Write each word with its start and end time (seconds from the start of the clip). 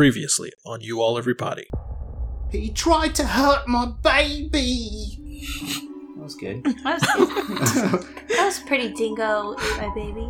Previously 0.00 0.50
on 0.64 0.80
You 0.80 1.02
All 1.02 1.18
Everybody. 1.18 1.68
He 2.50 2.70
tried 2.70 3.14
to 3.16 3.26
hurt 3.26 3.68
my 3.68 3.92
baby. 4.02 5.44
That 6.16 6.22
was 6.24 6.34
good. 6.36 6.64
That 6.84 7.02
was, 7.18 8.02
that 8.28 8.44
was 8.46 8.60
pretty 8.60 8.94
dingo, 8.94 9.56
ate 9.60 9.76
my 9.76 9.92
baby. 9.94 10.26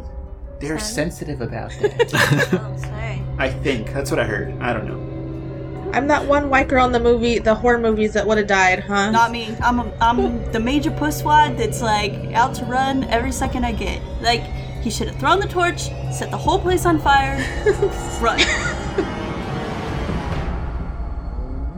They're 0.58 0.76
Sorry. 0.80 0.80
sensitive 0.80 1.40
about 1.40 1.70
that. 1.80 2.50
Oh, 2.52 2.76
sorry. 2.78 3.22
I 3.38 3.48
think 3.48 3.92
that's 3.92 4.10
what 4.10 4.18
I 4.18 4.24
heard. 4.24 4.60
I 4.60 4.72
don't 4.72 4.88
know. 4.88 5.92
I'm 5.92 6.08
that 6.08 6.26
one 6.26 6.50
white 6.50 6.66
girl 6.66 6.84
in 6.87 6.90
the 6.90 6.98
movie, 6.98 7.38
the 7.38 7.54
horror 7.54 7.78
movies 7.78 8.12
that 8.14 8.26
would 8.26 8.38
have 8.38 8.48
died, 8.48 8.80
huh? 8.80 9.12
Not 9.12 9.30
me. 9.30 9.56
I'm 9.62 9.78
a, 9.78 9.92
I'm 10.00 10.50
the 10.50 10.58
major 10.58 10.90
pusswad 10.90 11.56
that's 11.56 11.80
like 11.80 12.12
out 12.34 12.56
to 12.56 12.64
run 12.64 13.04
every 13.04 13.30
second 13.30 13.64
I 13.64 13.71
get. 13.71 14.02
Like 14.21 14.42
he 14.82 14.90
should 14.90 15.06
have 15.06 15.21
thrown 15.21 15.38
the 15.38 15.46
torch, 15.46 15.82
set 16.12 16.32
the 16.32 16.38
whole 16.38 16.59
place 16.59 16.87
on 16.87 16.98
fire, 16.98 17.38
run. 18.20 19.20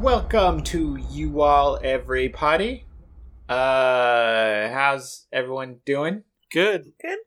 Welcome 0.03 0.65
to 0.65 0.99
you 1.13 1.43
all, 1.43 1.79
everybody. 1.81 2.87
Uh, 3.49 4.69
how's 4.69 5.29
everyone 5.33 5.77
doing? 5.85 6.25
Good. 6.51 6.93
Good. 7.01 7.19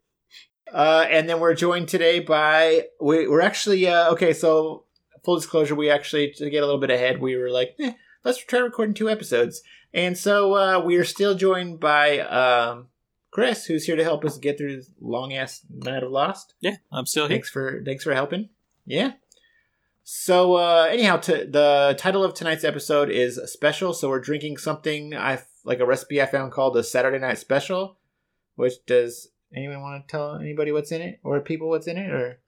Uh, 0.73 1.05
and 1.09 1.29
then 1.29 1.39
we're 1.39 1.53
joined 1.53 1.87
today 1.87 2.19
by 2.19 2.87
we, 2.99 3.29
we're 3.29 3.39
actually 3.39 3.87
uh, 3.87 4.11
okay. 4.11 4.33
So 4.33 4.83
full 5.23 5.37
disclosure, 5.37 5.73
we 5.73 5.89
actually 5.89 6.33
to 6.33 6.49
get 6.49 6.63
a 6.63 6.65
little 6.65 6.81
bit 6.81 6.89
ahead, 6.89 7.21
we 7.21 7.37
were 7.37 7.49
like, 7.49 7.75
eh, 7.79 7.93
let's 8.25 8.43
try 8.43 8.59
recording 8.59 8.93
two 8.93 9.09
episodes, 9.09 9.61
and 9.93 10.17
so 10.17 10.55
uh, 10.55 10.83
we 10.83 10.97
are 10.97 11.05
still 11.05 11.33
joined 11.33 11.79
by 11.79 12.19
um, 12.19 12.87
Chris, 13.31 13.67
who's 13.67 13.85
here 13.85 13.95
to 13.95 14.03
help 14.03 14.25
us 14.25 14.37
get 14.37 14.57
through 14.57 14.75
this 14.75 14.91
long 14.99 15.31
ass 15.31 15.61
night 15.69 16.03
of 16.03 16.11
Lost. 16.11 16.55
Yeah, 16.59 16.75
I'm 16.91 17.05
still 17.05 17.29
here. 17.29 17.37
Thanks 17.37 17.49
for 17.49 17.81
thanks 17.85 18.03
for 18.03 18.13
helping. 18.13 18.49
Yeah. 18.85 19.13
So 20.07 20.53
uh, 20.57 20.87
anyhow, 20.87 21.17
t- 21.17 21.45
the 21.45 21.95
title 21.97 22.23
of 22.23 22.35
tonight's 22.35 22.63
episode 22.63 23.09
is 23.09 23.41
special. 23.47 23.91
So 23.91 24.07
we're 24.07 24.19
drinking 24.19 24.57
something 24.57 25.15
I 25.15 25.41
like 25.63 25.79
a 25.79 25.85
recipe 25.85 26.21
I 26.21 26.27
found 26.27 26.51
called 26.51 26.77
a 26.77 26.83
Saturday 26.83 27.17
Night 27.17 27.39
Special. 27.39 27.97
Which 28.53 28.73
does 28.85 29.29
anyone 29.53 29.81
want 29.81 30.07
to 30.07 30.11
tell 30.11 30.35
anybody 30.35 30.71
what's 30.71 30.91
in 30.91 31.01
it 31.01 31.19
or 31.23 31.39
people 31.39 31.69
what's 31.69 31.87
in 31.87 31.97
it 31.97 32.11
or? 32.11 32.39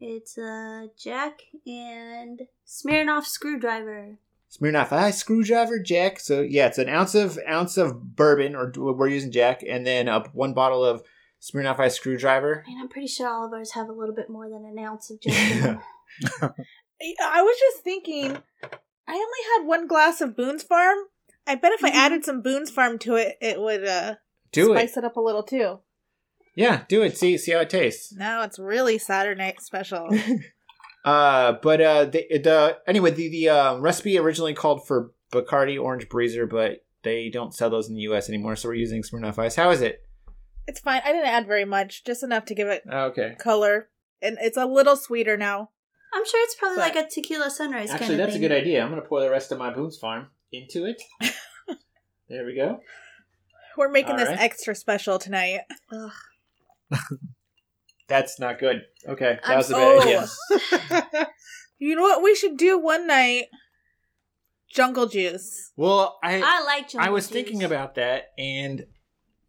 It's 0.00 0.36
uh, 0.36 0.88
Jack 0.98 1.40
and 1.66 2.42
Smirnoff 2.66 3.24
screwdriver. 3.24 4.18
Smirnoff 4.52 4.92
I 4.92 5.12
screwdriver, 5.12 5.78
Jack. 5.78 6.20
So 6.20 6.42
yeah, 6.42 6.66
it's 6.66 6.78
an 6.78 6.90
ounce 6.90 7.14
of 7.14 7.38
ounce 7.48 7.78
of 7.78 8.16
bourbon, 8.16 8.54
or 8.54 8.70
we're 8.76 9.08
using 9.08 9.32
Jack, 9.32 9.62
and 9.66 9.86
then 9.86 10.08
uh, 10.08 10.24
one 10.34 10.52
bottle 10.52 10.84
of 10.84 11.02
Smirnoff 11.40 11.78
Ice 11.78 11.94
screwdriver. 11.96 12.64
And 12.66 12.78
I'm 12.78 12.88
pretty 12.88 13.08
sure 13.08 13.28
all 13.28 13.46
of 13.46 13.52
ours 13.54 13.72
have 13.72 13.88
a 13.88 13.92
little 13.92 14.14
bit 14.14 14.28
more 14.28 14.50
than 14.50 14.66
an 14.66 14.78
ounce 14.78 15.10
of 15.10 15.20
Jack. 15.22 15.80
I 16.42 17.42
was 17.42 17.56
just 17.58 17.82
thinking, 17.84 18.36
I 18.62 19.12
only 19.14 19.58
had 19.58 19.66
one 19.66 19.86
glass 19.86 20.20
of 20.20 20.36
Boone's 20.36 20.62
Farm. 20.62 20.98
I 21.46 21.54
bet 21.54 21.72
if 21.72 21.84
I 21.84 21.90
Mhm. 21.90 21.94
added 21.94 22.24
some 22.24 22.42
Boone's 22.42 22.70
Farm 22.70 22.98
to 23.00 23.14
it, 23.16 23.36
it 23.40 23.60
would 23.60 23.86
uh, 23.86 24.16
Do 24.52 24.66
spice 24.74 24.96
it. 24.96 25.00
it 25.00 25.04
up 25.06 25.16
a 25.16 25.20
little 25.20 25.42
too. 25.42 25.80
Yeah, 26.54 26.82
do 26.88 27.02
it. 27.02 27.16
See 27.16 27.38
see 27.38 27.52
how 27.52 27.60
it 27.60 27.70
tastes. 27.70 28.12
Now 28.12 28.42
it's 28.42 28.58
really 28.58 28.98
Saturday 28.98 29.38
night 29.38 29.60
special. 29.62 30.08
Uh, 31.02 31.52
but 31.62 31.80
uh, 31.80 32.04
the, 32.04 32.26
the 32.30 32.76
anyway, 32.86 33.10
the 33.10 33.30
the 33.30 33.48
um, 33.48 33.80
recipe 33.80 34.18
originally 34.18 34.52
called 34.52 34.86
for 34.86 35.12
Bacardi 35.32 35.80
Orange 35.82 36.10
Breezer, 36.10 36.46
but 36.46 36.84
they 37.04 37.30
don't 37.30 37.54
sell 37.54 37.70
those 37.70 37.88
in 37.88 37.94
the 37.94 38.02
U.S. 38.02 38.28
anymore, 38.28 38.54
so 38.54 38.68
we're 38.68 38.74
using 38.74 39.02
Smirnoff 39.02 39.38
Ice. 39.38 39.54
How 39.56 39.70
is 39.70 39.80
it? 39.80 40.02
it's 40.66 40.80
fine. 40.80 41.00
I 41.02 41.12
didn't 41.12 41.26
add 41.28 41.46
very 41.46 41.64
much, 41.64 42.04
just 42.04 42.22
enough 42.22 42.44
to 42.44 42.54
give 42.54 42.68
it 42.68 42.82
Oh, 42.92 43.04
okay. 43.06 43.34
color, 43.38 43.88
and 44.20 44.36
it's 44.42 44.58
a 44.58 44.66
little 44.66 44.94
sweeter 44.94 45.38
now. 45.38 45.70
I'm 46.12 46.24
sure 46.26 46.42
it's 46.44 46.54
probably 46.56 46.76
But- 46.78 46.94
like 46.94 47.06
a 47.06 47.08
tequila 47.08 47.50
sunrise 47.50 47.90
Actually, 47.90 48.06
kind 48.08 48.12
of 48.12 48.18
that's 48.18 48.32
thing. 48.34 48.44
a 48.44 48.48
good 48.48 48.54
idea. 48.56 48.82
I'm 48.82 48.90
gonna 48.90 49.02
pour 49.02 49.20
the 49.20 49.30
rest 49.30 49.52
of 49.52 49.58
my 49.58 49.72
Boone's 49.72 49.98
Farm 49.98 50.28
into 50.52 50.84
it. 50.86 51.00
there 52.28 52.44
we 52.44 52.54
go. 52.56 52.80
We're 53.76 53.88
making 53.90 54.12
All 54.12 54.18
this 54.18 54.28
right. 54.28 54.40
extra 54.40 54.74
special 54.74 55.18
tonight. 55.18 55.60
Ugh. 55.92 56.10
That's 58.08 58.40
not 58.40 58.58
good. 58.58 58.82
Okay, 59.08 59.38
that 59.42 59.50
I'm 59.50 59.56
was 59.58 59.70
a 59.70 59.74
so- 59.74 59.98
bad 60.00 60.06
idea. 61.10 61.26
You 61.82 61.96
know 61.96 62.02
what 62.02 62.22
we 62.22 62.34
should 62.34 62.58
do 62.58 62.78
one 62.78 63.06
night? 63.06 63.46
Jungle 64.70 65.06
juice. 65.06 65.72
Well, 65.76 66.18
I 66.22 66.34
I 66.44 66.62
like 66.62 66.90
jungle 66.90 67.08
I 67.08 67.10
was 67.10 67.24
juice. 67.26 67.32
thinking 67.32 67.62
about 67.62 67.94
that, 67.94 68.32
and 68.36 68.84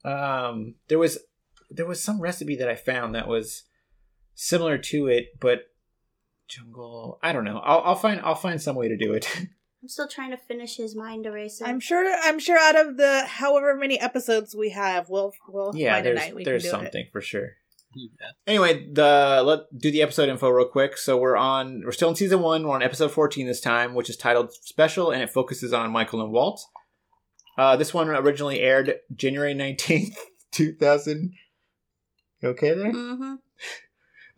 um, 0.05 0.75
there 0.87 0.97
was 0.97 1.19
there 1.69 1.85
was 1.85 2.01
some 2.01 2.21
recipe 2.21 2.55
that 2.55 2.69
I 2.69 2.75
found 2.75 3.15
that 3.15 3.27
was 3.27 3.63
similar 4.33 4.77
to 4.77 5.07
it, 5.07 5.37
but 5.41 5.63
jungle. 6.51 7.19
I 7.23 7.31
don't 7.31 7.45
know. 7.45 7.59
I'll, 7.59 7.81
I'll 7.81 7.95
find 7.95 8.21
I'll 8.21 8.35
find 8.35 8.61
some 8.61 8.75
way 8.75 8.87
to 8.87 8.97
do 8.97 9.13
it. 9.13 9.27
I'm 9.81 9.87
still 9.87 10.07
trying 10.07 10.29
to 10.29 10.37
finish 10.37 10.77
his 10.77 10.95
mind 10.95 11.25
eraser. 11.25 11.65
I'm 11.65 11.79
sure. 11.79 12.05
I'm 12.23 12.37
sure. 12.37 12.57
Out 12.59 12.75
of 12.75 12.97
the 12.97 13.23
however 13.25 13.75
many 13.75 13.99
episodes 13.99 14.55
we 14.55 14.69
have, 14.69 15.09
we'll 15.09 15.33
we'll 15.47 15.75
yeah, 15.75 15.95
find 15.95 16.05
a 16.05 16.09
there's 16.09 16.19
night 16.19 16.35
we 16.35 16.43
there's 16.43 16.63
can 16.63 16.71
do 16.71 16.77
it. 16.77 16.83
something 16.83 17.05
for 17.11 17.21
sure. 17.21 17.49
Yeah. 17.95 18.27
Anyway, 18.45 18.87
the 18.91 19.41
let 19.43 19.61
do 19.75 19.91
the 19.91 20.01
episode 20.03 20.29
info 20.29 20.49
real 20.49 20.67
quick. 20.67 20.97
So 20.97 21.17
we're 21.17 21.35
on 21.35 21.81
we're 21.83 21.91
still 21.91 22.09
in 22.09 22.15
season 22.15 22.41
one. 22.41 22.67
We're 22.67 22.75
on 22.75 22.83
episode 22.83 23.11
fourteen 23.11 23.47
this 23.47 23.59
time, 23.59 23.95
which 23.95 24.09
is 24.09 24.17
titled 24.17 24.53
Special, 24.53 25.11
and 25.11 25.23
it 25.23 25.31
focuses 25.31 25.73
on 25.73 25.91
Michael 25.91 26.21
and 26.21 26.31
Walt. 26.31 26.63
Uh, 27.57 27.75
this 27.75 27.93
one 27.93 28.07
originally 28.09 28.59
aired 28.59 28.95
January 29.15 29.53
nineteenth, 29.53 30.17
two 30.51 30.73
thousand. 30.73 31.33
You 32.41 32.49
okay 32.49 32.73
there? 32.73 32.93
Mm-hmm. 32.93 33.35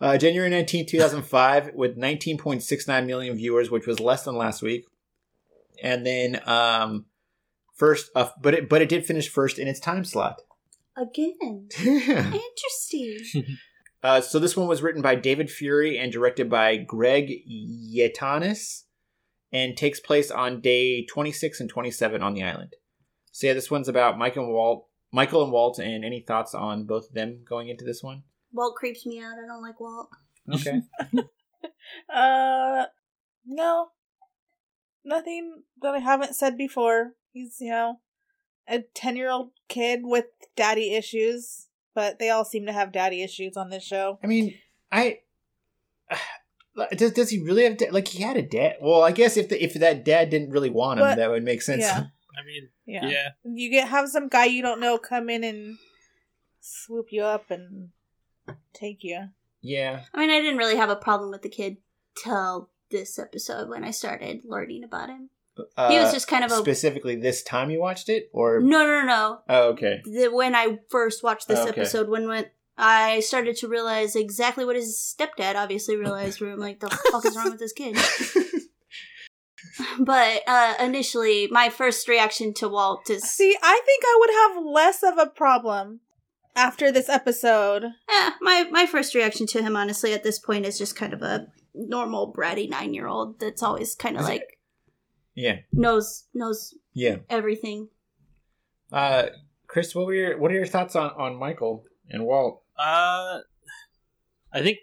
Uh, 0.03 0.17
January 0.17 0.49
nineteenth, 0.49 0.89
two 0.89 0.97
2005, 0.97 1.75
with 1.75 1.97
19.69 1.97 3.05
million 3.05 3.37
viewers, 3.37 3.71
which 3.71 3.87
was 3.87 4.01
less 4.01 4.25
than 4.25 4.35
last 4.35 4.61
week. 4.61 4.85
And 5.81 6.05
then 6.05 6.41
um, 6.45 7.05
first, 7.73 8.11
uh, 8.13 8.27
but 8.41 8.53
it 8.53 8.67
but 8.67 8.81
it 8.81 8.89
did 8.89 9.05
finish 9.05 9.29
first 9.29 9.57
in 9.57 9.69
its 9.69 9.79
time 9.79 10.03
slot. 10.03 10.41
Again. 10.97 11.69
Interesting. 11.79 13.57
uh, 14.03 14.19
so 14.19 14.39
this 14.39 14.57
one 14.57 14.67
was 14.67 14.81
written 14.81 15.01
by 15.01 15.15
David 15.15 15.49
Fury 15.49 15.97
and 15.97 16.11
directed 16.11 16.49
by 16.49 16.75
Greg 16.75 17.31
Yaitanes, 17.49 18.83
and 19.53 19.77
takes 19.77 20.01
place 20.01 20.29
on 20.29 20.59
day 20.59 21.05
26 21.05 21.61
and 21.61 21.69
27 21.69 22.21
on 22.21 22.33
the 22.33 22.43
island. 22.43 22.75
So 23.31 23.47
yeah, 23.47 23.53
this 23.53 23.71
one's 23.71 23.87
about 23.87 24.17
Mike 24.17 24.35
and 24.35 24.49
Walt, 24.49 24.85
Michael 25.13 25.43
and 25.43 25.53
Walt, 25.53 25.79
and 25.79 26.03
any 26.03 26.19
thoughts 26.19 26.53
on 26.53 26.83
both 26.83 27.07
of 27.07 27.13
them 27.13 27.45
going 27.47 27.69
into 27.69 27.85
this 27.85 28.03
one? 28.03 28.23
Walt 28.53 28.75
creeps 28.75 29.05
me 29.05 29.19
out. 29.19 29.33
I 29.43 29.47
don't 29.47 29.61
like 29.61 29.79
Walt. 29.79 30.09
Okay. 30.53 30.81
Uh, 32.13 32.85
no, 33.45 33.89
nothing 35.03 35.63
that 35.81 35.93
I 35.93 35.99
haven't 35.99 36.35
said 36.35 36.57
before. 36.57 37.13
He's 37.31 37.57
you 37.59 37.69
know 37.69 37.99
a 38.67 38.79
ten 38.93 39.15
year 39.15 39.29
old 39.29 39.51
kid 39.67 40.01
with 40.03 40.25
daddy 40.55 40.93
issues, 40.95 41.67
but 41.93 42.19
they 42.19 42.29
all 42.29 42.45
seem 42.45 42.65
to 42.65 42.73
have 42.73 42.91
daddy 42.91 43.21
issues 43.21 43.57
on 43.57 43.69
this 43.69 43.83
show. 43.83 44.19
I 44.23 44.27
mean, 44.27 44.55
I 44.91 45.19
does 46.95 47.11
does 47.11 47.29
he 47.29 47.39
really 47.43 47.63
have 47.63 47.77
da- 47.77 47.91
like 47.91 48.07
he 48.07 48.23
had 48.23 48.37
a 48.37 48.41
dad? 48.43 48.75
Well, 48.81 49.03
I 49.03 49.11
guess 49.11 49.37
if 49.37 49.49
the, 49.49 49.63
if 49.63 49.73
that 49.75 50.03
dad 50.05 50.29
didn't 50.29 50.51
really 50.51 50.69
want 50.69 50.99
him, 50.99 51.05
But- 51.07 51.15
that 51.15 51.29
would 51.29 51.43
make 51.43 51.61
sense. 51.61 51.81
yeah. 51.81 52.05
I 52.35 52.43
mean, 52.45 52.69
Yeah. 52.87 53.05
yeah. 53.07 53.27
you 53.43 53.69
get 53.69 53.89
have 53.89 54.09
some 54.09 54.27
guy 54.27 54.45
you 54.45 54.63
don't 54.63 54.79
know 54.79 54.97
come 54.97 55.29
in 55.29 55.43
and 55.43 55.77
swoop 56.61 57.07
you 57.11 57.23
up 57.23 57.51
and 57.51 57.89
take 58.73 59.03
you. 59.03 59.29
Yeah. 59.61 60.03
I 60.13 60.19
mean, 60.19 60.29
I 60.29 60.39
didn't 60.41 60.57
really 60.57 60.75
have 60.77 60.89
a 60.89 60.95
problem 60.95 61.29
with 61.31 61.41
the 61.41 61.49
kid 61.49 61.77
till 62.21 62.69
this 62.91 63.17
episode 63.17 63.69
when 63.69 63.83
I 63.83 63.91
started 63.91 64.41
learning 64.45 64.83
about 64.83 65.09
him. 65.09 65.29
Uh, 65.77 65.89
He 65.89 65.99
was 65.99 66.11
just 66.11 66.27
kind 66.27 66.43
of 66.43 66.51
a 66.51 66.55
specifically 66.55 67.15
this 67.15 67.43
time 67.43 67.69
you 67.69 67.79
watched 67.79 68.09
it, 68.09 68.29
or 68.33 68.59
no, 68.59 68.85
no, 68.85 69.03
no. 69.03 69.39
oh, 69.47 69.69
okay, 69.69 70.01
The, 70.03 70.27
when 70.29 70.55
I 70.55 70.79
first 70.89 71.23
watched 71.23 71.47
this 71.47 71.59
Oh, 71.59 71.67
okay. 71.69 71.81
episode, 71.81 72.09
when 72.09 72.27
when 72.27 72.47
I 72.75 73.19
started 73.19 73.55
to 73.57 73.67
realize 73.67 74.15
exactly 74.15 74.65
what 74.65 74.75
his 74.75 74.97
stepdad 74.97 75.55
obviously 75.55 75.95
realized, 75.95 76.41
where 76.41 76.51
I'm 76.51 76.59
like, 76.59 76.79
the 76.79 76.89
fuck 77.11 77.23
is 77.25 77.35
wrong 77.35 77.51
with 77.51 77.59
this 77.59 77.73
kid? 77.73 77.95
But 79.99 80.41
uh, 80.47 80.75
initially, 80.79 81.47
my 81.49 81.69
first 81.69 82.07
reaction 82.07 82.53
to 82.55 82.67
Walt 82.69 83.09
is, 83.09 83.23
See, 83.23 83.57
I 83.61 83.81
think 83.85 84.03
I 84.05 84.17
would 84.19 84.29
have 84.57 84.65
less 84.65 85.03
of 85.03 85.17
a 85.17 85.25
problem 85.29 86.01
after 86.55 86.91
this 86.91 87.09
episode. 87.09 87.83
eh, 87.85 88.31
my 88.41 88.67
my 88.71 88.85
first 88.85 89.15
reaction 89.15 89.47
to 89.47 89.61
him, 89.63 89.75
honestly, 89.75 90.13
at 90.13 90.23
this 90.23 90.39
point, 90.39 90.65
is 90.65 90.77
just 90.77 90.95
kind 90.95 91.13
of 91.13 91.21
a 91.21 91.47
normal 91.73 92.33
bratty 92.33 92.69
nine 92.69 92.93
year 92.93 93.07
old 93.07 93.39
that's 93.39 93.63
always 93.63 93.95
kind 93.95 94.15
of 94.15 94.21
Is 94.23 94.27
it- 94.27 94.31
like 94.31 94.59
yeah, 95.35 95.57
knows 95.71 96.25
knows 96.33 96.75
yeah. 96.93 97.17
everything. 97.29 97.89
Uh, 98.91 99.27
Chris, 99.67 99.95
what 99.95 100.05
were 100.05 100.13
your 100.13 100.37
what 100.37 100.51
are 100.51 100.55
your 100.55 100.65
thoughts 100.67 100.95
on 100.95 101.09
on 101.11 101.35
Michael 101.37 101.85
and 102.09 102.25
Walt? 102.25 102.61
Uh, 102.77 103.39
I 104.51 104.61
think 104.61 104.77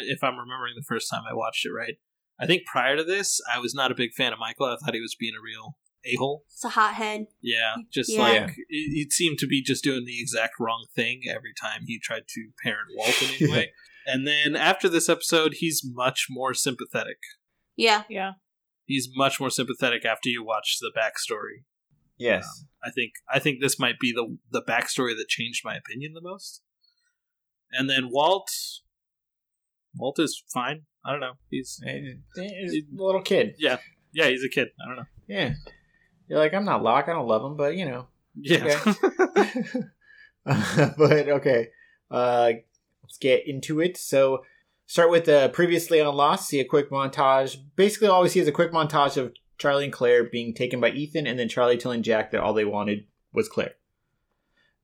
if 0.00 0.24
I'm 0.24 0.38
remembering 0.38 0.74
the 0.76 0.82
first 0.82 1.10
time 1.10 1.22
I 1.30 1.34
watched 1.34 1.66
it 1.66 1.70
right, 1.72 1.96
I 2.38 2.46
think 2.46 2.64
prior 2.64 2.96
to 2.96 3.04
this, 3.04 3.40
I 3.54 3.58
was 3.58 3.74
not 3.74 3.92
a 3.92 3.94
big 3.94 4.12
fan 4.14 4.32
of 4.32 4.38
Michael. 4.38 4.66
I 4.66 4.76
thought 4.76 4.94
he 4.94 5.00
was 5.00 5.14
being 5.18 5.34
a 5.38 5.42
real 5.42 5.76
a 6.04 6.16
hole. 6.16 6.44
It's 6.48 6.64
a 6.64 6.68
hothead. 6.70 7.26
Yeah, 7.42 7.74
just 7.92 8.12
Yeah. 8.12 8.18
like 8.20 8.50
it, 8.50 8.64
it 8.68 9.12
seemed 9.12 9.38
to 9.38 9.46
be 9.46 9.62
just 9.62 9.82
doing 9.84 10.04
the 10.04 10.20
exact 10.20 10.54
wrong 10.60 10.86
thing 10.94 11.22
every 11.28 11.52
time 11.60 11.82
he 11.86 11.98
tried 11.98 12.24
to 12.28 12.48
parent 12.62 12.88
Walt 12.96 13.22
in 13.22 13.28
any 13.40 13.52
way. 13.56 13.72
And 14.06 14.26
then 14.26 14.54
after 14.54 14.88
this 14.88 15.08
episode, 15.08 15.54
he's 15.60 15.82
much 15.84 16.26
more 16.28 16.52
sympathetic. 16.54 17.16
Yeah. 17.76 18.02
Yeah. 18.10 18.32
He's 18.84 19.08
much 19.16 19.40
more 19.40 19.48
sympathetic 19.50 20.04
after 20.04 20.28
you 20.28 20.44
watch 20.44 20.76
the 20.80 20.92
backstory. 20.96 21.64
Yes. 22.18 22.44
Um, 22.44 22.68
I 22.84 22.90
think 22.90 23.12
I 23.32 23.38
think 23.38 23.60
this 23.60 23.78
might 23.78 23.98
be 23.98 24.12
the 24.12 24.36
the 24.50 24.62
backstory 24.62 25.16
that 25.16 25.26
changed 25.28 25.62
my 25.64 25.74
opinion 25.74 26.12
the 26.12 26.20
most. 26.20 26.60
And 27.72 27.88
then 27.90 28.08
Walt, 28.10 28.50
Walt 29.96 30.18
is 30.18 30.42
fine. 30.52 30.82
I 31.04 31.10
don't 31.12 31.20
know. 31.20 31.32
He's 31.50 31.80
He's 31.84 32.18
a 32.98 33.02
little 33.02 33.22
kid. 33.22 33.54
yeah, 33.58 33.78
yeah. 34.12 34.28
He's 34.28 34.44
a 34.44 34.48
kid. 34.48 34.68
I 34.82 34.86
don't 34.88 34.96
know. 34.96 35.06
Yeah. 35.26 35.54
You're 36.28 36.38
like, 36.38 36.54
I'm 36.54 36.64
not 36.64 36.82
Locke. 36.82 37.08
I 37.08 37.12
don't 37.12 37.28
love 37.28 37.44
him, 37.44 37.56
but 37.56 37.76
you 37.76 37.84
know. 37.84 38.06
Yeah. 38.34 38.82
but 40.44 41.28
okay. 41.28 41.68
Uh, 42.10 42.52
let's 43.02 43.18
get 43.18 43.46
into 43.46 43.80
it. 43.80 43.96
So, 43.96 44.44
start 44.86 45.10
with 45.10 45.28
uh, 45.28 45.48
previously 45.48 46.00
on 46.00 46.14
Lost. 46.14 46.48
See 46.48 46.60
a 46.60 46.64
quick 46.64 46.90
montage. 46.90 47.56
Basically, 47.76 48.08
all 48.08 48.22
we 48.22 48.28
see 48.28 48.40
is 48.40 48.48
a 48.48 48.52
quick 48.52 48.72
montage 48.72 49.16
of 49.16 49.34
Charlie 49.58 49.84
and 49.84 49.92
Claire 49.92 50.24
being 50.24 50.54
taken 50.54 50.80
by 50.80 50.90
Ethan, 50.90 51.26
and 51.26 51.38
then 51.38 51.48
Charlie 51.48 51.78
telling 51.78 52.02
Jack 52.02 52.30
that 52.30 52.40
all 52.40 52.54
they 52.54 52.64
wanted 52.64 53.06
was 53.32 53.48
Claire. 53.48 53.74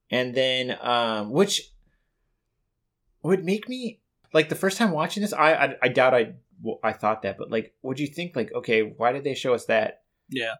And 0.09 0.35
then, 0.35 0.77
um, 0.81 1.31
which 1.31 1.71
would 3.23 3.45
make 3.45 3.69
me 3.69 4.01
like 4.33 4.49
the 4.49 4.55
first 4.55 4.77
time 4.77 4.91
watching 4.91 5.21
this. 5.21 5.33
I 5.33 5.53
I, 5.53 5.75
I 5.83 5.87
doubt 5.87 6.13
I 6.13 6.33
I 6.83 6.93
thought 6.93 7.23
that, 7.23 7.37
but 7.37 7.51
like, 7.51 7.73
would 7.81 7.99
you 7.99 8.07
think 8.07 8.35
like, 8.35 8.51
okay, 8.53 8.81
why 8.81 9.11
did 9.11 9.23
they 9.23 9.33
show 9.33 9.53
us 9.53 9.65
that? 9.65 10.03
yeah. 10.29 10.55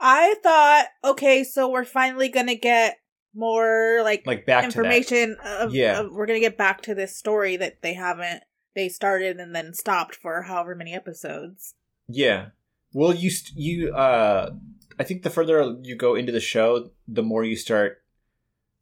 I 0.00 0.34
thought, 0.42 0.86
okay, 1.04 1.44
so 1.44 1.68
we're 1.70 1.84
finally 1.84 2.28
gonna 2.28 2.54
get 2.54 2.98
more 3.34 4.00
like, 4.02 4.26
Like 4.26 4.46
back 4.46 4.62
to 4.62 4.66
information. 4.66 5.36
Of, 5.44 5.74
Yeah. 5.74 6.00
of- 6.00 6.12
we're 6.12 6.26
gonna 6.26 6.40
get 6.40 6.56
back 6.58 6.82
to 6.82 6.94
this 6.94 7.16
story 7.16 7.56
that 7.56 7.82
they 7.82 7.94
haven't. 7.94 8.42
They 8.74 8.88
started 8.88 9.38
and 9.38 9.54
then 9.54 9.74
stopped 9.74 10.14
for 10.14 10.42
however 10.42 10.74
many 10.74 10.94
episodes. 10.94 11.74
Yeah. 12.08 12.50
Well, 12.92 13.14
you 13.14 13.30
st- 13.30 13.58
you 13.58 13.92
uh, 13.92 14.50
I 14.98 15.04
think 15.04 15.22
the 15.22 15.30
further 15.30 15.76
you 15.82 15.94
go 15.96 16.14
into 16.14 16.32
the 16.32 16.40
show, 16.40 16.90
the 17.06 17.22
more 17.22 17.44
you 17.44 17.56
start 17.56 18.02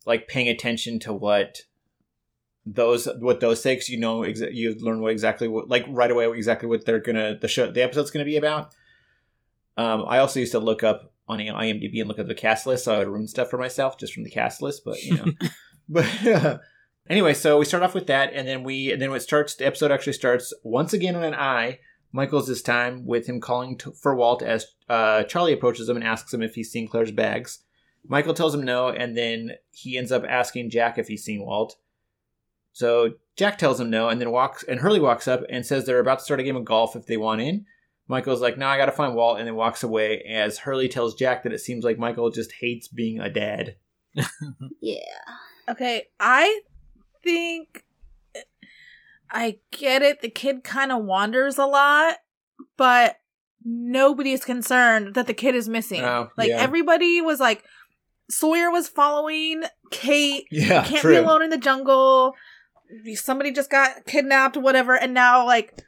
like 0.04 0.28
paying 0.28 0.48
attention 0.48 0.98
to 1.00 1.12
what 1.12 1.62
those 2.64 3.06
what 3.20 3.40
those 3.40 3.62
say 3.62 3.74
'cause 3.76 3.88
you 3.88 3.98
know 3.98 4.20
exa- 4.20 4.52
you 4.54 4.74
learn 4.74 5.00
what 5.00 5.12
exactly 5.12 5.46
what 5.48 5.68
like 5.68 5.84
right 5.88 6.10
away 6.10 6.26
exactly 6.30 6.68
what 6.68 6.84
they're 6.84 6.98
gonna 7.00 7.38
the 7.40 7.48
show 7.48 7.70
the 7.70 7.82
episode's 7.82 8.10
gonna 8.10 8.24
be 8.24 8.36
about. 8.36 8.74
Um, 9.76 10.04
I 10.06 10.18
also 10.18 10.40
used 10.40 10.52
to 10.52 10.58
look 10.58 10.82
up 10.82 11.12
on 11.28 11.38
IMDb 11.38 12.00
and 12.00 12.08
look 12.08 12.18
at 12.18 12.28
the 12.28 12.34
cast 12.34 12.66
list, 12.66 12.84
so 12.84 12.94
I 12.94 12.98
would 12.98 13.08
ruin 13.08 13.28
stuff 13.28 13.50
for 13.50 13.58
myself 13.58 13.98
just 13.98 14.14
from 14.14 14.24
the 14.24 14.30
cast 14.30 14.62
list. 14.62 14.82
But 14.84 15.02
you 15.02 15.16
know, 15.16 15.26
but 15.88 16.26
uh, 16.26 16.58
anyway, 17.10 17.34
so 17.34 17.58
we 17.58 17.64
start 17.64 17.82
off 17.82 17.94
with 17.94 18.06
that, 18.06 18.32
and 18.32 18.46
then 18.46 18.62
we 18.62 18.92
and 18.92 19.00
then 19.00 19.12
it 19.12 19.20
starts, 19.20 19.54
the 19.54 19.66
episode 19.66 19.90
actually 19.90 20.14
starts 20.14 20.52
once 20.62 20.92
again 20.92 21.16
on 21.16 21.24
an 21.24 21.34
I. 21.34 21.80
Michael's 22.12 22.46
this 22.46 22.62
time 22.62 23.04
with 23.04 23.26
him 23.26 23.40
calling 23.40 23.76
to, 23.78 23.92
for 23.92 24.14
Walt 24.14 24.42
as 24.42 24.66
uh, 24.88 25.24
Charlie 25.24 25.52
approaches 25.52 25.88
him 25.88 25.96
and 25.96 26.04
asks 26.04 26.32
him 26.32 26.42
if 26.42 26.54
he's 26.54 26.70
seen 26.70 26.88
Claire's 26.88 27.10
bags. 27.10 27.58
Michael 28.08 28.32
tells 28.32 28.54
him 28.54 28.62
no, 28.62 28.88
and 28.88 29.16
then 29.16 29.52
he 29.72 29.98
ends 29.98 30.12
up 30.12 30.24
asking 30.26 30.70
Jack 30.70 30.96
if 30.96 31.08
he's 31.08 31.24
seen 31.24 31.44
Walt. 31.44 31.76
So 32.72 33.14
Jack 33.36 33.58
tells 33.58 33.80
him 33.80 33.90
no, 33.90 34.08
and 34.08 34.20
then 34.20 34.30
walks 34.30 34.62
and 34.62 34.80
Hurley 34.80 35.00
walks 35.00 35.26
up 35.26 35.42
and 35.50 35.66
says 35.66 35.84
they're 35.84 35.98
about 35.98 36.20
to 36.20 36.24
start 36.24 36.40
a 36.40 36.42
game 36.42 36.56
of 36.56 36.64
golf 36.64 36.94
if 36.96 37.06
they 37.06 37.16
want 37.16 37.40
in. 37.40 37.66
Michael's 38.08 38.40
like, 38.40 38.56
"No, 38.56 38.66
I 38.66 38.76
gotta 38.76 38.92
find 38.92 39.14
Walt," 39.14 39.38
and 39.38 39.46
then 39.46 39.56
walks 39.56 39.82
away. 39.82 40.22
As 40.22 40.58
Hurley 40.58 40.88
tells 40.88 41.14
Jack 41.14 41.42
that 41.42 41.52
it 41.52 41.60
seems 41.60 41.84
like 41.84 41.98
Michael 41.98 42.30
just 42.30 42.52
hates 42.52 42.88
being 42.88 43.20
a 43.20 43.30
dad. 43.30 43.76
Yeah. 44.80 45.00
Okay, 45.68 46.04
I 46.20 46.60
think 47.24 47.84
I 49.30 49.58
get 49.72 50.02
it. 50.02 50.20
The 50.22 50.30
kid 50.30 50.62
kind 50.62 50.92
of 50.92 51.04
wanders 51.04 51.58
a 51.58 51.66
lot, 51.66 52.16
but 52.76 53.16
nobody's 53.64 54.44
concerned 54.44 55.14
that 55.14 55.26
the 55.26 55.34
kid 55.34 55.54
is 55.54 55.68
missing. 55.68 56.04
Oh, 56.04 56.30
like 56.36 56.50
yeah. 56.50 56.60
everybody 56.60 57.20
was 57.20 57.40
like, 57.40 57.64
Sawyer 58.30 58.70
was 58.70 58.88
following 58.88 59.64
Kate. 59.90 60.46
Yeah, 60.50 60.84
Can't 60.84 61.02
be 61.02 61.16
alone 61.16 61.42
in 61.42 61.50
the 61.50 61.58
jungle. 61.58 62.34
Somebody 63.14 63.50
just 63.50 63.70
got 63.70 64.06
kidnapped, 64.06 64.56
whatever, 64.56 64.96
and 64.96 65.12
now 65.12 65.44
like 65.44 65.82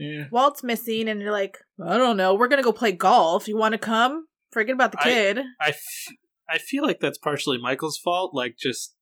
Yeah. 0.00 0.24
Walt's 0.32 0.62
missing, 0.64 1.08
and 1.08 1.20
you're 1.20 1.30
like, 1.32 1.58
I 1.84 1.96
don't 1.98 2.16
know. 2.16 2.34
We're 2.34 2.48
gonna 2.48 2.62
go 2.62 2.72
play 2.72 2.92
golf. 2.92 3.46
You 3.46 3.56
want 3.56 3.72
to 3.72 3.78
come? 3.78 4.26
Forget 4.50 4.74
about 4.74 4.92
the 4.92 5.00
I- 5.00 5.04
kid. 5.04 5.38
I, 5.60 5.68
f- 5.68 6.14
I 6.48 6.58
feel 6.58 6.82
like 6.84 6.98
that's 7.00 7.18
partially 7.18 7.58
Michael's 7.58 7.98
fault, 7.98 8.34
like 8.34 8.56
just 8.58 8.94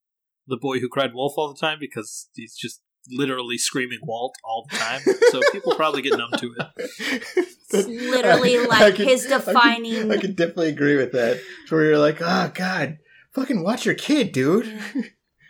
the 0.46 0.56
boy 0.58 0.80
who 0.80 0.88
cried 0.88 1.14
wolf 1.14 1.34
all 1.36 1.52
the 1.52 1.58
time 1.58 1.78
because 1.80 2.28
he's 2.34 2.54
just 2.56 2.82
literally 3.10 3.56
screaming 3.56 4.00
Walt 4.02 4.34
all 4.44 4.66
the 4.70 4.76
time. 4.76 5.00
so 5.30 5.40
people 5.52 5.74
probably 5.74 6.02
get 6.02 6.18
numb 6.18 6.30
to 6.38 6.54
it. 6.58 7.24
It's 7.70 7.86
literally 7.86 8.58
like 8.66 8.96
his 8.96 9.26
I 9.26 9.28
can- 9.28 9.38
defining- 9.46 10.10
I 10.10 10.16
can, 10.16 10.34
definitely 10.34 10.68
agree 10.70 10.96
with 10.96 11.12
that. 11.12 11.38
Where 11.68 11.84
you're 11.84 11.98
like, 11.98 12.16
oh 12.22 12.50
god, 12.54 12.96
fucking 13.34 13.62
watch 13.62 13.84
your 13.86 13.94
kid, 13.94 14.32
dude. 14.32 14.80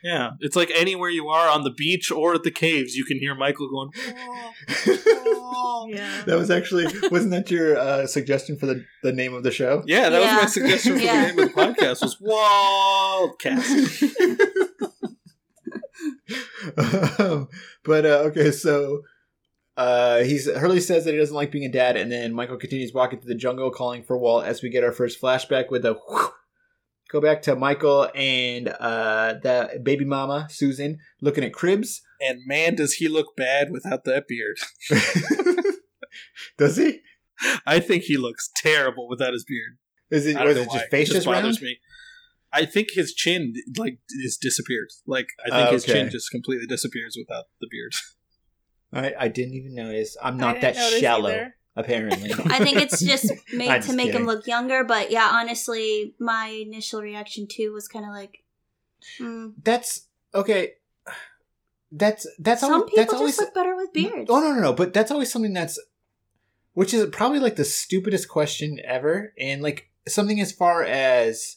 Yeah, 0.02 0.30
it's 0.40 0.54
like 0.56 0.70
anywhere 0.74 1.10
you 1.10 1.28
are 1.28 1.48
on 1.48 1.64
the 1.64 1.70
beach 1.70 2.10
or 2.10 2.34
at 2.34 2.42
the 2.44 2.50
caves, 2.50 2.94
you 2.94 3.04
can 3.04 3.18
hear 3.18 3.34
Michael 3.34 3.68
going. 3.68 3.90
yeah. 5.88 6.22
That 6.26 6.36
was 6.38 6.50
actually 6.50 6.86
wasn't 7.10 7.30
that 7.32 7.50
your 7.50 7.76
uh, 7.78 8.06
suggestion 8.06 8.56
for 8.58 8.66
the, 8.66 8.84
the 9.02 9.12
name 9.12 9.34
of 9.34 9.42
the 9.42 9.50
show? 9.50 9.82
Yeah, 9.86 10.08
that 10.10 10.20
Yeah. 10.22 10.34
was 10.36 10.42
my 10.44 10.48
suggestion 10.48 10.92
for 10.98 10.98
Yeah. 11.04 11.20
the 11.20 11.28
name 11.28 11.38
of 11.38 11.54
the 11.54 11.60
podcast 11.60 12.02
was 12.02 12.16
Waldcast. 12.20 13.98
um, 17.20 17.48
but 17.84 18.04
uh, 18.06 18.18
okay, 18.28 18.50
so 18.50 19.02
uh, 19.76 20.18
he's 20.22 20.50
Hurley 20.50 20.80
says 20.80 21.04
that 21.04 21.12
he 21.12 21.18
doesn't 21.18 21.34
like 21.34 21.50
being 21.52 21.64
a 21.64 21.70
dad, 21.72 21.96
and 21.96 22.10
then 22.10 22.32
Michael 22.32 22.56
continues 22.56 22.92
walking 22.92 23.20
through 23.20 23.28
the 23.28 23.34
jungle, 23.38 23.70
calling 23.70 24.02
for 24.02 24.18
Walt. 24.18 24.44
As 24.44 24.62
we 24.62 24.68
get 24.70 24.84
our 24.84 24.92
first 24.92 25.20
flashback 25.20 25.70
with 25.70 25.84
a 25.84 25.94
whew, 25.94 26.30
go 27.10 27.20
back 27.20 27.42
to 27.42 27.56
Michael 27.56 28.08
and 28.14 28.68
uh, 28.68 29.34
the 29.42 29.80
baby 29.82 30.04
mama 30.04 30.46
Susan 30.50 30.98
looking 31.20 31.44
at 31.44 31.52
cribs. 31.52 32.02
and 32.20 32.40
man, 32.46 32.74
does 32.74 32.94
he 32.94 33.08
look 33.08 33.36
bad 33.36 33.70
without 33.70 34.04
that 34.04 34.26
beard. 34.28 34.58
Does 36.56 36.76
he? 36.76 37.00
I 37.66 37.78
think 37.80 38.04
he 38.04 38.16
looks 38.16 38.50
terrible 38.56 39.08
without 39.08 39.32
his 39.32 39.44
beard. 39.44 39.78
Is 40.10 40.26
it 40.26 40.36
I 40.36 40.40
don't 40.40 40.48
was 40.48 40.56
know 40.56 40.62
it 40.62 40.68
why. 40.68 40.78
just 40.78 40.90
face 40.90 41.10
It 41.10 41.14
just 41.14 41.26
bothers 41.26 41.42
round? 41.60 41.62
me. 41.62 41.78
I 42.52 42.64
think 42.64 42.88
his 42.92 43.12
chin 43.14 43.52
like 43.76 43.98
is 44.10 44.36
disappeared. 44.36 44.88
Like 45.06 45.28
I 45.46 45.50
think 45.50 45.68
Oh, 45.68 45.72
his 45.72 45.84
chin 45.84 46.10
just 46.10 46.30
completely 46.30 46.66
disappears 46.66 47.16
without 47.18 47.44
the 47.60 47.68
beard. 47.70 47.92
I, 48.92 49.24
I 49.26 49.28
didn't 49.28 49.54
even 49.54 49.74
notice. 49.74 50.16
I'm 50.22 50.34
I 50.36 50.38
not 50.40 50.60
didn't 50.60 50.74
that 50.76 50.98
shallow, 51.00 51.28
either. 51.28 51.54
Apparently. 51.78 52.32
I 52.32 52.58
think 52.58 52.78
it's 52.78 53.00
just 53.00 53.32
made 53.52 53.70
I'm 53.70 53.82
to 53.82 53.92
make 53.92 54.06
kidding. 54.06 54.22
him 54.22 54.26
look 54.26 54.46
younger, 54.46 54.84
but 54.84 55.10
yeah, 55.10 55.30
honestly, 55.32 56.14
my 56.18 56.48
initial 56.48 57.00
reaction 57.00 57.46
too 57.46 57.72
was 57.72 57.88
kind 57.88 58.04
of 58.04 58.10
like, 58.10 58.42
hmm. 59.16 59.50
that's 59.62 60.06
okay. 60.34 60.72
That's 61.90 62.26
that's 62.38 62.60
some 62.60 62.72
always, 62.72 62.90
people 62.90 62.96
that's 62.96 63.12
just 63.12 63.20
always 63.20 63.38
look 63.38 63.54
better 63.54 63.74
with 63.76 63.92
beards. 63.94 64.28
Oh 64.28 64.40
no 64.40 64.52
no 64.52 64.60
no! 64.60 64.72
But 64.74 64.92
that's 64.92 65.10
always 65.10 65.32
something 65.32 65.54
that's, 65.54 65.78
which 66.74 66.92
is 66.92 67.06
probably 67.06 67.38
like 67.38 67.56
the 67.56 67.64
stupidest 67.64 68.28
question 68.28 68.78
ever, 68.84 69.32
and 69.38 69.62
like 69.62 69.88
something 70.06 70.38
as 70.40 70.52
far 70.52 70.82
as 70.84 71.56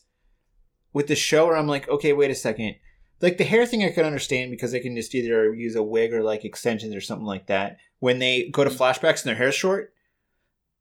with 0.94 1.08
the 1.08 1.16
show 1.16 1.48
where 1.48 1.58
I'm 1.58 1.68
like, 1.68 1.90
okay, 1.90 2.14
wait 2.14 2.32
a 2.32 2.36
second, 2.36 2.76
like 3.22 3.38
the 3.38 3.44
hair 3.44 3.66
thing 3.66 3.84
I 3.84 3.92
could 3.92 4.06
understand 4.06 4.52
because 4.52 4.72
they 4.72 4.80
can 4.80 4.96
just 4.96 5.14
either 5.14 5.54
use 5.54 5.76
a 5.76 5.84
wig 5.84 6.14
or 6.14 6.24
like 6.24 6.46
extensions 6.46 6.96
or 6.96 7.02
something 7.02 7.26
like 7.26 7.48
that 7.48 7.78
when 8.00 8.20
they 8.20 8.50
go 8.50 8.64
to 8.64 8.70
flashbacks 8.70 9.24
and 9.24 9.30
their 9.30 9.36
hair's 9.36 9.56
short. 9.56 9.94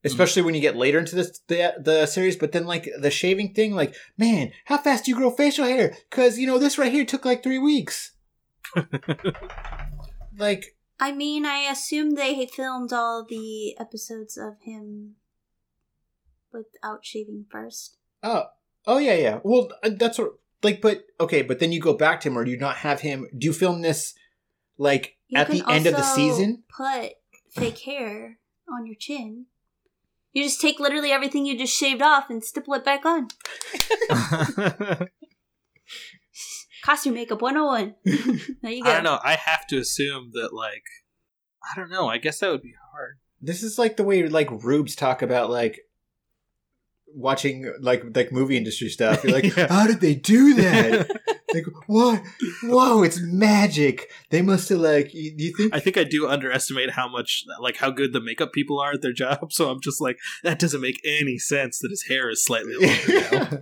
Especially 0.02 0.40
when 0.40 0.54
you 0.54 0.62
get 0.62 0.76
later 0.76 0.99
into 0.99 1.14
this 1.14 1.40
the 1.49 1.75
the 1.78 2.07
series, 2.07 2.37
but 2.37 2.52
then 2.52 2.66
like 2.66 2.88
the 2.99 3.11
shaving 3.11 3.52
thing, 3.52 3.75
like 3.75 3.95
man, 4.16 4.50
how 4.64 4.78
fast 4.78 5.04
do 5.04 5.11
you 5.11 5.16
grow 5.16 5.30
facial 5.30 5.66
hair? 5.66 5.95
Because 6.09 6.38
you 6.38 6.47
know 6.47 6.59
this 6.59 6.78
right 6.78 6.92
here 6.92 7.04
took 7.04 7.25
like 7.25 7.42
three 7.42 7.59
weeks. 7.59 8.12
like 10.38 10.76
I 10.99 11.12
mean, 11.12 11.47
I 11.47 11.61
assume 11.61 12.11
they 12.11 12.47
filmed 12.47 12.92
all 12.92 13.25
the 13.28 13.78
episodes 13.78 14.37
of 14.37 14.61
him 14.62 15.16
without 16.52 17.04
shaving 17.04 17.47
first. 17.50 17.97
Oh, 18.23 18.45
oh 18.87 18.99
yeah, 18.99 19.14
yeah. 19.14 19.40
Well, 19.42 19.71
uh, 19.83 19.90
that's 19.97 20.19
what 20.19 20.33
like, 20.62 20.83
but 20.83 21.04
okay, 21.19 21.42
but 21.42 21.59
then 21.59 21.73
you 21.73 21.80
go 21.80 21.95
back 21.95 22.21
to 22.21 22.28
him, 22.28 22.38
or 22.38 22.45
do 22.45 22.50
you 22.50 22.59
not 22.59 22.76
have 22.76 23.00
him? 23.00 23.26
Do 23.37 23.47
you 23.47 23.52
film 23.52 23.80
this 23.80 24.14
like 24.76 25.16
You 25.28 25.38
at 25.40 25.50
the 25.50 25.64
end 25.69 25.87
of 25.87 25.95
the 25.95 26.02
season? 26.02 26.64
Put 26.76 27.12
fake 27.50 27.80
hair 27.80 28.38
on 28.69 28.87
your 28.87 28.97
chin. 28.97 29.47
You 30.32 30.44
just 30.44 30.60
take 30.60 30.78
literally 30.78 31.10
everything 31.10 31.44
you 31.44 31.58
just 31.58 31.76
shaved 31.76 32.02
off 32.02 32.30
and 32.30 32.42
stipple 32.44 32.75
it 32.75 32.84
back 32.84 33.04
on. 33.04 33.28
Costume 36.84 37.14
makeup 37.14 37.42
101. 37.42 37.94
There 38.62 38.72
you 38.72 38.82
go. 38.84 38.90
I 38.90 38.94
don't 38.94 39.04
know. 39.04 39.18
I 39.22 39.34
have 39.34 39.66
to 39.68 39.78
assume 39.78 40.30
that 40.32 40.52
like 40.54 40.84
I 41.62 41.76
don't 41.78 41.90
know. 41.90 42.08
I 42.08 42.18
guess 42.18 42.38
that 42.38 42.50
would 42.50 42.62
be 42.62 42.75
hard. 42.92 43.18
This 43.42 43.62
is 43.62 43.78
like 43.78 43.96
the 43.96 44.04
way 44.04 44.26
like 44.28 44.50
rubes 44.64 44.94
talk 44.96 45.20
about 45.22 45.50
like 45.50 45.80
watching 47.14 47.70
like 47.80 48.02
like 48.14 48.32
movie 48.32 48.56
industry 48.56 48.88
stuff. 48.88 49.25
You're 49.25 49.32
like, 49.32 49.44
Yeah. 49.56 49.66
how 49.68 49.87
did 49.87 50.00
they 50.00 50.14
do 50.14 50.54
that? 50.54 51.10
like 51.54 51.64
what? 51.87 52.23
Whoa! 52.62 53.02
It's 53.02 53.21
magic. 53.21 54.11
They 54.30 54.42
must 54.42 54.69
have 54.69 54.78
like. 54.80 55.12
You, 55.14 55.33
you 55.37 55.52
think? 55.57 55.75
I 55.75 55.80
think 55.80 55.97
I 55.97 56.04
do 56.04 56.28
underestimate 56.28 56.90
how 56.90 57.09
much, 57.09 57.45
like, 57.61 57.76
how 57.76 57.90
good 57.90 58.12
the 58.12 58.21
makeup 58.21 58.52
people 58.52 58.78
are 58.80 58.92
at 58.92 59.02
their 59.02 59.12
job. 59.12 59.52
So 59.52 59.71
I'm 59.71 59.80
just 59.80 60.00
like, 60.00 60.19
that 60.45 60.59
doesn't 60.59 60.80
make 60.80 61.00
any 61.04 61.38
sense 61.38 61.78
that 61.80 61.90
his 61.90 62.04
hair 62.09 62.30
is 62.30 62.45
slightly 62.45 62.75
longer 62.75 63.30
now. 63.33 63.59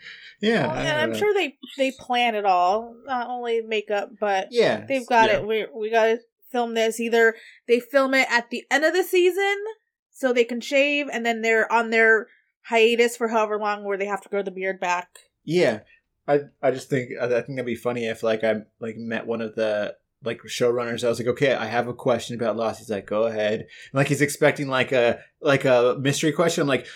yeah, 0.40 0.66
Well, 0.66 0.76
and 0.76 0.98
I'm 1.00 1.10
know. 1.12 1.18
sure 1.18 1.34
they 1.34 1.56
they 1.76 1.92
plan 1.98 2.34
it 2.34 2.44
all, 2.44 2.94
not 3.06 3.28
only 3.28 3.60
makeup, 3.62 4.10
but 4.20 4.48
Yeah, 4.50 4.84
they've 4.86 5.06
got 5.06 5.30
Yeah. 5.30 5.38
it. 5.38 5.46
We 5.46 5.66
we 5.74 5.90
got 5.90 6.04
to 6.06 6.18
film 6.52 6.74
this. 6.74 7.00
Either 7.00 7.34
they 7.68 7.80
film 7.80 8.14
it 8.14 8.26
at 8.30 8.50
the 8.50 8.64
end 8.70 8.84
of 8.84 8.92
the 8.94 9.02
season 9.04 9.56
so 10.10 10.32
they 10.32 10.44
can 10.44 10.60
shave, 10.60 11.06
and 11.12 11.24
then 11.24 11.42
they're 11.42 11.70
on 11.72 11.90
their 11.90 12.26
hiatus 12.64 13.16
for 13.16 13.28
however 13.28 13.58
long 13.58 13.84
where 13.84 13.96
they 13.98 14.06
have 14.06 14.20
to 14.22 14.28
grow 14.28 14.42
the 14.42 14.50
beard 14.50 14.78
back. 14.80 15.08
Yeah, 15.44 15.80
I 16.34 16.40
I 16.62 16.70
just 16.70 16.88
think 16.90 17.10
I 17.20 17.26
think 17.28 17.48
that'd 17.48 17.66
be 17.66 17.74
funny 17.74 18.06
if 18.06 18.22
like 18.22 18.44
I 18.44 18.62
like 18.80 18.96
met 18.96 19.26
one 19.26 19.40
of 19.40 19.54
the 19.54 19.96
like 20.22 20.40
showrunners. 20.42 21.02
I 21.04 21.08
was 21.08 21.18
like, 21.18 21.28
okay, 21.28 21.54
I 21.54 21.66
have 21.66 21.88
a 21.88 21.94
question 21.94 22.36
about 22.36 22.56
Lost. 22.56 22.78
He's 22.78 22.90
like, 22.90 23.06
go 23.06 23.24
ahead. 23.24 23.60
And, 23.60 23.68
like 23.94 24.08
he's 24.08 24.20
expecting 24.22 24.68
like 24.68 24.92
a 24.92 25.18
like 25.40 25.64
a 25.64 25.96
mystery 26.00 26.32
question. 26.32 26.62
I'm 26.62 26.68
like. 26.68 26.86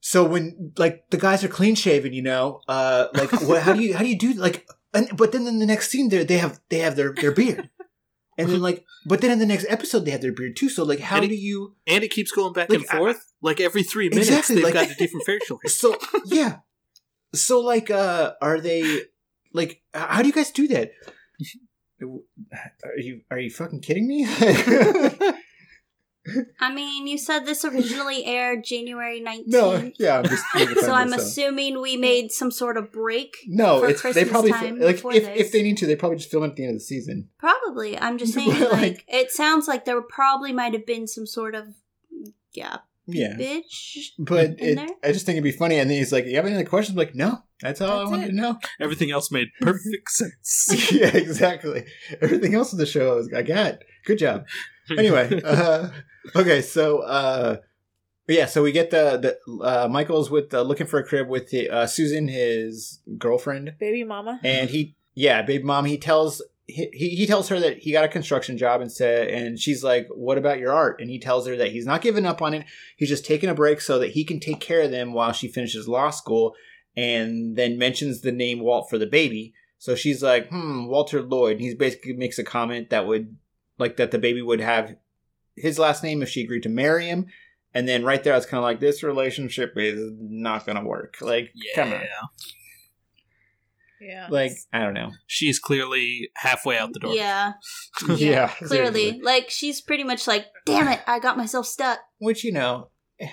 So 0.00 0.24
when 0.24 0.72
like 0.78 1.10
the 1.10 1.16
guys 1.16 1.42
are 1.42 1.48
clean 1.48 1.74
shaven, 1.74 2.12
you 2.12 2.22
know, 2.22 2.60
uh, 2.68 3.08
like 3.14 3.32
what? 3.42 3.62
How 3.62 3.72
do 3.72 3.82
you 3.82 3.94
how 3.94 4.00
do 4.04 4.08
you 4.08 4.16
do 4.18 4.32
like? 4.34 4.66
And 4.94 5.10
but 5.16 5.32
then 5.32 5.46
in 5.46 5.58
the 5.58 5.66
next 5.66 5.90
scene, 5.90 6.08
they 6.08 6.22
they 6.24 6.38
have 6.38 6.60
they 6.68 6.78
have 6.78 6.94
their 6.96 7.12
their 7.12 7.32
beard, 7.32 7.68
and 8.38 8.48
then 8.48 8.60
like, 8.62 8.84
but 9.06 9.20
then 9.20 9.32
in 9.32 9.38
the 9.40 9.44
next 9.46 9.66
episode 9.68 10.04
they 10.04 10.12
have 10.12 10.20
their 10.22 10.32
beard 10.32 10.56
too. 10.56 10.68
So 10.70 10.84
like, 10.84 11.00
how 11.00 11.18
it- 11.20 11.28
do 11.28 11.34
you? 11.34 11.74
and 11.86 12.04
it 12.04 12.10
keeps 12.12 12.30
going 12.30 12.52
back 12.52 12.70
Like, 12.70 12.78
and 12.78 12.88
forth. 12.88 13.32
like 13.42 13.60
every 13.60 13.82
three 13.82 14.08
minutes, 14.08 14.28
Exactly, 14.28 14.54
they've 14.56 14.64
like- 14.66 14.74
got 14.74 14.90
a 14.90 14.94
different 14.94 15.26
facial 15.26 15.58
hair. 15.62 15.68
So 15.68 15.96
yeah, 16.26 16.58
so 17.34 17.60
like, 17.60 17.90
uh, 17.90 18.32
are 18.40 18.60
they 18.60 19.02
like? 19.52 19.82
How 19.94 20.22
do 20.22 20.28
you 20.28 20.34
guys 20.34 20.50
do 20.50 20.68
that? 20.68 20.92
Are 22.00 22.98
you 22.98 23.22
are 23.30 23.38
you 23.38 23.50
fucking 23.50 23.80
kidding 23.80 24.06
me? 24.08 24.26
I 26.60 26.74
mean, 26.74 27.06
you 27.06 27.16
said 27.16 27.46
this 27.46 27.64
originally 27.64 28.26
aired 28.26 28.62
January 28.62 29.22
19th. 29.22 29.44
no, 29.46 29.90
yeah. 29.98 30.18
I'm 30.18 30.24
just 30.24 30.44
So 30.84 30.92
I'm 30.92 31.08
myself. 31.08 31.22
assuming 31.28 31.80
we 31.80 31.96
made 31.96 32.30
some 32.32 32.50
sort 32.50 32.76
of 32.76 32.92
break. 32.92 33.34
no, 33.46 33.80
for 33.80 33.88
it's 33.88 34.02
they 34.14 34.26
probably 34.26 34.50
time 34.52 34.78
like 34.78 34.96
if 34.96 35.02
this. 35.02 35.40
if 35.40 35.52
they 35.52 35.62
need 35.62 35.78
to, 35.78 35.86
they 35.86 35.96
probably 35.96 36.18
just 36.18 36.30
film 36.30 36.44
it 36.44 36.48
at 36.48 36.56
the 36.56 36.64
end 36.64 36.72
of 36.74 36.76
the 36.80 36.84
season. 36.84 37.30
Probably. 37.38 37.98
I'm 37.98 38.18
just 38.18 38.34
saying, 38.34 38.50
Like- 38.60 38.72
like, 38.72 39.04
it 39.08 39.30
sounds 39.30 39.66
like 39.68 39.86
there 39.86 40.02
probably 40.02 40.52
might 40.52 40.74
have 40.74 40.84
been 40.84 41.06
some 41.06 41.26
sort 41.26 41.54
of 41.54 41.68
gap, 42.54 42.84
Yeah, 43.10 43.34
bitch. 43.38 44.10
but 44.18 44.44
In 44.44 44.56
it, 44.60 44.76
there? 44.76 44.88
I 45.02 45.12
just 45.12 45.24
think 45.26 45.36
it'd 45.36 45.44
be 45.44 45.50
funny. 45.52 45.78
And 45.78 45.88
then 45.90 45.96
he's 45.96 46.12
like, 46.12 46.26
"You 46.26 46.36
have 46.36 46.44
any 46.46 46.54
other 46.54 46.64
questions?" 46.64 46.94
I'm 46.94 46.98
like, 46.98 47.14
no, 47.14 47.38
that's 47.60 47.80
all 47.80 48.00
I 48.00 48.04
wanted 48.10 48.24
it. 48.26 48.28
to 48.30 48.34
know. 48.36 48.58
Everything 48.80 49.10
else 49.10 49.30
made 49.30 49.48
perfect 49.60 50.10
sense. 50.10 50.90
yeah, 50.92 51.08
exactly. 51.16 51.84
Everything 52.20 52.54
else 52.54 52.72
in 52.72 52.78
the 52.78 52.86
show 52.86 53.16
is 53.18 53.32
I 53.34 53.42
got. 53.42 53.78
Good 54.04 54.18
job. 54.18 54.44
anyway, 54.96 55.40
uh, 55.44 55.88
okay, 56.36 56.60
so 56.62 56.98
uh, 57.00 57.56
yeah, 58.28 58.44
so 58.46 58.62
we 58.62 58.72
get 58.72 58.90
the 58.90 59.16
the 59.48 59.64
uh, 59.64 59.88
Michael's 59.88 60.30
with 60.30 60.52
uh, 60.52 60.60
looking 60.62 60.86
for 60.86 60.98
a 60.98 61.04
crib 61.04 61.28
with 61.28 61.48
the, 61.50 61.70
uh, 61.70 61.86
Susan, 61.86 62.28
his 62.28 63.00
girlfriend, 63.16 63.72
Baby 63.80 64.04
mama. 64.04 64.38
and 64.44 64.68
he 64.70 64.96
yeah, 65.14 65.42
baby 65.42 65.64
mom. 65.64 65.86
He 65.86 65.96
tells 65.98 66.42
he, 66.68 67.16
he 67.16 67.26
tells 67.26 67.48
her 67.48 67.58
that 67.58 67.78
he 67.78 67.92
got 67.92 68.04
a 68.04 68.08
construction 68.08 68.58
job 68.58 68.80
and 68.80 68.92
said, 68.92 69.28
and 69.28 69.58
she's 69.58 69.82
like, 69.82 70.06
"What 70.10 70.38
about 70.38 70.58
your 70.58 70.72
art?" 70.72 71.00
And 71.00 71.10
he 71.10 71.18
tells 71.18 71.46
her 71.46 71.56
that 71.56 71.72
he's 71.72 71.86
not 71.86 72.02
giving 72.02 72.26
up 72.26 72.42
on 72.42 72.54
it. 72.54 72.66
He's 72.96 73.08
just 73.08 73.24
taking 73.24 73.48
a 73.48 73.54
break 73.54 73.80
so 73.80 73.98
that 73.98 74.10
he 74.10 74.24
can 74.24 74.38
take 74.38 74.60
care 74.60 74.82
of 74.82 74.90
them 74.90 75.12
while 75.12 75.32
she 75.32 75.48
finishes 75.48 75.88
law 75.88 76.10
school, 76.10 76.54
and 76.96 77.56
then 77.56 77.78
mentions 77.78 78.20
the 78.20 78.32
name 78.32 78.60
Walt 78.60 78.90
for 78.90 78.98
the 78.98 79.06
baby. 79.06 79.54
So 79.78 79.94
she's 79.94 80.22
like, 80.22 80.50
"Hmm, 80.50 80.86
Walter 80.86 81.22
Lloyd." 81.22 81.52
And 81.52 81.60
he 81.62 81.74
basically 81.74 82.12
makes 82.12 82.38
a 82.38 82.44
comment 82.44 82.90
that 82.90 83.06
would 83.06 83.36
like 83.78 83.96
that 83.96 84.10
the 84.10 84.18
baby 84.18 84.42
would 84.42 84.60
have 84.60 84.94
his 85.56 85.78
last 85.78 86.02
name 86.02 86.22
if 86.22 86.28
she 86.28 86.42
agreed 86.42 86.62
to 86.64 86.68
marry 86.68 87.06
him. 87.06 87.26
And 87.74 87.88
then 87.88 88.04
right 88.04 88.22
there, 88.24 88.32
I 88.32 88.36
was 88.36 88.46
kind 88.46 88.58
of 88.58 88.64
like, 88.64 88.80
this 88.80 89.02
relationship 89.02 89.74
is 89.76 90.10
not 90.18 90.64
to 90.66 90.80
work. 90.84 91.16
Like, 91.20 91.52
come 91.74 91.92
on. 91.92 92.00
Yeah. 94.00 94.28
Like, 94.30 94.52
I 94.72 94.80
don't 94.80 94.94
know. 94.94 95.10
She's 95.26 95.58
clearly 95.58 96.30
halfway 96.36 96.78
out 96.78 96.92
the 96.92 97.00
door. 97.00 97.14
Yeah, 97.14 97.54
Yeah, 98.16 98.48
clearly. 98.48 98.92
seriously. 99.00 99.20
Like, 99.22 99.50
she's 99.50 99.80
pretty 99.80 100.04
much 100.04 100.26
like, 100.26 100.46
damn 100.66 100.88
it, 100.88 101.00
I 101.06 101.18
got 101.18 101.36
myself 101.36 101.66
stuck. 101.66 101.98
Which, 102.18 102.44
you 102.44 102.52
know, 102.52 102.90
eh, 103.20 103.26
I 103.26 103.30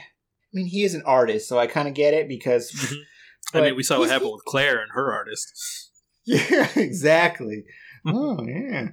mean, 0.54 0.66
he 0.68 0.84
is 0.84 0.96
an 0.96 1.04
artist, 1.06 1.48
so 1.48 1.60
I 1.60 1.68
kind 1.68 1.88
of 1.88 1.94
get 1.94 2.14
it 2.14 2.28
because. 2.28 2.72
Mhm. 2.72 2.98
I 3.54 3.62
mean, 3.62 3.76
we 3.76 3.84
saw 3.84 4.00
what 4.00 4.10
happened 4.10 4.32
with 4.34 4.44
Claire 4.46 4.80
and 4.82 4.92
her 4.94 5.14
artist. 5.14 5.52
Yeah, 6.28 6.68
exactly. 6.76 7.66
oh, 8.08 8.44
yeah. 8.44 8.88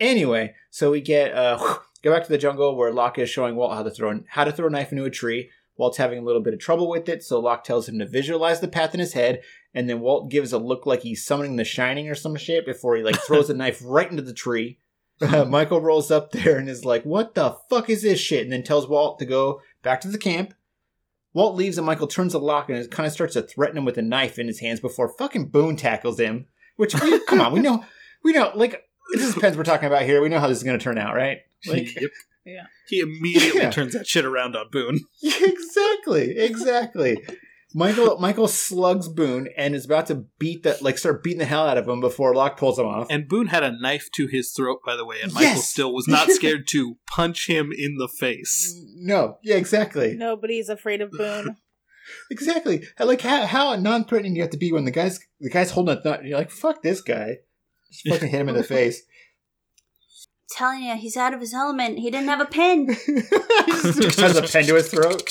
Anyway, 0.00 0.54
so 0.70 0.90
we 0.90 1.00
get 1.00 1.32
uh 1.32 1.56
go 2.02 2.12
back 2.12 2.24
to 2.24 2.28
the 2.28 2.38
jungle 2.38 2.76
where 2.76 2.92
Locke 2.92 3.18
is 3.20 3.30
showing 3.30 3.54
Walt 3.54 3.72
how 3.74 3.84
to 3.84 3.90
throw 3.90 4.18
how 4.28 4.42
to 4.42 4.50
throw 4.52 4.66
a 4.66 4.70
knife 4.70 4.90
into 4.90 5.04
a 5.04 5.10
tree. 5.10 5.48
Walt's 5.76 5.98
having 5.98 6.18
a 6.18 6.22
little 6.22 6.42
bit 6.42 6.54
of 6.54 6.60
trouble 6.60 6.88
with 6.90 7.08
it, 7.08 7.22
so 7.22 7.38
Locke 7.38 7.62
tells 7.62 7.88
him 7.88 7.98
to 8.00 8.06
visualize 8.06 8.60
the 8.60 8.66
path 8.68 8.94
in 8.94 9.00
his 9.00 9.12
head, 9.12 9.42
and 9.76 9.88
then 9.88 10.00
Walt 10.00 10.30
gives 10.30 10.52
a 10.52 10.58
look 10.58 10.86
like 10.86 11.02
he's 11.02 11.24
summoning 11.24 11.54
the 11.54 11.64
Shining 11.64 12.08
or 12.08 12.16
some 12.16 12.34
shit 12.34 12.66
before 12.66 12.96
he 12.96 13.04
like 13.04 13.20
throws 13.20 13.48
a 13.50 13.54
knife 13.62 13.80
right 13.84 14.10
into 14.10 14.22
the 14.22 14.34
tree. 14.34 14.78
Uh, 15.20 15.44
Michael 15.44 15.80
rolls 15.80 16.10
up 16.10 16.32
there 16.32 16.58
and 16.58 16.68
is 16.68 16.84
like, 16.84 17.04
"What 17.04 17.34
the 17.34 17.56
fuck 17.70 17.88
is 17.88 18.02
this 18.02 18.18
shit?" 18.18 18.42
and 18.42 18.52
then 18.52 18.62
tells 18.64 18.88
Walt 18.88 19.18
to 19.20 19.24
go 19.26 19.60
back 19.82 20.00
to 20.00 20.08
the 20.08 20.18
camp. 20.18 20.52
Walt 21.32 21.54
leaves 21.54 21.76
and 21.78 21.86
Michael 21.86 22.06
turns 22.06 22.32
the 22.32 22.40
Locke 22.40 22.70
and 22.70 22.90
kind 22.90 23.06
of 23.06 23.12
starts 23.12 23.34
to 23.34 23.42
threaten 23.42 23.76
him 23.76 23.84
with 23.84 23.98
a 23.98 24.02
knife 24.02 24.38
in 24.38 24.46
his 24.46 24.60
hands 24.60 24.80
before 24.80 25.08
fucking 25.18 25.48
Boone 25.50 25.76
tackles 25.76 26.18
him. 26.18 26.46
Which, 26.76 26.94
we, 27.00 27.18
come 27.26 27.40
on, 27.42 27.52
we 27.52 27.60
know, 27.60 27.84
we 28.24 28.32
know, 28.32 28.52
like, 28.54 28.82
this 29.12 29.22
is 29.24 29.34
Pens 29.34 29.56
we're 29.56 29.62
talking 29.64 29.86
about 29.86 30.02
here. 30.02 30.20
We 30.22 30.28
know 30.30 30.40
how 30.40 30.46
this 30.48 30.58
is 30.58 30.64
going 30.64 30.78
to 30.78 30.82
turn 30.82 30.98
out, 30.98 31.14
right? 31.14 31.38
Like, 31.66 31.98
yep. 32.00 32.10
Yeah. 32.44 32.66
He 32.88 33.00
immediately 33.00 33.60
Yeah. 33.62 33.70
turns 33.70 33.92
that 33.94 34.06
shit 34.06 34.24
around 34.24 34.54
on 34.56 34.70
Boone. 34.70 35.00
exactly, 35.22 36.38
exactly. 36.38 37.22
Michael 37.78 38.18
Michael 38.18 38.48
slugs 38.48 39.06
Boone 39.06 39.48
and 39.54 39.74
is 39.74 39.84
about 39.84 40.06
to 40.06 40.24
beat 40.38 40.62
that 40.62 40.80
like 40.80 40.96
start 40.96 41.22
beating 41.22 41.40
the 41.40 41.44
hell 41.44 41.68
out 41.68 41.76
of 41.76 41.86
him 41.86 42.00
before 42.00 42.34
Locke 42.34 42.56
pulls 42.56 42.78
him 42.78 42.86
off. 42.86 43.06
And 43.10 43.28
Boone 43.28 43.48
had 43.48 43.62
a 43.62 43.70
knife 43.70 44.08
to 44.14 44.26
his 44.26 44.50
throat, 44.56 44.80
by 44.84 44.96
the 44.96 45.04
way, 45.04 45.16
and 45.22 45.30
Michael 45.30 45.50
Yes! 45.50 45.68
still 45.68 45.92
was 45.92 46.08
not 46.08 46.30
scared 46.30 46.66
to 46.68 46.96
punch 47.06 47.48
him 47.48 47.70
in 47.76 47.96
the 47.98 48.08
face. 48.08 48.74
no, 48.96 49.36
yeah, 49.42 49.56
exactly, 49.56 50.14
Nobody's 50.16 50.70
afraid 50.70 51.02
of 51.02 51.10
Boone. 51.10 51.58
exactly. 52.30 52.82
Like 52.98 53.20
how 53.20 53.44
how 53.44 53.76
non-threatening 53.76 54.36
you 54.36 54.42
have 54.42 54.52
to 54.52 54.56
be 54.58 54.72
when 54.72 54.86
the 54.86 54.90
guy's 54.90 55.20
the 55.38 55.50
guy's 55.50 55.72
holding 55.72 55.98
a 55.98 56.00
thought. 56.00 56.24
You're 56.24 56.38
like, 56.38 56.50
fuck 56.50 56.82
this 56.82 57.02
guy. 57.02 57.40
Just 57.92 58.08
fucking 58.08 58.28
hit 58.30 58.40
him 58.40 58.48
in 58.48 58.54
the 58.56 58.64
face. 58.64 59.02
telling 60.48 60.84
you, 60.84 60.96
he's 60.96 61.18
out 61.18 61.34
of 61.34 61.40
his 61.40 61.52
element. 61.52 61.98
He 61.98 62.10
didn't 62.10 62.28
have 62.28 62.40
a 62.40 62.46
pen. 62.46 62.88
he 63.06 63.20
just 64.00 64.18
has 64.18 64.34
a 64.38 64.42
pen 64.42 64.64
to 64.64 64.76
his 64.76 64.88
throat. 64.88 65.22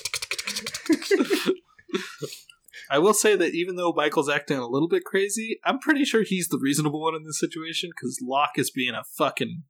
I 2.89 2.99
will 2.99 3.13
say 3.13 3.35
that 3.35 3.53
even 3.53 3.75
though 3.77 3.93
Michael's 3.93 4.29
acting 4.29 4.57
a 4.57 4.67
little 4.67 4.87
bit 4.89 5.03
crazy, 5.05 5.59
I'm 5.65 5.79
pretty 5.79 6.05
sure 6.05 6.23
he's 6.23 6.49
the 6.49 6.59
reasonable 6.61 7.01
one 7.01 7.15
in 7.15 7.23
this 7.23 7.39
situation 7.39 7.89
because 7.89 8.19
Locke 8.21 8.57
is 8.57 8.69
being 8.69 8.93
a 8.93 9.03
fucking 9.17 9.63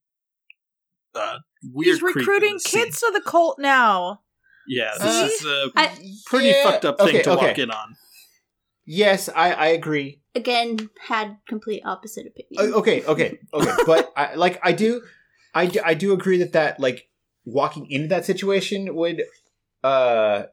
uh, 1.13 1.38
weird. 1.63 1.94
He's 1.96 2.01
recruiting 2.01 2.53
this 2.55 2.67
kids 2.67 3.00
to 3.00 3.12
the 3.13 3.22
cult 3.22 3.58
now. 3.60 4.22
Yeah, 4.67 4.91
Uh, 5.00 5.03
this 5.27 5.41
is 5.41 5.46
a 5.46 5.72
I- 5.75 5.98
pretty 6.25 6.48
Yeah, 6.48 6.63
fucked 6.63 6.86
up 6.86 6.98
thing 6.98 7.08
okay, 7.10 7.22
to 7.22 7.32
okay. 7.34 7.48
walk 7.48 7.60
in 7.60 7.72
on. 7.72 7.96
Yes, 8.86 9.29
I 9.29 9.51
I 9.53 9.67
agree. 9.67 10.22
Again, 10.36 10.89
had 11.08 11.38
complete 11.48 11.82
opposite 11.86 12.27
opinion. 12.27 12.74
Uh, 12.74 12.77
okay, 12.79 13.03
okay, 13.05 13.39
okay. 13.53 13.72
but 13.86 14.12
I, 14.17 14.36
like 14.36 14.60
I 14.63 14.74
do, 14.74 15.01
I 15.53 15.67
do, 15.67 15.79
I 15.84 15.94
do 15.94 16.13
agree 16.13 16.38
that 16.39 16.53
that 16.53 16.79
like 16.79 17.08
walking 17.46 17.89
into 17.89 18.08
that 18.10 18.25
situation 18.25 18.94
would, 18.96 19.24
uh, 19.84 20.44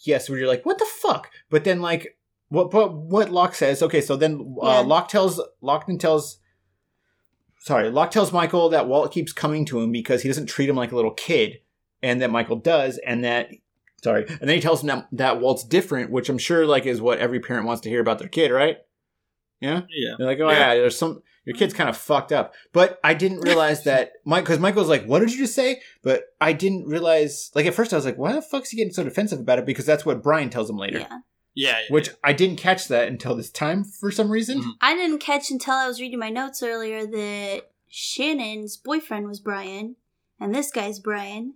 yes, 0.00 0.28
where 0.28 0.38
you're 0.38 0.48
like, 0.48 0.66
what 0.66 0.78
the 0.78 0.86
fuck? 0.86 1.30
But 1.50 1.64
then 1.64 1.80
like 1.80 2.16
what 2.48 2.72
what 2.72 2.94
what 2.94 3.30
Locke 3.30 3.54
says? 3.54 3.82
Okay, 3.82 4.00
so 4.00 4.16
then 4.16 4.56
uh, 4.62 4.66
Yeah. 4.66 4.78
Locke 4.80 5.08
tells 5.08 5.40
Locke 5.60 5.86
then 5.86 5.98
tells. 5.98 6.38
Sorry, 7.60 7.90
Locke 7.90 8.10
tells 8.10 8.32
Michael 8.32 8.68
that 8.70 8.88
Walt 8.88 9.12
keeps 9.12 9.32
coming 9.32 9.64
to 9.66 9.80
him 9.80 9.90
because 9.92 10.22
he 10.22 10.28
doesn't 10.28 10.46
treat 10.46 10.68
him 10.68 10.76
like 10.76 10.92
a 10.92 10.96
little 10.96 11.10
kid, 11.10 11.58
and 12.02 12.22
that 12.22 12.30
Michael 12.30 12.56
does, 12.56 12.98
and 12.98 13.24
that 13.24 13.50
sorry, 14.02 14.24
and 14.28 14.40
then 14.48 14.54
he 14.56 14.60
tells 14.60 14.82
him 14.82 14.86
that, 14.88 15.08
that 15.12 15.40
Walt's 15.40 15.64
different, 15.64 16.10
which 16.10 16.28
I'm 16.28 16.38
sure 16.38 16.64
like 16.66 16.86
is 16.86 17.00
what 17.00 17.18
every 17.18 17.40
parent 17.40 17.66
wants 17.66 17.82
to 17.82 17.88
hear 17.90 18.00
about 18.00 18.20
their 18.20 18.28
kid, 18.28 18.50
right? 18.52 18.78
Yeah. 19.60 19.82
Yeah, 19.90 20.14
They're 20.16 20.26
like, 20.28 20.38
oh 20.40 20.48
Yeah. 20.50 20.58
yeah, 20.58 20.74
there's 20.76 20.96
some 20.96 21.20
your 21.48 21.56
kid's 21.56 21.74
kind 21.74 21.88
of 21.88 21.96
fucked 21.96 22.30
up. 22.30 22.54
But 22.72 23.00
I 23.02 23.14
didn't 23.14 23.40
realize 23.40 23.84
that 23.84 24.12
Mike 24.24 24.44
because 24.44 24.58
Michael's 24.60 24.88
like, 24.88 25.04
what 25.06 25.20
did 25.20 25.32
you 25.32 25.38
just 25.38 25.54
say? 25.54 25.80
But 26.02 26.24
I 26.40 26.52
didn't 26.52 26.86
realize 26.86 27.50
like 27.54 27.66
at 27.66 27.74
first 27.74 27.92
I 27.92 27.96
was 27.96 28.04
like, 28.04 28.18
why 28.18 28.32
the 28.32 28.42
fuck's 28.42 28.70
he 28.70 28.76
getting 28.76 28.92
so 28.92 29.02
defensive 29.02 29.40
about 29.40 29.58
it? 29.58 29.66
Because 29.66 29.86
that's 29.86 30.06
what 30.06 30.22
Brian 30.22 30.50
tells 30.50 30.68
him 30.70 30.76
later. 30.76 30.98
yeah. 31.00 31.18
yeah, 31.54 31.78
yeah, 31.80 31.86
Which 31.90 32.10
I 32.22 32.32
didn't 32.32 32.56
catch 32.58 32.86
that 32.88 33.08
until 33.08 33.34
this 33.34 33.50
time 33.50 33.82
for 33.84 34.10
some 34.12 34.30
reason. 34.30 34.62
Mhm. 34.62 34.72
I 34.80 34.94
didn't 34.94 35.18
catch 35.18 35.50
until 35.50 35.74
I 35.74 35.88
was 35.88 36.00
reading 36.00 36.18
my 36.20 36.30
notes 36.30 36.62
earlier 36.62 37.04
that 37.06 37.62
Shannon's 37.88 38.76
boyfriend 38.76 39.26
was 39.26 39.40
Brian, 39.40 39.96
and 40.38 40.54
this 40.54 40.70
guy's 40.70 41.00
Brian, 41.00 41.54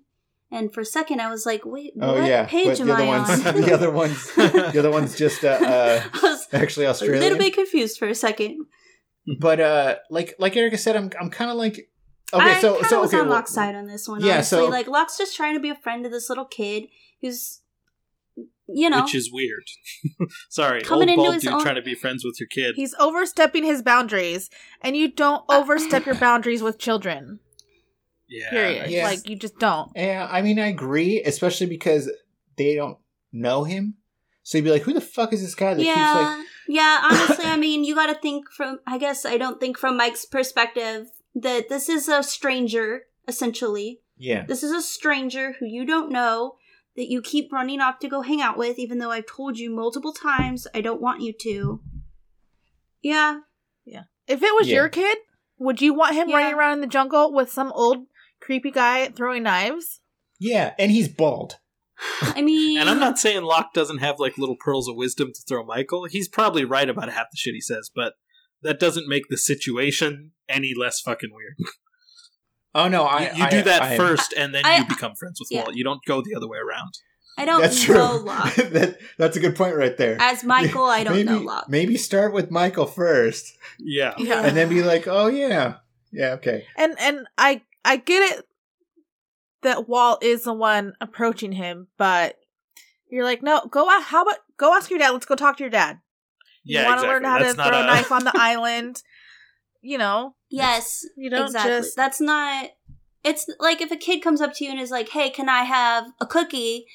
And 0.55 0.71
for 0.75 0.83
a 0.83 0.85
second, 0.85 1.19
I 1.21 1.31
was 1.31 1.47
like, 1.47 1.65
"Wait, 1.65 1.95
Oh 1.99 2.13
what 2.15 2.29
yeah, 2.29 2.45
page 2.45 2.67
but 2.67 2.81
am 2.81 2.87
the 2.89 2.93
other 2.93 3.05
I 3.05 3.07
ones, 3.07 3.47
on?" 3.47 3.57
the 3.63 3.73
other 3.73 3.91
ones, 3.91 4.35
the 4.35 4.79
other 4.79 4.91
one's 4.91 5.17
just 5.17 5.43
uh, 5.45 5.49
uh 5.49 6.03
I 6.13 6.19
was 6.23 6.47
actually 6.53 6.85
a 6.85 6.93
little 6.93 7.39
bit 7.39 7.55
confused 7.55 7.99
for 7.99 8.07
a 8.09 8.15
second. 8.15 8.67
But 9.41 9.61
uh, 9.61 9.97
like 10.11 10.35
like 10.39 10.57
Erica 10.57 10.79
said, 10.79 10.97
I'm 10.97 11.11
I'm 11.21 11.31
kind 11.31 11.51
of 11.51 11.57
like 11.57 11.89
okay. 12.33 12.45
I 12.45 12.61
so 12.61 12.75
kinda 12.75 12.89
so 12.89 13.01
was 13.03 13.11
okay. 13.15 13.21
on 13.21 13.29
well- 13.29 13.37
Locke's 13.37 13.53
side 13.55 13.75
on 13.75 13.87
this 13.87 14.09
one. 14.09 14.21
Yeah, 14.21 14.35
honestly. 14.35 14.59
so- 14.59 14.69
like 14.69 14.89
Locke's 14.89 15.17
just 15.19 15.37
trying 15.37 15.55
to 15.55 15.61
be 15.61 15.71
a 15.71 15.77
friend 15.77 16.03
to 16.05 16.11
this 16.11 16.29
little 16.29 16.45
kid 16.45 16.85
who's, 17.21 17.61
you 18.67 18.91
know, 18.91 19.03
which 19.03 19.15
is 19.15 19.31
weird. 19.33 19.63
Sorry, 20.51 20.81
Coming 20.83 21.09
old 21.11 21.19
into 21.19 21.23
bald 21.23 21.35
his 21.35 21.43
dude 21.45 21.53
own- 21.53 21.63
trying 21.63 21.77
to 21.77 21.83
be 21.83 21.95
friends 21.95 22.25
with 22.25 22.41
your 22.41 22.49
kid. 22.49 22.75
He's 22.75 22.95
overstepping 22.99 23.65
his 23.65 23.81
boundaries, 23.83 24.51
and 24.81 24.97
you 24.97 25.09
don't 25.11 25.45
overstep 25.49 26.05
your 26.05 26.17
boundaries 26.17 26.63
with 26.63 26.79
children. 26.79 27.39
yeah, 28.29 28.51
Period. 28.51 28.91
Yes. 28.91 29.05
Like 29.05 29.29
you 29.29 29.37
just 29.37 29.59
don't. 29.59 29.93
Yeah, 29.95 30.27
I 30.31 30.43
mean, 30.43 30.59
I 30.59 30.67
agree, 30.67 31.23
especially 31.23 31.67
because 31.69 32.11
they 32.57 32.75
don't 32.75 32.99
know 33.33 33.63
him. 33.65 33.95
So 34.43 34.59
you'd 34.59 34.65
be 34.65 34.71
like, 34.71 34.83
"Who 34.83 34.93
the 34.93 35.01
fuck 35.01 35.33
is 35.33 35.41
this 35.43 35.55
guy 35.55 35.75
that 35.75 35.83
yeah, 35.85 35.95
keeps 35.95 36.15
like?" 36.39 36.47
yeah. 36.69 37.01
Honestly, 37.05 37.45
I 37.47 37.57
mean, 37.57 37.85
you 37.85 37.95
got 37.95 38.07
to 38.07 38.15
think 38.15 38.51
from. 38.51 38.81
I 38.87 38.99
guess 38.99 39.25
I 39.25 39.37
don't 39.39 39.61
think 39.61 39.79
from 39.79 39.97
Mike's 39.97 40.25
perspective 40.25 41.07
that 41.35 41.69
this 41.69 41.89
is 41.89 42.09
a 42.09 42.23
stranger. 42.23 43.03
Essentially, 43.29 44.01
Yeah, 44.17 44.45
this 44.47 44.65
is 44.65 44.73
a 44.73 44.83
stranger 44.83 45.55
who 45.61 45.67
you 45.67 45.87
don't 45.87 46.11
know 46.11 46.57
that 46.97 47.09
you 47.09 47.23
keep 47.23 47.53
running 47.53 47.81
off 47.81 48.01
to 48.01 48.09
go 48.09 48.21
hang 48.23 48.41
out 48.43 48.59
with, 48.59 48.79
even 48.81 48.99
though 48.99 49.13
I've 49.13 49.27
told 49.27 49.59
you 49.59 49.71
multiple 49.71 50.13
times 50.13 50.67
I 50.75 50.81
don't 50.81 51.01
want 51.01 51.23
you 51.23 51.33
to. 51.41 51.81
Yeah, 53.01 53.41
Yeah. 53.85 54.03
If 54.27 54.43
it 54.43 54.55
was 54.55 54.69
Yeah. 54.69 54.75
your 54.77 54.89
kid, 54.89 55.19
would 55.59 55.81
you 55.81 55.95
want 55.95 56.15
him 56.17 56.29
Yeah. 56.29 56.37
running 56.37 56.55
around 56.55 56.73
in 56.75 56.81
the 56.81 56.87
jungle 56.87 57.33
with 57.33 57.51
some 57.51 57.73
old 57.73 58.07
creepy 58.41 58.71
guy 58.71 59.07
throwing 59.09 59.45
knives? 59.45 60.01
yeah, 60.39 60.75
and 60.79 60.91
he's 60.91 61.09
bald. 61.09 61.59
I 62.23 62.43
mean, 62.43 62.79
And 62.79 62.89
I'm 62.91 62.99
not 63.01 63.19
saying 63.19 63.43
Locke 63.43 63.73
doesn't 63.73 63.99
have 63.99 64.17
like 64.19 64.39
little 64.39 64.57
pearls 64.59 64.89
of 64.89 64.97
wisdom 64.97 65.29
to 65.35 65.41
throw 65.49 65.65
Michael. 65.65 66.05
He's 66.05 66.29
probably 66.29 66.65
right 66.65 66.89
about 66.89 67.11
half 67.13 67.27
the 67.31 67.37
shit 67.37 67.55
he 67.55 67.61
says, 67.61 67.91
but 67.95 68.15
that 68.63 68.79
doesn't 68.81 69.09
make 69.09 69.25
the 69.29 69.37
situation 69.37 70.33
any 70.49 70.73
less 70.77 71.01
fucking 71.01 71.31
weird. 71.33 71.57
Oh 72.75 72.89
no, 72.89 73.03
You, 73.03 73.09
I 73.09 73.33
you 73.37 73.45
I- 73.45 73.51
do 73.51 73.63
that 73.65 73.83
I 73.83 73.89
am- 73.93 73.99
first, 73.99 74.33
and 74.35 74.55
then 74.55 74.65
I- 74.65 74.79
you 74.79 74.87
become 74.87 75.15
friends 75.15 75.39
with 75.39 75.49
yeah. 75.51 75.63
Walt. 75.65 75.75
You 75.75 75.85
don't 75.85 76.01
go 76.07 76.23
the 76.23 76.35
other 76.35 76.49
way 76.49 76.57
around. 76.57 76.95
I 77.37 77.45
don't 77.45 77.61
That's 77.61 77.87
know 77.87 77.95
true. 78.19 78.27
Locke. 78.27 78.55
that, 78.57 78.99
that's 79.19 79.37
a 79.37 79.41
good 79.41 79.57
point 79.57 79.77
right 79.77 79.95
there. 79.97 80.17
As 80.21 80.43
Michael, 80.43 80.85
I 80.87 81.05
don't 81.05 81.17
maybe, 81.17 81.29
know 81.29 81.39
Locke. 81.41 81.69
Maybe 81.69 81.97
start 81.99 82.33
with 82.33 82.51
Michael 82.51 82.87
first, 82.87 83.57
Yeah. 83.79 84.15
Yeah. 84.17 84.41
and 84.43 84.57
then 84.57 84.71
be 84.71 84.83
like, 84.83 85.07
"Oh 85.07 85.27
yeah, 85.27 85.77
yeah, 86.13 86.31
okay." 86.35 86.65
And 86.77 86.95
and 86.99 87.27
I 87.37 87.61
I 87.85 87.97
get 87.97 88.39
it 88.39 88.47
that 89.63 89.89
Walt 89.89 90.23
is 90.23 90.45
the 90.45 90.53
one 90.53 90.95
approaching 91.01 91.53
him, 91.53 91.89
but 91.99 92.37
you're 93.11 93.25
like, 93.25 93.43
no, 93.43 93.61
go 93.71 93.89
out. 93.91 94.03
How 94.05 94.23
about 94.23 94.39
go 94.57 94.75
ask 94.75 94.91
your 94.91 94.99
dad? 94.99 95.11
Let's 95.11 95.27
go 95.27 95.35
talk 95.35 95.57
to 95.59 95.63
your 95.65 95.71
dad. 95.71 96.01
You 96.65 96.79
Yeah, 96.81 96.87
want 96.87 97.01
to 97.01 97.07
exactly. 97.07 97.15
learn 97.15 97.25
how 97.25 97.39
That's 97.39 97.51
to 97.53 97.57
not 97.59 97.69
throw 97.69 97.79
a 97.79 97.83
a- 97.83 97.87
knife 97.87 98.13
on 98.13 98.25
the 98.25 98.33
island. 98.39 99.03
You 99.81 99.99
know, 99.99 100.37
Yes, 100.49 101.05
you 101.17 101.29
don't 101.31 101.47
exactly. 101.47 101.71
just 101.73 101.97
That's 101.97 102.21
not. 102.21 102.71
It's 103.25 103.47
like 103.59 103.81
if 103.81 103.91
a 103.93 103.97
kid 103.97 104.21
comes 104.21 104.41
up 104.41 104.53
to 104.55 104.65
you 104.65 104.71
and 104.71 104.81
is 104.81 104.91
like, 104.91 105.09
"Hey, 105.11 105.31
can 105.31 105.49
I 105.49 105.65
have 105.65 106.07
a 106.21 106.27
cookie?" 106.27 106.87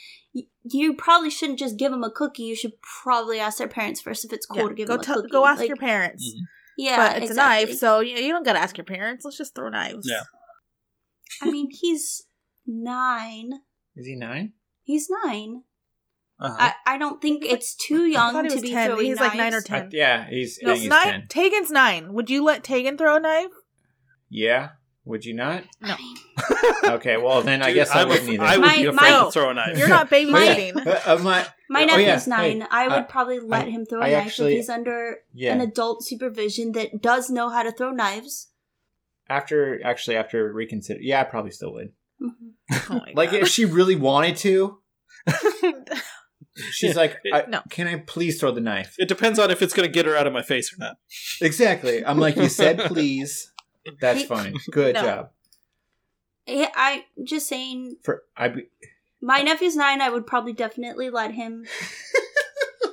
You 0.69 0.93
probably 0.93 1.29
shouldn't 1.29 1.59
just 1.59 1.77
give 1.77 1.91
them 1.91 2.03
a 2.03 2.11
cookie. 2.11 2.43
You 2.43 2.55
should 2.55 2.73
probably 3.03 3.39
ask 3.39 3.57
their 3.57 3.67
parents 3.69 4.01
first 4.01 4.23
if 4.25 4.31
it's 4.33 4.45
cool 4.45 4.63
yeah, 4.63 4.67
to 4.69 4.73
give 4.73 4.87
go 4.87 4.97
them 4.97 5.11
a 5.11 5.13
cookie. 5.15 5.29
go 5.31 5.45
ask 5.45 5.59
Like, 5.59 5.67
your 5.69 5.77
parents. 5.77 6.23
Mhm. 6.35 6.41
Yeah, 6.77 6.97
but 6.97 7.21
it's 7.23 7.31
exactly. 7.31 7.63
a 7.63 7.65
knife, 7.67 7.77
so 7.77 7.99
you, 8.01 8.17
you 8.17 8.31
don't 8.31 8.45
gotta 8.45 8.59
ask 8.59 8.77
your 8.77 8.85
parents. 8.85 9.25
Let's 9.25 9.37
just 9.37 9.55
throw 9.55 9.69
knives. 9.69 10.07
Yeah. 10.09 10.23
I 11.41 11.49
mean, 11.49 11.69
he's 11.71 12.26
nine. 12.67 13.51
Is 13.95 14.05
he 14.05 14.15
nine? 14.15 14.53
He's 14.83 15.07
nine. 15.25 15.63
Uh-huh. 16.39 16.55
I, 16.59 16.73
I 16.85 16.97
don't 16.99 17.19
think 17.19 17.43
it's 17.43 17.73
too 17.75 18.05
young 18.05 18.33
thought 18.33 18.49
to 18.49 18.61
be 18.61 18.69
10. 18.71 18.87
throwing 18.89 19.05
He's 19.07 19.19
like 19.19 19.35
nine 19.35 19.53
or 19.55 19.61
ten. 19.61 19.85
I- 19.85 19.89
yeah, 19.91 20.27
he's, 20.29 20.59
No, 20.61 20.75
he's 20.75 20.87
nine. 20.87 21.03
ten. 21.03 21.27
Tegan's 21.29 21.71
nine. 21.71 22.13
Would 22.13 22.29
you 22.29 22.43
let 22.43 22.63
Tegan 22.63 22.95
throw 22.97 23.15
a 23.15 23.19
knife? 23.19 23.49
Yeah, 24.29 24.69
would 25.03 25.25
you 25.25 25.33
not? 25.33 25.63
No. 25.81 25.95
Okay, 26.83 27.17
well 27.17 27.41
then 27.41 27.61
I 27.63 27.67
Dude, 27.67 27.75
guess 27.75 27.89
I 27.91 28.01
I'm 28.03 28.09
wouldn't 28.09 28.29
either. 28.29 28.43
I 28.43 28.57
would 28.57 28.65
My- 28.65 28.77
be 28.77 28.83
my- 28.83 28.89
afraid 28.91 29.09
No. 29.09 29.25
to 29.25 29.31
throw 29.31 29.49
a 29.49 29.53
knife. 29.55 29.77
You're 29.77 29.87
not 29.89 30.11
yeah. 30.11 30.17
babysitting. 30.25 30.85
Uh, 30.87 30.99
uh, 31.05 31.17
my, 31.23 31.47
My 31.69 31.83
oh, 31.83 31.85
nephew's 31.87 32.27
yeah, 32.27 32.35
nine. 32.35 32.61
hey, 32.61 32.67
I 32.69 32.87
would 32.87 32.93
uh, 32.97 33.03
probably 33.03 33.39
let 33.39 33.65
I- 33.65 33.69
him 33.71 33.85
throw 33.85 33.99
a 34.01 34.03
I 34.05 34.11
knife 34.11 34.27
actually- 34.27 34.53
if 34.53 34.57
he's 34.59 34.69
under 34.69 35.17
yeah. 35.33 35.53
an 35.53 35.61
adult 35.61 36.03
supervision 36.05 36.73
that 36.73 37.01
does 37.01 37.29
know 37.31 37.49
how 37.49 37.63
to 37.63 37.71
throw 37.71 37.91
knives. 37.91 38.49
after 39.27 39.83
actually 39.83 40.15
after 40.17 40.53
reconsider, 40.53 40.99
yeah, 41.01 41.21
I 41.21 41.23
probably 41.23 41.51
still 41.51 41.73
would. 41.73 41.93
Mhm. 42.21 42.53
Oh 42.89 43.01
Like 43.13 43.31
God. 43.31 43.41
if 43.41 43.47
she 43.47 43.65
really 43.65 43.95
wanted 43.95 44.35
to, 44.37 44.79
she's 46.71 46.95
like, 46.95 47.17
I, 47.33 47.43
No. 47.47 47.61
"Can 47.69 47.87
I 47.87 47.97
please 47.97 48.39
throw 48.39 48.51
the 48.51 48.61
knife?" 48.61 48.95
It 48.97 49.07
depends 49.07 49.39
on 49.39 49.51
if 49.51 49.61
it's 49.61 49.73
going 49.73 49.87
to 49.87 49.93
get 49.93 50.05
her 50.05 50.15
out 50.15 50.27
of 50.27 50.33
my 50.33 50.41
face 50.41 50.73
or 50.73 50.77
not. 50.79 50.97
Exactly. 51.41 52.05
I'm 52.05 52.19
like, 52.19 52.35
"You 52.35 52.49
said 52.49 52.79
please." 52.85 53.51
That's 54.01 54.21
He- 54.21 54.25
fine. 54.25 54.55
Good 54.71 54.95
No. 54.95 55.01
job. 55.01 55.29
Yeah, 56.45 56.69
I 56.75 57.05
just 57.23 57.47
saying. 57.47 57.97
For 58.03 58.23
I, 58.35 58.47
be- 58.49 58.67
My 59.21 59.41
nephew's 59.41 59.75
nine. 59.75 60.01
I 60.01 60.09
would 60.09 60.25
probably 60.27 60.53
definitely 60.53 61.09
let 61.09 61.33
him. 61.33 61.65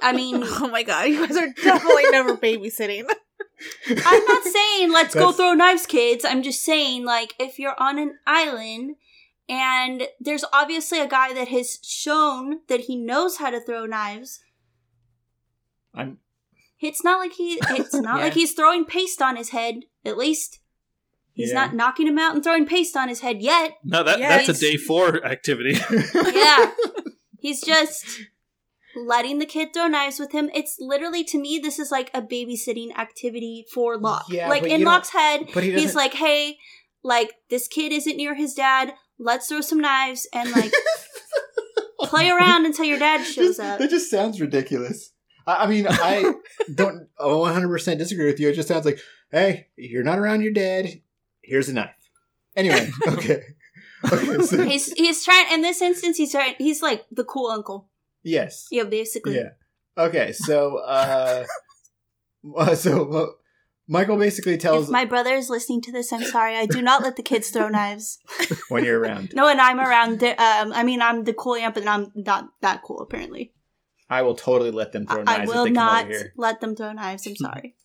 I 0.03 0.13
mean, 0.13 0.43
oh 0.45 0.69
my 0.69 0.83
god, 0.83 1.05
you 1.09 1.27
guys 1.27 1.37
are 1.37 1.49
definitely 1.63 2.05
never 2.11 2.37
babysitting. 2.37 3.09
I'm 3.89 4.25
not 4.27 4.43
saying 4.45 4.93
let's 4.93 5.15
go 5.15 5.33
throw 5.33 5.55
knives, 5.55 5.87
kids. 5.87 6.25
I'm 6.25 6.43
just 6.43 6.63
saying, 6.63 7.05
like, 7.05 7.35
if 7.39 7.59
you're 7.59 7.81
on 7.81 7.99
an 7.99 8.19
island 8.27 8.97
and 9.49 10.05
there's 10.21 10.45
obviously 10.53 11.01
a 11.01 11.07
guy 11.09 11.33
that 11.35 11.49
has 11.49 11.79
shown 11.83 12.61
that 12.69 12.81
he 12.81 12.97
knows 12.97 13.37
how 13.39 13.51
to 13.51 13.61
throw 13.61 13.87
knives, 13.87 14.41
I'm 15.95 16.19
it's 16.81 17.03
not 17.05 17.19
like 17.19 17.33
he. 17.33 17.59
It's 17.71 17.95
not 17.95 18.17
Yeah. 18.19 18.25
like 18.25 18.35
he's 18.35 18.53
throwing 18.53 18.85
paste 18.85 19.23
on 19.23 19.37
his 19.37 19.51
head. 19.51 19.85
At 20.05 20.19
least 20.19 20.59
he's 21.33 21.51
Yeah. 21.51 21.55
not 21.67 21.75
knocking 21.75 22.07
him 22.07 22.19
out 22.19 22.35
and 22.35 22.43
throwing 22.45 22.67
paste 22.67 22.97
on 22.97 23.09
his 23.09 23.21
head 23.21 23.41
yet. 23.41 23.79
No, 23.85 24.03
that 24.03 24.19
Yeah, 24.19 24.37
that's 24.37 24.49
a 24.49 24.61
day 24.61 24.77
four 24.77 25.25
activity. 25.25 25.77
Yeah, 26.15 26.73
he's 27.41 27.63
just 27.63 28.05
letting 28.97 29.39
the 29.39 29.47
kid 29.47 29.73
throw 29.73 29.87
knives 29.89 30.19
with 30.19 30.33
him. 30.33 30.51
It's 30.55 30.77
literally 30.79 31.25
to 31.25 31.39
me, 31.39 31.59
this 31.59 31.79
is 31.79 31.91
like 31.91 32.11
a 32.13 32.21
babysitting 32.23 32.95
activity 32.97 33.65
for 33.73 33.97
Locke. 33.97 34.27
Yeah, 34.29 34.49
like 34.49 34.65
in 34.65 34.81
you 34.81 34.87
Locke's 34.87 35.11
head, 35.11 35.49
but 35.55 35.63
he 35.63 35.73
he's 35.73 35.95
like, 35.95 36.15
"Hey, 36.15 36.59
like 37.03 37.33
this 37.51 37.67
kid 37.69 37.93
isn't 37.93 38.17
near 38.17 38.35
his 38.35 38.53
dad. 38.55 38.95
Let's 39.25 39.49
throw 39.49 39.61
some 39.63 39.81
knives 39.81 40.29
and 40.33 40.51
like 40.53 40.73
play 42.03 42.29
around 42.29 42.67
until 42.67 42.85
your 42.85 42.99
dad 42.99 43.25
shows 43.25 43.59
up." 43.59 43.79
That 43.79 43.91
just 43.91 44.11
sounds 44.11 44.41
ridiculous. 44.41 45.13
I, 45.47 45.65
I 45.65 45.67
mean, 45.67 45.87
I 45.89 46.35
don't 46.75 47.09
100 47.19 47.69
percent 47.69 47.99
disagree 47.99 48.27
with 48.27 48.39
you. 48.39 48.51
It 48.51 48.55
just 48.55 48.69
sounds 48.69 48.85
like, 48.85 48.99
hey, 49.33 49.69
you're 49.77 50.05
not 50.05 50.19
around 50.19 50.43
your 50.43 50.53
dad. 50.53 50.89
Here's 51.43 51.69
a 51.69 51.73
knife. 51.73 51.91
Anyway, 52.57 52.91
okay, 53.09 53.43
okay. 54.13 54.39
So, 54.45 54.63
He's 54.65 54.93
he's 54.93 55.25
trying 55.25 55.53
in 55.53 55.63
this 55.63 55.83
instance. 55.83 56.17
He's 56.17 56.31
trying. 56.33 56.55
He's 56.59 56.83
like 56.83 57.05
the 57.11 57.25
cool 57.25 57.51
uncle. 57.51 57.89
yes, 58.23 58.69
Yeah, 58.71 58.85
basically. 58.85 59.37
yeah. 59.37 59.51
Okay, 59.97 60.33
so 60.33 60.79
uh, 60.79 61.45
uh, 62.57 62.75
so 62.75 63.35
Michael 63.87 64.17
basically 64.17 64.57
tells 64.57 64.85
If 64.85 64.91
my 64.91 65.05
brother 65.05 65.35
is 65.35 65.51
listening 65.51 65.83
to 65.83 65.93
this, 65.93 66.13
I'm 66.13 66.23
sorry. 66.23 66.57
I 66.57 66.67
do 66.67 66.81
not 66.81 67.03
let 67.03 67.17
the 67.17 67.23
kids 67.23 67.51
throw 67.51 67.69
knives. 67.69 68.19
when 68.69 68.85
you're 68.85 68.99
around, 68.99 69.33
No, 69.35 69.49
and 69.49 69.61
I'm 69.61 69.79
around. 69.79 70.21
The, 70.21 70.31
um, 70.43 70.73
I 70.73 70.83
mean, 70.83 71.03
I'm 71.03 71.25
the 71.25 71.35
cool 71.35 71.55
aunt, 71.55 71.75
but 71.75 71.87
I'm 71.87 72.11
not 72.15 72.49
that 72.63 72.83
cool. 72.83 73.01
Apparently, 73.01 73.53
I 74.09 74.23
will 74.23 74.35
totally 74.35 74.71
let 74.71 74.93
them 74.93 75.07
throw 75.07 75.21
I 75.21 75.25
knives 75.25 75.51
I 75.51 75.55
will 75.55 75.65
if 75.65 75.71
they 75.71 75.75
come 75.75 75.87
not 75.87 76.05
over 76.05 76.13
here. 76.13 76.33
let 76.37 76.61
them 76.61 76.77
throw 76.77 76.93
knives. 76.93 77.27
I'm 77.27 77.37
sorry. 77.37 77.75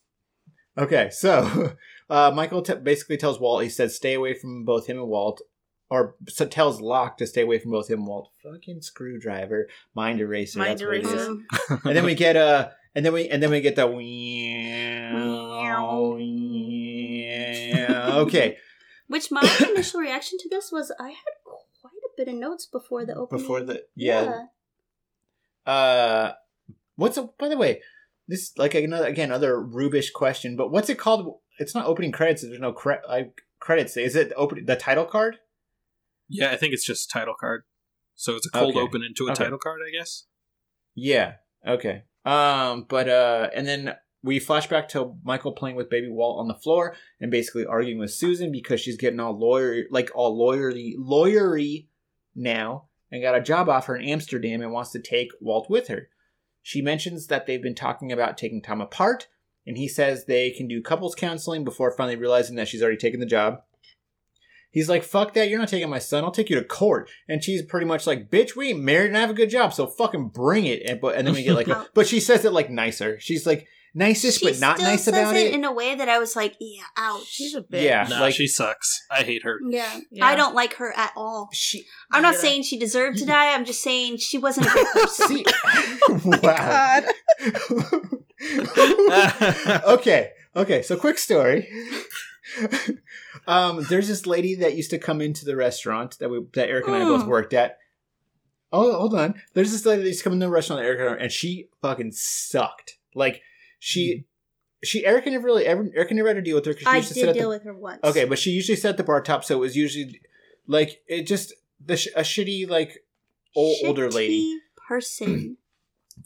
Okay, 0.78 1.10
so 1.10 1.74
uh, 2.08 2.30
Michael 2.34 2.62
t- 2.62 2.74
basically 2.76 3.16
tells 3.16 3.40
Walt, 3.40 3.62
he 3.64 3.68
says, 3.68 3.96
stay 3.96 4.14
away 4.14 4.34
from 4.34 4.64
both 4.64 4.86
him 4.86 4.98
and 4.98 5.08
Walt, 5.08 5.42
or 5.90 6.14
so 6.28 6.46
tells 6.46 6.80
Locke 6.80 7.18
to 7.18 7.26
stay 7.26 7.42
away 7.42 7.58
from 7.58 7.72
both 7.72 7.90
him 7.90 7.98
and 7.98 8.08
Walt. 8.08 8.30
Fucking 8.42 8.80
screwdriver, 8.80 9.68
mind 9.94 10.20
eraser. 10.20 10.60
Mind 10.60 10.78
that's 10.78 10.82
what 10.82 10.94
it 10.94 11.04
is. 11.04 11.12
eraser. 11.12 11.80
And 11.84 11.96
then 11.96 12.04
we 12.04 12.14
get 12.14 12.36
uh, 12.36 12.68
and 12.94 13.04
then 13.04 13.12
we 13.12 13.28
and 13.28 13.42
then 13.42 13.50
we 13.50 13.60
get 13.60 13.76
the 13.76 13.86
okay 18.20 18.56
which 19.08 19.30
my 19.30 19.40
initial 19.70 20.00
reaction 20.00 20.38
to 20.38 20.48
this 20.48 20.70
was 20.70 20.92
I 21.00 21.08
had 21.08 21.34
quite 21.44 21.92
a 21.92 22.08
bit 22.16 22.28
of 22.28 22.34
notes 22.34 22.66
before 22.66 23.04
the 23.04 23.14
opening. 23.14 23.42
before 23.42 23.62
the 23.62 23.82
yeah. 23.96 24.44
Uh, 25.66 26.32
what's 26.96 27.16
it? 27.18 27.26
By 27.38 27.48
the 27.48 27.56
way, 27.56 27.82
this 28.28 28.52
like 28.56 28.74
another 28.74 29.06
again 29.06 29.30
another 29.30 29.60
Rubish 29.60 30.12
question, 30.12 30.56
but 30.56 30.70
what's 30.70 30.88
it 30.88 30.98
called? 30.98 31.38
It's 31.58 31.74
not 31.74 31.86
opening 31.86 32.12
credits. 32.12 32.42
There's 32.42 32.60
no 32.60 32.72
cre- 32.72 33.04
like 33.08 33.42
credits. 33.58 33.96
Is 33.96 34.16
it 34.16 34.32
open 34.36 34.64
the 34.64 34.76
title 34.76 35.04
card? 35.04 35.38
yeah, 36.28 36.52
I 36.52 36.56
think 36.56 36.72
it's 36.72 36.86
just 36.86 37.10
title 37.10 37.34
card. 37.38 37.64
So 38.14 38.36
it's 38.36 38.46
a 38.46 38.50
cold 38.50 38.76
Okay. 38.76 38.80
open 38.80 39.02
into 39.02 39.26
a 39.26 39.32
Okay. 39.32 39.44
title 39.44 39.58
card, 39.58 39.80
I 39.86 39.90
guess. 39.90 40.26
Yeah. 40.94 41.34
Okay. 41.66 42.04
Um. 42.24 42.86
But 42.88 43.08
uh, 43.08 43.50
and 43.54 43.66
then 43.66 43.94
we 44.22 44.38
flash 44.38 44.68
back 44.68 44.88
to 44.90 45.14
Michael 45.24 45.52
playing 45.52 45.76
with 45.76 45.90
baby 45.90 46.08
Walt 46.08 46.40
on 46.40 46.48
the 46.48 46.54
floor 46.54 46.94
and 47.20 47.30
basically 47.30 47.64
arguing 47.66 47.98
with 47.98 48.12
Susan 48.12 48.52
because 48.52 48.80
she's 48.80 48.96
getting 48.96 49.20
all 49.20 49.38
lawyer 49.38 49.84
like 49.90 50.10
all 50.14 50.38
lawyery 50.38 50.94
lawyery 50.98 51.86
now 52.34 52.88
and 53.10 53.22
got 53.22 53.34
a 53.34 53.40
job 53.40 53.68
offer 53.68 53.96
in 53.96 54.06
Amsterdam 54.06 54.60
and 54.60 54.72
wants 54.72 54.90
to 54.90 55.00
take 55.00 55.30
Walt 55.40 55.68
with 55.70 55.88
her. 55.88 56.08
She 56.62 56.82
mentions 56.82 57.26
that 57.28 57.46
they've 57.46 57.62
been 57.62 57.74
talking 57.74 58.12
about 58.12 58.36
taking 58.36 58.60
time 58.60 58.80
apart, 58.80 59.28
and 59.66 59.78
he 59.78 59.88
says 59.88 60.24
they 60.24 60.50
can 60.50 60.68
do 60.68 60.82
couples 60.82 61.14
counseling 61.14 61.64
before 61.64 61.90
finally 61.90 62.16
realizing 62.16 62.56
that 62.56 62.68
she's 62.68 62.82
already 62.82 62.98
taken 62.98 63.20
the 63.20 63.26
job. 63.26 63.62
He's 64.72 64.88
like, 64.88 65.02
fuck 65.02 65.34
that, 65.34 65.48
you're 65.48 65.58
not 65.58 65.68
taking 65.68 65.90
my 65.90 65.98
son, 65.98 66.22
I'll 66.24 66.30
take 66.30 66.48
you 66.50 66.56
to 66.56 66.64
court. 66.64 67.10
And 67.28 67.42
she's 67.42 67.62
pretty 67.62 67.86
much 67.86 68.06
like, 68.06 68.30
bitch, 68.30 68.54
we 68.54 68.68
ain't 68.70 68.80
married 68.80 69.08
and 69.08 69.16
I 69.16 69.20
have 69.20 69.30
a 69.30 69.34
good 69.34 69.50
job, 69.50 69.72
so 69.74 69.86
fucking 69.86 70.28
bring 70.28 70.66
it. 70.66 70.82
And, 70.86 71.00
but, 71.00 71.16
and 71.16 71.26
then 71.26 71.34
we 71.34 71.42
get 71.42 71.54
like, 71.54 71.68
a, 71.68 71.86
but 71.94 72.06
she 72.06 72.20
says 72.20 72.44
it 72.44 72.52
like 72.52 72.70
nicer. 72.70 73.18
She's 73.18 73.46
like, 73.46 73.66
nicest, 73.92 74.38
she 74.38 74.46
but 74.46 74.60
not 74.60 74.76
still 74.76 74.88
nice 74.88 75.02
says 75.04 75.14
about 75.14 75.34
it 75.34 75.48
it. 75.48 75.54
in 75.54 75.64
a 75.64 75.72
way 75.72 75.96
that 75.96 76.08
I 76.08 76.20
was 76.20 76.36
like, 76.36 76.54
yeah, 76.60 76.84
ouch. 76.96 77.26
She's 77.26 77.56
a 77.56 77.62
bitch. 77.62 77.82
Yeah. 77.82 78.06
No, 78.08 78.20
like- 78.20 78.34
she 78.34 78.46
sucks. 78.46 79.02
I 79.10 79.22
hate 79.24 79.42
her. 79.42 79.58
yeah. 79.68 79.98
Yeah. 80.12 80.24
I 80.24 80.36
don't 80.36 80.54
like 80.54 80.74
her 80.74 80.96
at 80.96 81.12
all. 81.16 81.48
she, 81.52 81.84
I'm 82.12 82.22
not 82.22 82.34
Yeah. 82.34 82.40
saying 82.40 82.62
she 82.62 82.78
deserved 82.78 83.18
to 83.18 83.26
die. 83.26 83.52
I'm 83.52 83.64
just 83.64 83.82
saying 83.82 84.18
she 84.18 84.38
wasn't 84.38 84.66
a 84.66 84.70
good 84.70 84.86
person. 84.92 85.26
see, 85.28 85.44
wow. 86.40 87.02
God. 87.02 87.04
okay, 89.84 90.30
okay. 90.56 90.82
So, 90.82 90.96
quick 90.96 91.18
story. 91.18 91.68
Um, 93.46 93.84
there's 93.88 94.08
this 94.08 94.26
lady 94.26 94.54
that 94.56 94.76
used 94.76 94.90
to 94.90 94.98
come 94.98 95.20
into 95.20 95.44
the 95.44 95.56
restaurant 95.56 96.18
that 96.18 96.28
we 96.30 96.40
that 96.54 96.68
Eric 96.68 96.86
and 96.86 96.96
I 96.96 97.00
both 97.04 97.26
worked 97.26 97.54
at. 97.54 97.78
Oh, 98.72 98.92
hold 98.98 99.14
on. 99.14 99.34
There's 99.54 99.72
this 99.72 99.84
lady 99.84 100.02
that 100.02 100.08
used 100.08 100.20
to 100.20 100.24
come 100.24 100.32
into 100.34 100.46
the 100.46 100.52
restaurant 100.52 100.80
that 100.82 100.86
Eric 100.86 101.00
and, 101.00 101.08
I- 101.20 101.22
and 101.24 101.32
she 101.32 101.68
fucking 101.82 102.12
sucked. 102.12 102.98
Like 103.14 103.42
she, 103.80 104.24
she 104.84 105.04
Eric 105.04 105.26
never 105.26 105.44
really 105.44 105.66
ever 105.66 105.88
Eric 105.94 106.12
never 106.12 106.28
had 106.28 106.34
to 106.36 106.42
deal 106.42 106.54
with 106.56 106.64
her 106.66 106.72
because 106.72 106.84
she 106.86 106.90
I 106.92 106.96
used 106.98 107.08
to 107.08 107.14
sit 107.14 107.20
did 107.22 107.28
at 107.30 107.34
deal 107.34 107.42
the 107.50 107.56
with 107.56 107.64
her 107.64 107.74
once. 107.74 108.00
okay, 108.04 108.24
but 108.26 108.38
she 108.38 108.50
usually 108.50 108.76
sat 108.76 108.90
at 108.90 108.96
the 108.96 109.02
bar 109.04 109.20
top, 109.22 109.44
so 109.44 109.56
it 109.56 109.60
was 109.60 109.76
usually 109.76 110.20
like 110.68 111.02
it 111.08 111.22
just 111.26 111.52
the 111.84 111.96
sh- 111.96 112.08
a 112.14 112.20
shitty 112.20 112.68
like 112.68 113.04
old, 113.56 113.76
older 113.84 114.08
lady. 114.10 114.60
Person. 114.88 115.56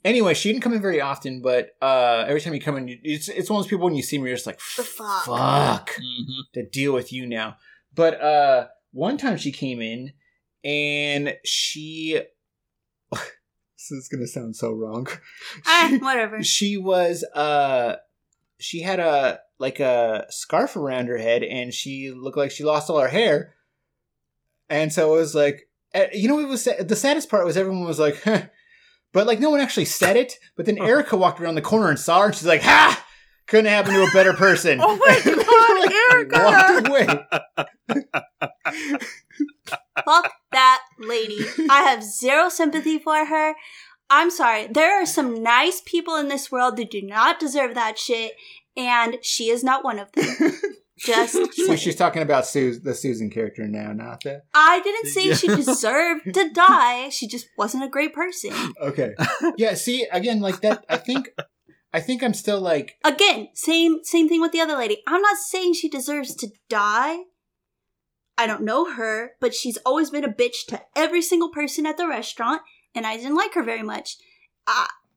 Anyway, 0.04 0.34
she 0.34 0.50
didn't 0.50 0.62
come 0.62 0.72
in 0.74 0.80
very 0.82 1.00
often, 1.00 1.40
but 1.42 1.76
uh, 1.82 2.24
every 2.26 2.40
time 2.40 2.54
you 2.54 2.60
come 2.60 2.76
in, 2.76 2.88
you- 2.88 2.98
it's 3.02 3.28
it's 3.28 3.50
one 3.50 3.58
of 3.58 3.64
those 3.64 3.70
people 3.70 3.84
when 3.84 3.94
you 3.94 4.02
see 4.02 4.18
me, 4.18 4.28
you're 4.28 4.36
just 4.36 4.46
like, 4.46 4.60
The 4.76 4.82
fuck. 4.84 5.24
fuck, 5.24 5.90
hmm 5.96 6.40
to 6.54 6.64
deal 6.66 6.92
with 6.92 7.12
you 7.12 7.26
now. 7.26 7.56
But 7.94 8.20
uh, 8.20 8.66
one 8.92 9.16
time 9.18 9.36
she 9.36 9.52
came 9.52 9.80
in, 9.80 10.12
and 10.64 11.36
she, 11.44 12.20
this 13.12 13.90
is 13.90 14.08
gonna 14.08 14.26
sound 14.26 14.56
so 14.56 14.72
wrong. 14.72 15.06
ah, 15.66 15.88
She, 15.90 15.98
whatever. 15.98 16.42
she 16.42 16.76
was 16.76 17.24
uh, 17.34 17.96
she 18.58 18.80
had 18.82 19.00
a 19.00 19.40
like 19.58 19.80
a 19.80 20.26
scarf 20.30 20.76
around 20.76 21.06
her 21.08 21.18
head, 21.18 21.42
and 21.42 21.72
she 21.72 22.10
looked 22.14 22.36
like 22.36 22.50
she 22.50 22.64
lost 22.64 22.90
all 22.90 23.00
her 23.00 23.08
hair, 23.08 23.54
and 24.68 24.92
so 24.92 25.14
it 25.14 25.18
was 25.18 25.34
like, 25.34 25.68
eh, 25.92 26.08
you 26.12 26.28
know, 26.28 26.40
it 26.40 26.48
was 26.48 26.62
sa- 26.64 26.82
the 26.82 26.96
saddest 26.96 27.28
part 27.30 27.44
was 27.44 27.56
everyone 27.56 27.84
was 27.84 27.98
like, 28.00 28.20
huh. 28.24 28.42
But 29.14 29.26
like 29.26 29.40
no 29.40 29.48
one 29.48 29.60
actually 29.60 29.86
said 29.86 30.18
it. 30.18 30.34
But 30.56 30.66
then 30.66 30.76
Erica 30.76 31.16
walked 31.16 31.40
around 31.40 31.54
the 31.54 31.62
corner 31.62 31.88
and 31.88 31.98
saw 31.98 32.20
her, 32.20 32.26
and 32.26 32.34
she's 32.34 32.46
like, 32.46 32.62
ha. 32.62 33.00
Couldn't 33.46 33.66
happen 33.66 33.92
to 33.92 34.02
a 34.02 34.10
better 34.10 34.32
person. 34.32 34.78
Oh 34.80 34.96
my 34.96 35.20
God, 35.24 35.92
Erica! 36.12 36.44
Walked 36.44 36.88
away. 36.88 37.06
Fuck 40.04 40.32
that 40.50 40.80
lady. 40.98 41.38
I 41.68 41.82
have 41.82 42.02
zero 42.02 42.48
sympathy 42.48 42.98
for 42.98 43.26
her. 43.26 43.54
I'm 44.08 44.30
sorry. 44.30 44.68
There 44.68 45.00
are 45.00 45.06
some 45.06 45.42
nice 45.42 45.82
people 45.84 46.16
in 46.16 46.28
this 46.28 46.50
world 46.50 46.76
that 46.78 46.90
do 46.90 47.02
not 47.02 47.38
deserve 47.38 47.74
that 47.74 47.98
shit, 47.98 48.32
and 48.76 49.18
she 49.22 49.50
is 49.50 49.62
not 49.62 49.84
one 49.84 49.98
of 49.98 50.10
them. 50.12 50.26
Just 50.98 51.36
So 51.66 51.76
she's 51.76 51.96
talking 51.96 52.22
about 52.22 52.46
Sus- 52.46 52.78
the 52.78 52.94
Susan 52.94 53.30
character 53.30 53.66
now, 53.66 53.92
not 53.92 54.22
the. 54.22 54.42
I 54.54 54.80
didn't 54.80 55.06
say 55.06 55.34
she 55.34 55.48
deserved 55.48 56.32
to 56.34 56.50
die. 56.50 57.08
She 57.08 57.26
just 57.26 57.48
wasn't 57.58 57.84
a 57.84 57.88
great 57.88 58.14
person. 58.14 58.52
Okay. 58.80 59.14
Yeah. 59.56 59.74
See, 59.74 60.06
again, 60.12 60.40
like 60.40 60.60
that. 60.60 60.84
I 60.88 60.96
think. 60.98 61.30
I 61.92 62.00
think 62.00 62.22
I'm 62.22 62.34
still 62.34 62.60
like. 62.60 62.96
Again, 63.04 63.48
same 63.54 64.00
same 64.02 64.28
thing 64.28 64.40
with 64.40 64.52
the 64.52 64.60
other 64.60 64.76
lady. 64.76 65.02
I'm 65.06 65.22
not 65.22 65.36
saying 65.38 65.74
she 65.74 65.88
deserves 65.88 66.34
to 66.36 66.50
die. 66.68 67.18
I 68.36 68.46
don't 68.46 68.62
know 68.62 68.92
her, 68.92 69.32
but 69.40 69.54
she's 69.54 69.78
always 69.86 70.10
been 70.10 70.24
a 70.24 70.32
bitch 70.32 70.66
to 70.68 70.82
every 70.96 71.22
single 71.22 71.50
person 71.50 71.86
at 71.86 71.96
the 71.96 72.08
restaurant, 72.08 72.62
and 72.94 73.06
I 73.06 73.16
didn't 73.16 73.36
like 73.36 73.54
her 73.54 73.62
very 73.62 73.82
much. 73.82 74.16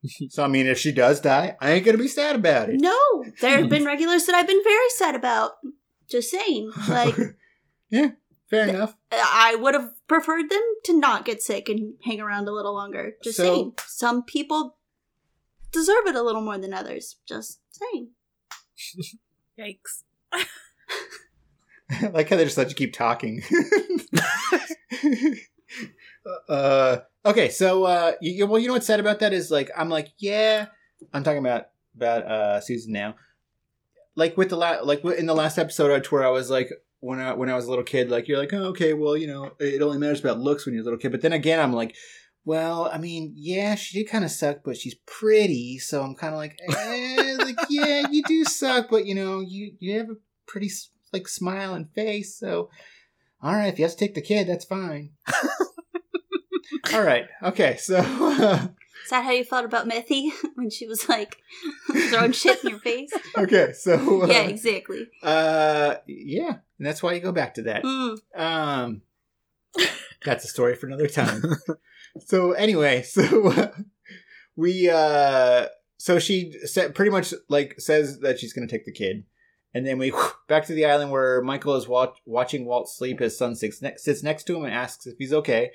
So 0.29 0.43
I 0.43 0.47
mean, 0.47 0.67
if 0.67 0.77
she 0.77 0.91
does 0.91 1.19
die, 1.19 1.55
I 1.59 1.71
ain't 1.71 1.85
gonna 1.85 1.97
be 1.97 2.07
sad 2.07 2.35
about 2.35 2.69
it. 2.69 2.79
No, 2.79 2.97
there 3.41 3.57
have 3.59 3.69
been 3.69 3.83
regulars 3.93 4.25
that 4.25 4.35
I've 4.35 4.47
been 4.47 4.63
very 4.63 4.89
sad 4.91 5.15
about. 5.15 5.53
Just 6.09 6.29
saying. 6.31 6.71
Like, 6.87 7.15
yeah. 7.89 8.11
Fair 8.49 8.69
enough. 8.69 8.95
I 9.11 9.55
would 9.59 9.73
have 9.73 9.91
preferred 10.07 10.49
them 10.49 10.61
to 10.85 10.97
not 10.97 11.25
get 11.25 11.41
sick 11.41 11.67
and 11.67 11.95
hang 12.05 12.21
around 12.21 12.47
a 12.47 12.53
little 12.53 12.73
longer. 12.73 13.13
Just 13.23 13.35
So- 13.37 13.43
saying. 13.43 13.73
Some 13.87 14.23
people 14.23 14.77
deserve 15.71 16.05
it 16.07 16.15
a 16.15 16.21
little 16.23 16.41
more 16.41 16.57
than 16.57 16.73
others. 16.73 17.17
Just 17.27 17.59
saying. 17.71 18.11
Yikes. 19.59 20.03
like 22.13 22.29
how 22.29 22.37
they 22.37 22.45
just 22.45 22.57
let 22.57 22.69
you 22.69 22.75
keep 22.75 22.93
talking. 22.93 23.41
uh, 26.49 26.97
okay, 27.27 27.49
so 27.49 27.83
uh, 27.85 28.11
you, 28.21 28.31
you- 28.31 28.47
well, 28.47 28.59
you 28.59 28.67
know 28.67 28.73
what's 28.73 28.87
sad 28.87 28.99
about 28.99 29.19
that 29.19 29.33
is 29.33 29.51
like 29.51 29.69
I'm 29.77 29.89
like, 29.89 30.09
yeah, 30.17 30.67
I'm 31.13 31.23
talking 31.23 31.39
about 31.39 31.67
about 31.95 32.23
uh, 32.25 32.61
Susan 32.61 32.93
now. 32.93 33.15
Like 34.15 34.35
with 34.37 34.49
the 34.49 34.57
last 34.57 34.83
like 34.85 35.03
in 35.05 35.25
the 35.27 35.35
last 35.35 35.57
episode, 35.57 35.91
I- 35.91 36.07
where 36.09 36.25
I 36.25 36.29
was 36.29 36.49
like, 36.49 36.69
when 36.99 37.19
I 37.19 37.33
when 37.33 37.49
I 37.49 37.55
was 37.55 37.65
a 37.65 37.69
little 37.69 37.83
kid, 37.83 38.09
like 38.09 38.27
you're 38.27 38.39
like, 38.39 38.53
oh, 38.53 38.65
okay, 38.69 38.93
well, 38.93 39.15
you 39.15 39.27
know, 39.27 39.51
it 39.59 39.81
only 39.81 39.97
matters 39.99 40.19
about 40.21 40.39
looks 40.39 40.65
when 40.65 40.73
you're 40.73 40.81
a 40.81 40.85
little 40.85 40.99
kid. 40.99 41.11
But 41.11 41.21
then 41.21 41.33
again, 41.33 41.59
I'm 41.59 41.73
like. 41.73 41.95
Well, 42.45 42.89
I 42.93 42.97
mean, 42.97 43.33
yeah, 43.35 43.75
she 43.75 43.99
did 43.99 44.09
kind 44.09 44.23
of 44.23 44.31
suck, 44.31 44.59
but 44.63 44.77
she's 44.77 44.95
pretty, 45.05 45.79
so 45.79 46.01
I'm 46.01 46.15
kind 46.15 46.33
of 46.33 46.37
like, 46.37 46.57
eh, 46.77 47.35
like, 47.39 47.57
yeah, 47.69 48.07
you 48.09 48.23
do 48.23 48.45
suck, 48.45 48.87
but 48.89 49.05
you 49.05 49.15
know, 49.15 49.41
you 49.41 49.73
you 49.79 49.97
have 49.97 50.09
a 50.09 50.15
pretty 50.45 50.71
like 51.11 51.27
smile 51.27 51.73
and 51.73 51.91
face, 51.91 52.39
so 52.39 52.69
all 53.43 53.51
right, 53.53 53.67
if 53.67 53.77
you 53.77 53.83
have 53.83 53.91
to 53.91 53.97
take 53.97 54.15
the 54.15 54.21
kid, 54.21 54.47
that's 54.47 54.63
fine. 54.63 55.09
all 56.93 57.01
right, 57.03 57.27
okay, 57.43 57.77
so 57.77 57.97
Is 59.03 59.11
that 59.11 59.23
how 59.23 59.31
you 59.31 59.45
felt 59.45 59.63
about 59.63 59.87
Methy 59.87 60.31
when 60.55 60.69
she 60.69 60.85
was 60.85 61.07
like 61.07 61.37
throwing 62.09 62.33
shit 62.33 62.61
in 62.63 62.71
your 62.71 62.79
face? 62.79 63.11
okay, 63.37 63.71
so 63.73 64.23
uh, 64.23 64.27
yeah, 64.27 64.41
exactly. 64.43 65.07
uh, 65.23 65.95
yeah, 66.07 66.57
and 66.77 66.85
that's 66.87 67.01
why 67.01 67.13
you 67.13 67.21
go 67.21 67.31
back 67.31 67.53
to 67.53 67.61
that. 67.63 67.83
Mm. 67.83 68.17
Um, 68.35 69.01
that's 70.25 70.43
a 70.43 70.47
story 70.47 70.75
for 70.75 70.87
another 70.87 71.07
time. 71.07 71.41
so 72.25 72.51
anyway, 72.53 73.01
so 73.03 73.47
uh, 73.49 73.71
we 74.55 74.89
uh, 74.89 75.67
so 75.97 76.19
she 76.19 76.51
sa- 76.65 76.89
pretty 76.89 77.11
much 77.11 77.33
like 77.47 77.75
says 77.79 78.19
that 78.19 78.39
she's 78.39 78.51
gonna 78.53 78.67
take 78.67 78.85
the 78.85 78.91
kid, 78.91 79.23
and 79.73 79.85
then 79.85 79.97
we 79.99 80.11
back 80.49 80.65
to 80.65 80.73
the 80.73 80.85
island 80.85 81.11
where 81.11 81.41
Michael 81.41 81.75
is 81.75 81.87
watch, 81.87 82.17
watching 82.25 82.65
Walt 82.65 82.89
sleep. 82.89 83.19
His 83.19 83.37
son 83.37 83.55
sits, 83.55 83.81
ne- 83.81 83.95
sits 83.97 84.21
next 84.23 84.45
to 84.45 84.57
him 84.57 84.65
and 84.65 84.73
asks 84.73 85.05
if 85.07 85.17
he's 85.17 85.31
okay. 85.33 85.71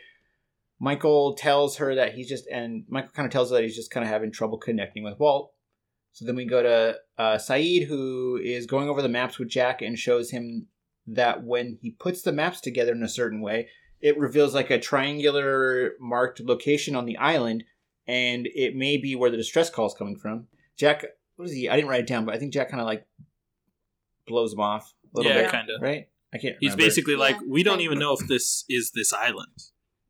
Michael 0.84 1.34
tells 1.34 1.76
her 1.76 1.94
that 1.94 2.14
he's 2.14 2.28
just, 2.28 2.44
and 2.48 2.82
Michael 2.88 3.12
kind 3.14 3.24
of 3.24 3.30
tells 3.30 3.50
her 3.50 3.56
that 3.56 3.62
he's 3.62 3.76
just 3.76 3.92
kind 3.92 4.02
of 4.04 4.10
having 4.10 4.32
trouble 4.32 4.58
connecting 4.58 5.04
with 5.04 5.16
Walt. 5.20 5.52
So 6.10 6.24
then 6.24 6.34
we 6.34 6.44
go 6.44 6.60
to 6.60 6.96
uh, 7.16 7.36
Sayid, 7.38 7.86
who 7.86 8.36
is 8.42 8.66
going 8.66 8.88
over 8.88 9.00
the 9.00 9.08
maps 9.08 9.38
with 9.38 9.48
Jack 9.48 9.80
and 9.80 9.96
shows 9.96 10.32
him 10.32 10.66
that 11.06 11.44
when 11.44 11.78
he 11.80 11.92
puts 11.92 12.22
the 12.22 12.32
maps 12.32 12.60
together 12.60 12.90
in 12.90 13.04
a 13.04 13.08
certain 13.08 13.40
way, 13.40 13.68
it 14.00 14.18
reveals 14.18 14.56
like 14.56 14.70
a 14.70 14.80
triangular 14.80 15.92
marked 16.00 16.40
location 16.40 16.96
on 16.96 17.06
the 17.06 17.16
island, 17.16 17.62
and 18.08 18.48
it 18.52 18.74
may 18.74 18.96
be 18.96 19.14
where 19.14 19.30
the 19.30 19.36
distress 19.36 19.70
call 19.70 19.86
is 19.86 19.94
coming 19.94 20.16
from. 20.16 20.48
Jack, 20.76 21.04
what 21.36 21.44
is 21.44 21.54
he? 21.54 21.68
I 21.68 21.76
didn't 21.76 21.90
write 21.90 22.00
it 22.00 22.08
down, 22.08 22.24
but 22.24 22.34
I 22.34 22.38
think 22.40 22.52
Jack 22.52 22.70
kind 22.70 22.80
of 22.80 22.86
like 22.88 23.06
blows 24.26 24.52
him 24.52 24.58
off 24.60 24.92
a 25.14 25.18
little 25.18 25.30
Yeah, 25.30 25.42
bit, 25.42 25.50
kind 25.52 25.70
of. 25.70 25.80
right? 25.80 26.08
I 26.34 26.38
can't. 26.38 26.56
He's 26.58 26.72
remember. 26.72 26.84
basically 26.84 27.14
like, 27.14 27.36
we 27.46 27.62
don't 27.62 27.82
even 27.82 28.00
know 28.00 28.14
if 28.14 28.26
this 28.26 28.64
is 28.68 28.90
this 28.92 29.12
island. 29.12 29.52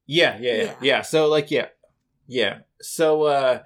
Yeah, 0.07 0.39
yeah, 0.41 0.55
yeah, 0.55 0.63
Yeah. 0.65 0.75
yeah. 0.83 1.03
So 1.03 1.29
like, 1.29 1.51
yeah, 1.51 1.69
yeah. 2.27 2.61
So 2.81 3.25
uh 3.25 3.63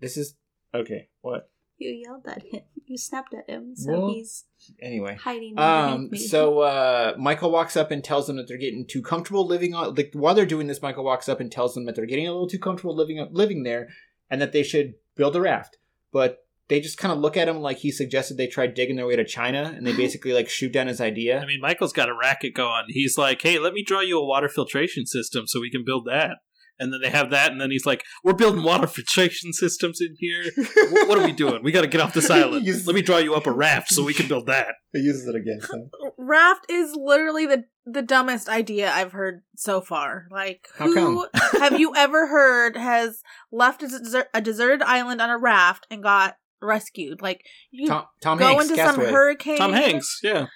this 0.00 0.16
is 0.16 0.34
okay. 0.74 1.08
What? 1.20 1.48
You 1.78 1.90
yelled 1.90 2.26
at 2.26 2.42
him. 2.42 2.60
You 2.84 2.98
snapped 2.98 3.32
at 3.32 3.48
him, 3.48 3.74
so 3.74 3.90
Well, 3.92 4.08
he's 4.12 4.44
Anyway. 4.82 5.14
hiding 5.14 5.58
Um. 5.58 6.14
So 6.14 6.60
uh, 6.60 7.14
Michael 7.16 7.50
walks 7.50 7.74
up 7.74 7.90
and 7.90 8.04
tells 8.04 8.26
them 8.26 8.36
that 8.36 8.48
they're 8.48 8.58
getting 8.58 8.86
too 8.86 9.00
comfortable 9.00 9.46
living 9.46 9.72
on. 9.72 9.94
Like 9.94 10.10
while 10.12 10.34
they're 10.34 10.44
doing 10.44 10.66
this, 10.66 10.82
Michael 10.82 11.04
walks 11.04 11.26
up 11.26 11.40
and 11.40 11.50
tells 11.50 11.74
them 11.74 11.86
that 11.86 11.94
they're 11.94 12.04
getting 12.06 12.26
a 12.28 12.32
little 12.32 12.48
too 12.48 12.58
comfortable 12.58 12.94
living 12.94 13.26
living 13.30 13.62
there, 13.62 13.88
and 14.28 14.42
that 14.42 14.52
they 14.52 14.62
should 14.62 14.94
build 15.14 15.36
a 15.36 15.40
raft. 15.40 15.78
But 16.12 16.41
they 16.68 16.80
just 16.80 16.98
kind 16.98 17.12
of 17.12 17.18
look 17.18 17.36
at 17.36 17.48
him 17.48 17.58
like 17.60 17.78
he 17.78 17.90
suggested 17.90 18.36
they 18.36 18.46
try 18.46 18.66
digging 18.66 18.96
their 18.96 19.06
way 19.06 19.16
to 19.16 19.24
China, 19.24 19.72
and 19.76 19.86
they 19.86 19.96
basically 19.96 20.32
like 20.32 20.48
shoot 20.48 20.72
down 20.72 20.86
his 20.86 21.00
idea. 21.00 21.40
I 21.40 21.46
mean, 21.46 21.60
Michael's 21.60 21.92
got 21.92 22.08
a 22.08 22.14
racket 22.14 22.54
going. 22.54 22.84
He's 22.88 23.18
like, 23.18 23.42
hey, 23.42 23.58
let 23.58 23.72
me 23.74 23.84
draw 23.84 24.00
you 24.00 24.18
a 24.18 24.24
water 24.26 24.48
filtration 24.48 25.06
system 25.06 25.44
so 25.46 25.60
we 25.60 25.70
can 25.70 25.84
build 25.84 26.06
that. 26.06 26.38
And 26.78 26.92
then 26.92 27.00
they 27.02 27.10
have 27.10 27.30
that, 27.30 27.52
and 27.52 27.60
then 27.60 27.70
he's 27.70 27.86
like, 27.86 28.02
we're 28.24 28.32
building 28.32 28.62
water 28.64 28.86
filtration 28.88 29.52
systems 29.52 30.00
in 30.00 30.16
here. 30.18 30.42
Wh- 30.56 31.08
what 31.08 31.18
are 31.18 31.24
we 31.24 31.32
doing? 31.32 31.62
We 31.62 31.70
got 31.70 31.82
to 31.82 31.86
get 31.86 32.00
off 32.00 32.14
this 32.14 32.30
island. 32.30 32.66
Yes. 32.66 32.86
Let 32.86 32.96
me 32.96 33.02
draw 33.02 33.18
you 33.18 33.34
up 33.34 33.46
a 33.46 33.52
raft 33.52 33.90
so 33.90 34.02
we 34.02 34.14
can 34.14 34.26
build 34.26 34.46
that. 34.46 34.68
he 34.92 35.00
uses 35.00 35.28
it 35.28 35.36
again. 35.36 35.60
So. 35.60 35.90
Raft 36.18 36.66
is 36.70 36.94
literally 36.96 37.46
the 37.46 37.64
the 37.84 38.02
dumbest 38.02 38.48
idea 38.48 38.90
I've 38.92 39.10
heard 39.12 39.42
so 39.56 39.80
far. 39.80 40.26
Like, 40.30 40.68
How 40.76 40.86
who 40.86 41.26
have 41.58 41.78
you 41.80 41.92
ever 41.96 42.28
heard 42.28 42.76
has 42.76 43.22
left 43.50 43.82
a, 43.82 43.86
deser- 43.86 44.26
a 44.32 44.40
deserted 44.40 44.82
island 44.82 45.20
on 45.20 45.30
a 45.30 45.38
raft 45.38 45.86
and 45.90 46.00
got 46.02 46.36
rescued? 46.62 47.20
Like, 47.22 47.44
you 47.70 47.86
Tom, 47.88 48.04
Tom 48.20 48.38
go 48.38 48.46
Hanks, 48.46 48.64
into 48.64 48.76
Cast 48.76 48.96
Away. 48.96 49.06
some 49.06 49.14
hurricane. 49.14 49.58
Tom 49.58 49.72
Hanks, 49.72 50.20
yeah. 50.22 50.46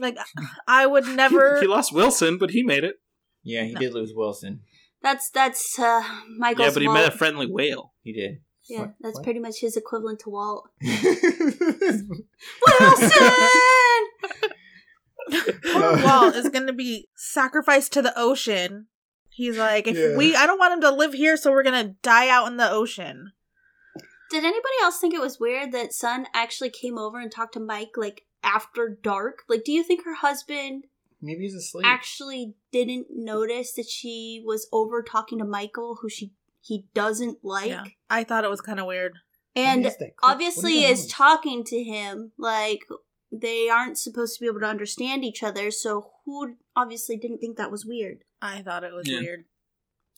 Like, 0.00 0.16
I 0.66 0.86
would 0.86 1.06
never. 1.16 1.60
He 1.60 1.66
lost 1.66 1.92
Wilson, 1.92 2.36
but 2.38 2.50
he 2.50 2.62
made 2.62 2.84
it. 2.84 2.96
yeah, 3.42 3.64
he 3.64 3.74
did 3.74 3.94
lose 3.94 4.12
Wilson. 4.14 4.60
That's 5.02 5.30
that's 5.30 5.78
uh, 5.78 6.02
Michael's 6.38 6.66
yeah, 6.68 6.72
but 6.74 6.82
he 6.82 6.88
Walt. 6.88 6.98
met 7.00 7.14
a 7.14 7.16
friendly 7.16 7.46
whale. 7.46 7.92
He 8.02 8.12
did. 8.12 8.40
yeah, 8.68 8.80
What? 8.80 8.94
that's 9.00 9.14
What? 9.14 9.24
pretty 9.24 9.38
much 9.38 9.60
his 9.60 9.76
equivalent 9.76 10.18
to 10.20 10.30
Walt. 10.30 10.68
Wilson! 10.82 12.08
Wilson. 12.66 13.20
Poor 15.72 16.02
Walt 16.04 16.34
is 16.36 16.48
going 16.48 16.66
to 16.66 16.72
be 16.72 17.08
sacrificed 17.16 17.92
to 17.92 18.02
the 18.02 18.12
ocean. 18.18 18.86
He's 19.30 19.56
like, 19.58 19.86
if 19.86 19.96
Yeah. 19.96 20.16
we, 20.16 20.34
I 20.34 20.46
don't 20.46 20.58
want 20.58 20.72
him 20.74 20.80
to 20.80 20.90
live 20.90 21.12
here, 21.14 21.36
so 21.36 21.52
we're 21.52 21.62
gonna 21.62 21.94
die 22.02 22.28
out 22.28 22.48
in 22.48 22.56
the 22.56 22.68
ocean. 22.70 23.32
Did 24.30 24.44
anybody 24.44 24.74
else 24.82 24.98
think 24.98 25.14
it 25.14 25.20
was 25.20 25.40
weird 25.40 25.72
that 25.72 25.92
Sun 25.92 26.26
actually 26.34 26.70
came 26.70 26.98
over 26.98 27.18
and 27.18 27.30
talked 27.32 27.54
to 27.54 27.60
Mike 27.60 27.90
like 27.96 28.24
after 28.42 28.98
dark? 29.02 29.44
Like, 29.48 29.64
do 29.64 29.72
you 29.72 29.82
think 29.82 30.04
her 30.04 30.14
husband 30.14 30.84
Maybe 31.20 31.42
he's 31.42 31.54
asleep. 31.54 31.86
actually 31.86 32.54
didn't 32.72 33.06
notice 33.10 33.72
that 33.72 33.88
she 33.88 34.42
was 34.44 34.68
over 34.72 35.02
talking 35.02 35.38
to 35.38 35.44
Michael, 35.44 35.98
who 36.02 36.08
she 36.08 36.32
he 36.60 36.86
doesn't 36.94 37.38
like, 37.42 37.70
yeah, 37.70 37.84
I 38.10 38.24
thought 38.24 38.44
it 38.44 38.50
was 38.50 38.60
kind 38.60 38.78
of 38.80 38.86
weird. 38.86 39.14
and 39.56 39.84
What 39.84 39.92
is? 39.92 39.98
What- 39.98 40.12
obviously 40.32 40.74
what 40.76 40.82
that 40.82 40.90
is 40.92 41.06
talking 41.06 41.64
to 41.64 41.82
him 41.82 42.32
like 42.36 42.80
they 43.32 43.68
aren't 43.68 43.98
supposed 43.98 44.34
to 44.36 44.40
be 44.40 44.46
able 44.46 44.60
to 44.60 44.66
understand 44.66 45.24
each 45.24 45.42
other. 45.42 45.70
So 45.70 46.10
who 46.24 46.56
obviously 46.76 47.16
didn't 47.16 47.38
think 47.38 47.56
that 47.56 47.70
was 47.70 47.84
weird? 47.86 48.24
I 48.40 48.62
thought 48.62 48.84
it 48.84 48.92
was 48.94 49.08
Yeah. 49.08 49.20
weird. 49.20 49.44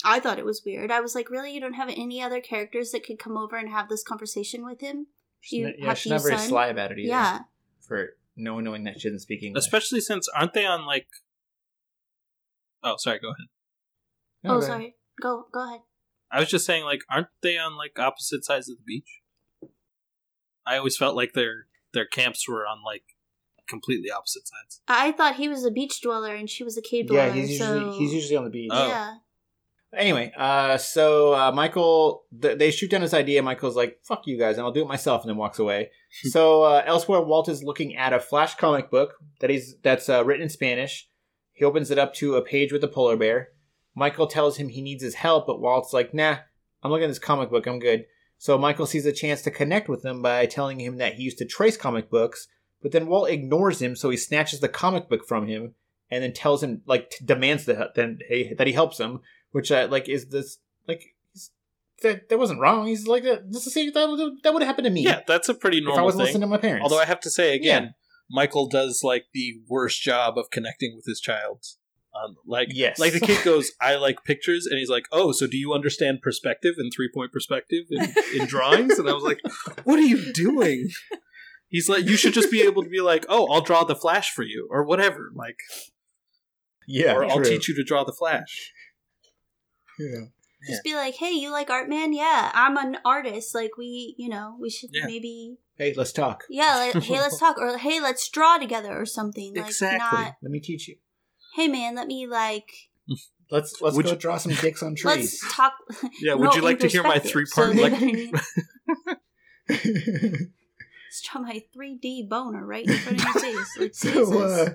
I 0.04 0.20
thought 0.20 0.38
it 0.38 0.44
was 0.44 0.62
weird. 0.64 0.90
I 0.90 1.00
was 1.00 1.14
like, 1.14 1.30
really, 1.30 1.52
you 1.52 1.60
don't 1.60 1.74
have 1.74 1.88
any 1.88 2.22
other 2.22 2.40
characters 2.40 2.90
that 2.92 3.04
could 3.04 3.18
come 3.18 3.36
over 3.36 3.56
and 3.56 3.68
have 3.68 3.88
this 3.88 4.02
conversation 4.02 4.64
with 4.64 4.80
him? 4.80 5.06
She's 5.40 5.60
you 5.60 5.66
not, 5.66 5.74
yeah, 5.78 5.94
she's 5.94 6.10
not 6.10 6.22
very 6.22 6.36
Sun? 6.36 6.48
sly 6.48 6.66
about 6.68 6.92
it 6.92 6.98
either. 6.98 7.08
Yeah. 7.08 7.38
For 7.80 8.10
no 8.36 8.54
one 8.54 8.64
knowing 8.64 8.84
that 8.84 9.00
she 9.00 9.08
doesn't 9.08 9.20
speak 9.20 9.42
English. 9.42 9.64
Especially 9.64 10.00
since 10.00 10.28
aren't 10.28 10.54
they 10.54 10.66
on 10.66 10.86
like? 10.86 11.06
Oh, 12.82 12.96
sorry. 12.98 13.18
Go 13.18 13.28
ahead. 13.28 13.48
No, 14.42 14.50
oh, 14.50 14.54
go 14.54 14.58
ahead. 14.58 14.70
sorry. 14.70 14.94
Go 15.20 15.46
go 15.52 15.66
ahead. 15.66 15.80
I 16.30 16.40
was 16.40 16.48
just 16.48 16.64
saying, 16.64 16.84
like, 16.84 17.00
aren't 17.10 17.28
they 17.42 17.58
on 17.58 17.76
like 17.76 17.98
opposite 17.98 18.44
sides 18.44 18.68
of 18.68 18.76
the 18.76 18.84
beach? 18.86 19.20
I 20.66 20.76
always 20.76 20.96
felt 20.96 21.16
like 21.16 21.32
their 21.32 21.66
their 21.92 22.06
camps 22.06 22.48
were 22.48 22.66
on 22.66 22.84
like 22.84 23.02
completely 23.68 24.10
opposite 24.10 24.46
sides. 24.46 24.82
I 24.88 25.12
thought 25.12 25.36
he 25.36 25.48
was 25.48 25.64
a 25.64 25.70
beach 25.70 26.00
dweller 26.00 26.34
and 26.34 26.48
she 26.48 26.64
was 26.64 26.76
a 26.76 26.82
cave 26.82 27.08
dweller. 27.08 27.28
Yeah, 27.28 27.32
he's 27.32 27.50
usually 27.50 27.80
so 27.80 27.98
he's 27.98 28.12
usually 28.12 28.36
on 28.36 28.44
the 28.44 28.50
beach. 28.50 28.70
Oh. 28.72 28.88
yeah. 28.88 29.14
Anyway, 29.96 30.32
uh, 30.36 30.76
so 30.76 31.34
uh, 31.34 31.50
Michael, 31.52 32.24
th- 32.40 32.58
they 32.58 32.70
shoot 32.70 32.90
down 32.90 33.02
his 33.02 33.14
idea. 33.14 33.42
Michael's 33.42 33.76
like, 33.76 33.98
"Fuck 34.04 34.26
you 34.26 34.38
guys," 34.38 34.56
and 34.56 34.64
I'll 34.64 34.72
do 34.72 34.82
it 34.82 34.88
myself, 34.88 35.22
and 35.22 35.30
then 35.30 35.36
walks 35.36 35.58
away. 35.58 35.90
so 36.30 36.62
uh, 36.62 36.82
elsewhere, 36.86 37.20
Walt 37.20 37.48
is 37.48 37.64
looking 37.64 37.96
at 37.96 38.12
a 38.12 38.20
Flash 38.20 38.54
comic 38.54 38.90
book 38.90 39.14
that 39.40 39.50
he's 39.50 39.76
that's 39.82 40.08
uh, 40.08 40.24
written 40.24 40.44
in 40.44 40.48
Spanish. 40.48 41.08
He 41.52 41.64
opens 41.64 41.90
it 41.90 41.98
up 41.98 42.14
to 42.14 42.36
a 42.36 42.42
page 42.42 42.72
with 42.72 42.84
a 42.84 42.88
polar 42.88 43.16
bear. 43.16 43.48
Michael 43.94 44.28
tells 44.28 44.58
him 44.58 44.68
he 44.68 44.80
needs 44.80 45.02
his 45.02 45.14
help, 45.14 45.48
but 45.48 45.60
Walt's 45.60 45.92
like, 45.92 46.14
"Nah, 46.14 46.36
I'm 46.82 46.92
looking 46.92 47.04
at 47.04 47.08
this 47.08 47.18
comic 47.18 47.50
book. 47.50 47.66
I'm 47.66 47.80
good." 47.80 48.06
So 48.38 48.56
Michael 48.56 48.86
sees 48.86 49.04
a 49.04 49.12
chance 49.12 49.42
to 49.42 49.50
connect 49.50 49.88
with 49.88 50.04
him 50.04 50.22
by 50.22 50.46
telling 50.46 50.80
him 50.80 50.96
that 50.98 51.14
he 51.14 51.24
used 51.24 51.36
to 51.38 51.44
trace 51.44 51.76
comic 51.76 52.08
books, 52.08 52.46
but 52.80 52.92
then 52.92 53.06
Walt 53.06 53.28
ignores 53.28 53.82
him, 53.82 53.96
so 53.96 54.08
he 54.08 54.16
snatches 54.16 54.60
the 54.60 54.68
comic 54.68 55.08
book 55.08 55.26
from 55.26 55.46
him 55.46 55.74
and 56.10 56.22
then 56.22 56.32
tells 56.32 56.62
him, 56.62 56.82
like, 56.86 57.10
t- 57.10 57.24
demands 57.24 57.66
that 57.66 57.94
then 57.94 58.18
that 58.56 58.66
he 58.66 58.72
helps 58.72 58.98
him, 58.98 59.20
which 59.52 59.70
uh, 59.72 59.88
like 59.90 60.08
is 60.08 60.26
this 60.28 60.58
like 60.88 61.14
that 62.02 62.28
that 62.28 62.38
wasn't 62.38 62.60
wrong. 62.60 62.86
He's 62.86 63.06
like 63.06 63.24
that. 63.24 63.52
To 63.52 63.60
say 63.60 63.90
that 63.90 64.08
would 64.08 64.42
that 64.42 64.54
would 64.54 64.62
happen 64.62 64.84
to 64.84 64.90
me 64.90 65.02
Yeah, 65.02 65.20
that's 65.26 65.48
a 65.48 65.54
pretty 65.54 65.80
normal. 65.80 66.08
if 66.08 66.14
I 66.14 66.16
thing. 66.16 66.26
listening 66.26 66.40
to 66.42 66.46
my 66.46 66.56
parents. 66.58 66.82
Although 66.82 67.00
I 67.00 67.04
have 67.06 67.20
to 67.20 67.30
say 67.30 67.54
again, 67.54 67.94
Michael 68.30 68.68
does 68.68 69.02
like 69.02 69.26
the 69.34 69.60
worst 69.68 70.00
job 70.02 70.38
of 70.38 70.50
connecting 70.50 70.94
with 70.96 71.04
his 71.06 71.20
child. 71.20 71.64
Um, 72.12 72.34
like, 72.44 72.68
Yes. 72.72 72.98
like 72.98 73.12
the 73.12 73.20
kid 73.20 73.38
goes, 73.44 73.70
"I 73.80 73.94
like 73.94 74.24
pictures," 74.24 74.66
and 74.66 74.78
he's 74.78 74.90
like, 74.90 75.04
"Oh, 75.12 75.30
so 75.30 75.46
do 75.46 75.56
you 75.56 75.72
understand 75.72 76.22
perspective 76.22 76.74
and 76.76 76.90
three 76.94 77.08
point 77.14 77.30
perspective 77.32 77.84
in, 77.90 78.12
in 78.34 78.46
drawings?" 78.46 78.98
And 78.98 79.08
I 79.08 79.12
was 79.12 79.22
like, 79.22 79.38
"What 79.84 79.98
are 80.00 80.02
you 80.02 80.32
doing?" 80.32 80.88
He's 81.68 81.88
like, 81.88 82.04
"You 82.06 82.16
should 82.16 82.32
just 82.34 82.50
be 82.50 82.62
able 82.62 82.82
to 82.82 82.88
be 82.88 83.00
like, 83.00 83.24
oh, 83.28 83.46
I'll 83.46 83.60
draw 83.60 83.84
the 83.84 83.94
flash 83.94 84.32
for 84.32 84.42
you, 84.42 84.66
or 84.72 84.82
whatever, 84.84 85.30
like, 85.36 85.58
yeah, 86.88 87.14
or 87.14 87.24
I'll 87.24 87.42
teach 87.42 87.68
you 87.68 87.76
to 87.76 87.84
draw 87.84 88.02
the 88.04 88.12
flash." 88.12 88.72
Yeah. 90.00 90.24
Just 90.68 90.84
be 90.84 90.94
like, 90.94 91.14
hey, 91.14 91.30
you 91.32 91.50
like 91.50 91.70
art, 91.70 91.88
man? 91.88 92.12
Yeah, 92.12 92.50
I'm 92.54 92.76
an 92.76 92.98
artist. 93.04 93.54
Like, 93.54 93.76
we, 93.78 94.14
you 94.18 94.28
know, 94.28 94.56
we 94.60 94.68
should 94.70 94.90
Yeah. 94.92 95.06
maybe, 95.06 95.56
Hey, 95.76 95.94
let's 95.96 96.12
talk. 96.12 96.44
yeah, 96.50 96.76
like, 96.92 97.02
hey, 97.02 97.18
let's 97.18 97.38
talk, 97.44 97.56
or 97.58 97.78
hey, 97.78 98.00
let's 98.00 98.28
draw 98.28 98.58
together, 98.58 99.00
or 99.00 99.06
something. 99.06 99.54
Like, 99.56 99.66
Exactly. 99.68 99.98
not, 100.20 100.36
Let 100.42 100.50
me 100.50 100.60
teach 100.60 100.86
you. 100.88 100.96
hey, 101.56 101.66
man, 101.68 101.94
let 101.94 102.06
me 102.08 102.26
like, 102.26 102.70
Let's 103.52 103.80
let's 103.82 103.96
Would 103.96 104.04
go 104.06 104.12
you- 104.12 104.16
draw 104.18 104.36
some 104.36 104.52
dicks 104.52 104.80
on 104.82 104.94
trees. 104.96 105.16
let's 105.42 105.54
talk. 105.56 105.72
Yeah, 106.20 106.34
no, 106.34 106.36
would 106.38 106.54
you 106.54 106.62
like 106.62 106.78
to 106.80 106.86
hear 106.88 107.02
my 107.02 107.18
three 107.18 107.46
part 107.52 107.74
they 107.74 107.90
like, 107.90 108.32
Let's 109.68 111.22
draw 111.28 111.40
my 111.42 111.62
3D 111.76 112.28
boner 112.28 112.64
right 112.64 112.86
in 112.86 112.96
front 112.98 113.18
of 113.18 113.24
your 113.24 113.34
face. 113.42 113.76
Like, 113.78 113.94
so, 113.94 114.10
Jesus. 114.12 114.36
uh, 114.36 114.74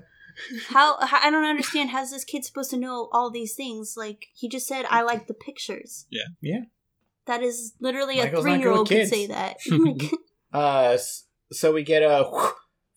How, 0.68 0.98
how 1.06 1.20
I 1.22 1.30
don't 1.30 1.46
understand. 1.46 1.90
How's 1.92 2.12
this 2.12 2.24
kid 2.24 2.46
supposed 2.46 2.72
to 2.72 2.78
know 2.78 3.10
all 3.12 3.30
these 3.30 3.56
things? 3.56 3.96
Like 3.98 4.28
he 4.34 4.50
just 4.50 4.68
said, 4.68 4.86
I 4.90 5.02
like 5.02 5.28
the 5.28 5.34
pictures. 5.34 6.06
Yeah. 6.10 6.28
Yeah. 6.42 6.62
That 7.26 7.42
is 7.42 7.74
literally 7.80 8.18
Michael's 8.18 8.46
a 8.46 8.50
three 8.50 8.60
year 8.60 8.72
old 8.72 8.90
with 8.90 9.00
could 9.00 9.10
say 9.10 9.28
that. 9.28 9.58
Uh, 10.54 10.98
so 11.52 11.74
we 11.74 11.84
get 11.84 12.02
a 12.02 12.32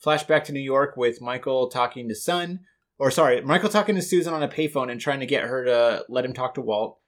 flashback 0.04 0.44
to 0.44 0.52
New 0.52 0.60
York 0.60 0.96
with 0.96 1.20
Michael 1.20 1.68
talking 1.68 2.08
to 2.08 2.14
Sun, 2.14 2.60
or 2.98 3.10
sorry, 3.10 3.40
Michael 3.40 3.68
talking 3.68 3.96
to 3.96 4.02
Susan 4.02 4.32
on 4.32 4.44
a 4.44 4.48
payphone 4.48 4.92
and 4.92 5.00
trying 5.00 5.18
to 5.18 5.26
get 5.26 5.42
her 5.42 5.64
to 5.64 6.04
let 6.08 6.24
him 6.24 6.32
talk 6.32 6.54
to 6.54 6.60
Walt. 6.60 6.98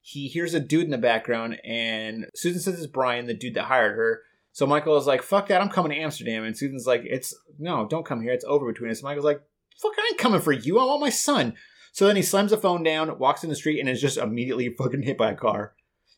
He 0.00 0.28
hears 0.28 0.54
a 0.54 0.60
dude 0.60 0.84
in 0.84 0.90
the 0.90 0.96
background, 0.96 1.58
and 1.62 2.26
Susan 2.34 2.60
says 2.60 2.78
it's 2.78 2.86
Brian, 2.86 3.26
the 3.26 3.34
dude 3.34 3.54
that 3.54 3.64
hired 3.64 3.96
her. 3.96 4.22
So 4.52 4.66
Michael 4.66 4.96
is 4.96 5.06
like, 5.06 5.22
"Fuck 5.22 5.48
that, 5.48 5.60
I'm 5.60 5.68
coming 5.68 5.92
to 5.92 5.98
Amsterdam." 5.98 6.44
And 6.44 6.56
Susan's 6.56 6.86
like, 6.86 7.02
"It's 7.04 7.34
no, 7.58 7.86
don't 7.86 8.06
come 8.06 8.22
here. 8.22 8.32
It's 8.32 8.46
over 8.46 8.72
between 8.72 8.90
us." 8.90 9.02
Michael's 9.02 9.26
like, 9.26 9.42
"Fuck, 9.80 9.92
I 9.98 10.08
ain't 10.10 10.18
coming 10.18 10.40
for 10.40 10.52
you. 10.52 10.78
I 10.78 10.84
want 10.84 11.00
my 11.00 11.10
son." 11.10 11.54
So 11.92 12.06
then 12.06 12.16
he 12.16 12.22
slams 12.22 12.50
the 12.50 12.56
phone 12.56 12.82
down, 12.82 13.18
walks 13.18 13.42
in 13.42 13.50
the 13.50 13.56
street, 13.56 13.80
and 13.80 13.88
is 13.88 14.00
just 14.00 14.18
immediately 14.18 14.68
fucking 14.78 15.02
hit 15.02 15.18
by 15.18 15.30
a 15.30 15.36
car, 15.36 15.74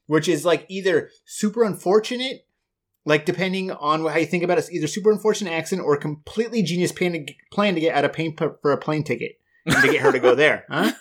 which 0.06 0.28
is 0.28 0.44
like 0.44 0.66
either 0.68 1.10
super 1.24 1.64
unfortunate 1.64 2.46
like 3.04 3.24
depending 3.24 3.70
on 3.70 4.04
how 4.06 4.18
you 4.18 4.26
think 4.26 4.44
about 4.44 4.58
it, 4.58 4.60
it's 4.60 4.72
either 4.72 4.86
super 4.86 5.10
unfortunate 5.10 5.52
accident 5.52 5.86
or 5.86 5.96
completely 5.96 6.62
genius 6.62 6.92
plan 6.92 7.12
to, 7.12 7.34
plan 7.50 7.74
to 7.74 7.80
get 7.80 7.94
out 7.94 8.04
of 8.04 8.12
paying 8.12 8.36
p- 8.36 8.46
for 8.60 8.72
a 8.72 8.76
plane 8.76 9.02
ticket 9.04 9.40
and 9.64 9.74
to 9.76 9.90
get 9.90 10.02
her 10.02 10.12
to 10.12 10.18
go 10.18 10.34
there. 10.34 10.66
Huh? 10.70 10.92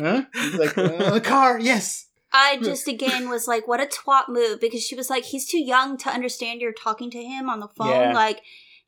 Huh? 0.00 0.22
He's 0.32 0.54
like, 0.54 0.78
uh, 0.78 1.10
the 1.10 1.20
car, 1.20 1.60
yes. 1.60 2.06
I 2.32 2.56
just 2.62 2.88
again 2.88 3.28
was 3.28 3.46
like, 3.46 3.68
what 3.68 3.78
a 3.78 3.84
twat 3.84 4.30
move 4.30 4.58
because 4.58 4.82
she 4.82 4.94
was 4.94 5.10
like, 5.10 5.24
he's 5.24 5.46
too 5.46 5.62
young 5.62 5.98
to 5.98 6.08
understand 6.08 6.62
you're 6.62 6.72
talking 6.72 7.10
to 7.10 7.22
him 7.22 7.50
on 7.50 7.60
the 7.60 7.68
phone. 7.68 7.90
Yeah. 7.90 8.14
Like, 8.14 8.40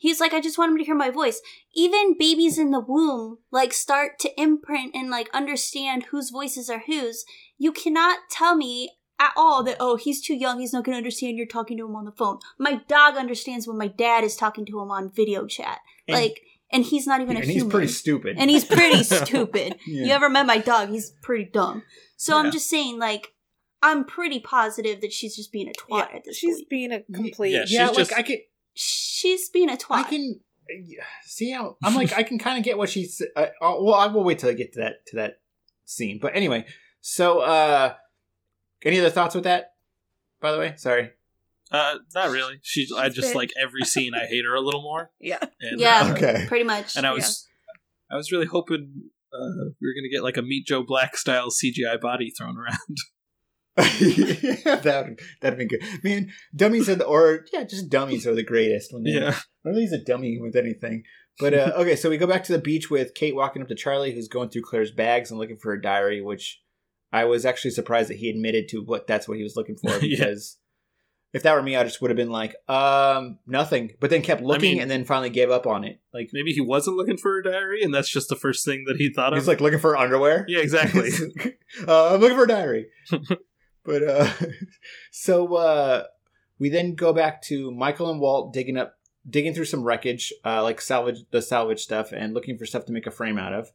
he's 0.04 0.20
like, 0.20 0.34
I 0.34 0.40
just 0.40 0.58
want 0.58 0.70
him 0.72 0.78
to 0.78 0.84
hear 0.84 0.94
my 0.94 1.10
voice. 1.10 1.40
Even 1.74 2.16
babies 2.18 2.58
in 2.58 2.70
the 2.70 2.80
womb 2.80 3.38
like 3.50 3.72
start 3.72 4.18
to 4.20 4.40
imprint 4.40 4.94
and 4.94 5.10
like 5.10 5.28
understand 5.32 6.04
whose 6.10 6.30
voices 6.30 6.68
are 6.70 6.82
whose. 6.86 7.24
You 7.58 7.72
cannot 7.72 8.18
tell 8.30 8.54
me 8.56 8.74
at 9.18 9.32
all 9.36 9.62
that 9.64 9.76
oh 9.78 9.96
he's 9.96 10.20
too 10.20 10.34
young 10.34 10.58
he's 10.58 10.72
not 10.72 10.84
going 10.84 10.94
to 10.94 11.02
understand 11.04 11.36
you're 11.36 11.46
talking 11.46 11.76
to 11.78 11.86
him 11.86 11.94
on 11.94 12.04
the 12.04 12.10
phone 12.10 12.36
my 12.58 12.80
dog 12.88 13.14
understands 13.16 13.64
when 13.68 13.78
my 13.78 13.86
dad 13.86 14.24
is 14.24 14.34
talking 14.34 14.66
to 14.66 14.80
him 14.82 14.90
on 14.90 15.08
video 15.08 15.46
chat 15.46 15.78
And- 16.08 16.16
like 16.20 16.40
and 16.72 16.84
he's 16.84 17.06
not 17.06 17.20
even 17.20 17.36
a 17.36 17.40
and 17.40 17.48
he's 17.48 17.62
pretty 17.62 17.86
stupid. 17.86 18.36
and 18.38 18.50
he's 18.50 18.64
pretty 18.64 19.04
stupid. 19.20 19.76
Yeah. 19.86 20.06
You 20.06 20.12
ever 20.12 20.28
met 20.28 20.46
my 20.46 20.58
dog? 20.58 20.88
He's 20.88 21.10
pretty 21.22 21.44
dumb. 21.44 21.84
So 22.16 22.36
I'm 22.36 22.50
just 22.50 22.68
saying, 22.68 22.98
like, 22.98 23.28
I'm 23.80 24.04
pretty 24.04 24.40
positive 24.40 25.00
that 25.02 25.12
she's 25.12 25.36
just 25.36 25.52
being 25.52 25.68
a 25.68 25.72
twat 25.72 26.08
Yeah, 26.10 26.16
at 26.16 26.24
this 26.24 26.36
she's 26.36 26.56
point. 26.56 26.68
being 26.70 26.92
a 26.92 27.02
complete. 27.02 27.52
Yeah, 27.52 27.64
yeah, 27.68 27.88
she's 27.92 28.10
like 28.10 28.18
I 28.18 28.22
can, 28.22 28.38
She's 29.24 29.48
being 29.48 29.70
a 29.70 29.76
twat. 29.76 29.96
I 29.96 30.02
can 30.04 30.40
see 31.24 31.50
how 31.50 31.76
I'm 31.82 31.94
like 31.94 32.12
I 32.12 32.22
can 32.22 32.38
kind 32.38 32.58
of 32.58 32.64
get 32.64 32.76
what 32.76 32.90
she's. 32.90 33.22
Uh, 33.34 33.40
uh, 33.40 33.76
well, 33.80 33.94
I 33.94 34.06
will 34.08 34.22
wait 34.22 34.38
till 34.38 34.50
I 34.50 34.52
get 34.54 34.74
to 34.74 34.80
that 34.80 35.06
to 35.08 35.16
that 35.16 35.40
scene. 35.87 36.18
But 36.20 36.37
anyway, 36.37 36.66
so 37.00 37.40
uh 37.40 37.94
any 38.84 38.98
other 39.00 39.08
thoughts 39.10 39.34
with 39.34 39.44
that? 39.44 39.72
By 40.40 40.52
the 40.52 40.58
way, 40.58 40.74
sorry. 40.76 41.12
Uh, 41.72 41.96
not 42.14 42.30
really. 42.30 42.60
She, 42.62 42.87
I 42.96 43.08
just 43.08 43.28
Bit. 43.28 43.37
like 43.37 43.50
every 43.60 43.82
scene. 43.84 44.14
I 44.14 44.26
hate 44.26 44.44
her 44.44 44.54
a 44.54 44.60
little 44.60 44.82
more. 44.82 45.10
Yeah. 45.18 45.38
And, 45.60 45.80
Yeah. 45.80 46.02
uh, 46.04 46.12
Okay. 46.12 46.44
pretty 46.46 46.64
much. 46.64 46.94
and 46.96 47.06
I 47.06 47.12
was, 47.12 47.48
I 48.10 48.16
was 48.16 48.30
really 48.30 48.44
hoping 48.46 48.92
uh, 49.32 49.64
we 49.80 49.88
were 49.88 49.94
gonna 49.96 50.10
get 50.12 50.22
like 50.22 50.37
a 50.37 50.42
Meet 50.42 50.66
Joe 50.66 50.82
Black 50.84 51.16
style 51.16 51.48
CGI 51.50 51.98
body 52.00 52.30
thrown 52.30 52.56
around. 52.58 52.76
that 53.76 55.18
that'd 55.40 55.58
been 55.58 55.68
good, 55.68 55.82
man. 56.02 56.30
Dummies 56.54 56.88
are 56.88 56.94
the, 56.94 57.04
or 57.04 57.44
yeah, 57.52 57.64
just 57.64 57.88
dummies 57.88 58.26
are 58.26 58.34
the 58.34 58.42
greatest 58.44 58.92
when 58.92 59.04
yeah, 59.04 59.37
at 59.66 59.74
least 59.74 59.92
a 59.94 59.98
dummy 59.98 60.38
with 60.40 60.54
anything. 60.56 61.02
But 61.40 61.54
uh, 61.54 61.72
okay, 61.76 61.96
so 61.96 62.08
we 62.10 62.16
go 62.18 62.26
back 62.26 62.44
to 62.44 62.52
the 62.52 62.60
beach 62.60 62.90
with 62.90 63.14
Kate 63.14 63.34
walking 63.34 63.62
up 63.62 63.68
to 63.68 63.74
Charlie, 63.74 64.14
who's 64.14 64.28
going 64.28 64.50
through 64.50 64.62
Claire's 64.62 64.92
bags 64.92 65.30
and 65.30 65.40
looking 65.40 65.56
for 65.56 65.72
a 65.72 65.82
diary, 65.82 66.20
which 66.20 66.60
I 67.12 67.24
was 67.24 67.44
actually 67.44 67.72
surprised 67.72 68.10
that 68.10 68.18
he 68.18 68.30
admitted 68.30 68.68
to 68.68 68.78
what 68.78 69.06
that's 69.06 69.26
what 69.28 69.37
he 69.38 69.42
was 69.42 69.56
looking 69.56 69.76
for 69.76 69.90
Yeah. 70.02 70.18
because 70.18 70.58
if 71.32 71.42
that 71.42 71.54
were 71.54 71.62
me, 71.62 71.74
I 71.74 71.82
just 71.82 72.00
would 72.00 72.10
have 72.12 72.16
been 72.16 72.30
like, 72.30 72.54
um, 72.68 73.40
nothing. 73.44 73.90
But 74.00 74.10
then 74.10 74.22
kept 74.22 74.40
looking 74.40 74.74
mean- 74.74 74.82
and 74.82 74.88
then 74.88 75.04
finally 75.04 75.30
gave 75.30 75.50
up 75.50 75.66
on 75.66 75.82
it. 75.82 75.98
Like 76.12 76.30
Maybe 76.32 76.52
he 76.52 76.60
wasn't 76.60 76.96
looking 76.96 77.16
for 77.16 77.38
a 77.40 77.42
diary, 77.42 77.82
and 77.82 77.92
that's 77.92 78.08
just 78.08 78.28
the 78.28 78.37
first 78.37 78.64
thing 78.64 78.84
that 78.87 78.98
he 78.98 79.12
thought 79.12 79.32
of. 79.32 79.38
he's 79.40 79.48
like 79.48 79.60
looking 79.60 79.80
for 79.80 79.96
underwear. 79.96 80.44
yeah, 80.46 80.60
exactly. 80.60 81.10
uh, 81.88 82.14
I'm 82.14 82.20
looking 82.20 82.37
for 82.37 82.44
a 82.44 82.48
diary. 82.48 82.87
But 83.84 84.02
uh, 84.02 84.30
so 85.10 85.54
uh, 85.54 86.04
we 86.58 86.68
then 86.68 86.94
go 86.94 87.12
back 87.12 87.42
to 87.42 87.70
Michael 87.70 88.10
and 88.10 88.20
Walt 88.20 88.52
digging 88.52 88.76
up, 88.76 88.98
digging 89.28 89.54
through 89.54 89.66
some 89.66 89.84
wreckage, 89.84 90.32
uh, 90.44 90.62
like 90.62 90.80
salvage 90.80 91.24
the 91.30 91.42
salvage 91.42 91.82
stuff, 91.82 92.12
and 92.12 92.34
looking 92.34 92.58
for 92.58 92.66
stuff 92.66 92.86
to 92.86 92.92
make 92.92 93.06
a 93.06 93.10
frame 93.10 93.38
out 93.38 93.52
of. 93.52 93.72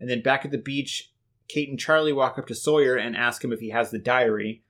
And 0.00 0.10
then 0.10 0.22
back 0.22 0.44
at 0.44 0.50
the 0.50 0.58
beach, 0.58 1.12
Kate 1.48 1.68
and 1.68 1.78
Charlie 1.78 2.12
walk 2.12 2.38
up 2.38 2.46
to 2.48 2.54
Sawyer 2.54 2.96
and 2.96 3.16
ask 3.16 3.42
him 3.42 3.52
if 3.52 3.60
he 3.60 3.70
has 3.70 3.90
the 3.90 3.98
diary, 3.98 4.62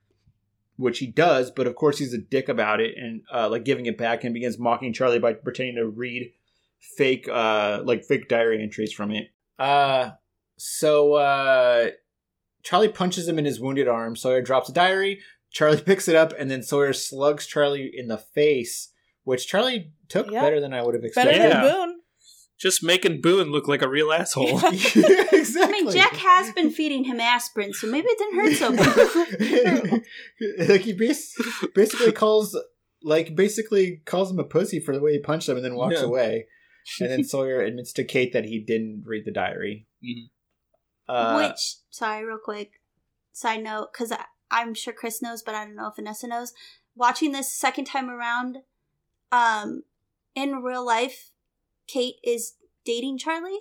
which 0.76 0.98
he 0.98 1.06
does. 1.06 1.50
But 1.50 1.66
of 1.66 1.74
course, 1.74 1.98
he's 1.98 2.14
a 2.14 2.18
dick 2.18 2.48
about 2.48 2.80
it 2.80 2.96
and 2.96 3.22
uh, 3.32 3.48
like 3.48 3.64
giving 3.64 3.86
it 3.86 3.98
back 3.98 4.24
and 4.24 4.34
begins 4.34 4.58
mocking 4.58 4.92
Charlie 4.92 5.18
by 5.18 5.32
pretending 5.32 5.76
to 5.76 5.86
read 5.86 6.32
fake, 6.78 7.28
uh, 7.28 7.80
like 7.84 8.04
fake 8.04 8.28
diary 8.28 8.62
entries 8.62 8.92
from 8.92 9.10
it. 9.10 9.30
Uh, 9.58 10.10
so 10.56 11.14
uh, 11.14 11.90
Charlie 12.66 12.88
punches 12.88 13.28
him 13.28 13.38
in 13.38 13.44
his 13.44 13.60
wounded 13.60 13.86
arm. 13.86 14.16
Sawyer 14.16 14.42
drops 14.42 14.68
a 14.68 14.72
diary. 14.72 15.20
Charlie 15.52 15.80
picks 15.86 16.08
it 16.08 16.16
up, 16.16 16.32
and 16.36 16.50
then 16.50 16.62
Sawyer 16.64 16.92
slugs 16.92 17.46
Charlie 17.46 17.90
in 17.94 18.08
the 18.08 18.18
face, 18.18 18.90
which 19.22 19.46
Charlie 19.46 19.92
took 20.08 20.28
Yeah. 20.30 20.40
better 20.42 20.60
than 20.60 20.74
I 20.74 20.82
would 20.82 20.94
have 20.94 21.02
Better 21.14 21.30
expected. 21.30 21.48
Yeah. 21.50 21.62
Boone. 21.62 22.00
just 22.58 22.82
making 22.82 23.20
Boone 23.20 23.50
look 23.52 23.68
like 23.68 23.82
a 23.82 23.88
real 23.88 24.10
asshole. 24.12 24.58
Yeah, 24.72 25.24
exactly. 25.32 25.78
I 25.78 25.82
mean, 25.82 25.90
Jack 25.92 26.16
has 26.16 26.52
been 26.54 26.70
feeding 26.72 27.04
him 27.04 27.20
aspirin, 27.20 27.72
so 27.72 27.86
maybe 27.86 28.08
it 28.10 28.18
didn't 28.18 28.36
hurt 28.40 28.56
so 28.56 30.00
bad. 30.58 30.68
like 30.68 30.80
he 30.80 30.92
bas- 30.92 31.34
basically 31.74 32.10
calls, 32.12 32.58
like 33.02 33.36
basically 33.36 34.02
calls 34.06 34.30
him 34.32 34.38
a 34.40 34.44
pussy 34.44 34.80
for 34.80 34.92
the 34.94 35.00
way 35.00 35.12
he 35.12 35.20
punched 35.20 35.48
him, 35.48 35.56
and 35.56 35.64
then 35.64 35.76
walks 35.76 36.00
Yeah. 36.00 36.06
away. 36.06 36.46
And 37.00 37.10
then 37.10 37.24
Sawyer 37.24 37.60
admits 37.62 37.92
to 37.94 38.04
Kate 38.04 38.32
that 38.32 38.44
he 38.44 38.58
didn't 38.60 39.04
read 39.06 39.24
the 39.24 39.32
diary. 39.32 39.86
Mhm. 40.04 40.30
Uh, 41.08 41.48
Which, 41.48 41.76
sorry, 41.90 42.24
real 42.24 42.38
quick, 42.42 42.80
side 43.32 43.62
note, 43.62 43.88
because 43.92 44.12
I'm 44.50 44.74
sure 44.74 44.92
Chris 44.92 45.22
knows, 45.22 45.42
but 45.42 45.54
I 45.54 45.64
don't 45.64 45.76
know 45.76 45.88
if 45.88 45.96
Vanessa 45.96 46.26
knows. 46.26 46.52
Watching 46.94 47.32
this 47.32 47.52
second 47.52 47.84
time 47.84 48.08
around, 48.10 48.58
um, 49.30 49.82
in 50.34 50.56
real 50.62 50.84
life, 50.84 51.30
Kate 51.86 52.16
is 52.24 52.54
dating 52.84 53.18
Charlie. 53.18 53.60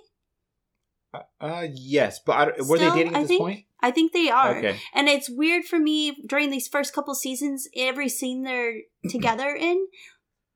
uh, 1.40 1.66
yes, 1.72 2.18
but 2.24 2.32
I, 2.58 2.62
were 2.62 2.78
they 2.78 2.90
dating 2.90 3.08
at 3.14 3.16
I 3.16 3.20
this 3.22 3.28
think- 3.28 3.40
point? 3.40 3.62
I 3.82 3.90
think 3.90 4.12
they 4.12 4.30
are. 4.30 4.56
Okay. 4.56 4.80
And 4.94 5.06
it's 5.06 5.28
weird 5.28 5.64
for 5.66 5.78
me 5.78 6.16
during 6.26 6.50
these 6.50 6.66
first 6.66 6.94
couple 6.94 7.14
seasons, 7.14 7.68
every 7.76 8.08
scene 8.08 8.42
they're 8.42 8.80
together 9.10 9.54
in, 9.54 9.86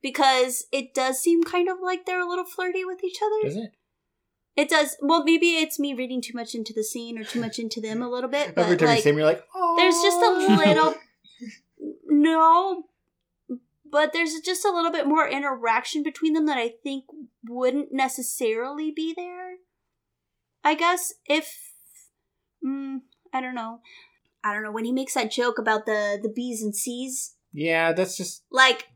because 0.01 0.65
it 0.71 0.93
does 0.95 1.19
seem 1.19 1.43
kind 1.43 1.69
of 1.69 1.77
like 1.81 2.05
they're 2.05 2.19
a 2.19 2.27
little 2.27 2.45
flirty 2.45 2.83
with 2.83 3.03
each 3.03 3.19
other. 3.23 3.47
Does 3.47 3.57
it? 3.57 3.71
It 4.55 4.69
does. 4.69 4.97
Well, 5.01 5.23
maybe 5.23 5.51
it's 5.51 5.79
me 5.79 5.93
reading 5.93 6.21
too 6.21 6.33
much 6.35 6.53
into 6.53 6.73
the 6.73 6.83
scene 6.83 7.17
or 7.17 7.23
too 7.23 7.39
much 7.39 7.57
into 7.57 7.79
them 7.79 8.01
a 8.01 8.09
little 8.09 8.29
bit. 8.29 8.53
But 8.53 8.65
Every 8.65 8.77
time 8.77 8.95
you 8.95 9.01
see 9.01 9.09
him, 9.09 9.17
you're 9.17 9.25
like, 9.25 9.43
oh. 9.55 9.75
there's 9.77 9.95
just 9.95 10.21
a 10.21 10.57
little. 10.57 10.95
no, 12.05 12.83
but 13.89 14.13
there's 14.13 14.39
just 14.43 14.65
a 14.65 14.71
little 14.71 14.91
bit 14.91 15.07
more 15.07 15.27
interaction 15.27 16.03
between 16.03 16.33
them 16.33 16.45
that 16.47 16.57
I 16.57 16.73
think 16.83 17.05
wouldn't 17.47 17.89
necessarily 17.91 18.91
be 18.91 19.13
there. 19.15 19.55
I 20.63 20.75
guess 20.75 21.13
if. 21.25 21.71
Mm, 22.65 23.01
I 23.33 23.41
don't 23.41 23.55
know. 23.55 23.79
I 24.43 24.53
don't 24.53 24.63
know. 24.63 24.71
When 24.71 24.85
he 24.85 24.91
makes 24.91 25.13
that 25.13 25.31
joke 25.31 25.59
about 25.59 25.85
the, 25.85 26.19
the 26.21 26.29
B's 26.29 26.61
and 26.61 26.75
C's, 26.75 27.35
Yeah, 27.53 27.93
that's 27.93 28.17
just 28.17 28.43
like 28.51 28.87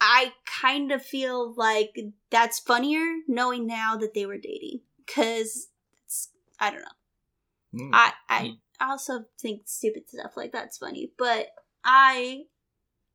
I 0.00 0.32
kind 0.44 0.92
of 0.92 1.02
feel 1.02 1.54
like 1.54 1.98
that's 2.30 2.58
funnier 2.58 3.04
knowing 3.26 3.66
now 3.66 3.96
that 3.96 4.14
they 4.14 4.26
were 4.26 4.38
dating 4.38 4.80
because 5.04 5.68
it's 6.04 6.28
I 6.60 6.70
don't 6.70 6.80
know. 6.80 7.80
mm. 7.82 7.90
I 7.92 8.12
I 8.28 8.90
also 8.90 9.24
think 9.40 9.62
stupid 9.64 10.08
stuff 10.08 10.36
like 10.36 10.52
that's 10.52 10.78
funny, 10.78 11.12
but 11.16 11.48
I, 11.84 12.42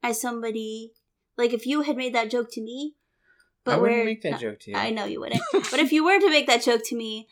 as 0.02 0.20
somebody 0.20 0.94
like 1.38 1.54
if 1.54 1.68
you 1.68 1.82
had 1.82 1.98
made 1.98 2.16
that 2.16 2.32
joke 2.32 2.52
to 2.54 2.62
me, 2.62 2.96
but 3.64 3.76
I 3.76 3.78
wouldn't 3.78 3.98
where 3.98 4.06
make 4.06 4.24
that 4.24 4.40
joke 4.40 4.60
to 4.62 4.72
you. 4.72 4.78
I 4.78 4.90
know 4.90 5.06
you 5.06 5.20
wouldn't, 5.20 5.42
but 5.54 5.80
if 5.80 5.92
you 5.92 6.04
were 6.04 6.20
to 6.20 6.30
make 6.30 6.48
that 6.48 6.64
joke 6.64 6.82
to 6.86 6.96
me, 6.96 7.28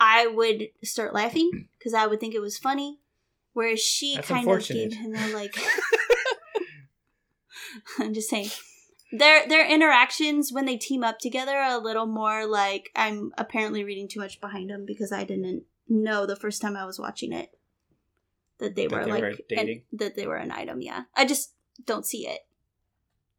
I 0.00 0.26
would 0.26 0.68
start 0.82 1.14
laughing 1.14 1.68
because 1.78 1.94
I 1.94 2.06
would 2.06 2.18
think 2.18 2.34
it 2.34 2.40
was 2.40 2.58
funny. 2.58 2.98
Whereas 3.52 3.80
she 3.80 4.14
That's 4.14 4.28
kind 4.28 4.48
of 4.48 4.66
gave 4.66 4.94
him 4.94 5.14
a 5.14 5.28
like. 5.34 5.56
I'm 7.98 8.14
just 8.14 8.28
saying. 8.28 8.50
Their 9.12 9.46
their 9.48 9.66
interactions 9.68 10.52
when 10.52 10.66
they 10.66 10.76
team 10.76 11.02
up 11.02 11.18
together 11.18 11.56
are 11.56 11.74
a 11.78 11.82
little 11.82 12.06
more 12.06 12.46
like 12.46 12.90
I'm 12.94 13.32
apparently 13.36 13.82
reading 13.84 14.06
too 14.08 14.20
much 14.20 14.40
behind 14.40 14.70
them 14.70 14.84
because 14.86 15.10
I 15.12 15.24
didn't 15.24 15.64
know 15.88 16.26
the 16.26 16.36
first 16.36 16.62
time 16.62 16.76
I 16.76 16.84
was 16.86 16.98
watching 16.98 17.32
it 17.32 17.50
that 18.58 18.76
they 18.76 18.86
That 18.86 18.96
were 18.98 19.04
they 19.06 19.10
like 19.10 19.22
were 19.22 19.56
an- 19.56 19.82
that 19.94 20.14
they 20.16 20.26
were 20.26 20.36
an 20.36 20.52
item. 20.52 20.80
Yeah, 20.80 21.04
I 21.16 21.24
just 21.24 21.52
don't 21.84 22.06
see 22.06 22.26
it. 22.28 22.40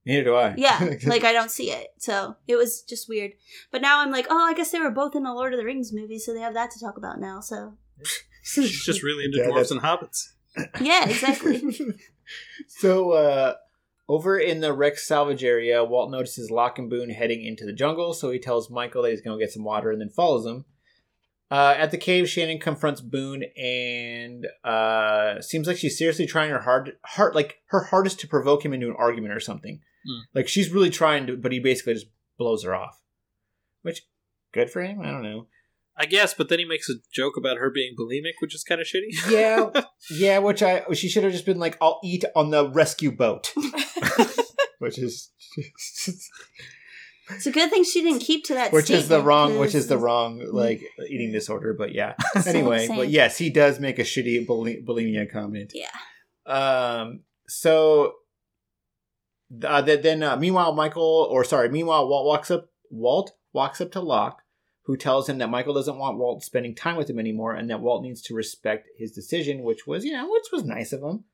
Neither 0.05 0.23
do 0.23 0.35
I. 0.35 0.55
Yeah, 0.57 0.95
like 1.05 1.23
I 1.23 1.31
don't 1.31 1.51
see 1.51 1.71
it. 1.71 1.89
So 1.99 2.35
it 2.47 2.55
was 2.55 2.81
just 2.81 3.07
weird. 3.07 3.33
But 3.71 3.81
now 3.81 3.99
I'm 3.99 4.11
like, 4.11 4.25
oh, 4.29 4.45
I 4.45 4.53
guess 4.53 4.71
they 4.71 4.79
were 4.79 4.89
both 4.91 5.15
in 5.15 5.23
the 5.23 5.33
Lord 5.33 5.53
of 5.53 5.59
the 5.59 5.65
Rings 5.65 5.93
movie, 5.93 6.17
so 6.19 6.33
they 6.33 6.39
have 6.41 6.55
that 6.55 6.71
to 6.71 6.79
talk 6.79 6.97
about 6.97 7.19
now. 7.19 7.39
So 7.39 7.77
She's 8.43 8.83
just 8.83 9.03
really 9.03 9.23
into 9.25 9.37
Yeah, 9.37 9.45
dwarves 9.45 9.69
that's- 9.69 9.71
and 9.71 9.81
hobbits. 9.81 10.31
yeah, 10.81 11.07
exactly. 11.07 11.61
so 12.67 13.11
uh 13.11 13.53
over 14.11 14.37
in 14.37 14.59
the 14.59 14.73
wreck 14.73 14.97
salvage 14.97 15.41
area, 15.41 15.85
Walt 15.85 16.11
notices 16.11 16.51
Locke 16.51 16.77
and 16.77 16.89
Boone 16.89 17.11
heading 17.11 17.45
into 17.45 17.65
the 17.65 17.71
jungle, 17.71 18.13
so 18.13 18.29
he 18.29 18.39
tells 18.39 18.69
Michael 18.69 19.03
that 19.03 19.11
he's 19.11 19.21
going 19.21 19.39
to 19.39 19.41
get 19.41 19.53
some 19.53 19.63
water 19.63 19.89
and 19.89 20.01
then 20.01 20.09
follows 20.09 20.43
them. 20.43 20.65
Uh, 21.49 21.75
at 21.77 21.91
the 21.91 21.97
cave, 21.97 22.27
Shannon 22.27 22.59
confronts 22.59 22.99
Boone 22.99 23.45
and 23.55 24.47
uh, 24.65 25.39
seems 25.39 25.65
like 25.65 25.77
she's 25.77 25.97
seriously 25.97 26.25
trying 26.25 26.49
her 26.49 26.59
hard, 26.59 26.97
hard, 27.05 27.35
like 27.35 27.59
her 27.67 27.85
hardest 27.85 28.19
to 28.19 28.27
provoke 28.27 28.65
him 28.65 28.73
into 28.73 28.89
an 28.89 28.97
argument 28.97 29.33
or 29.33 29.39
something. 29.39 29.79
Hmm. 30.05 30.23
Like 30.35 30.49
she's 30.49 30.71
really 30.71 30.89
trying 30.89 31.25
to, 31.27 31.37
but 31.37 31.53
he 31.53 31.59
basically 31.59 31.93
just 31.93 32.07
blows 32.37 32.65
her 32.65 32.75
off. 32.75 33.01
Which, 33.81 34.01
good 34.51 34.69
for 34.69 34.83
him. 34.83 34.99
I 34.99 35.05
don't 35.05 35.23
know. 35.23 35.47
I 35.95 36.05
guess, 36.05 36.33
but 36.33 36.49
then 36.49 36.59
he 36.59 36.65
makes 36.65 36.89
a 36.89 36.95
joke 37.13 37.37
about 37.37 37.57
her 37.57 37.69
being 37.69 37.95
bulimic, 37.97 38.33
which 38.39 38.55
is 38.55 38.63
kind 38.63 38.81
of 38.81 38.87
shitty. 38.87 39.29
Yeah, 39.29 39.83
yeah. 40.11 40.39
Which 40.39 40.63
I 40.63 40.83
she 40.93 41.07
should 41.09 41.23
have 41.23 41.31
just 41.31 41.45
been 41.45 41.59
like, 41.59 41.77
"I'll 41.81 41.99
eat 42.03 42.25
on 42.35 42.49
the 42.49 42.69
rescue 42.69 43.11
boat," 43.11 43.53
which 44.79 44.97
is 44.99 45.29
It's 47.29 47.45
a 47.45 47.51
good 47.51 47.69
thing 47.69 47.83
she 47.83 48.01
didn't 48.01 48.19
keep 48.29 48.45
to 48.45 48.53
that. 48.55 48.71
which 48.73 48.89
is 48.89 49.03
the 49.07 49.15
statement, 49.15 49.25
wrong 49.25 49.57
which 49.59 49.75
is 49.75 49.87
the 49.87 49.97
wrong 49.97 50.45
like 50.51 50.81
eating 51.09 51.31
disorder. 51.31 51.73
But 51.73 51.93
yeah. 51.93 52.15
Anyway, 52.45 52.87
same. 52.87 52.97
but 52.97 53.09
yes, 53.09 53.37
he 53.37 53.49
does 53.49 53.79
make 53.79 53.99
a 53.99 54.03
shitty 54.03 54.45
buli- 54.47 54.83
bulimia 54.85 55.31
comment. 55.31 55.73
Yeah. 55.73 55.89
Um. 56.45 57.21
So. 57.47 58.13
Uh, 59.65 59.81
then, 59.81 60.23
uh, 60.23 60.37
meanwhile, 60.37 60.71
Michael, 60.73 61.27
or 61.29 61.43
sorry, 61.43 61.67
meanwhile, 61.67 62.07
Walt 62.07 62.25
walks 62.25 62.49
up. 62.49 62.69
Walt 62.89 63.31
walks 63.51 63.81
up 63.81 63.91
to 63.91 63.99
Locke, 63.99 64.41
who 64.83 64.95
tells 64.95 65.27
him 65.27 65.39
that 65.39 65.49
Michael 65.49 65.73
doesn't 65.73 65.97
want 65.97 66.17
Walt 66.17 66.41
spending 66.41 66.73
time 66.73 66.95
with 66.95 67.09
him 67.09 67.19
anymore, 67.19 67.53
and 67.53 67.69
that 67.69 67.81
Walt 67.81 68.01
needs 68.01 68.21
to 68.23 68.33
respect 68.33 68.87
his 68.97 69.11
decision, 69.11 69.63
which 69.63 69.85
was, 69.85 70.05
you 70.05 70.13
know, 70.13 70.29
which 70.31 70.45
was 70.53 70.63
nice 70.63 70.93
of 70.93 71.01
him. 71.01 71.25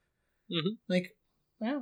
Mhm. 0.52 0.78
Like, 0.90 1.16
yeah. 1.62 1.82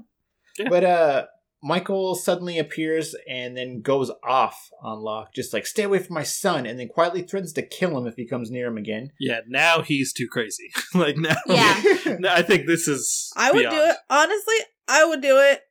Yeah. 0.58 0.70
But 0.70 0.84
uh, 0.84 1.26
Michael 1.64 2.16
suddenly 2.16 2.60
appears 2.60 3.16
and 3.30 3.58
then 3.58 3.82
goes 3.82 4.12
off 4.24 4.70
on 4.84 5.00
Locke, 5.00 5.34
just 5.34 5.54
like 5.54 5.66
stay 5.66 5.84
away 5.84 6.00
from 6.00 6.14
my 6.14 6.24
son, 6.24 6.66
and 6.66 6.80
then 6.80 6.88
quietly 6.88 7.24
threatens 7.24 7.54
to 7.54 7.62
kill 7.62 7.98
him 7.98 8.08
if 8.08 8.16
he 8.16 8.28
comes 8.28 8.52
near 8.52 8.68
him 8.68 8.78
again. 8.78 9.10
Yeah, 9.20 9.40
now 9.48 9.82
he's 9.82 10.14
too 10.14 10.28
crazy. 10.28 10.72
like 10.94 11.18
now, 11.18 11.36
Yeah. 11.48 11.82
No, 12.20 12.30
I 12.32 12.42
think 12.44 12.68
this 12.68 12.88
is. 12.88 13.32
I 13.36 13.52
would 13.52 13.60
beyond. 13.60 13.76
do 13.76 13.82
it. 13.84 13.96
Honestly, 14.10 14.56
I 14.88 15.06
would 15.06 15.22
do 15.22 15.40
it. 15.40 15.62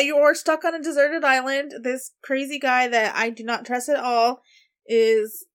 You're 0.00 0.34
stuck 0.34 0.64
on 0.64 0.74
a 0.74 0.82
deserted 0.82 1.22
island. 1.22 1.72
This 1.82 2.12
crazy 2.24 2.58
guy 2.58 2.88
that 2.88 3.14
I 3.14 3.28
do 3.28 3.44
not 3.44 3.66
trust 3.66 3.90
at 3.90 3.98
all 3.98 4.40
is 4.86 5.46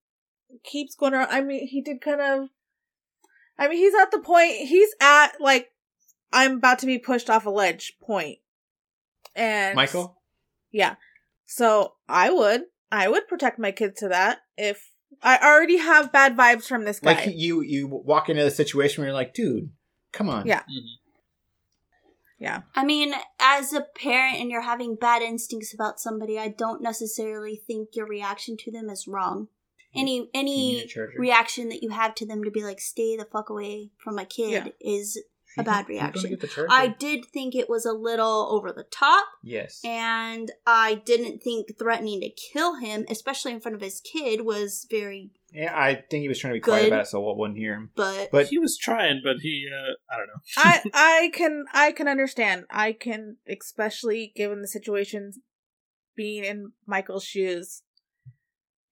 keeps 0.63 0.95
going 0.95 1.15
around. 1.15 1.29
I 1.31 1.41
mean, 1.41 1.67
he 1.67 1.81
did 1.81 2.01
kind 2.01 2.21
of. 2.21 2.49
I 3.57 3.67
mean, 3.67 3.79
he's 3.79 3.95
at 3.95 4.11
the 4.11 4.19
point. 4.19 4.51
He's 4.51 4.89
at 5.01 5.41
like 5.41 5.69
I'm 6.31 6.57
about 6.57 6.79
to 6.79 6.85
be 6.85 6.99
pushed 6.99 7.29
off 7.29 7.45
a 7.45 7.49
ledge 7.49 7.93
point. 8.01 8.38
And 9.38 9.75
Michael, 9.75 10.17
yeah. 10.71 10.95
So 11.45 11.93
I 12.09 12.29
would, 12.31 12.63
I 12.91 13.07
would 13.07 13.27
protect 13.27 13.59
my 13.59 13.71
kids 13.71 13.99
to 14.01 14.09
that 14.09 14.39
if 14.57 14.91
I 15.21 15.38
already 15.38 15.77
have 15.77 16.11
bad 16.11 16.35
vibes 16.35 16.65
from 16.65 16.83
this 16.83 16.99
guy. 16.99 17.13
like 17.13 17.29
you, 17.35 17.61
you 17.61 17.88
walk 17.88 18.27
into 18.29 18.43
the 18.43 18.51
situation 18.51 19.01
where 19.01 19.07
you're 19.09 19.15
like, 19.15 19.33
dude, 19.33 19.69
come 20.11 20.29
on, 20.29 20.45
Yeah. 20.45 20.61
Mhm. 20.61 20.95
Yeah. 22.39 22.61
I 22.75 22.83
mean, 22.85 23.13
as 23.39 23.73
a 23.73 23.81
parent 23.81 24.39
and 24.39 24.51
you're 24.51 24.61
having 24.61 24.95
bad 24.95 25.21
instincts 25.23 25.73
about 25.73 25.99
somebody, 25.99 26.38
I 26.38 26.49
don't 26.49 26.81
necessarily 26.83 27.55
think 27.55 27.89
your 27.95 28.05
reaction 28.05 28.57
to 28.57 28.71
them 28.71 28.89
is 28.89 29.07
wrong. 29.07 29.47
Any 29.95 30.29
any 30.35 30.85
reaction 31.17 31.69
that 31.69 31.81
you 31.81 31.89
have 31.89 32.13
to 32.15 32.27
them 32.27 32.43
to 32.43 32.51
be 32.51 32.61
like, 32.63 32.79
"Stay 32.79 33.15
the 33.17 33.25
fuck 33.25 33.49
away 33.49 33.89
from 33.97 34.13
my 34.15 34.25
kid," 34.25 34.51
Yeah. 34.51 34.67
is 34.79 35.13
She- 35.13 35.21
a 35.58 35.64
bad 35.64 35.88
reaction. 35.89 36.30
get 36.30 36.41
the 36.41 36.47
charger. 36.47 36.72
I 36.72 36.88
did 36.88 37.26
think 37.26 37.55
it 37.55 37.70
was 37.70 37.86
a 37.86 37.93
little 37.93 38.47
over 38.51 38.72
the 38.72 38.84
top, 38.84 39.28
yes. 39.43 39.82
and 39.84 40.51
I 40.66 40.95
didn't 40.95 41.43
think 41.43 41.78
threatening 41.78 42.22
to 42.22 42.30
kill 42.30 42.76
him, 42.76 43.05
especially 43.10 43.51
in 43.51 43.60
front 43.60 43.76
of 43.76 43.82
his 43.82 44.01
kid, 44.01 44.41
was 44.41 44.86
very. 44.89 45.32
Yeah, 45.51 45.74
I 45.74 45.95
think 45.95 46.22
he 46.22 46.28
was 46.28 46.39
trying 46.39 46.53
to 46.53 46.58
be 46.58 46.62
quiet 46.62 46.88
about 46.88 47.01
it 47.01 47.08
so 47.08 47.22
Walt 47.22 47.38
wouldn't 47.38 47.58
hear 47.58 47.74
him. 47.74 47.91
But, 47.95 48.32
But 48.32 48.47
he 48.47 48.60
was 48.60 48.78
trying, 48.78 49.22
but 49.24 49.38
he, 49.41 49.68
uh, 49.72 49.93
I 50.14 50.18
don't 50.18 50.28
know. 50.28 50.41
I 50.58 50.82
I 50.93 51.32
can 51.34 51.66
I 51.74 51.91
can 51.91 52.08
understand. 52.08 52.66
I 52.70 52.91
can 52.91 53.38
especially 53.47 54.34
given 54.36 54.62
the 54.62 54.68
situation 54.68 55.34
being 56.16 56.43
in 56.43 56.72
Michael's 56.86 57.24
shoes 57.24 57.84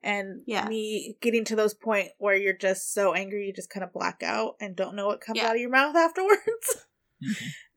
and 0.06 0.42
Yeah. 0.46 0.68
me 0.70 1.18
getting 1.20 1.44
to 1.46 1.56
those 1.58 1.74
point 1.74 2.10
where 2.18 2.36
you're 2.36 2.54
just 2.54 2.94
so 2.94 3.14
angry 3.14 3.48
you 3.48 3.54
just 3.54 3.70
kind 3.70 3.84
of 3.84 3.92
black 3.92 4.24
out 4.24 4.56
and 4.62 4.76
don't 4.76 4.96
know 4.96 5.08
what 5.08 5.20
comes 5.20 5.40
Yeah. 5.40 5.48
out 5.48 5.56
of 5.56 5.62
your 5.62 5.72
mouth 5.72 5.96
afterwards. 5.98 6.86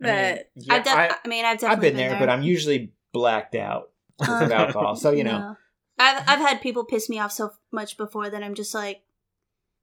that 0.00 0.50
yeah, 0.54 0.74
I've, 0.74 0.84
def- 0.84 0.92
I, 0.94 1.14
I, 1.24 1.28
mean, 1.28 1.44
I've 1.44 1.52
I've 1.54 1.60
definitely 1.60 1.88
been 1.90 1.96
there, 1.96 2.10
there 2.10 2.18
but 2.20 2.28
I'm 2.28 2.42
usually 2.42 2.92
blacked 3.12 3.54
out 3.54 3.90
because 4.18 4.42
of 4.42 4.50
Uh, 4.50 4.54
alcohol. 4.54 4.96
So 4.96 5.10
you 5.10 5.24
know, 5.24 5.38
No. 5.38 5.56
I've 5.98 6.28
I've 6.28 6.40
had 6.40 6.60
people 6.60 6.84
piss 6.84 7.08
me 7.08 7.18
off 7.18 7.32
so 7.32 7.52
much 7.72 7.96
before 7.96 8.30
that 8.30 8.42
I'm 8.42 8.54
just 8.54 8.74
like, 8.74 9.02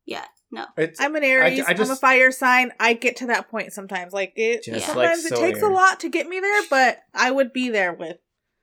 yeah, 0.05 0.25
no. 0.51 0.65
it's 0.77 1.01
I'm 1.01 1.15
an 1.15 1.23
Aries. 1.23 1.59
I 1.61 1.71
I, 1.71 1.71
am 1.71 1.91
a 1.91 1.95
fire 1.95 2.31
sign. 2.31 2.71
I 2.79 2.93
get 2.93 3.17
to 3.17 3.27
that 3.27 3.49
point 3.49 3.73
sometimes. 3.73 4.13
Like 4.13 4.33
it 4.35 4.63
Just 4.63 4.85
sometimes 4.85 5.23
like 5.23 5.33
it 5.33 5.41
takes 5.41 5.61
a 5.61 5.67
lot 5.67 5.99
to 6.01 6.09
get 6.09 6.27
me 6.27 6.39
there, 6.39 6.61
but 6.69 6.99
I 7.13 7.31
would 7.31 7.51
be 7.51 7.69
there 7.69 7.93
with 7.93 8.17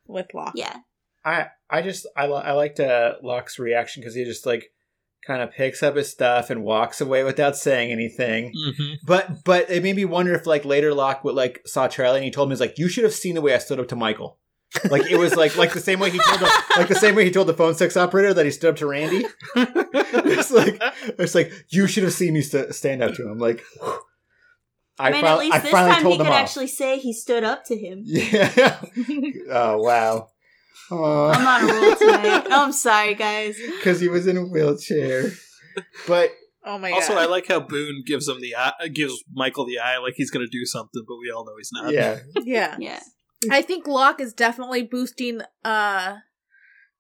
with 0.06 0.32
Locke. 0.34 0.54
Yeah. 0.54 0.76
I 1.24 1.46
I 1.70 1.82
just 1.82 2.06
I 2.16 2.26
li- 2.26 2.42
I 2.44 2.52
liked 2.52 2.80
uh, 2.80 3.14
Locke's 3.22 3.58
reaction 3.58 4.00
because 4.02 4.14
he 4.14 4.24
just 4.24 4.46
like 4.46 4.70
kind 5.26 5.40
of 5.40 5.52
picks 5.52 5.82
up 5.82 5.94
his 5.94 6.10
stuff 6.10 6.50
and 6.50 6.64
walks 6.64 7.00
away 7.00 7.22
without 7.22 7.56
saying 7.56 7.92
anything. 7.92 8.52
Mm-hmm. 8.52 8.94
But 9.06 9.44
but 9.44 9.70
it 9.70 9.82
made 9.82 9.96
me 9.96 10.04
wonder 10.04 10.34
if 10.34 10.46
like 10.46 10.64
later 10.64 10.92
Locke 10.92 11.22
would 11.24 11.34
like 11.34 11.62
saw 11.66 11.88
Charlie 11.88 12.18
and 12.18 12.24
he 12.24 12.30
told 12.30 12.48
him 12.48 12.50
he's 12.50 12.60
like 12.60 12.78
you 12.78 12.88
should 12.88 13.04
have 13.04 13.12
seen 13.14 13.34
the 13.34 13.40
way 13.40 13.54
I 13.54 13.58
stood 13.58 13.78
up 13.80 13.88
to 13.88 13.96
Michael. 13.96 14.38
Like 14.90 15.10
it 15.10 15.18
was 15.18 15.36
like 15.36 15.56
like 15.56 15.72
the 15.74 15.80
same 15.80 16.00
way 16.00 16.10
he 16.10 16.18
told 16.18 16.40
the, 16.40 16.62
like 16.76 16.88
the 16.88 16.94
same 16.94 17.14
way 17.14 17.24
he 17.24 17.30
told 17.30 17.46
the 17.46 17.54
phone 17.54 17.74
sex 17.74 17.96
operator 17.96 18.32
that 18.34 18.44
he 18.46 18.50
stood 18.50 18.70
up 18.70 18.76
to 18.76 18.86
Randy. 18.86 19.24
It's 20.14 20.50
like 20.50 20.82
it's 21.18 21.34
like 21.34 21.52
you 21.68 21.86
should 21.86 22.02
have 22.04 22.12
seen 22.12 22.34
me 22.34 22.40
st- 22.42 22.74
stand 22.74 23.02
up 23.02 23.14
to 23.14 23.28
him. 23.28 23.38
Like 23.38 23.62
I, 24.98 25.10
mean, 25.10 25.20
fin- 25.22 25.30
at 25.32 25.38
least 25.38 25.54
I 25.54 25.58
this 25.60 25.70
time 25.70 26.06
he 26.06 26.16
could 26.16 26.26
off. 26.26 26.32
actually 26.32 26.66
say 26.66 26.98
he 26.98 27.12
stood 27.12 27.44
up 27.44 27.64
to 27.66 27.76
him. 27.76 28.02
Yeah. 28.06 28.80
oh 29.50 29.78
wow. 29.78 30.28
I'm 30.90 31.46
on 31.46 31.70
a 31.70 31.72
roll 31.72 31.96
tonight. 31.96 32.46
Oh, 32.50 32.64
I'm 32.64 32.72
sorry, 32.72 33.14
guys. 33.14 33.56
because 33.78 34.00
he 34.00 34.08
was 34.08 34.26
in 34.26 34.36
a 34.36 34.42
wheelchair. 34.42 35.30
But 36.06 36.30
Oh 36.64 36.78
my 36.78 36.90
God. 36.90 36.96
Also, 36.96 37.14
god. 37.14 37.22
I 37.22 37.26
like 37.26 37.48
how 37.48 37.60
Boone 37.60 38.02
gives 38.06 38.28
him 38.28 38.40
the 38.40 38.54
eye, 38.56 38.72
gives 38.92 39.22
Michael 39.32 39.66
the 39.66 39.78
eye, 39.78 39.98
like 39.98 40.14
he's 40.16 40.30
gonna 40.30 40.46
do 40.46 40.64
something, 40.64 41.02
but 41.06 41.16
we 41.20 41.30
all 41.30 41.44
know 41.44 41.52
he's 41.58 41.70
not. 41.72 41.92
yeah, 41.92 42.18
yeah. 42.44 42.76
Yeah. 42.80 43.00
I 43.50 43.60
think 43.62 43.88
Locke 43.88 44.20
is 44.20 44.32
definitely 44.32 44.82
boosting 44.84 45.40
uh 45.64 46.16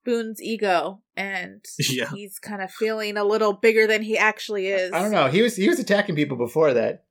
Boone's 0.04 0.42
ego 0.42 1.00
and 1.16 1.64
Yeah. 1.78 2.10
he's 2.12 2.40
kind 2.40 2.60
of 2.62 2.72
feeling 2.72 3.16
a 3.16 3.22
little 3.24 3.52
bigger 3.52 3.86
than 3.86 4.02
he 4.02 4.18
actually 4.18 4.66
is. 4.66 4.92
I 4.92 5.00
don't 5.00 5.12
know. 5.12 5.28
He 5.28 5.42
was 5.42 5.54
he 5.54 5.68
was 5.68 5.78
attacking 5.78 6.16
people 6.16 6.36
before 6.36 6.72
that. 6.74 7.04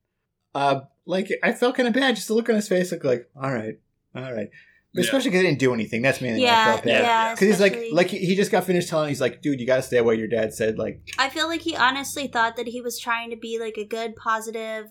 Uh, 0.53 0.81
like 1.05 1.29
I 1.43 1.53
felt 1.53 1.75
kind 1.77 1.87
of 1.87 1.93
bad. 1.93 2.15
Just 2.15 2.27
to 2.27 2.33
look 2.33 2.49
on 2.49 2.55
his 2.55 2.67
face 2.67 2.91
looked 2.91 3.05
like, 3.05 3.29
all 3.41 3.51
right, 3.53 3.75
all 4.13 4.33
right. 4.33 4.49
But 4.93 5.01
Yeah. 5.01 5.05
especially 5.05 5.29
because 5.29 5.41
he 5.43 5.47
didn't 5.47 5.59
do 5.59 5.73
anything. 5.73 6.01
That's 6.01 6.19
mainly 6.21 6.43
why 6.43 6.49
I 6.51 6.65
felt 6.65 6.83
bad. 6.83 7.03
yeah. 7.03 7.33
Because 7.33 7.47
he's 7.47 7.59
like, 7.61 7.79
like 7.93 8.07
he 8.09 8.17
he 8.19 8.35
just 8.35 8.51
got 8.51 8.65
finished 8.65 8.89
telling. 8.89 9.07
He's 9.09 9.21
like, 9.21 9.41
dude, 9.41 9.59
you 9.59 9.65
got 9.65 9.77
to 9.77 9.81
stay 9.83 9.97
away. 9.97 10.15
Your 10.15 10.27
dad 10.27 10.53
said, 10.53 10.77
like, 10.77 11.01
I 11.17 11.29
feel 11.29 11.47
like 11.47 11.61
he 11.61 11.75
honestly 11.75 12.27
thought 12.27 12.57
that 12.57 12.67
he 12.67 12.81
was 12.81 12.99
trying 12.99 13.29
to 13.29 13.35
be 13.37 13.57
like 13.59 13.77
a 13.77 13.85
good, 13.85 14.15
positive, 14.17 14.87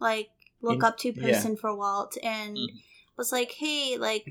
like 0.00 0.30
look 0.62 0.76
In- 0.76 0.84
up 0.84 0.98
to 0.98 1.12
yeah. 1.14 1.22
person 1.32 1.56
for 1.56 1.74
Walt, 1.76 2.16
and 2.22 2.56
Mhm. 2.56 2.66
was 3.16 3.32
like, 3.32 3.52
"Hey, 3.52 3.96
like, 3.98 4.24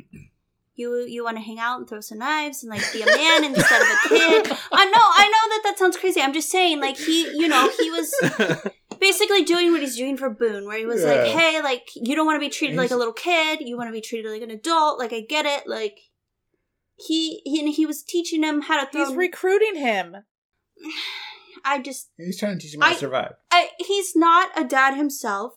you 0.76 0.98
you 1.08 1.24
want 1.24 1.38
to 1.38 1.44
hang 1.44 1.60
out 1.60 1.80
and 1.80 1.88
throw 1.90 2.02
some 2.02 2.18
knives 2.20 2.64
and 2.64 2.70
like 2.70 2.84
be 2.94 3.02
a 3.02 3.06
man 3.06 3.44
instead 3.46 3.82
of 3.82 3.88
a 3.88 4.10
kid." 4.10 4.58
I 4.72 4.86
know, 4.86 5.06
I 5.22 5.26
know 5.28 5.56
that 5.56 5.62
that 5.64 5.80
sounds 5.80 5.98
crazy. 5.98 6.22
I'm 6.22 6.34
just 6.34 6.50
saying, 6.50 6.82
like 6.82 6.98
he, 6.98 7.24
you 7.38 7.48
know, 7.48 7.70
he 7.80 7.90
was 7.92 8.14
basically 9.00 9.44
doing 9.44 9.72
what 9.72 9.82
he's 9.82 9.96
doing 9.98 10.18
for 10.18 10.30
Boone, 10.30 10.66
where 10.66 10.78
he 10.78 10.86
was 10.86 11.04
like, 11.04 11.26
"Hey, 11.26 11.62
like 11.62 11.88
you 11.96 12.16
don't 12.16 12.26
want 12.26 12.36
to 12.36 12.40
be 12.46 12.50
treated 12.50 12.76
like 12.78 12.92
a 12.92 12.96
little 12.96 13.14
kid. 13.14 13.60
You 13.62 13.78
want 13.78 13.88
to 13.90 13.94
be 13.94 14.02
treated 14.02 14.30
like 14.32 14.42
an 14.42 14.52
adult. 14.52 15.00
Like 15.00 15.14
I 15.14 15.22
get 15.22 15.46
it. 15.46 15.68
Like." 15.68 16.00
He, 17.02 17.42
he 17.46 17.62
and 17.62 17.70
he 17.70 17.86
was 17.86 18.04
teaching 18.04 18.44
him 18.44 18.62
how 18.64 18.84
to 18.84 18.92
throw. 18.92 19.06
He's 19.06 19.16
recruiting 19.16 19.76
him. 19.78 20.18
I 21.66 21.80
just 21.82 22.10
he's 22.18 22.38
trying 22.40 22.58
to 22.58 22.62
teach 22.66 22.74
him 22.76 22.82
how 22.82 22.88
I- 22.90 22.94
to 22.94 23.00
survive. 23.00 23.34
I, 23.52 23.70
he's 23.80 24.16
not 24.16 24.50
a 24.58 24.64
dad 24.64 24.96
himself. 24.96 25.54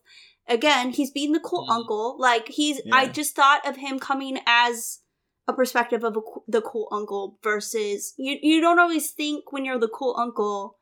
Again, 0.49 0.91
he's 0.91 1.11
being 1.11 1.33
the 1.33 1.41
cool 1.41 1.67
Mhm. 1.69 1.75
uncle. 1.75 2.17
Like 2.19 2.49
he's. 2.49 2.81
I 2.93 3.07
just 3.09 3.35
thought 3.37 3.67
of 3.67 3.77
him 3.77 3.99
coming 3.99 4.39
as 4.47 5.01
a 5.49 5.53
perspective 5.53 6.03
of 6.05 6.17
a, 6.17 6.21
the 6.49 6.61
cool 6.61 6.89
uncle 6.93 7.39
versus 7.43 8.15
you. 8.17 8.39
You 8.43 8.61
don't 8.61 8.79
always 8.81 9.11
think 9.11 9.53
when 9.53 9.65
you're 9.65 9.79
the 9.79 9.89
cool 9.89 10.17
uncle 10.19 10.79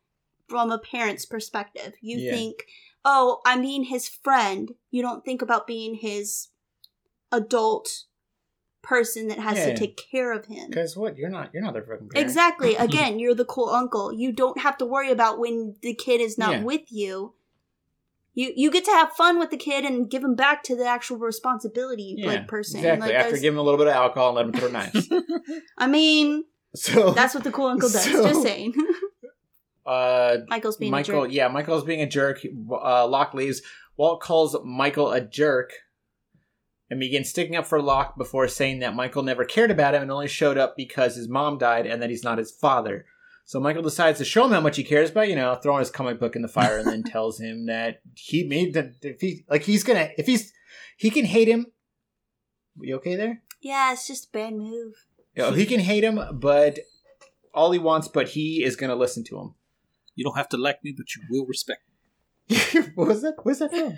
from 0.51 0.71
a 0.73 0.79
parent's 0.79 1.25
perspective. 1.25 1.93
You 2.03 2.19
Yeah. 2.19 2.33
think, 2.35 2.67
oh, 3.05 3.41
I'm 3.47 3.63
being 3.63 3.85
his 3.85 4.09
friend. 4.09 4.73
You 4.91 5.01
don't 5.03 5.25
think 5.25 5.41
about 5.43 5.67
being 5.67 5.95
his 5.95 6.49
adult 7.33 8.05
person 8.83 9.29
that 9.29 9.39
has 9.39 9.59
Yeah. 9.59 9.67
to 9.67 9.77
take 9.77 9.97
care 10.11 10.33
of 10.33 10.47
him. 10.47 10.69
Because 10.69 10.97
what? 10.97 11.17
You're 11.17 11.29
not. 11.31 11.51
You're 11.53 11.63
not 11.63 11.75
their 11.75 11.83
fucking 11.83 12.09
parent. 12.09 12.17
Exactly. 12.27 12.75
Again, 12.89 13.19
you're 13.19 13.35
the 13.35 13.45
cool 13.45 13.69
uncle. 13.69 14.13
You 14.13 14.33
don't 14.33 14.59
have 14.61 14.77
to 14.79 14.87
worry 14.87 15.11
about 15.11 15.39
when 15.39 15.77
the 15.83 15.95
kid 15.95 16.21
is 16.21 16.37
not 16.39 16.51
Yeah. 16.53 16.63
with 16.65 16.91
you. 16.91 17.35
You 18.35 18.53
you 18.57 18.71
get 18.71 18.85
to 18.87 18.91
have 18.93 19.13
fun 19.13 19.39
with 19.39 19.51
the 19.51 19.57
kid 19.57 19.85
and 19.85 20.09
give 20.11 20.25
him 20.25 20.35
back 20.35 20.63
to 20.65 20.77
the 20.77 20.87
actual 20.87 21.19
responsibility 21.19 22.15
Yeah, 22.19 22.27
like 22.29 22.49
person. 22.49 22.79
Exactly. 22.81 23.09
Like, 23.09 23.17
After 23.17 23.37
giving 23.37 23.53
him 23.55 23.59
a 23.59 23.63
little 23.63 23.79
bit 23.79 23.89
of 23.89 23.93
alcohol 23.95 24.29
and 24.29 24.37
let 24.37 24.47
him 24.47 24.53
throw 24.53 24.71
knives. 24.71 25.09
I 25.79 25.87
mean, 25.87 26.45
so 26.75 27.11
that's 27.13 27.35
what 27.35 27.45
the 27.45 27.51
cool 27.53 27.67
uncle 27.67 27.89
does. 27.91 28.05
So- 28.05 28.29
Just 28.29 28.43
saying. 28.43 28.75
Uh, 29.87 30.39
Michael's 30.49 30.77
being 30.77 30.91
Michael, 30.91 31.25
a 31.25 31.27
jerk. 31.27 31.35
yeah, 31.35 31.49
Michael's 31.49 31.85
being 31.85 32.03
a 32.03 32.09
jerk. 32.09 32.41
Uh, 32.71 33.07
Locke 33.07 33.35
leaves. 33.35 33.63
Walt 33.97 34.21
calls 34.21 34.57
Michael 34.65 35.11
a 35.13 35.21
jerk 35.21 35.73
and 36.89 36.99
begins 36.99 37.29
sticking 37.29 37.57
up 37.57 37.67
for 37.67 37.81
Locke 37.81 38.17
before 38.17 38.49
saying 38.49 38.81
that 38.81 38.95
Michael 38.95 39.23
never 39.23 39.45
cared 39.45 39.71
about 39.71 39.95
him 39.95 40.03
and 40.03 40.11
only 40.11 40.29
showed 40.29 40.59
up 40.59 40.77
because 40.77 41.17
his 41.17 41.29
mom 41.29 41.59
died 41.59 41.87
and 41.87 42.03
that 42.03 42.11
he's 42.11 42.25
not 42.25 42.39
his 42.39 42.51
father. 42.51 43.07
So 43.45 43.59
Michael 43.61 43.83
decides 43.83 44.19
to 44.19 44.25
show 44.25 44.45
him 44.45 44.53
how 44.53 44.61
much 44.61 44.77
he 44.77 44.85
cares 44.85 45.11
by, 45.11 45.25
you 45.25 45.37
know, 45.37 45.55
throwing 45.57 45.81
his 45.81 45.91
comic 45.91 46.21
book 46.21 46.37
in 46.37 46.43
the 46.43 46.49
fire 46.49 46.79
and 46.79 46.87
then 46.87 47.03
tells 47.07 47.41
him 47.41 47.67
that 47.67 48.01
he 48.15 48.45
made 48.45 48.75
that 48.75 48.93
if 49.03 49.21
he 49.21 49.45
like 49.49 49.63
he's 49.63 49.85
gonna 49.85 50.11
if 50.17 50.27
he's 50.27 50.53
he 50.97 51.11
can 51.11 51.25
hate 51.25 51.49
him. 51.49 51.67
You 52.81 52.97
okay 52.97 53.17
there? 53.17 53.43
Yeah, 53.61 53.93
it's 53.93 54.07
just 54.07 54.27
a 54.27 54.31
bad 54.33 54.55
move. 54.55 54.95
You 55.35 55.43
know, 55.43 55.53
he 55.53 55.67
can 55.67 55.81
hate 55.81 56.05
him, 56.05 56.21
but 56.33 56.79
all 57.53 57.73
he 57.73 57.79
wants, 57.79 58.09
but 58.09 58.29
he 58.29 58.63
is 58.65 58.77
gonna 58.77 58.95
listen 58.95 59.25
to 59.25 59.39
him. 59.39 59.55
You 60.15 60.25
don't 60.25 60.37
have 60.37 60.49
to 60.51 60.57
like 60.57 60.83
me, 60.85 60.95
but 60.97 61.07
you 61.15 61.23
will 61.31 61.47
respect. 61.47 61.83
me. 62.49 62.57
what 62.95 63.09
was 63.09 63.23
that? 63.23 63.35
What's 63.43 63.59
that 63.61 63.71
from? 63.71 63.97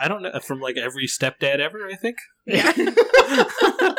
I 0.00 0.06
don't 0.08 0.22
know 0.22 0.38
from 0.40 0.60
like 0.60 0.76
every 0.76 1.06
stepdad 1.06 1.58
ever. 1.60 1.86
I 1.86 1.94
think. 1.94 2.18
Yeah. 2.46 2.72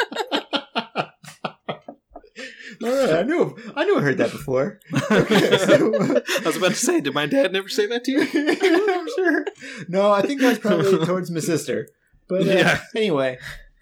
All 2.81 2.89
right, 2.89 3.13
I 3.13 3.23
knew 3.23 3.57
I 3.75 3.83
knew 3.83 3.97
I 3.97 4.01
heard 4.01 4.17
that 4.19 4.31
before. 4.31 4.79
Okay, 5.11 5.57
so- 5.57 5.93
I 6.43 6.45
was 6.45 6.55
about 6.55 6.69
to 6.69 6.75
say, 6.75 7.01
did 7.01 7.13
my 7.13 7.25
dad 7.25 7.51
never 7.51 7.67
say 7.67 7.87
that 7.87 8.05
to 8.05 8.11
you? 8.11 8.21
I'm 8.21 9.07
sure. 9.15 9.45
No, 9.89 10.11
I 10.11 10.21
think 10.21 10.39
that's 10.39 10.59
probably 10.59 11.05
towards 11.05 11.29
my 11.29 11.41
sister. 11.41 11.89
But 12.29 12.43
uh, 12.43 12.51
Yeah. 12.51 12.79
anyway, 12.95 13.37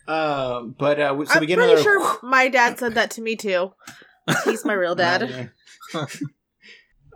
um, 0.08 0.74
but 0.80 1.00
uh, 1.00 1.10
so 1.26 1.34
I'm 1.36 1.42
we 1.42 1.46
get 1.48 1.58
pretty 1.58 1.74
another. 1.74 1.84
sure 1.84 2.18
my 2.24 2.48
dad 2.50 2.80
said 2.80 2.96
that 2.96 3.12
to 3.12 3.22
me 3.22 3.36
too. 3.36 3.74
He's 4.46 4.66
my 4.66 4.74
real 4.74 4.96
dad. 4.96 5.52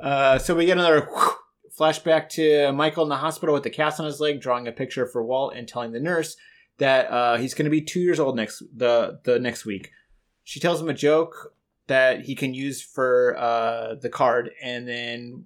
Uh, 0.01 0.37
so 0.39 0.55
we 0.55 0.65
get 0.65 0.77
another 0.77 1.09
flashback 1.77 2.29
to 2.29 2.71
Michael 2.71 3.03
in 3.03 3.09
the 3.09 3.15
hospital 3.17 3.53
with 3.53 3.63
the 3.63 3.69
cast 3.69 3.99
on 3.99 4.05
his 4.05 4.19
leg, 4.19 4.41
drawing 4.41 4.67
a 4.67 4.71
picture 4.71 5.05
for 5.05 5.23
Walt 5.23 5.53
and 5.55 5.67
telling 5.67 5.91
the 5.91 5.99
nurse 5.99 6.35
that 6.77 7.11
uh, 7.11 7.37
he's 7.37 7.53
going 7.53 7.65
to 7.65 7.71
be 7.71 7.81
two 7.81 7.99
years 7.99 8.19
old 8.19 8.35
next 8.35 8.63
the 8.75 9.19
the 9.23 9.39
next 9.39 9.65
week. 9.65 9.91
She 10.43 10.59
tells 10.59 10.81
him 10.81 10.89
a 10.89 10.93
joke 10.93 11.53
that 11.87 12.21
he 12.21 12.35
can 12.35 12.53
use 12.53 12.81
for 12.81 13.35
uh, 13.37 13.95
the 14.01 14.09
card, 14.09 14.51
and 14.63 14.87
then 14.87 15.45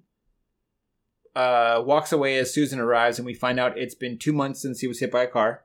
uh, 1.34 1.82
walks 1.84 2.12
away 2.12 2.38
as 2.38 2.54
Susan 2.54 2.80
arrives, 2.80 3.18
and 3.18 3.26
we 3.26 3.34
find 3.34 3.60
out 3.60 3.78
it's 3.78 3.94
been 3.94 4.18
two 4.18 4.32
months 4.32 4.62
since 4.62 4.80
he 4.80 4.86
was 4.86 5.00
hit 5.00 5.12
by 5.12 5.24
a 5.24 5.28
car. 5.28 5.64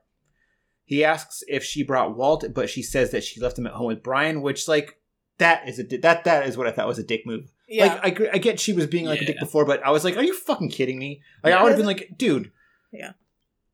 He 0.84 1.04
asks 1.04 1.42
if 1.48 1.64
she 1.64 1.82
brought 1.82 2.16
Walt, 2.16 2.44
but 2.54 2.68
she 2.68 2.82
says 2.82 3.10
that 3.12 3.24
she 3.24 3.40
left 3.40 3.58
him 3.58 3.66
at 3.66 3.72
home 3.72 3.86
with 3.86 4.02
Brian, 4.02 4.42
which 4.42 4.68
like 4.68 4.98
that 5.38 5.66
is 5.66 5.78
a 5.78 5.84
that 5.98 6.24
that 6.24 6.46
is 6.46 6.56
what 6.56 6.66
I 6.66 6.72
thought 6.72 6.88
was 6.88 6.98
a 6.98 7.02
dick 7.02 7.22
move. 7.24 7.50
Yeah. 7.72 8.00
Like 8.02 8.20
I, 8.20 8.30
I 8.34 8.38
get 8.38 8.60
she 8.60 8.72
was 8.72 8.86
being 8.86 9.06
like 9.06 9.20
a 9.20 9.24
dick 9.24 9.36
Yeah. 9.36 9.44
before, 9.44 9.64
but 9.64 9.84
I 9.84 9.90
was 9.90 10.04
like, 10.04 10.16
are 10.16 10.22
you 10.24 10.34
fucking 10.36 10.70
kidding 10.70 10.98
me? 10.98 11.22
Like 11.42 11.54
I 11.54 11.62
would 11.62 11.70
have 11.70 11.78
been 11.78 11.86
like, 11.86 12.10
dude. 12.16 12.50
Yeah. 12.92 13.12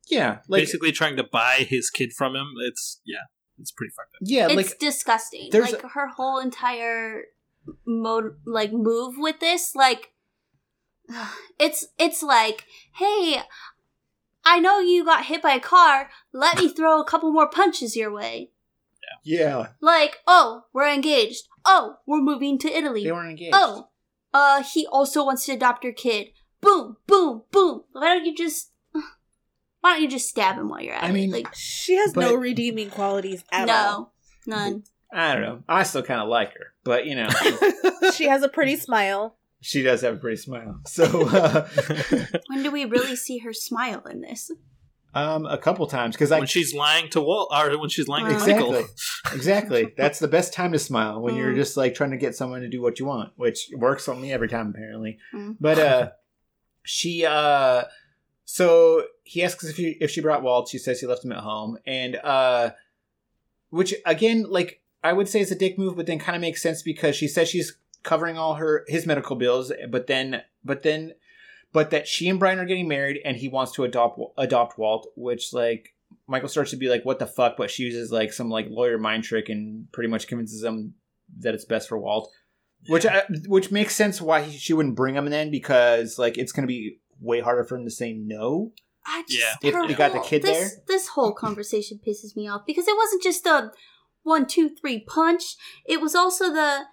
Yeah, 0.09 0.39
like 0.47 0.61
basically 0.63 0.91
trying 0.91 1.17
to 1.17 1.23
buy 1.23 1.65
his 1.69 1.91
kid 1.91 2.13
from 2.13 2.35
him. 2.35 2.53
It's 2.67 2.99
yeah, 3.05 3.25
it's 3.59 3.71
pretty 3.71 3.91
fucked 3.95 4.15
up. 4.15 4.21
yeah, 4.23 4.47
it's 4.47 4.55
like 4.55 4.79
disgusting. 4.79 5.49
there's 5.51 5.71
Like 5.71 5.83
her 5.91 6.07
whole 6.07 6.39
entire 6.39 7.25
mode, 7.85 8.35
like 8.43 8.73
move 8.73 9.15
with 9.19 9.39
this, 9.39 9.75
like 9.75 10.11
it's 11.59 11.85
it's 11.99 12.23
like, 12.23 12.65
hey, 12.95 13.41
I 14.45 14.59
know 14.59 14.79
you 14.79 15.05
got 15.05 15.25
hit 15.25 15.43
by 15.43 15.53
a 15.53 15.59
car. 15.59 16.09
Let 16.33 16.57
me 16.57 16.69
throw 16.69 16.99
a 16.99 17.05
couple 17.05 17.31
more 17.31 17.47
punches 17.47 17.95
your 17.95 18.11
way. 18.11 18.49
yeah, 19.23 19.67
Like, 19.79 20.17
oh, 20.25 20.63
we're 20.73 20.91
engaged. 20.91 21.47
Oh, 21.65 21.97
we're 22.07 22.21
moving 22.21 22.57
to 22.59 22.67
Italy. 22.75 23.03
they 23.03 23.11
weren't 23.11 23.29
engaged. 23.31 23.53
Oh, 23.53 23.88
uh, 24.33 24.63
he 24.63 24.85
also 24.87 25.25
wants 25.25 25.45
to 25.45 25.53
adopt 25.53 25.83
your 25.83 25.93
kid. 25.93 26.27
Boom, 26.61 26.97
boom, 27.07 27.43
boom. 27.51 27.83
Why 27.93 28.15
don't 28.15 28.25
you 28.25 28.35
just, 28.35 28.71
why 29.81 29.93
don't 29.93 30.01
you 30.01 30.07
just 30.09 30.29
stab 30.29 30.57
him 30.57 30.69
while 30.69 30.81
you're 30.81 30.93
at 30.93 31.03
I 31.03 31.09
it? 31.09 31.13
mean, 31.13 31.31
like, 31.31 31.47
She 31.53 31.95
has 31.95 32.15
no 32.15 32.33
redeeming 32.35 32.89
qualities 32.89 33.43
at 33.51 33.69
all. 33.69 34.13
no, 34.45 34.55
none. 34.55 34.83
I 35.11 35.33
don't 35.33 35.41
know. 35.41 35.63
I 35.67 35.83
still 35.83 36.03
kind 36.03 36.21
of 36.21 36.27
like 36.29 36.53
her, 36.53 36.73
but 36.83 37.05
you 37.07 37.15
know, 37.15 37.29
she 38.13 38.25
has 38.25 38.43
a 38.43 38.49
pretty 38.49 38.75
smile. 38.75 39.37
she 39.61 39.81
does 39.81 40.01
have 40.01 40.13
a 40.15 40.17
pretty 40.17 40.37
smile. 40.37 40.79
So, 40.85 41.27
uh, 41.27 41.67
When 42.47 42.61
do 42.61 42.69
we 42.71 42.85
really 42.85 43.15
see 43.15 43.39
her 43.39 43.51
smile 43.53 44.03
in 44.05 44.21
this? 44.21 44.51
Um, 45.13 45.45
a 45.45 45.57
couple 45.57 45.85
times 45.87 46.15
because 46.15 46.31
I 46.31 46.37
when 46.39 46.47
she's 46.47 46.73
lying 46.73 47.09
to 47.09 47.21
Walt, 47.21 47.49
or 47.51 47.77
when 47.79 47.89
she's 47.89 48.07
lying 48.07 48.25
to 48.27 48.31
exactly, 48.33 48.69
Michael. 48.69 48.87
exactly. 49.33 49.93
That's 49.97 50.19
the 50.19 50.27
best 50.27 50.53
time 50.53 50.71
to 50.73 50.79
smile 50.79 51.19
when 51.21 51.35
you're 51.35 51.51
Mm. 51.53 51.55
just 51.55 51.75
like 51.77 51.95
trying 51.95 52.11
to 52.11 52.17
get 52.17 52.35
someone 52.35 52.61
to 52.61 52.69
do 52.69 52.81
what 52.81 52.99
you 52.99 53.05
want, 53.05 53.31
which 53.35 53.69
works 53.75 54.07
on 54.07 54.21
me 54.21 54.31
every 54.31 54.47
time 54.47 54.69
apparently. 54.69 55.17
Mm. 55.33 55.57
But 55.59 55.79
uh, 55.79 56.09
she 56.83 57.25
uh, 57.25 57.83
so 58.45 59.03
he 59.23 59.43
asks 59.43 59.63
if 59.63 59.77
he 59.77 59.97
if 59.99 60.11
she 60.11 60.21
brought 60.21 60.43
Walt. 60.43 60.69
She 60.69 60.77
says 60.77 60.99
he 60.99 61.07
left 61.07 61.25
him 61.25 61.31
at 61.31 61.39
home, 61.39 61.77
and 61.85 62.15
uh, 62.17 62.71
which 63.69 63.93
again, 64.05 64.45
like 64.49 64.81
I 65.03 65.13
would 65.13 65.27
say 65.27 65.39
is 65.39 65.51
a 65.51 65.55
dick 65.55 65.77
move, 65.77 65.95
but 65.95 66.05
then 66.05 66.19
kind 66.19 66.35
of 66.35 66.41
makes 66.41 66.61
sense 66.61 66.81
because 66.83 67.15
she 67.15 67.27
says 67.27 67.49
she's 67.49 67.77
covering 68.03 68.37
all 68.37 68.55
her 68.55 68.85
his 68.87 69.05
medical 69.05 69.35
bills, 69.35 69.71
but 69.89 70.07
then 70.07 70.41
but 70.63 70.83
then 70.83 71.13
but 71.71 71.91
that 71.91 72.07
she 72.07 72.29
and 72.29 72.39
Brian 72.39 72.59
are 72.59 72.65
getting 72.65 72.87
married, 72.87 73.19
and 73.23 73.37
he 73.37 73.47
wants 73.47 73.71
to 73.73 73.83
adopt 73.83 74.19
adopt 74.37 74.77
Walt, 74.77 75.07
which 75.15 75.53
like 75.53 75.95
Michael 76.27 76.49
starts 76.49 76.71
to 76.71 76.77
be 76.77 76.89
like, 76.89 77.05
"What 77.05 77.19
the 77.19 77.27
fuck?" 77.27 77.57
But 77.57 77.71
she 77.71 77.83
uses 77.83 78.11
like 78.11 78.33
some 78.33 78.49
like 78.49 78.67
lawyer 78.69 78.97
mind 78.97 79.23
trick 79.23 79.49
and 79.49 79.91
pretty 79.91 80.09
much 80.09 80.27
convinces 80.27 80.63
him 80.63 80.95
that 81.39 81.53
it's 81.53 81.65
best 81.65 81.89
for 81.89 81.97
Walt, 81.97 82.31
which 82.87 83.05
I, 83.05 83.19
uh, 83.19 83.21
which 83.47 83.71
makes 83.71 83.95
sense 83.95 84.21
why 84.21 84.41
he, 84.41 84.57
she 84.57 84.73
wouldn't 84.73 84.95
bring 84.95 85.15
him 85.15 85.29
then 85.29 85.51
because 85.51 86.17
like 86.17 86.37
it's 86.37 86.51
gonna 86.51 86.67
be 86.67 86.99
way 87.19 87.41
harder 87.41 87.63
for 87.63 87.77
him 87.77 87.85
to 87.85 87.91
say 87.91 88.13
no. 88.13 88.71
I 89.05 89.23
just, 89.27 89.39
Yeah. 89.39 89.69
If 89.69 89.89
you 89.89 89.95
got 89.95 90.13
the 90.13 90.19
kid 90.19 90.41
this, 90.41 90.57
there? 90.57 90.83
This 90.87 91.07
whole 91.09 91.33
conversation 91.33 91.99
pisses 92.05 92.35
me 92.35 92.47
off 92.47 92.65
because 92.65 92.87
it 92.87 92.95
wasn't 92.95 93.23
just 93.23 93.45
a 93.45 93.71
one, 94.23 94.45
two, 94.45 94.69
three 94.69 94.99
punch. 94.99 95.55
It 95.85 96.01
was 96.01 96.15
also 96.15 96.53
the. 96.53 96.83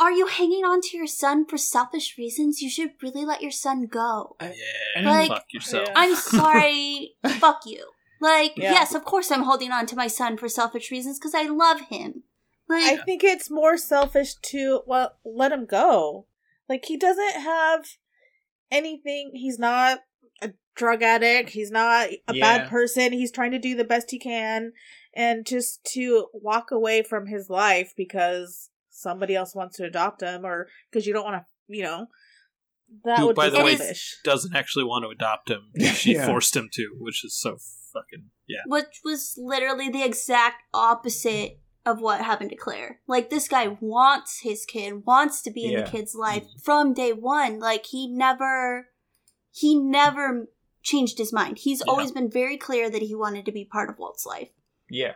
Are 0.00 0.10
you 0.10 0.26
hanging 0.26 0.64
on 0.64 0.80
to 0.80 0.96
your 0.96 1.06
son 1.06 1.44
for 1.46 1.58
selfish 1.58 2.16
reasons? 2.16 2.62
You 2.62 2.70
should 2.70 2.92
really 3.02 3.24
let 3.26 3.42
your 3.42 3.50
son 3.50 3.86
go. 3.86 4.34
Uh, 4.40 4.48
yeah, 4.96 5.02
Like- 5.08 5.28
fuck 5.28 5.44
yourself. 5.52 5.88
I'm 5.94 6.14
sorry. 6.16 7.16
Fuck 7.38 7.60
you. 7.66 7.84
Like, 8.20 8.52
Yeah. 8.56 8.72
yes, 8.72 8.94
of 8.94 9.04
course 9.04 9.30
I'm 9.30 9.42
holding 9.44 9.70
on 9.72 9.86
to 9.86 9.96
my 9.96 10.06
son 10.06 10.36
for 10.38 10.48
selfish 10.48 10.90
reasons 10.90 11.18
because 11.18 11.34
I 11.34 11.42
love 11.44 11.80
him. 11.82 12.22
I 12.72 12.96
think 13.04 13.24
it's 13.24 13.50
more 13.50 13.76
selfish 13.76 14.34
to 14.36 14.82
well 14.86 15.16
let 15.24 15.50
him 15.52 15.66
go. 15.66 16.26
Like 16.68 16.84
he 16.84 16.96
doesn't 16.96 17.34
have 17.42 17.84
anything. 18.70 19.32
He's 19.34 19.58
not 19.58 20.00
a 20.40 20.50
drug 20.76 21.02
addict. 21.02 21.50
He's 21.50 21.70
not 21.70 22.08
a 22.28 22.34
Yeah. 22.34 22.58
bad 22.58 22.70
person. 22.70 23.12
He's 23.12 23.32
trying 23.32 23.50
to 23.52 23.58
do 23.58 23.74
the 23.74 23.84
best 23.84 24.10
he 24.12 24.18
can, 24.18 24.72
and 25.14 25.44
just 25.46 25.82
to 25.94 26.28
walk 26.32 26.70
away 26.70 27.02
from 27.02 27.26
his 27.26 27.50
life 27.50 27.92
because 27.96 28.69
somebody 29.00 29.34
else 29.34 29.54
wants 29.54 29.76
to 29.78 29.84
adopt 29.84 30.22
him, 30.22 30.44
or 30.44 30.68
because 30.90 31.06
you 31.06 31.12
don't 31.12 31.24
want 31.24 31.42
to, 31.42 31.74
you 31.74 31.82
know, 31.82 32.06
that 33.04 33.18
Who, 33.18 33.26
would 33.28 33.36
by 33.36 33.50
be 33.50 33.56
the 33.56 33.64
way, 33.64 33.76
selfish. 33.76 34.18
Doesn't 34.24 34.54
actually 34.54 34.84
want 34.84 35.04
to 35.04 35.10
adopt 35.10 35.50
him. 35.50 35.70
She 35.94 36.14
Yeah. 36.14 36.26
forced 36.26 36.54
him 36.56 36.68
to, 36.72 36.88
which 36.98 37.24
is 37.24 37.38
so 37.38 37.58
fucking 37.92 38.30
yeah. 38.48 38.60
which 38.66 39.00
was 39.04 39.34
literally 39.36 39.88
the 39.90 40.02
exact 40.04 40.62
opposite 40.72 41.58
of 41.86 42.00
what 42.00 42.20
happened 42.20 42.50
to 42.50 42.56
Claire. 42.56 43.00
Like, 43.06 43.30
this 43.30 43.48
guy 43.48 43.76
wants 43.80 44.40
his 44.42 44.64
kid, 44.66 45.04
wants 45.06 45.40
to 45.42 45.50
be 45.50 45.64
in 45.72 45.80
the 45.80 45.88
kid's 45.90 46.14
life 46.14 46.44
from 46.62 46.92
day 46.92 47.12
one. 47.12 47.58
Like, 47.58 47.86
he 47.86 48.06
never, 48.06 48.88
he 49.50 49.74
never 49.76 50.48
changed 50.82 51.18
his 51.18 51.32
mind. 51.32 51.58
He's 51.58 51.80
Yeah. 51.80 51.90
always 51.90 52.12
been 52.12 52.30
very 52.30 52.56
clear 52.58 52.90
that 52.90 53.02
he 53.02 53.14
wanted 53.14 53.44
to 53.46 53.52
be 53.52 53.64
part 53.64 53.88
of 53.88 53.98
Walt's 53.98 54.26
life. 54.26 54.50
Yeah, 54.90 55.14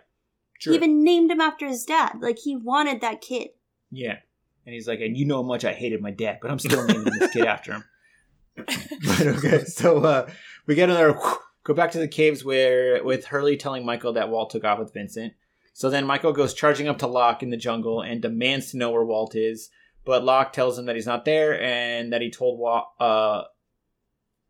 true. 0.60 0.72
He 0.72 0.76
even 0.78 1.04
named 1.04 1.30
him 1.30 1.40
after 1.40 1.66
his 1.66 1.84
dad. 1.84 2.18
Like, 2.20 2.38
he 2.38 2.56
wanted 2.56 3.00
that 3.02 3.20
kid. 3.20 3.50
Yeah. 3.94 4.18
And 4.66 4.74
he's 4.74 4.88
like, 4.88 5.00
and 5.00 5.16
you 5.16 5.26
know 5.26 5.42
how 5.42 5.48
much 5.48 5.64
I 5.64 5.72
hated 5.72 6.00
my 6.00 6.10
dad, 6.10 6.38
but 6.40 6.50
I'm 6.50 6.58
still 6.58 6.84
naming 6.86 7.12
this 7.18 7.32
kid 7.32 7.46
after 7.46 7.72
him. 7.74 7.84
but 8.56 9.26
okay, 9.26 9.64
so 9.64 9.98
uh, 10.04 10.30
we 10.66 10.74
get 10.74 10.88
another 10.88 11.18
go 11.64 11.74
back 11.74 11.90
to 11.92 11.98
the 11.98 12.08
caves 12.08 12.44
where 12.44 13.02
with 13.02 13.26
Hurley 13.26 13.56
telling 13.56 13.84
Michael 13.84 14.12
that 14.12 14.28
Walt 14.28 14.50
took 14.50 14.64
off 14.64 14.78
with 14.78 14.94
Vincent. 14.94 15.32
So 15.72 15.90
then 15.90 16.06
Michael 16.06 16.32
goes 16.32 16.54
charging 16.54 16.86
up 16.86 16.98
to 16.98 17.06
Locke 17.06 17.42
in 17.42 17.50
the 17.50 17.56
jungle 17.56 18.00
and 18.00 18.22
demands 18.22 18.70
to 18.70 18.76
know 18.76 18.92
where 18.92 19.04
Walt 19.04 19.34
is. 19.34 19.70
But 20.04 20.24
Locke 20.24 20.52
tells 20.52 20.78
him 20.78 20.86
that 20.86 20.94
he's 20.94 21.06
not 21.06 21.24
there 21.24 21.60
and 21.60 22.12
that 22.12 22.20
he 22.20 22.30
told 22.30 22.60
Walt, 22.60 22.86
uh, 23.00 23.42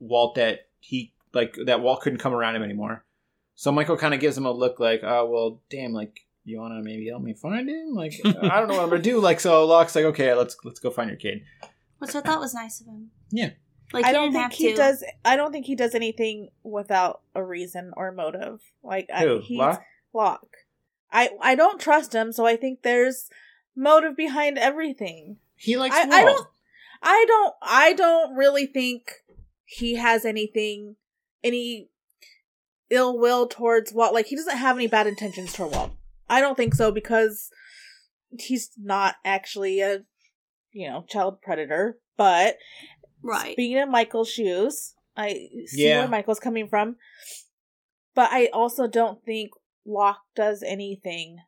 Walt 0.01 0.35
that 0.35 0.69
he 0.81 1.15
like 1.33 1.57
that 1.67 1.81
Walt 1.81 2.03
couldn't 2.03 2.19
come 2.19 2.35
around 2.35 2.57
him 2.57 2.63
anymore. 2.63 3.05
So 3.55 3.73
Michael 3.73 3.97
kind 3.97 4.13
of 4.13 4.21
gives 4.21 4.37
him 4.37 4.47
a 4.47 4.53
look 4.53 4.81
like, 4.81 5.01
oh 5.03 5.27
well, 5.31 5.61
damn, 5.71 5.93
like 5.93 6.24
you 6.45 6.61
want 6.61 6.75
to 6.75 6.83
maybe 6.83 7.09
help 7.09 7.23
me 7.23 7.35
find 7.35 7.69
him? 7.69 7.95
Like 7.95 8.15
I 8.25 8.31
don't 8.33 8.69
know 8.69 8.75
what 8.75 8.85
I'm 8.85 8.91
gonna 8.91 9.03
do. 9.03 9.21
Like 9.21 9.41
so, 9.41 9.65
Locke's 9.67 9.95
like, 9.95 10.05
okay, 10.07 10.35
let's 10.35 10.57
let's 10.65 10.81
go 10.81 10.91
find 10.91 11.11
your 11.11 11.19
kid. 11.19 11.43
Which 11.99 12.15
I 12.15 12.21
thought 12.21 12.41
was 12.41 12.55
nice 12.55 12.81
of 12.81 12.87
him. 12.87 13.11
Yeah. 13.31 13.51
Like, 13.93 14.07
I 14.07 14.13
don't 14.13 14.33
think 14.33 14.53
he 14.53 14.71
to. 14.71 14.77
does. 14.77 15.05
I 15.25 15.37
don't 15.37 15.53
think 15.53 15.67
he 15.67 15.75
does 15.75 15.95
anything 15.95 16.49
without 16.63 17.21
a 17.35 17.43
reason 17.43 17.93
or 17.97 18.13
motive. 18.13 18.61
Like 18.83 19.09
I, 19.13 19.23
Who? 19.23 19.41
he's 19.41 19.59
Locke? 19.59 19.83
Locke. 20.13 20.57
I 21.13 21.31
I 21.41 21.55
don't 21.55 21.81
trust 21.81 22.15
him, 22.15 22.33
so 22.33 22.45
I 22.45 22.57
think 22.57 22.83
there's 22.83 23.31
motive 23.77 24.17
behind 24.17 24.59
everything. 24.59 25.37
He 25.57 25.77
likes 25.77 25.95
I, 25.95 26.03
I 26.03 26.25
don't. 26.25 26.47
I 27.03 27.25
don't. 27.29 27.55
I 27.63 27.93
don't 27.93 28.35
really 28.35 28.67
think 28.67 29.23
he 29.65 29.95
has 29.95 30.25
anything, 30.25 30.97
any 31.43 31.89
ill 32.91 33.19
will 33.19 33.47
towards 33.47 33.93
Walt. 33.93 34.13
Like 34.13 34.27
he 34.27 34.37
doesn't 34.37 34.57
have 34.57 34.77
any 34.77 34.87
bad 34.87 35.07
intentions 35.07 35.53
toward 35.53 35.73
Walt. 35.73 35.93
I 36.29 36.41
don't 36.41 36.57
think 36.57 36.75
so 36.75 36.91
because 36.91 37.51
he's 38.39 38.71
not 38.79 39.17
actually 39.25 39.81
a, 39.81 40.01
you 40.73 40.89
know, 40.89 41.05
child 41.09 41.41
predator. 41.43 41.99
But 42.17 42.57
right. 43.23 43.57
being 43.57 43.77
in 43.77 43.91
Michael's 43.91 44.31
shoes, 44.31 44.95
I 45.17 45.49
see 45.67 45.89
Yeah. 45.89 46.01
where 46.01 46.09
Michael's 46.09 46.41
coming 46.41 46.69
from. 46.69 46.97
But 48.15 48.31
I 48.33 48.47
also 48.53 48.87
don't 48.87 49.25
think 49.25 49.51
Locke 49.85 50.23
does 50.37 50.63
anything 50.63 51.39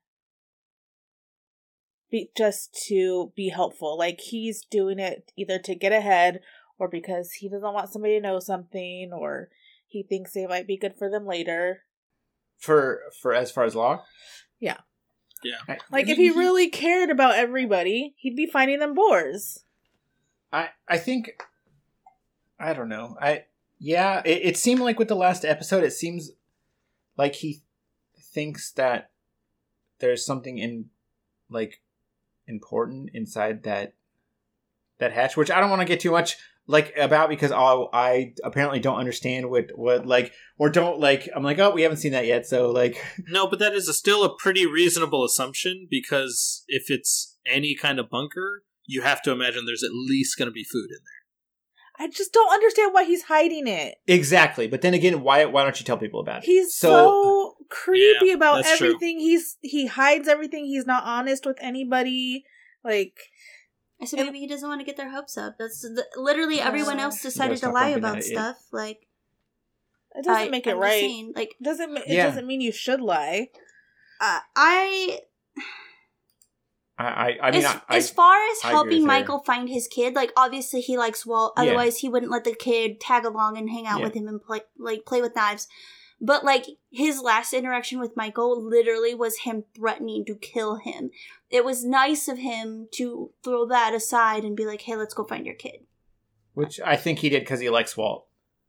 be, 2.11 2.31
just 2.37 2.75
to 2.89 3.33
be 3.37 3.49
helpful. 3.51 3.97
Like 3.97 4.21
he's 4.21 4.65
doing 4.65 4.99
it 4.99 5.31
either 5.37 5.59
to 5.61 5.75
get 5.75 5.93
ahead 5.93 6.41
or 6.79 6.89
because 6.89 7.33
he 7.33 7.49
doesn't 7.49 7.73
want 7.73 7.91
somebody 7.91 8.15
to 8.15 8.21
know 8.21 8.39
something 8.41 9.11
or 9.13 9.49
he 9.87 10.03
thinks 10.03 10.33
they 10.33 10.47
might 10.47 10.67
be 10.67 10.77
good 10.77 10.95
for 10.99 11.11
them 11.11 11.27
later. 11.27 11.83
for 12.59 13.01
for 13.21 13.33
as 13.33 13.51
far 13.51 13.65
as 13.65 13.75
Locke. 13.75 14.05
Yeah. 14.61 14.79
Yeah. 15.43 15.57
I- 15.69 15.79
Like 15.91 16.09
I 16.09 16.13
if 16.13 16.19
mean, 16.19 16.33
he 16.33 16.39
really 16.39 16.69
cared 16.71 17.11
about 17.11 17.35
everybody, 17.37 18.15
he'd 18.17 18.37
be 18.37 18.47
finding 18.47 18.79
them 18.79 18.95
boars. 18.95 19.65
I 20.53 20.71
I 20.89 20.99
think 20.99 21.43
I 22.59 22.73
don't 22.73 22.89
know. 22.89 23.17
I 23.21 23.45
yeah, 23.79 24.23
it, 24.25 24.41
it 24.45 24.57
seemed 24.57 24.81
like 24.81 24.99
with 24.99 25.09
the 25.09 25.15
last 25.17 25.45
episode, 25.45 25.85
it 25.85 25.93
seems 25.93 26.31
like 27.17 27.35
he 27.37 27.63
thinks 28.19 28.73
that 28.73 29.11
there's 29.99 30.25
something 30.25 30.59
in 30.59 30.87
like 31.51 31.81
important 32.47 33.11
inside 33.13 33.63
that 33.65 33.95
that 34.99 35.13
hatch, 35.13 35.37
which 35.37 35.51
I 35.51 35.61
don't 35.61 35.71
want 35.71 35.81
to 35.83 35.87
get 35.87 36.01
too 36.01 36.11
much 36.13 36.39
like 36.67 36.93
about 36.97 37.29
because 37.29 37.53
I 37.53 37.85
I 37.93 38.33
apparently 38.45 38.81
don't 38.81 38.99
understand 38.99 39.49
what 39.51 39.71
what 39.75 40.07
like 40.07 40.33
or 40.59 40.69
don't 40.71 40.99
like. 41.01 41.29
I'm 41.35 41.43
like, 41.43 41.59
oh, 41.59 41.71
we 41.71 41.83
haven't 41.83 41.99
seen 41.99 42.13
that 42.13 42.27
yet, 42.27 42.47
so 42.47 42.71
like, 42.71 43.03
No, 43.29 43.47
but 43.49 43.59
that 43.61 43.73
is 43.75 43.89
a, 43.89 43.95
still 43.95 44.25
a 44.25 44.37
pretty 44.37 44.67
reasonable 44.67 45.25
assumption 45.25 45.87
because 45.91 46.65
if 46.69 46.91
it's 46.91 47.37
any 47.47 47.75
kind 47.75 47.99
of 47.99 48.11
bunker, 48.11 48.65
you 48.85 49.03
have 49.03 49.23
to 49.23 49.31
imagine 49.33 49.65
there's 49.67 49.85
at 49.85 49.93
least 49.93 50.37
going 50.39 50.49
to 50.49 50.53
be 50.53 50.65
food 50.65 50.89
in 50.91 50.99
there. 51.05 51.13
I 51.99 52.09
just 52.11 52.33
don't 52.33 52.53
understand 52.53 52.93
why 52.93 53.05
he's 53.05 53.23
hiding 53.23 53.67
it. 53.67 53.95
exactly. 54.07 54.67
But 54.67 54.83
then 54.83 54.93
again, 54.93 55.23
why 55.23 55.45
why 55.47 55.63
don't 55.63 55.79
you 55.81 55.87
tell 55.87 55.97
people 55.97 56.21
about 56.21 56.43
it? 56.43 56.47
He's 56.47 56.75
so, 56.77 57.55
creepy 57.71 58.27
Yeah, 58.27 58.35
about 58.35 58.65
that's 58.65 58.77
true. 58.79 58.89
everything. 58.89 59.19
He's 59.21 59.57
he 59.63 59.87
hides 59.87 60.29
everything. 60.29 60.67
He's 60.67 60.85
not 60.87 61.05
honest 61.05 61.47
with 61.47 61.57
anybody. 61.61 62.45
Like 62.85 63.15
I 64.01 64.05
said 64.05 64.19
And- 64.21 64.27
maybe 64.29 64.41
he 64.41 64.47
doesn't 64.47 64.69
want 64.69 64.81
to 64.81 64.85
get 64.85 64.97
their 64.97 65.11
hopes 65.11 65.37
up. 65.39 65.57
That's 65.59 65.81
the, 65.83 66.05
literally 66.17 66.57
Yeah. 66.57 66.69
everyone 66.69 66.99
else 67.01 67.23
decided 67.23 67.61
gotta 67.61 67.73
lie 67.73 67.89
about 67.89 68.15
that, 68.17 68.19
it- 68.19 68.25
stuff. 68.25 68.57
Like 68.73 69.07
It 70.15 70.25
doesn't 70.25 70.49
I- 70.49 70.51
make 70.51 70.67
it 70.67 70.73
I'm 70.75 70.79
right. 70.79 71.01
saying, 71.01 71.33
like 71.35 71.57
doesn't. 71.63 71.93
ma- 71.95 72.01
It 72.01 72.09
Yeah. 72.15 72.27
doesn't 72.27 72.47
mean 72.47 72.61
you 72.61 72.73
should 72.73 73.01
lie. 73.01 73.51
uh, 74.21 74.41
I 74.57 75.21
I, 76.99 77.05
I, 77.05 77.39
I 77.43 77.51
mean, 77.51 77.61
as, 77.61 77.67
I, 77.67 77.81
I, 77.91 77.97
as 77.99 78.09
far 78.11 78.37
as 78.37 78.59
I 78.65 78.69
agree 78.69 78.73
helping 78.75 78.91
with 78.93 79.01
her. 79.03 79.07
Michael 79.07 79.43
find 79.45 79.69
his 79.69 79.87
kid, 79.87 80.15
like 80.15 80.33
obviously 80.37 80.81
he 80.81 80.97
likes 80.97 81.27
Walt. 81.27 81.53
Yeah. 81.57 81.65
Otherwise, 81.65 81.99
he 81.99 82.09
wouldn't 82.09 82.33
let 82.33 82.45
the 82.45 82.55
kid 82.55 83.01
tag 83.01 83.27
along 83.27 83.59
and 83.59 83.69
hang 83.69 83.87
out 83.87 83.99
Yeah. 83.99 84.07
with 84.07 84.15
him 84.15 84.27
and 84.29 84.43
play 84.43 84.63
like 84.79 85.05
play 85.05 85.21
with 85.21 85.37
knives. 85.37 85.69
But 86.21 86.45
like 86.45 86.67
his 86.91 87.21
last 87.21 87.53
interaction 87.53 88.01
with 88.01 88.17
Michael 88.17 88.63
literally 88.63 89.15
was 89.15 89.41
him 89.41 89.65
threatening 89.77 90.25
to 90.27 90.35
kill 90.35 90.77
him. 90.77 91.11
It 91.51 91.65
was 91.65 91.85
nice 91.85 92.27
of 92.27 92.39
him 92.39 92.89
to 92.95 93.33
throw 93.45 93.67
that 93.67 93.95
aside 93.95 94.43
and 94.45 94.57
be 94.57 94.65
like, 94.65 94.81
"Hey, 94.83 94.97
let's 94.97 95.15
go 95.15 95.25
find 95.25 95.45
your 95.47 95.55
kid." 95.57 95.81
which 96.55 96.81
I 96.81 96.97
think 96.97 97.19
he 97.19 97.29
did 97.29 97.41
because 97.41 97.61
he 97.61 97.69
likes 97.69 97.99
Walt. 97.99 98.29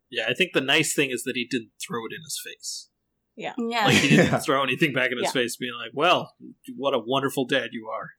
Yeah, 0.10 0.26
I 0.28 0.34
think 0.34 0.52
the 0.52 0.60
nice 0.60 0.94
thing 0.94 1.10
is 1.10 1.24
that 1.24 1.38
he 1.38 1.48
didn't 1.50 1.72
throw 1.82 2.06
it 2.06 2.12
in 2.14 2.22
his 2.22 2.38
face. 2.46 2.90
Yeah, 3.38 3.54
Like 3.58 3.96
he 3.96 4.10
didn't 4.10 4.26
Yeah. 4.32 4.40
throw 4.46 4.62
anything 4.62 4.92
back 4.92 5.12
in 5.12 5.18
his 5.18 5.28
Yeah. 5.28 5.32
face, 5.32 5.56
being 5.56 5.74
like, 5.74 5.92
"Well, 5.94 6.36
what 6.76 6.94
a 6.94 7.00
wonderful 7.00 7.46
dad 7.46 7.70
you 7.72 7.88
are." 7.88 8.10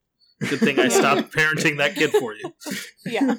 Good 0.40 0.60
thing 0.60 0.78
I 0.78 0.88
stopped 0.88 1.32
parenting 1.32 1.78
that 1.78 1.96
kid 1.96 2.10
for 2.12 2.32
you. 2.34 2.52
Yeah. 3.06 3.36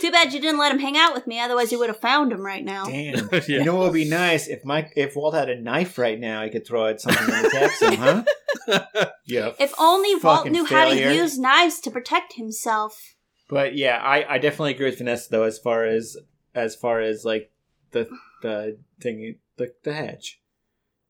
too 0.00 0.10
bad 0.10 0.32
you 0.32 0.40
didn't 0.40 0.58
let 0.58 0.72
him 0.72 0.80
hang 0.80 0.96
out 0.96 1.14
with 1.14 1.26
me. 1.28 1.38
Otherwise, 1.38 1.70
you 1.70 1.78
would 1.78 1.88
have 1.88 2.00
found 2.00 2.32
him 2.32 2.44
right 2.44 2.64
now. 2.64 2.86
Damn. 2.86 3.28
Yeah. 3.32 3.40
You 3.46 3.64
know 3.64 3.76
what 3.76 3.84
would 3.84 3.92
be 3.92 4.08
nice 4.08 4.48
if 4.48 4.64
Mike 4.64 4.92
if 4.96 5.14
Walt 5.14 5.34
had 5.34 5.48
a 5.48 5.60
knife 5.60 5.98
right 5.98 6.18
now, 6.18 6.42
he 6.42 6.50
could 6.50 6.66
throw 6.66 6.86
at 6.86 7.00
something 7.00 7.32
and 7.32 7.46
attack 7.46 7.70
some, 7.72 7.96
huh? 7.96 8.24
Yeah. 9.24 9.52
If 9.60 9.72
only 9.78 10.14
Walt 10.14 10.38
Fucking 10.38 10.52
knew 10.52 10.64
how 10.64 10.88
to 10.88 11.14
use 11.14 11.38
knives 11.38 11.80
to 11.80 11.90
protect 11.90 12.32
himself. 12.34 13.14
But 13.48 13.76
yeah, 13.76 13.98
I, 14.02 14.34
I 14.34 14.38
definitely 14.38 14.72
agree 14.74 14.86
with 14.86 14.98
Vanessa 14.98 15.30
though, 15.30 15.44
as 15.44 15.58
far 15.58 15.84
as 15.84 16.16
as 16.54 16.74
far 16.74 17.00
as 17.00 17.24
like 17.24 17.52
the 17.92 18.08
the 18.42 18.78
thing 19.00 19.36
the 19.56 19.72
the 19.84 19.92
hedge. 19.92 20.40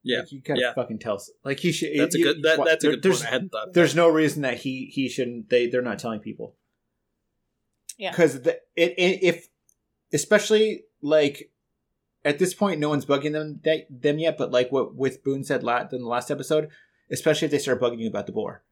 Yeah. 0.09 0.21
Like, 0.21 0.33
you 0.33 0.41
gotta 0.41 0.61
Yeah. 0.61 0.73
fucking 0.75 0.99
tell. 0.99 1.23
Like 1.45 1.61
he 1.61 1.71
should. 1.73 1.91
That's 1.97 2.15
a 2.15 2.19
good. 2.23 2.43
That, 2.43 2.59
what- 2.59 2.67
that's 2.67 2.85
a 2.85 2.91
good 2.91 3.03
there's, 3.03 3.19
point. 3.21 3.29
I 3.29 3.31
hadn't 3.33 3.49
thought. 3.53 3.69
Of 3.69 3.75
There's 3.75 3.95
no 3.95 4.09
reason 4.09 4.43
that 4.43 4.59
he 4.59 4.87
he 4.93 5.09
shouldn't. 5.09 5.51
They 5.51 5.67
they're 5.69 5.83
not 5.83 5.99
telling 5.99 6.21
people. 6.21 6.57
Yeah. 7.97 8.11
Because 8.11 8.37
it, 8.37 8.63
it 8.77 9.23
if 9.23 9.49
especially 10.13 10.85
like 11.03 11.51
at 12.25 12.39
this 12.39 12.55
point 12.55 12.81
no 12.81 12.89
one's 12.89 13.07
bugging 13.07 13.33
them 13.33 13.61
that, 13.65 13.87
them 13.91 14.19
yet, 14.19 14.39
but 14.39 14.51
like 14.51 14.71
what 14.73 14.95
with 14.95 15.23
Boone 15.25 15.45
said 15.45 15.63
la- 15.63 15.87
in 15.93 16.01
the 16.01 16.07
last 16.09 16.31
episode, 16.31 16.69
especially 17.11 17.47
if 17.47 17.53
they 17.53 17.59
start 17.59 17.81
bugging 17.81 17.99
you 18.01 18.09
about 18.09 18.27
the 18.27 18.33
boar, 18.33 18.63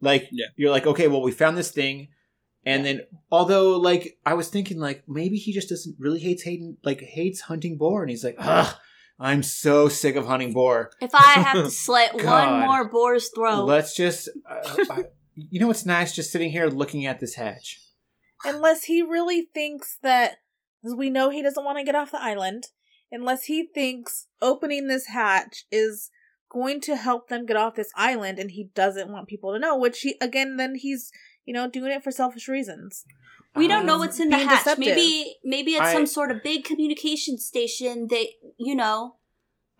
like 0.00 0.28
Yeah. 0.32 0.46
you're 0.56 0.70
like 0.70 0.86
okay, 0.86 1.08
well 1.08 1.22
we 1.22 1.32
found 1.32 1.56
this 1.56 1.70
thing. 1.70 2.08
And 2.68 2.84
then, 2.84 3.02
although, 3.30 3.76
like, 3.78 4.18
I 4.26 4.34
was 4.34 4.48
thinking, 4.48 4.80
like, 4.80 5.04
maybe 5.06 5.36
he 5.36 5.52
just 5.52 5.68
doesn't 5.68 5.94
really 6.00 6.18
hates 6.18 6.42
hating, 6.42 6.78
like, 6.82 7.00
hates 7.00 7.42
hunting 7.42 7.76
boar, 7.78 8.02
and 8.02 8.10
he's 8.10 8.24
like, 8.24 8.34
ugh, 8.40 8.74
I'm 9.18 9.42
so 9.42 9.88
sick 9.88 10.16
of 10.16 10.26
hunting 10.26 10.52
boar. 10.52 10.90
If 11.00 11.14
I 11.14 11.32
have 11.40 11.54
to 11.54 11.70
slit 11.84 12.14
one 12.14 12.24
God. 12.24 12.66
more 12.66 12.88
boar's 12.88 13.30
throat, 13.34 13.64
Let's 13.64 13.94
just, 13.96 14.28
uh, 14.48 14.84
I, 14.90 15.04
you 15.34 15.58
know, 15.60 15.68
what's 15.68 15.86
nice 15.86 16.14
just 16.14 16.30
sitting 16.30 16.50
here 16.50 16.66
looking 16.66 17.06
at 17.06 17.18
this 17.20 17.34
hatch. 17.34 17.80
unless 18.44 18.84
he 18.84 19.02
really 19.02 19.48
thinks 19.54 19.98
that, 20.02 20.36
because 20.82 20.96
we 20.96 21.08
know 21.10 21.30
he 21.30 21.42
doesn't 21.42 21.64
want 21.64 21.78
to 21.78 21.84
get 21.84 21.94
off 21.94 22.10
the 22.10 22.22
island, 22.22 22.64
unless 23.10 23.44
he 23.44 23.66
thinks 23.66 24.26
opening 24.42 24.86
this 24.88 25.06
hatch 25.06 25.64
is 25.70 26.10
going 26.50 26.80
to 26.82 26.96
help 26.96 27.28
them 27.28 27.46
get 27.46 27.56
off 27.56 27.74
this 27.74 27.90
island 27.96 28.38
and 28.38 28.50
he 28.52 28.68
doesn't 28.74 29.10
want 29.10 29.28
people 29.28 29.52
to 29.52 29.58
know, 29.58 29.76
which 29.76 30.00
he, 30.00 30.16
again, 30.20 30.56
then 30.58 30.74
he's, 30.76 31.10
you 31.44 31.54
know, 31.54 31.68
doing 31.68 31.90
it 31.90 32.04
for 32.04 32.10
selfish 32.10 32.48
reasons. 32.48 33.04
We 33.56 33.68
don't 33.68 33.86
know 33.86 33.94
Um, 33.94 34.00
what's 34.00 34.20
in 34.20 34.30
the 34.30 34.38
hatch. 34.38 34.58
deceptive. 34.64 34.86
Maybe 34.96 35.36
maybe 35.44 35.72
it's 35.72 35.80
I- 35.82 35.92
some 35.92 36.06
sort 36.06 36.30
of 36.30 36.42
big 36.42 36.64
communication 36.64 37.38
station 37.38 38.08
that 38.08 38.26
you 38.58 38.74
know 38.74 39.16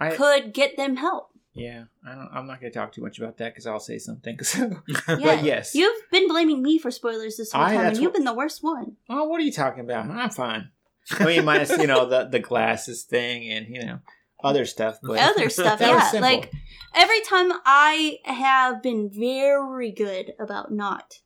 I, 0.00 0.10
could 0.10 0.52
get 0.52 0.76
them 0.76 0.96
help. 0.96 1.30
yeah, 1.54 1.84
I 2.06 2.14
don't, 2.14 2.28
I'm 2.32 2.46
not 2.46 2.60
going 2.60 2.70
to 2.72 2.78
talk 2.78 2.92
too 2.92 3.02
much 3.02 3.18
about 3.18 3.38
that 3.38 3.52
because 3.52 3.66
I'll 3.66 3.80
say 3.80 3.98
something. 3.98 4.38
So, 4.42 4.82
Yeah. 4.86 5.16
but 5.24 5.42
yes. 5.42 5.74
You've 5.74 6.02
been 6.10 6.28
blaming 6.28 6.62
me 6.62 6.78
for 6.78 6.90
spoilers 6.90 7.36
this 7.38 7.52
whole 7.52 7.62
I- 7.62 7.74
time, 7.74 7.84
that's 7.84 7.88
and 7.98 8.02
you've 8.02 8.10
what- 8.10 8.16
been 8.16 8.24
the 8.24 8.34
worst 8.34 8.62
one. 8.62 8.96
oh, 9.08 9.24
what 9.28 9.40
are 9.40 9.44
you 9.44 9.52
talking 9.52 9.84
about? 9.84 10.10
I'm 10.10 10.30
fine. 10.30 10.70
I 11.18 11.24
mean, 11.24 11.44
minus 11.44 11.70
you 11.78 11.86
know 11.86 12.04
the 12.08 12.24
the 12.24 12.40
glasses 12.40 13.04
thing 13.04 13.48
and 13.50 13.66
you 13.74 13.80
know 13.86 14.00
other 14.44 14.64
stuff. 14.66 14.98
But 15.02 15.18
Other 15.18 15.48
stuff, 15.58 15.80
yeah. 15.80 16.00
simple. 16.10 16.28
Like 16.30 16.50
every 16.94 17.20
time 17.22 17.52
I 17.64 18.18
have 18.24 18.82
been 18.82 19.08
very 19.10 19.92
good 19.92 20.34
about 20.38 20.72
not 20.72 21.20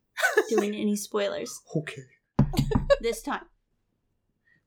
doing 0.50 0.74
any 0.74 0.96
spoilers. 0.96 1.60
okay. 1.74 2.02
This 3.00 3.22
time. 3.22 3.42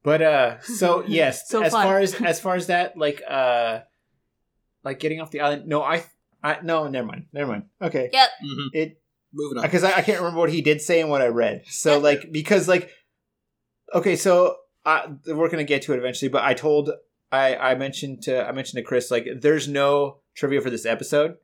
But 0.03 0.21
uh 0.21 0.59
so 0.61 1.03
yes, 1.07 1.47
So 1.49 1.61
as 1.61 1.71
far. 1.71 1.83
far 1.83 1.99
as 1.99 2.13
as 2.21 2.39
far 2.39 2.55
as 2.55 2.67
that 2.67 2.97
like 2.97 3.21
uh 3.27 3.81
like 4.83 4.99
getting 4.99 5.21
off 5.21 5.31
the 5.31 5.39
island 5.41 5.67
no 5.67 5.81
I 5.83 6.03
I 6.43 6.59
no 6.63 6.87
never 6.87 7.07
mind. 7.07 7.27
Never 7.31 7.51
mind. 7.51 7.63
Okay. 7.81 8.09
Yep. 8.11 8.29
Mhm. 8.43 8.67
It 8.73 8.99
Moving 9.35 9.57
on. 9.59 9.63
because 9.63 9.83
I, 9.83 9.97
I 9.97 10.01
can't 10.01 10.19
remember 10.19 10.39
what 10.39 10.51
he 10.51 10.61
did 10.61 10.81
say 10.81 11.01
and 11.01 11.09
what 11.09 11.21
I 11.21 11.27
read. 11.27 11.63
So 11.67 11.91
Yeah. 11.93 11.97
like 11.97 12.31
because 12.31 12.67
like 12.67 12.89
okay, 13.93 14.15
so 14.15 14.57
I, 14.85 15.07
we're 15.27 15.49
gonna 15.49 15.63
get 15.63 15.83
to 15.83 15.93
it 15.93 15.99
eventually. 15.99 16.29
But 16.29 16.43
I 16.43 16.53
told 16.53 16.89
I 17.31 17.55
I 17.55 17.75
mentioned 17.75 18.23
to 18.23 18.45
I 18.47 18.51
mentioned 18.51 18.77
to 18.81 18.87
Chris 18.87 19.09
like 19.11 19.27
there's 19.41 19.67
no 19.67 20.17
trivia 20.35 20.59
for 20.61 20.69
this 20.69 20.85
episode 20.85 21.37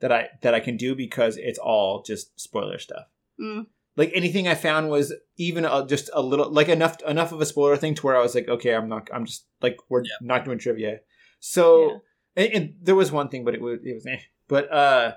that 0.00 0.12
I 0.12 0.28
that 0.42 0.54
I 0.54 0.60
can 0.60 0.76
do 0.76 0.94
because 0.94 1.36
it's 1.36 1.58
all 1.58 2.02
just 2.02 2.38
spoiler 2.38 2.78
stuff. 2.78 3.06
Mm. 3.40 3.66
Like 3.96 4.10
anything 4.14 4.48
I 4.48 4.54
found 4.54 4.88
was 4.90 5.12
even 5.36 5.64
a, 5.64 5.86
just 5.86 6.08
a 6.14 6.22
little 6.22 6.50
like 6.50 6.68
enough 6.68 7.02
enough 7.02 7.32
of 7.32 7.40
a 7.40 7.46
spoiler 7.46 7.76
thing 7.76 7.94
to 7.96 8.06
where 8.06 8.16
I 8.16 8.20
was 8.22 8.34
like 8.34 8.48
okay 8.48 8.74
I'm 8.74 8.88
not 8.88 9.08
I'm 9.12 9.26
just 9.26 9.46
like 9.60 9.76
we're 9.88 10.02
Yeah. 10.04 10.16
not 10.22 10.44
doing 10.44 10.58
trivia. 10.58 11.00
So 11.40 12.00
Yeah. 12.36 12.44
and, 12.44 12.52
and 12.54 12.74
there 12.82 12.94
was 12.94 13.12
one 13.12 13.28
thing, 13.28 13.44
but 13.44 13.54
it 13.54 13.60
was 13.60 13.80
it 13.84 13.94
was 13.94 14.06
eh. 14.06 14.20
But 14.48 14.72
uh 14.72 15.14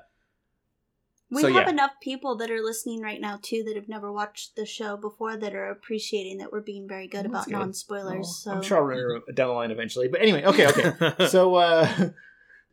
We 1.31 1.41
So, 1.41 1.47
have 1.53 1.63
yeah. 1.63 1.69
enough 1.69 1.91
people 2.01 2.35
that 2.37 2.51
are 2.51 2.61
listening 2.61 3.01
right 3.01 3.19
now 3.21 3.39
too 3.41 3.63
that 3.65 3.75
have 3.75 3.87
never 3.89 4.11
watched 4.11 4.55
the 4.55 4.65
show 4.65 4.97
before 4.97 5.37
that 5.37 5.55
are 5.55 5.69
appreciating 5.71 6.37
that 6.39 6.51
we're 6.51 6.61
being 6.61 6.87
very 6.87 7.07
good 7.07 7.25
Well, 7.25 7.33
that's 7.33 7.47
about 7.47 7.59
good. 7.59 7.65
non 7.65 7.73
spoilers. 7.73 8.13
well, 8.13 8.23
so 8.25 8.51
I'm 8.51 8.61
sure 8.61 8.77
I'll 8.77 8.83
remember 8.83 9.31
down 9.33 9.47
the 9.49 9.53
line 9.53 9.71
eventually. 9.71 10.07
But 10.09 10.21
anyway, 10.21 10.43
okay, 10.45 10.67
okay. 10.67 11.27
so 11.35 11.55
uh 11.55 11.87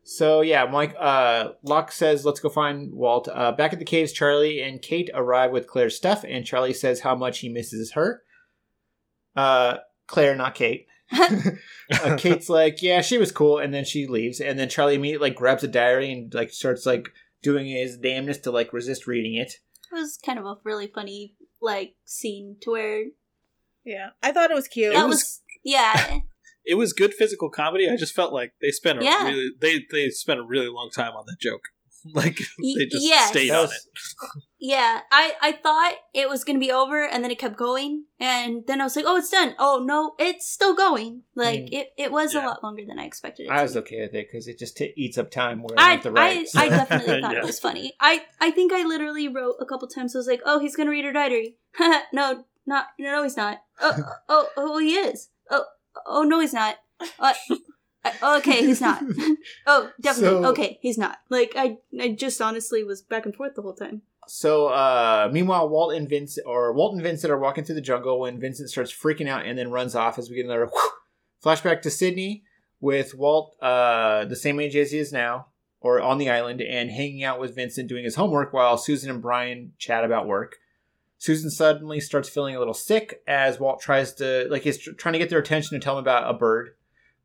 so 0.05 0.41
yeah 0.41 0.65
mike 0.67 0.95
uh 0.99 1.51
locke 1.63 1.93
says 1.93 2.25
let's 2.25 2.41
go 2.41 2.49
find 2.49 2.93
walt 2.93 3.29
uh 3.33 3.53
back 3.53 3.73
at 3.73 3.79
the 3.79 3.85
caves 3.85 4.13
charlie 4.13 4.61
and 4.61 4.83
kate 4.83 5.09
arrive 5.15 5.51
with 5.53 5.67
claire's 5.67 5.97
stuff 5.97 6.25
and 6.29 6.45
charlie 6.45 6.73
says 6.75 7.01
how 7.01 7.15
much 7.15 7.39
he 7.39 7.49
misses 7.49 7.93
her 7.93 8.23
uh 9.37 9.77
claire 10.07 10.35
not 10.35 10.55
kate 10.55 10.87
uh, 11.13 12.17
kate's 12.17 12.49
like 12.49 12.83
yeah 12.83 13.01
she 13.01 13.19
was 13.19 13.31
cool 13.31 13.59
and 13.59 13.73
then 13.73 13.85
she 13.85 14.07
leaves 14.07 14.41
and 14.41 14.59
then 14.59 14.69
charlie 14.69 14.95
immediately 14.95 15.29
like 15.31 15.37
grabs 15.39 15.63
a 15.63 15.69
diary 15.69 16.11
and 16.13 16.33
like 16.35 16.51
starts 16.51 16.85
like 16.87 17.09
doing 17.43 17.67
his 17.67 17.97
damnedest 17.99 18.45
to 18.45 18.51
like 18.51 18.73
resist 18.73 19.07
reading 19.07 19.35
it 19.35 19.55
it 19.93 19.95
was 19.95 20.19
kind 20.25 20.39
of 20.39 20.45
a 20.47 20.57
really 20.65 20.87
funny 20.87 21.35
like 21.61 21.95
scene 22.05 22.57
to 22.61 22.71
where 22.73 23.05
Yeah. 23.85 24.11
I 24.23 24.33
thought 24.33 24.51
it 24.51 24.55
was 24.55 24.69
cute. 24.69 24.95
that 24.95 25.07
was- 25.07 25.17
was, 25.17 25.41
yeah 25.63 26.21
it 26.65 26.75
was 26.77 26.93
good 26.93 27.15
physical 27.15 27.51
comedy. 27.51 27.89
I 27.89 27.97
just 27.97 28.15
felt 28.15 28.33
like 28.33 28.53
they 28.61 28.71
spent 28.71 29.01
a 29.01 29.05
Yeah. 29.05 29.25
really 29.29 29.51
they 29.61 29.81
they 29.91 30.11
spent 30.11 30.41
a 30.41 30.45
really 30.45 30.69
long 30.69 30.91
time 30.95 31.13
on 31.13 31.25
that 31.27 31.39
joke. 31.41 31.63
Like 32.15 32.37
they 32.61 32.87
just 32.87 33.07
yes. 33.07 33.29
stayed 33.29 33.53
on 33.53 33.67
it. 33.67 33.71
yeah 34.59 35.03
I 35.13 35.35
I 35.41 35.53
thought 35.53 35.95
it 36.13 36.29
was 36.29 36.43
gonna 36.43 36.59
be 36.59 36.73
over 36.73 37.05
and 37.07 37.23
then 37.23 37.31
it 37.31 37.39
kept 37.39 37.57
going 37.57 38.07
and 38.19 38.65
then 38.67 38.81
I 38.81 38.85
was 38.85 38.97
like 38.97 39.05
oh 39.07 39.17
it's 39.19 39.31
done 39.31 39.55
oh 39.61 39.81
no 39.87 40.15
it's 40.19 40.51
still 40.51 40.75
going 40.75 41.23
like 41.37 41.61
Mm. 41.61 41.69
it 41.73 41.87
it 41.97 42.11
was 42.11 42.35
Yeah. 42.35 42.45
a 42.45 42.49
lot 42.49 42.65
longer 42.65 42.83
than 42.89 42.99
I 42.99 43.05
expected 43.05 43.45
it 43.47 43.53
i 43.53 43.59
to 43.59 43.63
was 43.63 43.75
be. 43.75 43.79
okay 43.81 44.01
with 44.01 44.15
it 44.15 44.27
because 44.29 44.49
it 44.49 44.59
just 44.59 44.77
t- 44.77 44.93
eats 44.97 45.17
up 45.17 45.31
time 45.31 45.63
where 45.63 45.79
I, 45.79 45.91
i 45.91 45.95
have 45.95 46.07
I, 46.07 46.11
write 46.11 46.47
I 46.57 46.69
definitely 46.71 47.21
thought 47.23 47.33
Yeah. 47.35 47.39
it 47.39 47.45
was 47.45 47.61
funny. 47.61 47.93
I, 48.01 48.25
I 48.41 48.51
think 48.51 48.73
I 48.73 48.83
literally 48.85 49.29
wrote 49.29 49.57
a 49.61 49.65
couple 49.67 49.87
times. 49.87 50.17
I 50.17 50.19
was 50.19 50.27
like, 50.27 50.43
"Oh, 50.45 50.59
he's 50.59 50.75
gonna 50.75 50.91
read 50.91 51.05
her 51.05 51.13
diary." 51.13 51.55
no, 52.13 52.45
not 52.67 52.87
no, 52.99 53.23
he's 53.23 53.37
not. 53.37 53.59
Oh, 53.81 53.95
oh, 54.29 54.49
oh, 54.57 54.79
he 54.79 54.95
is. 54.97 55.29
Oh, 55.53 55.67
oh, 56.07 56.23
no, 56.23 56.41
he's 56.41 56.53
not. 56.55 56.77
Uh, 57.19 57.35
okay, 58.23 58.65
he's 58.67 58.81
not. 58.81 59.03
oh, 59.67 59.91
definitely. 60.01 60.43
So- 60.43 60.51
okay, 60.51 60.79
he's 60.83 60.99
not. 60.99 61.19
Like 61.31 61.53
I, 61.57 61.79
I 62.01 62.09
just 62.11 62.41
honestly 62.41 62.85
was 62.85 63.03
back 63.03 63.27
and 63.27 63.35
forth 63.35 63.55
the 63.55 63.63
whole 63.63 63.75
time. 63.75 64.03
So, 64.29 64.69
uh, 64.69 65.29
meanwhile, 65.33 65.69
Walt 65.69 65.95
and 65.95 66.09
Vincent, 66.09 66.47
or 66.47 66.73
Walt 66.73 66.95
and 66.95 67.03
Vincent, 67.03 67.33
are 67.33 67.39
walking 67.39 67.65
through 67.65 67.75
the 67.75 67.81
jungle 67.81 68.21
when 68.21 68.39
Vincent 68.39 68.71
starts 68.71 68.93
freaking 68.93 69.29
out 69.29 69.45
and 69.45 69.59
then 69.59 69.71
runs 69.73 69.95
off. 69.97 70.19
As 70.19 70.31
we 70.31 70.37
get 70.37 70.45
another 70.45 70.67
whew, 70.67 70.91
flashback 71.45 71.83
to 71.83 71.91
Sydney 71.91 72.45
with 72.81 73.15
Walt, 73.15 73.57
uh, 73.61 74.25
the 74.25 74.37
same 74.37 74.61
age 74.61 74.77
as 74.77 74.93
he 74.93 74.99
is 74.99 75.13
now, 75.13 75.47
or 75.81 76.01
on 76.01 76.19
the 76.19 76.31
island, 76.31 76.61
and 76.63 76.91
hanging 76.91 77.25
out 77.25 77.41
with 77.41 77.57
Vincent 77.57 77.89
doing 77.89 78.05
his 78.05 78.15
homework 78.15 78.53
while 78.53 78.79
Susan 78.79 79.11
and 79.11 79.21
Brian 79.21 79.73
chat 79.79 80.05
about 80.05 80.27
work. 80.29 80.57
Susan 81.23 81.51
suddenly 81.51 82.01
starts 82.01 82.29
feeling 82.29 82.57
a 82.57 82.59
little 82.59 82.75
sick 82.75 83.23
as 83.29 83.61
Walt 83.61 83.81
tries 83.81 84.13
to, 84.15 84.49
like, 84.51 84.63
he's 84.63 84.79
tr- 84.79 84.91
trying 84.91 85.13
to 85.13 85.21
get 85.21 85.31
their 85.31 85.39
attention 85.39 85.79
to 85.79 85.85
tell 85.85 85.97
him 85.97 86.03
about 86.03 86.29
a 86.29 86.37
bird, 86.37 86.71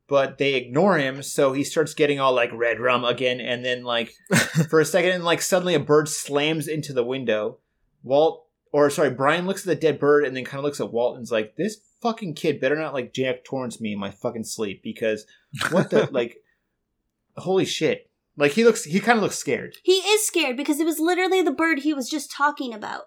but 0.06 0.38
they 0.38 0.54
ignore 0.54 0.98
him. 0.98 1.20
So 1.20 1.52
he 1.52 1.64
starts 1.64 1.94
getting 1.94 2.20
all 2.20 2.32
like 2.32 2.52
red 2.52 2.78
rum 2.78 3.04
again, 3.04 3.40
and 3.40 3.64
then 3.64 3.82
like 3.82 4.14
for 4.70 4.78
a 4.78 4.84
second, 4.84 5.10
and 5.10 5.24
like 5.24 5.42
suddenly 5.42 5.74
a 5.74 5.80
bird 5.80 6.08
slams 6.08 6.68
into 6.68 6.92
the 6.92 7.02
window. 7.02 7.58
Walt, 8.04 8.46
or 8.70 8.88
sorry, 8.88 9.10
Brian 9.10 9.48
looks 9.48 9.62
at 9.62 9.66
the 9.66 9.74
dead 9.74 9.98
bird 9.98 10.24
and 10.24 10.36
then 10.36 10.44
kind 10.44 10.60
of 10.60 10.64
looks 10.64 10.78
at 10.78 10.92
Walt 10.92 11.16
and's 11.16 11.32
like, 11.32 11.56
"This 11.56 11.80
fucking 12.00 12.34
kid 12.34 12.60
better 12.60 12.76
not 12.76 12.94
like 12.94 13.12
Jack 13.12 13.42
Torrance 13.42 13.80
me 13.80 13.94
in 13.94 13.98
my 13.98 14.12
fucking 14.12 14.44
sleep 14.44 14.80
because 14.80 15.26
what 15.72 15.90
the 15.90 16.08
like? 16.12 16.36
Holy 17.36 17.64
shit! 17.64 18.08
Like 18.36 18.52
he 18.52 18.62
looks, 18.62 18.84
he 18.84 19.00
kind 19.00 19.18
of 19.18 19.24
looks 19.24 19.38
scared. 19.38 19.78
He 19.82 19.94
is 19.94 20.24
scared 20.24 20.56
because 20.56 20.78
it 20.78 20.86
was 20.86 21.00
literally 21.00 21.42
the 21.42 21.50
bird 21.50 21.80
he 21.80 21.92
was 21.92 22.08
just 22.08 22.30
talking 22.30 22.72
about. 22.72 23.06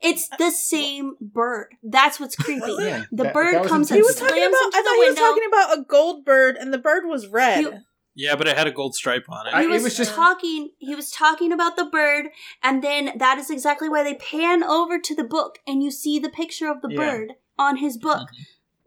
It's 0.00 0.28
the 0.38 0.50
same 0.50 1.14
bird. 1.20 1.68
That's 1.82 2.20
what's 2.20 2.36
creepy. 2.36 2.66
Yeah, 2.78 3.04
The 3.10 3.24
that- 3.24 3.34
bird 3.34 3.54
that 3.54 3.62
was 3.62 3.70
comes 3.70 3.88
He 3.88 3.96
and 3.96 4.04
was 4.04 4.16
talking 4.16 4.36
slams 4.36 4.48
about. 4.54 4.64
into 4.66 4.76
I 4.76 4.80
the 4.80 4.84
thought 4.84 4.94
he 4.94 4.98
was 5.00 5.08
window. 5.08 5.20
talking 5.22 5.44
about 5.48 5.78
a 5.78 5.82
gold 5.82 6.24
bird, 6.24 6.56
and 6.56 6.72
the 6.74 6.78
bird 6.78 7.06
was 7.06 7.26
red. 7.28 7.60
You- 7.62 7.78
Yeah, 8.16 8.36
but 8.36 8.46
it 8.46 8.56
had 8.56 8.66
a 8.66 8.70
gold 8.70 8.94
stripe 8.94 9.24
on 9.28 9.46
it. 9.46 9.54
I- 9.54 9.60
he 9.62 9.66
it 9.66 9.70
was, 9.70 9.82
was 9.84 9.96
just- 9.96 10.14
talking 10.14 10.70
he 10.78 10.94
was 10.94 11.10
talking 11.10 11.52
about 11.52 11.76
the 11.76 11.84
bird 11.86 12.26
and 12.62 12.82
then 12.84 13.12
that 13.16 13.38
is 13.38 13.50
exactly 13.50 13.88
why 13.88 14.02
they 14.04 14.14
pan 14.14 14.62
over 14.62 14.98
to 15.00 15.14
the 15.16 15.24
book 15.24 15.58
and 15.66 15.82
you 15.82 15.90
see 15.90 16.18
the 16.18 16.28
picture 16.28 16.70
of 16.70 16.80
the 16.82 16.88
Yeah. 16.90 16.96
bird 16.98 17.32
on 17.58 17.78
his 17.78 17.96
book 17.96 18.28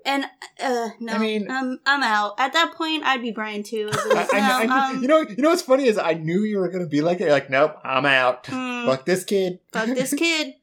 and 0.05 0.25
uh 0.61 0.89
no 1.01 1.13
I 1.13 1.17
mean- 1.17 1.49
um, 1.51 1.79
i'm 1.85 2.03
out 2.03 2.35
at 2.39 2.53
that 2.53 2.73
point 2.75 3.03
i'd 3.03 3.21
be 3.21 3.31
brian 3.31 3.63
too 3.63 3.89
I'd 3.91 4.29
I, 4.33 4.37
I, 4.39 4.65
no, 4.65 4.73
I, 4.73 4.89
um, 4.91 5.01
you 5.01 5.07
know, 5.09 5.19
you 5.21 5.35
know 5.43 5.49
what's 5.49 5.61
funny 5.63 5.87
is 5.87 5.97
I 5.97 6.13
knew 6.13 6.41
you 6.43 6.59
were 6.59 6.69
gonna 6.69 6.85
be 6.87 7.01
like 7.01 7.17
that. 7.17 7.25
You're 7.25 7.33
like, 7.33 7.49
nope, 7.49 7.75
I'm 7.83 8.05
out. 8.05 8.43
mm, 8.45 8.85
Fuck 8.85 9.05
this 9.05 9.23
kid. 9.25 9.59
fuck 9.73 9.87
this 9.87 10.13
kid 10.25 10.53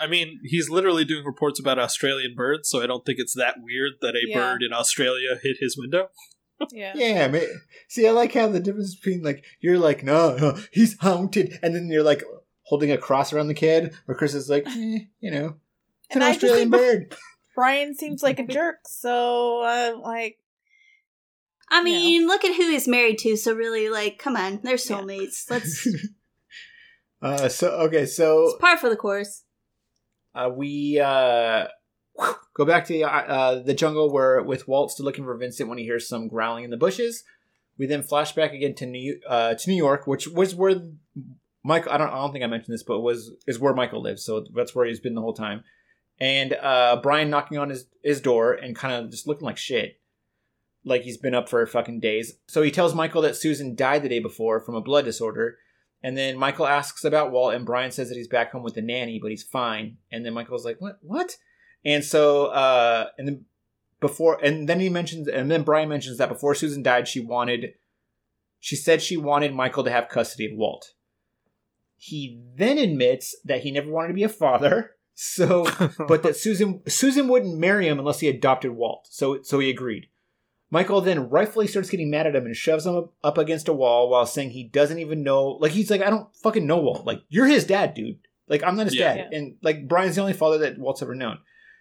I 0.00 0.06
mean, 0.06 0.40
he's 0.44 0.68
literally 0.70 1.04
doing 1.04 1.24
reports 1.24 1.58
about 1.60 1.78
Australian 1.78 2.34
birds, 2.34 2.68
so 2.68 2.82
I 2.82 2.86
don't 2.86 3.04
think 3.04 3.18
it's 3.18 3.34
that 3.34 3.56
weird 3.62 3.94
that 4.00 4.14
a 4.16 4.20
Yeah. 4.26 4.38
bird 4.38 4.62
in 4.62 4.72
Australia 4.72 5.38
hit 5.42 5.56
his 5.60 5.76
window. 5.78 6.08
Yeah. 6.72 6.92
Yeah, 6.96 7.28
man. 7.28 7.46
See, 7.88 8.06
I 8.06 8.10
like 8.10 8.34
how 8.34 8.48
the 8.48 8.60
difference 8.60 8.94
between 8.96 9.22
like 9.22 9.44
you're 9.60 9.78
like, 9.78 10.02
no, 10.02 10.36
no, 10.36 10.58
he's 10.72 10.98
haunted, 10.98 11.58
and 11.62 11.74
then 11.74 11.88
you're 11.88 12.02
like 12.02 12.22
holding 12.62 12.90
a 12.90 12.98
cross 12.98 13.32
around 13.32 13.48
the 13.48 13.54
kid, 13.54 13.94
where 14.06 14.16
Chris 14.16 14.34
is 14.34 14.50
like, 14.50 14.66
eh, 14.66 14.98
you 15.20 15.30
know, 15.30 15.56
it's 16.06 16.14
And 16.16 16.22
an 16.22 16.28
I 16.28 16.30
Australian 16.30 16.70
think- 16.70 16.82
bird. 17.10 17.16
Brian 17.54 17.94
seems 17.94 18.22
like 18.22 18.38
a 18.38 18.46
jerk, 18.46 18.76
so 18.86 19.62
uh, 19.62 19.92
like 20.02 20.38
i 21.70 21.82
mean 21.82 22.26
look 22.26 22.44
at 22.46 22.56
who 22.56 22.70
he's 22.70 22.88
married 22.88 23.18
to 23.18 23.36
so 23.36 23.52
really 23.52 23.90
like 23.90 24.16
come 24.18 24.36
on 24.36 24.58
they're 24.62 24.76
soulmates 24.76 25.44
let's 25.50 25.86
uh, 27.20 27.46
so 27.48 27.68
okay, 27.80 28.06
so 28.06 28.44
it's 28.44 28.56
par 28.60 28.78
for 28.78 28.88
the 28.88 28.96
course 28.96 29.42
uh, 30.38 30.48
we 30.48 31.00
uh, 31.00 31.66
go 32.54 32.64
back 32.64 32.86
to 32.86 32.92
the, 32.92 33.04
uh, 33.04 33.62
the 33.62 33.74
jungle 33.74 34.12
where 34.12 34.42
with 34.42 34.68
Walt 34.68 34.92
still 34.92 35.04
looking 35.04 35.24
for 35.24 35.36
Vincent 35.36 35.68
when 35.68 35.78
he 35.78 35.84
hears 35.84 36.08
some 36.08 36.28
growling 36.28 36.64
in 36.64 36.70
the 36.70 36.76
bushes. 36.76 37.24
We 37.76 37.86
then 37.86 38.02
flash 38.02 38.32
back 38.32 38.52
again 38.52 38.74
to 38.76 38.86
New 38.86 39.20
uh, 39.28 39.54
to 39.54 39.70
New 39.70 39.76
York, 39.76 40.06
which 40.06 40.28
was 40.28 40.54
where 40.54 40.80
Michael. 41.64 41.92
I 41.92 41.98
don't. 41.98 42.10
I 42.10 42.16
don't 42.16 42.32
think 42.32 42.44
I 42.44 42.48
mentioned 42.48 42.74
this, 42.74 42.82
but 42.82 43.00
was 43.00 43.32
is 43.46 43.58
where 43.58 43.74
Michael 43.74 44.02
lives. 44.02 44.24
So 44.24 44.46
that's 44.54 44.74
where 44.74 44.86
he's 44.86 45.00
been 45.00 45.14
the 45.14 45.20
whole 45.20 45.34
time. 45.34 45.64
And 46.20 46.54
uh, 46.54 46.98
Brian 47.02 47.30
knocking 47.30 47.58
on 47.58 47.70
his 47.70 47.86
his 48.02 48.20
door 48.20 48.52
and 48.52 48.74
kind 48.74 48.94
of 48.94 49.10
just 49.10 49.28
looking 49.28 49.44
like 49.44 49.58
shit, 49.58 50.00
like 50.84 51.02
he's 51.02 51.18
been 51.18 51.34
up 51.34 51.48
for 51.48 51.64
fucking 51.66 52.00
days. 52.00 52.34
So 52.48 52.62
he 52.62 52.72
tells 52.72 52.94
Michael 52.94 53.22
that 53.22 53.36
Susan 53.36 53.76
died 53.76 54.02
the 54.02 54.08
day 54.08 54.18
before 54.18 54.60
from 54.60 54.74
a 54.74 54.80
blood 54.80 55.04
disorder. 55.04 55.58
And 56.02 56.16
then 56.16 56.38
Michael 56.38 56.66
asks 56.66 57.04
about 57.04 57.32
Walt, 57.32 57.54
and 57.54 57.66
Brian 57.66 57.90
says 57.90 58.08
that 58.08 58.16
he's 58.16 58.28
back 58.28 58.52
home 58.52 58.62
with 58.62 58.74
the 58.74 58.82
nanny, 58.82 59.18
but 59.20 59.30
he's 59.30 59.42
fine. 59.42 59.96
And 60.12 60.24
then 60.24 60.32
Michael's 60.32 60.64
like, 60.64 60.80
"What? 60.80 60.98
What?" 61.02 61.36
And 61.84 62.04
so, 62.04 62.46
uh, 62.46 63.08
and 63.18 63.26
then 63.26 63.44
before, 64.00 64.38
and 64.42 64.68
then 64.68 64.80
he 64.80 64.88
mentions, 64.88 65.26
and 65.28 65.50
then 65.50 65.62
Brian 65.62 65.88
mentions 65.88 66.18
that 66.18 66.28
before 66.28 66.54
Susan 66.54 66.82
died, 66.82 67.08
she 67.08 67.20
wanted, 67.20 67.74
she 68.60 68.76
said 68.76 69.02
she 69.02 69.16
wanted 69.16 69.54
Michael 69.54 69.84
to 69.84 69.90
have 69.90 70.08
custody 70.08 70.46
of 70.46 70.56
Walt. 70.56 70.92
He 71.96 72.40
then 72.54 72.78
admits 72.78 73.36
that 73.44 73.62
he 73.62 73.72
never 73.72 73.90
wanted 73.90 74.08
to 74.08 74.14
be 74.14 74.22
a 74.22 74.28
father, 74.28 74.92
so, 75.14 75.66
but 76.06 76.22
that 76.22 76.36
Susan 76.44 76.82
Susan 76.86 77.26
wouldn't 77.26 77.58
marry 77.58 77.88
him 77.88 77.98
unless 77.98 78.20
he 78.20 78.28
adopted 78.28 78.72
Walt. 78.72 79.08
So, 79.10 79.42
so 79.42 79.58
he 79.58 79.68
agreed. 79.68 80.06
Michael 80.70 81.00
then 81.00 81.30
rightfully 81.30 81.66
starts 81.66 81.88
getting 81.90 82.10
mad 82.10 82.26
at 82.26 82.36
him 82.36 82.44
and 82.44 82.54
shoves 82.54 82.84
him 82.86 82.94
up, 82.96 83.12
up 83.24 83.38
against 83.38 83.68
a 83.68 83.72
wall 83.72 84.10
while 84.10 84.26
saying 84.26 84.50
he 84.50 84.64
doesn't 84.64 84.98
even 84.98 85.22
know. 85.22 85.46
Like 85.60 85.72
he's 85.72 85.90
like, 85.90 86.02
I 86.02 86.10
don't 86.10 86.34
fucking 86.36 86.66
know 86.66 86.76
Walt. 86.78 87.06
Like 87.06 87.22
you're 87.28 87.46
his 87.46 87.64
dad, 87.64 87.94
dude. 87.94 88.18
Like 88.48 88.62
I'm 88.62 88.76
not 88.76 88.86
his 88.86 88.94
Yeah. 88.96 89.14
dad, 89.14 89.32
and 89.32 89.56
like 89.62 89.88
Brian's 89.88 90.16
the 90.16 90.20
only 90.20 90.32
father 90.34 90.58
that 90.58 90.78
Walt's 90.78 91.02
ever 91.02 91.14
known. 91.14 91.38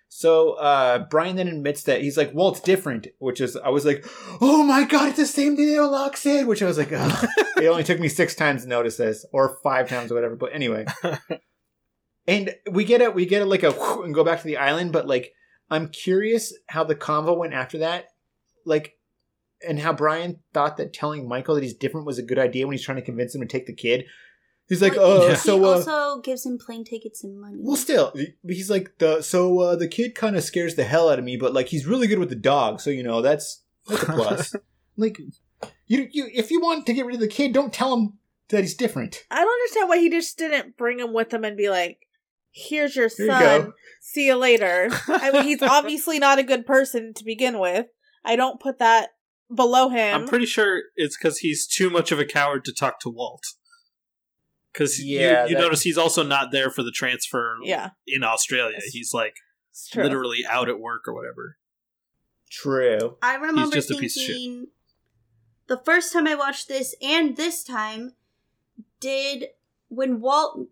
So 0.10 0.54
uh, 0.54 1.00
Brian 1.10 1.36
then 1.36 1.50
admits 1.50 1.84
that 1.84 2.02
he's 2.02 2.16
like 2.18 2.34
Walt's 2.34 2.62
different, 2.62 3.08
which 3.20 3.42
is 3.42 3.58
I 3.58 3.70
was 3.70 3.86
like, 3.86 4.06
oh 4.40 4.64
my 4.64 4.86
god, 4.86 5.10
it's 5.10 5.18
the 5.18 5.26
same 5.26 5.58
thing 5.58 5.74
that 5.76 5.84
Locke 5.84 6.16
said, 6.16 6.48
which 6.48 6.64
I 6.64 6.66
was 6.66 6.78
like, 6.78 6.94
oh. 6.94 7.24
it 7.58 7.68
only 7.68 7.84
took 7.84 8.00
me 8.00 8.08
six 8.08 8.34
times 8.36 8.64
to 8.64 8.70
notice 8.70 8.96
this, 8.96 9.26
or 9.34 9.58
five 9.64 9.90
times 9.90 10.12
or 10.12 10.16
whatever. 10.16 10.38
But 10.38 10.54
anyway, 10.54 10.86
and 12.28 12.56
we 12.72 12.86
get 12.86 13.02
it, 13.02 13.14
we 13.14 13.26
get 13.26 13.42
it 13.42 13.48
like 13.48 13.64
a 13.64 13.72
and 14.02 14.14
go 14.16 14.24
back 14.24 14.40
to 14.42 14.48
the 14.48 14.58
island. 14.58 14.92
But 14.94 15.08
like, 15.08 15.34
I'm 15.70 15.90
curious 15.90 16.54
how 16.68 16.84
the 16.86 16.96
convo 16.96 17.38
went 17.38 17.54
after 17.54 17.80
that, 17.80 18.06
like, 18.68 18.98
and 19.68 19.80
how 19.80 19.94
Brian 19.94 20.40
thought 20.54 20.78
that 20.78 20.94
telling 20.94 21.28
Michael 21.28 21.56
that 21.56 21.64
he's 21.64 21.74
different 21.74 22.06
was 22.06 22.20
a 22.20 22.24
good 22.24 22.38
idea 22.38 22.68
when 22.68 22.74
he's 22.76 22.86
trying 22.86 22.98
to 22.98 23.02
convince 23.02 23.34
him 23.34 23.42
to 23.42 23.48
take 23.48 23.66
the 23.66 23.74
kid. 23.74 24.06
He's 24.70 24.82
like, 24.82 24.96
Well, 24.96 25.22
oh, 25.24 25.30
Yeah. 25.30 25.36
so 25.36 25.58
he 25.58 25.64
uh, 25.64 25.68
also 25.68 26.22
gives 26.22 26.46
him 26.46 26.58
plane 26.58 26.84
tickets 26.84 27.24
and 27.24 27.40
money 27.40 27.56
well, 27.60 27.78
still, 27.78 28.14
he's 28.46 28.70
like 28.70 28.98
the 28.98 29.22
so 29.22 29.60
uh, 29.60 29.76
the 29.76 29.88
kid 29.88 30.14
kind 30.14 30.36
of 30.36 30.44
scares 30.44 30.76
the 30.76 30.84
hell 30.84 31.10
out 31.10 31.20
of 31.20 31.26
me, 31.26 31.38
but 31.38 31.54
like 31.54 31.70
he's 31.70 31.86
really 31.88 32.06
good 32.08 32.20
with 32.20 32.30
the 32.30 32.36
dog, 32.36 32.82
so 32.82 32.90
you 32.90 33.02
know 33.02 33.22
that's 33.22 33.64
that's 33.88 34.04
a 34.04 34.06
plus. 34.08 34.56
like, 34.98 35.18
you 35.88 36.08
you 36.12 36.30
if 36.34 36.52
you 36.52 36.60
want 36.60 36.86
to 36.86 36.94
get 36.94 37.06
rid 37.06 37.16
of 37.16 37.22
the 37.22 37.28
kid, 37.28 37.54
don't 37.54 37.72
tell 37.74 37.96
him 37.96 38.14
that 38.50 38.62
he's 38.62 38.76
different. 38.76 39.26
I 39.32 39.38
don't 39.38 39.50
understand 39.50 39.90
why 39.90 39.98
he 40.00 40.10
just 40.10 40.38
didn't 40.38 40.78
bring 40.78 41.00
him 41.00 41.14
with 41.14 41.34
him 41.34 41.46
and 41.46 41.56
be 41.56 41.70
like, 41.70 42.06
"Here's 42.52 42.96
your 42.96 43.08
Here 43.08 43.26
you 43.26 43.32
son. 43.32 43.42
go. 43.42 43.74
See 44.02 44.28
you 44.28 44.36
later." 44.36 44.90
I 45.08 45.32
mean, 45.32 45.44
he's 45.44 45.62
obviously 45.62 46.20
not 46.20 46.40
a 46.40 46.44
good 46.44 46.66
person 46.66 47.14
to 47.14 47.24
begin 47.24 47.58
with. 47.60 47.88
I 48.28 48.36
don't 48.36 48.60
put 48.60 48.80
that 48.80 49.12
below 49.54 49.90
him. 49.90 50.14
I'm 50.14 50.28
pretty 50.28 50.46
sure 50.46 50.84
it's 50.96 51.18
because 51.18 51.40
he's 51.40 51.66
too 51.66 51.90
much 51.90 52.12
of 52.12 52.20
a 52.20 52.26
coward 52.26 52.66
to 52.66 52.74
talk 52.74 53.00
to 53.02 53.10
Walt. 53.10 53.44
Because 54.72 55.04
Yeah, 55.04 55.46
you, 55.46 55.52
you 55.52 55.56
that- 55.56 55.62
notice 55.62 55.82
he's 55.82 55.98
also 55.98 56.22
not 56.24 56.52
there 56.52 56.70
for 56.70 56.84
the 56.84 56.92
transfer 56.92 57.58
yeah, 57.64 57.92
in 58.06 58.24
Australia. 58.24 58.78
He's 58.92 59.14
like 59.14 59.36
literally 59.96 60.40
out 60.48 60.70
at 60.70 60.80
work 60.80 61.08
or 61.08 61.14
whatever. 61.14 61.58
True. 62.52 63.18
I 63.22 63.36
remember 63.36 63.74
just 63.76 63.92
a 63.92 63.96
piece 63.96 64.16
of 64.18 64.24
shit. 64.24 64.36
thinking 64.36 64.68
the 65.68 65.78
first 65.78 66.14
time 66.14 66.28
I 66.28 66.36
watched 66.36 66.68
this 66.68 66.96
and 67.02 67.36
this 67.36 67.64
time 67.64 68.14
did 69.00 69.46
when 69.90 70.22
Walt 70.22 70.68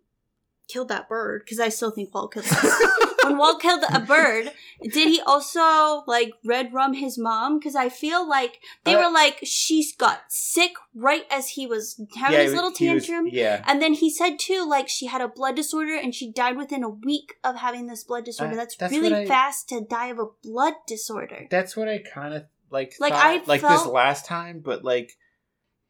killed 0.68 0.88
that 0.88 1.08
bird 1.08 1.42
because 1.44 1.60
I 1.60 1.68
still 1.68 1.90
think 1.90 2.14
Walt 2.14 2.32
killed 2.32 2.46
that. 2.46 3.02
when 3.28 3.38
Walt 3.38 3.60
killed 3.60 3.84
a 3.92 4.00
bird, 4.00 4.52
did 4.82 5.08
he 5.08 5.20
also 5.20 6.04
like 6.06 6.32
red 6.44 6.72
rum 6.72 6.94
his 6.94 7.18
mom? 7.18 7.58
Because 7.58 7.74
I 7.76 7.88
feel 7.88 8.28
like 8.28 8.60
they 8.84 8.94
Uh, 8.94 9.02
were 9.08 9.12
like 9.12 9.38
she's 9.44 9.94
got 9.94 10.22
sick 10.28 10.72
right 10.94 11.24
as 11.30 11.48
he 11.50 11.66
was 11.66 12.00
having 12.16 12.38
Yeah, 12.38 12.44
his 12.44 12.54
little 12.54 12.72
he 12.74 12.90
was- 12.90 13.06
tantrum. 13.06 13.28
yeah. 13.32 13.62
And 13.66 13.80
then 13.82 13.94
he 13.94 14.10
said 14.10 14.38
too, 14.38 14.66
like 14.68 14.88
she 14.88 15.06
had 15.06 15.20
a 15.20 15.28
blood 15.28 15.56
disorder 15.56 15.94
and 15.96 16.14
she 16.14 16.30
died 16.32 16.56
within 16.56 16.82
a 16.82 16.88
week 16.88 17.34
of 17.44 17.56
having 17.56 17.86
this 17.86 18.04
blood 18.04 18.24
disorder. 18.24 18.52
Uh, 18.54 18.56
that's, 18.56 18.76
that's 18.76 18.92
really 18.92 19.14
I- 19.14 19.26
fast 19.26 19.68
to 19.70 19.80
die 19.80 20.06
of 20.08 20.18
a 20.18 20.26
blood 20.42 20.74
disorder. 20.86 21.46
That's 21.50 21.76
what 21.76 21.88
I 21.88 21.98
kind 21.98 22.34
of 22.34 22.44
like. 22.70 22.94
Like, 23.00 23.12
thought, 23.12 23.24
I 23.26 23.42
like 23.46 23.60
this 23.62 23.86
last 23.86 24.26
time, 24.26 24.60
but 24.64 24.84
like, 24.84 25.16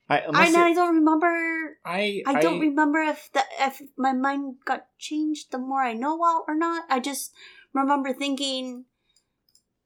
I 0.08 0.18
I, 0.18 0.24
unless 0.26 0.54
I 0.54 0.72
don't 0.72 0.94
remember. 0.96 1.78
I 1.84 2.22
I 2.26 2.40
don't 2.40 2.60
remember 2.60 3.00
if 3.00 3.30
the 3.32 3.42
if 3.60 3.82
my 3.96 4.12
mind 4.12 4.56
got 4.64 4.86
changed 4.98 5.50
the 5.50 5.58
more 5.58 5.82
I 5.82 5.94
know 5.94 6.16
Walt 6.16 6.44
or 6.46 6.54
not. 6.54 6.84
I 6.88 7.00
just 7.00 7.32
remember 7.72 8.12
thinking, 8.12 8.84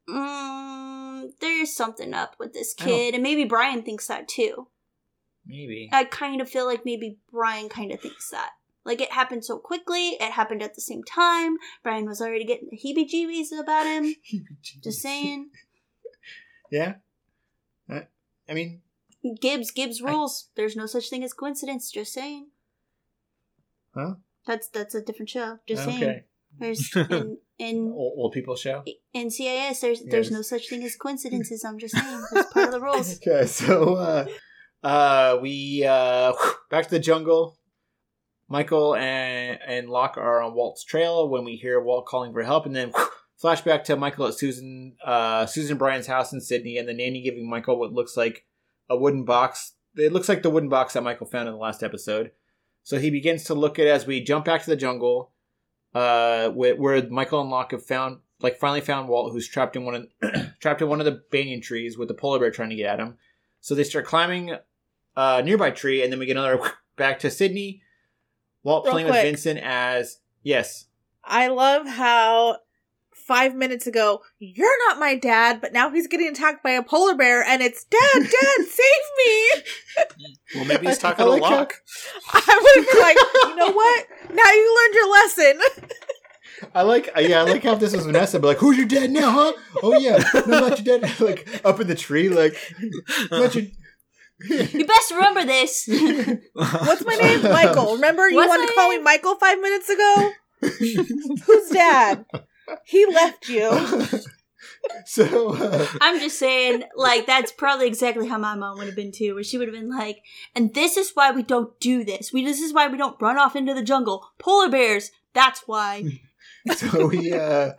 mm, 0.08 1.30
there's 1.40 1.74
something 1.74 2.12
up 2.12 2.36
with 2.38 2.52
this 2.52 2.74
kid, 2.74 3.14
and 3.14 3.22
maybe 3.22 3.44
Brian 3.44 3.82
thinks 3.82 4.08
that 4.08 4.28
too. 4.28 4.68
maybe. 5.46 5.88
I 5.92 6.04
kind 6.04 6.40
of 6.40 6.48
feel 6.50 6.66
like 6.66 6.84
maybe 6.84 7.18
Brian 7.32 7.68
kind 7.68 7.92
of 7.92 8.00
thinks 8.00 8.30
that. 8.30 8.50
Like 8.84 9.00
it 9.00 9.12
happened 9.12 9.44
so 9.44 9.58
quickly, 9.58 10.16
it 10.20 10.32
happened 10.32 10.62
at 10.62 10.74
the 10.74 10.80
same 10.80 11.02
time. 11.02 11.56
Brian 11.82 12.06
was 12.06 12.20
already 12.20 12.44
getting 12.44 12.68
the 12.70 12.78
heebie-jeebies 12.78 13.58
about 13.58 13.86
him. 13.86 14.14
Just 14.82 15.00
saying, 15.00 15.50
Yeah. 16.70 16.94
I 17.88 18.54
mean, 18.54 18.82
Gibbs 19.40 19.70
Gibbs 19.70 20.02
I- 20.02 20.10
rules. 20.10 20.48
There's 20.56 20.76
no 20.76 20.86
such 20.86 21.10
thing 21.10 21.22
as 21.24 21.32
coincidence. 21.32 21.90
Just 21.90 22.12
saying. 22.12 22.48
Huh? 23.94 24.14
That's 24.46 24.68
that's 24.68 24.94
a 24.94 25.02
different 25.02 25.28
show. 25.30 25.58
Just 25.66 25.84
saying. 25.84 26.02
okay. 26.02 26.24
There's 26.58 26.90
in 26.96 27.38
in 27.58 27.92
Old, 27.94 28.14
old 28.16 28.32
people 28.32 28.56
show. 28.56 28.82
NCIS. 29.14 29.80
There's 29.80 30.02
there's 30.04 30.30
no 30.30 30.42
such 30.42 30.68
thing 30.68 30.82
as 30.82 30.96
coincidences. 30.96 31.64
I'm 31.64 31.78
just 31.78 31.96
saying. 31.96 32.22
That's 32.32 32.52
part 32.52 32.66
of 32.66 32.72
the 32.72 32.80
rules. 32.80 33.20
Okay, 33.26 33.46
so 33.46 33.94
uh, 33.94 34.26
uh, 34.82 35.38
we 35.40 35.84
uh, 35.86 36.32
back 36.70 36.84
to 36.84 36.90
the 36.90 36.98
jungle. 36.98 37.56
Michael 38.48 38.96
and 38.96 39.60
and 39.64 39.88
Locke 39.88 40.16
are 40.16 40.42
on 40.42 40.54
Walt's 40.54 40.82
trail 40.82 41.28
when 41.28 41.44
we 41.44 41.54
hear 41.56 41.80
Walt 41.80 42.06
calling 42.06 42.32
for 42.32 42.42
help, 42.42 42.66
and 42.66 42.74
then 42.74 42.92
flashback 43.40 43.84
to 43.84 43.96
Michael 43.96 44.26
at 44.26 44.34
Susan 44.34 44.96
uh, 45.04 45.46
Susan 45.46 45.78
Brian's 45.78 46.08
house 46.08 46.32
in 46.32 46.40
Sydney, 46.40 46.76
and 46.78 46.88
the 46.88 46.94
nanny 46.94 47.22
giving 47.22 47.48
Michael 47.48 47.78
what 47.78 47.92
looks 47.92 48.16
like 48.16 48.44
a 48.90 48.96
wooden 48.96 49.24
box. 49.24 49.72
It 49.96 50.12
looks 50.12 50.28
like 50.28 50.42
the 50.42 50.50
wooden 50.50 50.68
box 50.68 50.92
that 50.92 51.02
Michael 51.02 51.26
found 51.26 51.48
in 51.48 51.54
the 51.54 51.60
last 51.60 51.82
episode. 51.82 52.32
So 52.82 52.98
he 52.98 53.10
begins 53.10 53.44
to 53.44 53.54
look 53.54 53.78
at 53.78 53.86
it 53.86 53.90
as 53.90 54.06
we 54.06 54.22
jump 54.22 54.44
back 54.44 54.62
to 54.64 54.70
the 54.70 54.76
jungle, 54.76 55.32
uh, 55.94 56.50
where, 56.50 56.76
where 56.76 57.08
Michael 57.08 57.40
and 57.40 57.50
Locke 57.50 57.70
have 57.70 57.84
found 57.84 58.18
like 58.42 58.58
finally 58.58 58.80
found 58.80 59.08
Walt, 59.08 59.32
who's 59.32 59.48
trapped 59.48 59.76
in 59.76 59.84
one 59.84 60.08
of 60.22 60.52
trapped 60.60 60.82
in 60.82 60.88
one 60.88 61.00
of 61.00 61.06
the 61.06 61.22
banyan 61.30 61.60
trees 61.60 61.96
with 61.96 62.08
the 62.08 62.14
polar 62.14 62.38
bear 62.38 62.50
trying 62.50 62.70
to 62.70 62.76
get 62.76 62.86
at 62.86 63.00
him. 63.00 63.16
So 63.60 63.74
they 63.74 63.84
start 63.84 64.06
climbing 64.06 64.56
a 65.16 65.42
nearby 65.42 65.70
tree, 65.70 66.02
and 66.02 66.12
then 66.12 66.18
we 66.18 66.26
get 66.26 66.36
another 66.36 66.60
back 66.96 67.18
to 67.20 67.30
Sydney. 67.30 67.82
Walt 68.62 68.84
Real 68.84 68.92
playing 68.92 69.08
quick. 69.08 69.16
with 69.16 69.24
Vincent 69.24 69.60
as 69.62 70.18
yes, 70.42 70.86
I 71.24 71.48
love 71.48 71.86
how 71.86 72.58
five 73.30 73.54
minutes 73.54 73.86
ago 73.86 74.20
you're 74.40 74.88
not 74.88 74.98
my 74.98 75.14
dad, 75.14 75.60
but 75.60 75.72
now 75.72 75.88
he's 75.88 76.08
getting 76.08 76.26
attacked 76.26 76.64
by 76.64 76.70
a 76.72 76.82
polar 76.82 77.14
bear, 77.14 77.44
and 77.44 77.62
it's 77.62 77.84
Dad, 77.84 78.00
Dad, 78.14 78.66
save 78.66 79.06
me! 79.18 79.62
Well, 80.56 80.64
maybe 80.64 80.88
he's 80.88 80.98
talking 80.98 81.22
I 81.22 81.26
to 81.26 81.30
like 81.30 81.42
how- 81.44 81.50
Locke. 81.58 81.74
I 82.32 82.60
would 82.60 82.84
have 82.84 82.92
been 82.92 83.02
like, 83.02 83.16
you 83.44 83.56
know 83.56 83.72
what? 83.72 84.06
Now 84.34 84.50
you 84.50 84.76
learned 84.76 84.94
your 84.94 85.10
lesson. 85.12 85.60
I 86.74 86.82
like 86.82 87.08
yeah, 87.18 87.40
I 87.40 87.42
like 87.44 87.62
how 87.62 87.76
this 87.76 87.94
was 87.94 88.04
Vanessa, 88.04 88.40
but 88.40 88.48
like, 88.48 88.56
who's 88.58 88.76
your 88.76 88.86
dad 88.86 89.12
now, 89.12 89.30
huh? 89.30 89.52
Oh 89.82 89.96
yeah, 89.98 90.18
no, 90.46 90.60
not 90.60 90.84
your 90.84 90.98
dad. 90.98 91.20
like 91.20 91.48
up 91.64 91.78
in 91.78 91.86
the 91.86 91.94
tree, 91.94 92.28
like 92.28 92.56
not 93.30 93.54
your. 93.54 93.64
You 94.42 94.86
best 94.86 95.10
remember 95.12 95.44
this. 95.44 95.88
What's 96.54 97.04
my 97.06 97.14
name? 97.14 97.42
Michael. 97.42 97.94
Remember 97.94 98.28
you 98.28 98.36
What's 98.36 98.48
wanted 98.48 98.62
my 98.62 98.66
to 98.66 98.74
call 98.74 98.88
me 98.90 98.98
Michael 98.98 99.34
five 99.36 99.60
minutes 99.60 99.88
ago? 99.88 100.30
Who's 101.46 101.70
dad? 101.70 102.24
He 102.84 103.06
left 103.06 103.48
you. 103.48 103.70
so 105.06 105.54
uh, 105.54 105.86
I'm 106.00 106.18
just 106.20 106.38
saying, 106.38 106.84
like, 106.96 107.26
that's 107.26 107.52
probably 107.52 107.86
exactly 107.86 108.28
how 108.28 108.38
my 108.38 108.54
mom 108.54 108.78
would 108.78 108.86
have 108.86 108.96
been 108.96 109.12
too, 109.12 109.34
where 109.34 109.44
she 109.44 109.58
would 109.58 109.68
have 109.68 109.76
been 109.76 109.90
like, 109.90 110.22
and 110.54 110.74
this 110.74 110.96
is 110.96 111.12
why 111.14 111.30
we 111.30 111.42
don't 111.42 111.78
do 111.80 112.04
this. 112.04 112.32
We 112.32 112.44
this 112.44 112.60
is 112.60 112.72
why 112.72 112.88
we 112.88 112.98
don't 112.98 113.20
run 113.20 113.38
off 113.38 113.56
into 113.56 113.74
the 113.74 113.82
jungle. 113.82 114.30
Polar 114.38 114.68
bears, 114.68 115.10
that's 115.34 115.62
why. 115.66 116.20
so 116.76 117.06
we 117.06 117.32
uh 117.32 117.70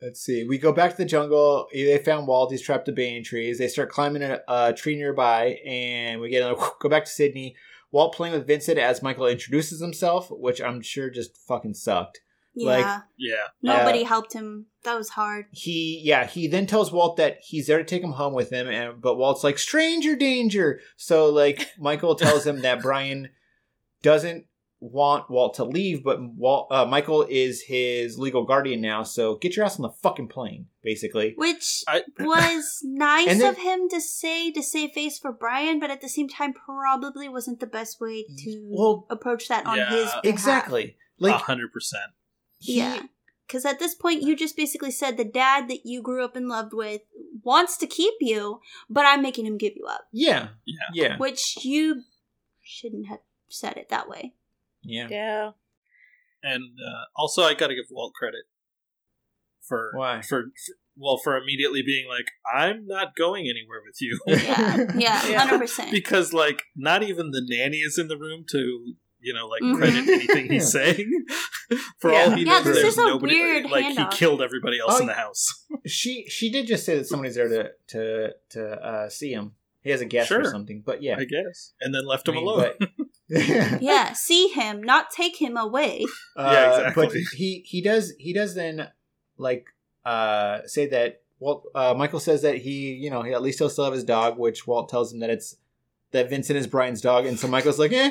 let's 0.00 0.20
see 0.20 0.44
we 0.44 0.58
go 0.58 0.72
back 0.72 0.92
to 0.92 0.96
the 0.96 1.04
jungle 1.04 1.66
they 1.72 1.98
found 1.98 2.26
walt 2.26 2.50
he's 2.50 2.62
trapped 2.62 2.88
in 2.88 2.94
banyan 2.94 3.22
trees 3.22 3.58
they 3.58 3.68
start 3.68 3.90
climbing 3.90 4.22
a, 4.22 4.40
a 4.48 4.72
tree 4.72 4.96
nearby 4.96 5.58
and 5.66 6.20
we 6.20 6.30
get 6.30 6.42
another 6.42 6.60
go 6.80 6.88
back 6.88 7.04
to 7.04 7.10
sydney 7.10 7.54
walt 7.92 8.14
playing 8.14 8.34
with 8.34 8.46
vincent 8.46 8.78
as 8.78 9.02
michael 9.02 9.26
introduces 9.26 9.80
himself 9.80 10.28
which 10.30 10.62
i'm 10.62 10.80
sure 10.80 11.10
just 11.10 11.36
fucking 11.46 11.74
sucked 11.74 12.20
Yeah. 12.54 12.68
Like- 12.68 13.02
Yeah. 13.18 13.44
Nobody 13.62 14.04
uh, 14.04 14.08
helped 14.08 14.32
him. 14.32 14.66
That 14.84 14.96
was 14.98 15.08
hard. 15.10 15.46
he 15.50 16.00
yeah 16.04 16.26
he 16.26 16.46
then 16.46 16.66
tells 16.66 16.92
walt 16.92 17.16
that 17.16 17.38
he's 17.40 17.66
there 17.68 17.78
to 17.78 17.84
take 17.84 18.02
him 18.02 18.12
home 18.12 18.34
with 18.34 18.50
him 18.50 18.68
and 18.68 19.00
but 19.00 19.16
walt's 19.16 19.42
like 19.42 19.56
stranger 19.58 20.14
danger 20.14 20.78
so 20.98 21.30
like 21.30 21.70
michael 21.78 22.14
tells 22.14 22.46
him 22.46 22.60
that 22.60 22.82
brian 22.82 23.30
doesn't 24.02 24.44
want 24.80 25.30
walt 25.30 25.54
to 25.54 25.64
leave 25.64 26.04
but 26.04 26.18
walt 26.36 26.68
uh, 26.70 26.84
michael 26.84 27.22
is 27.30 27.62
his 27.62 28.18
legal 28.18 28.44
guardian 28.44 28.82
now 28.82 29.02
so 29.02 29.36
get 29.36 29.56
your 29.56 29.64
ass 29.64 29.78
on 29.78 29.82
the 29.84 29.94
fucking 30.02 30.28
plane 30.28 30.66
basically 30.82 31.32
Which 31.38 31.82
I- 31.88 32.02
was 32.20 32.80
nice 32.84 33.38
then- 33.38 33.42
of 33.42 33.56
him 33.56 33.88
to 33.88 34.02
say 34.02 34.50
to 34.52 34.62
save 34.62 34.90
face 34.90 35.18
for 35.18 35.32
Brian, 35.32 35.80
but 35.80 35.90
at 35.90 36.02
the 36.02 36.10
same 36.10 36.28
time 36.28 36.52
probably 36.52 37.26
wasn't 37.30 37.60
the 37.60 37.66
best 37.66 38.02
way 38.02 38.26
to 38.40 38.68
Well, 38.70 39.06
approach 39.08 39.48
that 39.48 39.64
on 39.64 39.78
Yeah, 39.78 39.88
his 39.88 40.04
behalf. 40.04 40.20
exactly 40.24 40.96
like 41.18 41.36
hundred 41.40 41.72
percent. 41.72 42.10
He- 42.58 42.78
Yeah. 42.78 43.02
Because 43.46 43.66
at 43.66 43.78
this 43.78 43.94
point, 43.94 44.22
you 44.22 44.34
just 44.36 44.56
basically 44.56 44.90
said 44.90 45.16
the 45.18 45.24
dad 45.24 45.68
that 45.68 45.84
you 45.84 46.00
grew 46.00 46.24
up 46.24 46.34
and 46.34 46.48
loved 46.48 46.72
with 46.72 47.02
wants 47.42 47.76
to 47.76 47.86
keep 47.86 48.14
you, 48.20 48.60
but 48.88 49.04
I'm 49.04 49.20
making 49.20 49.44
him 49.46 49.58
give 49.58 49.74
you 49.76 49.86
up. 49.86 50.06
yeah 50.12 50.48
Yeah. 50.64 50.88
yeah 50.94 51.16
Which 51.18 51.62
you 51.62 52.02
shouldn't 52.62 53.06
have 53.08 53.18
said 53.50 53.76
it 53.76 53.90
that 53.90 54.08
way. 54.08 54.34
yeah 54.82 55.08
Yeah. 55.10 55.50
And 56.42 56.78
uh, 56.80 57.04
also, 57.16 57.42
I 57.42 57.54
got 57.54 57.66
to 57.68 57.74
give 57.74 57.86
Walt 57.90 58.14
credit 58.14 58.44
for 59.62 59.92
Why? 59.94 60.20
for 60.22 60.44
well 60.96 61.18
for 61.22 61.36
immediately 61.36 61.82
being 61.82 62.06
like, 62.08 62.26
I'm 62.52 62.86
not 62.86 63.14
going 63.16 63.44
anywhere 63.44 63.80
with 63.84 64.00
you. 64.00 64.18
Yeah, 64.26 64.86
yeah, 64.96 65.26
Yeah. 65.28 65.48
100%. 65.58 65.90
because 65.90 66.32
like 66.32 66.64
not 66.74 67.02
even 67.02 67.30
the 67.30 67.42
nanny 67.46 67.78
is 67.78 67.98
in 67.98 68.08
the 68.08 68.16
room 68.18 68.44
to 68.52 68.94
you 69.24 69.34
know 69.34 69.46
like 69.48 69.62
Mhm. 69.62 69.76
credit 69.76 70.08
anything 70.08 70.50
he's 70.50 70.70
saying. 70.78 71.10
For 71.98 72.12
Yeah. 72.12 72.24
all 72.24 72.30
he 72.32 72.44
Yeah, 72.44 72.52
knows 72.58 72.64
this 72.64 72.76
there's 72.82 72.92
is 72.94 72.98
a 72.98 73.06
nobody 73.08 73.34
weird 73.34 73.70
like 73.70 73.86
he 73.96 74.04
killed 74.16 74.42
everybody 74.42 74.78
else 74.78 74.94
Oh, 74.96 75.00
in 75.00 75.06
the 75.06 75.14
house. 75.14 75.64
She 75.86 76.26
she 76.28 76.50
did 76.50 76.66
just 76.66 76.84
say 76.86 76.96
that 76.98 77.06
somebody's 77.06 77.34
there 77.34 77.48
to 77.48 77.70
to 77.88 78.30
to 78.50 78.62
uh 78.90 79.08
see 79.08 79.32
him. 79.32 79.52
He 79.82 79.90
has 79.90 80.00
a 80.00 80.06
guest 80.06 80.30
or 80.32 80.44
something 80.44 80.82
but 80.84 81.02
yeah. 81.02 81.16
I 81.18 81.24
guess. 81.24 81.72
And 81.80 81.94
then 81.94 82.06
left 82.06 82.28
I 82.28 82.32
him 82.32 82.36
mean, 82.36 82.46
alone. 82.46 82.72
but- 82.78 82.88
yeah 83.28 83.78
yeah, 83.80 84.12
see 84.12 84.48
him, 84.48 84.82
not 84.82 85.10
take 85.10 85.36
him 85.40 85.56
away. 85.56 86.04
Yeah, 86.36 86.70
exactly. 86.76 87.06
but 87.06 87.16
he 87.38 87.62
he 87.66 87.80
does 87.80 88.12
he 88.18 88.32
does 88.34 88.54
then 88.54 88.88
like 89.38 89.66
uh 90.04 90.60
say 90.66 90.86
that 90.88 91.22
Walt 91.40 91.64
uh 91.74 91.94
Michael 91.96 92.20
says 92.20 92.42
that 92.42 92.58
he 92.58 92.92
you 92.92 93.10
know 93.10 93.22
he 93.22 93.32
at 93.32 93.42
least 93.42 93.58
he'll 93.58 93.70
still 93.70 93.84
have 93.84 93.94
his 93.94 94.04
dog 94.04 94.38
which 94.38 94.66
Walt 94.66 94.88
tells 94.90 95.12
him 95.12 95.20
that 95.20 95.30
it's 95.30 95.56
that 96.12 96.30
Vincent 96.30 96.56
is 96.58 96.66
Brian's 96.68 97.00
dog. 97.00 97.26
And 97.26 97.38
so 97.40 97.48
Michael's 97.48 97.78
like 97.78 97.92
eh 97.92 98.10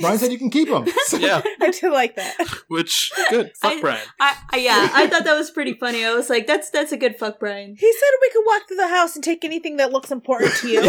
Brian 0.00 0.18
said 0.18 0.32
you 0.32 0.38
can 0.38 0.50
keep 0.50 0.68
them. 0.68 0.86
So- 1.06 1.16
yeah 1.24 1.40
I 1.60 1.70
do 1.70 1.92
like 1.92 2.16
that. 2.16 2.34
which 2.68 3.10
good 3.30 3.52
fuck 3.60 3.72
I- 3.74 3.80
brian 3.80 4.06
I, 4.20 4.36
I 4.52 4.56
yeah, 4.58 4.88
I 4.92 5.06
thought 5.08 5.24
that 5.24 5.34
was 5.36 5.50
pretty 5.50 5.74
funny. 5.74 6.04
I 6.04 6.14
was 6.14 6.28
like, 6.30 6.46
that's 6.46 6.70
that's 6.70 6.92
a 6.92 6.96
good 6.96 7.16
fuck, 7.16 7.38
Brian. 7.40 7.76
He 7.78 7.92
said 7.92 8.08
we 8.20 8.30
could 8.30 8.42
walk 8.46 8.62
through 8.68 8.76
the 8.78 8.88
house 8.88 9.14
and 9.14 9.22
take 9.24 9.44
anything 9.44 9.76
that 9.76 9.92
looks 9.92 10.10
important 10.10 10.52
to 10.56 10.68
you. 10.68 10.80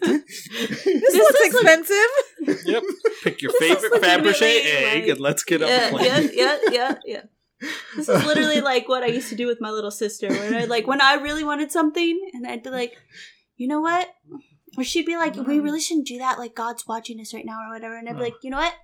looks 0.04 1.40
is 1.40 1.40
like- 1.40 1.52
expensive. 1.52 2.64
yep 2.66 2.82
pick 3.22 3.42
your 3.42 3.52
This 3.58 3.74
favorite 3.80 4.02
fabergé 4.02 4.42
egg 4.64 5.02
like- 5.02 5.08
and 5.10 5.20
let's 5.20 5.42
get 5.44 5.62
on 5.62 5.68
yeah, 5.68 5.90
the 5.90 5.96
plane 5.96 6.06
yeah, 6.06 6.28
yeah, 6.32 6.58
yeah, 6.70 6.94
yeah. 7.04 7.22
This 7.96 8.08
is 8.08 8.24
literally 8.26 8.60
like 8.60 8.88
what 8.88 9.02
I 9.02 9.06
used 9.06 9.30
to 9.30 9.34
do 9.34 9.46
with 9.46 9.60
my 9.62 9.70
little 9.70 9.90
sister. 9.90 10.28
When 10.28 10.54
I 10.54 10.64
like 10.66 10.86
when 10.86 11.00
I 11.00 11.14
really 11.14 11.42
wanted 11.42 11.72
something, 11.72 12.30
and 12.34 12.46
I'd 12.46 12.62
be 12.62 12.68
like, 12.68 12.92
you 13.56 13.66
know 13.66 13.80
what? 13.80 14.08
Or 14.76 14.84
she'd 14.84 15.06
be 15.06 15.16
like, 15.16 15.34
we 15.36 15.58
really 15.58 15.80
shouldn't 15.80 16.06
do 16.06 16.18
that. 16.18 16.38
Like 16.38 16.54
God's 16.54 16.86
watching 16.86 17.20
us 17.20 17.32
right 17.32 17.44
now, 17.46 17.60
or 17.68 17.72
whatever. 17.72 17.96
And 17.96 18.08
I'd 18.08 18.16
be 18.16 18.22
like, 18.22 18.34
you 18.42 18.50
know 18.50 18.58
what? 18.58 18.74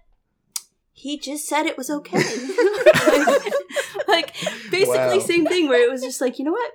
He 0.92 1.18
just 1.18 1.46
said 1.46 1.66
it 1.66 1.76
was 1.78 1.90
okay. 1.98 2.18
like, 2.18 3.52
like, 4.08 4.34
basically 4.70 4.86
Wow. 4.96 5.18
same 5.18 5.46
thing. 5.46 5.68
Where 5.68 5.86
it 5.86 5.90
was 5.90 6.02
just 6.02 6.20
like, 6.20 6.38
you 6.38 6.44
know 6.44 6.52
what? 6.52 6.72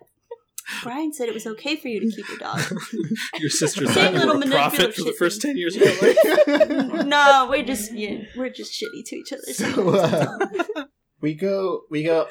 Brian 0.84 1.14
said 1.14 1.30
it 1.30 1.34
was 1.34 1.48
okay 1.48 1.78
for 1.78 1.88
you 1.88 2.00
to 2.02 2.14
keep 2.14 2.28
your 2.28 2.38
dog. 2.40 2.60
your 3.40 3.50
sister 3.50 3.86
Same 3.86 3.94
thought 3.94 4.14
you 4.14 4.20
little 4.20 4.38
were 4.38 4.44
a 4.44 4.48
prophet 4.48 4.80
manipulative 4.80 4.96
for 4.96 5.02
the 5.04 5.08
shit 5.12 5.18
first 5.18 5.42
10 5.42 5.58
years 5.58 5.76
of 5.78 5.82
your 5.82 6.02
life 6.02 7.06
no, 7.08 7.48
we're 7.50 7.64
just 7.64 7.94
yeah, 7.94 8.18
we're 8.36 8.50
just 8.50 8.74
shitty 8.74 9.06
to 9.06 9.16
each 9.16 9.32
other. 9.32 9.54
so 9.54 9.90
uh, 9.96 10.84
we 11.22 11.36
go 11.36 11.84
we 11.90 12.04
go 12.04 12.28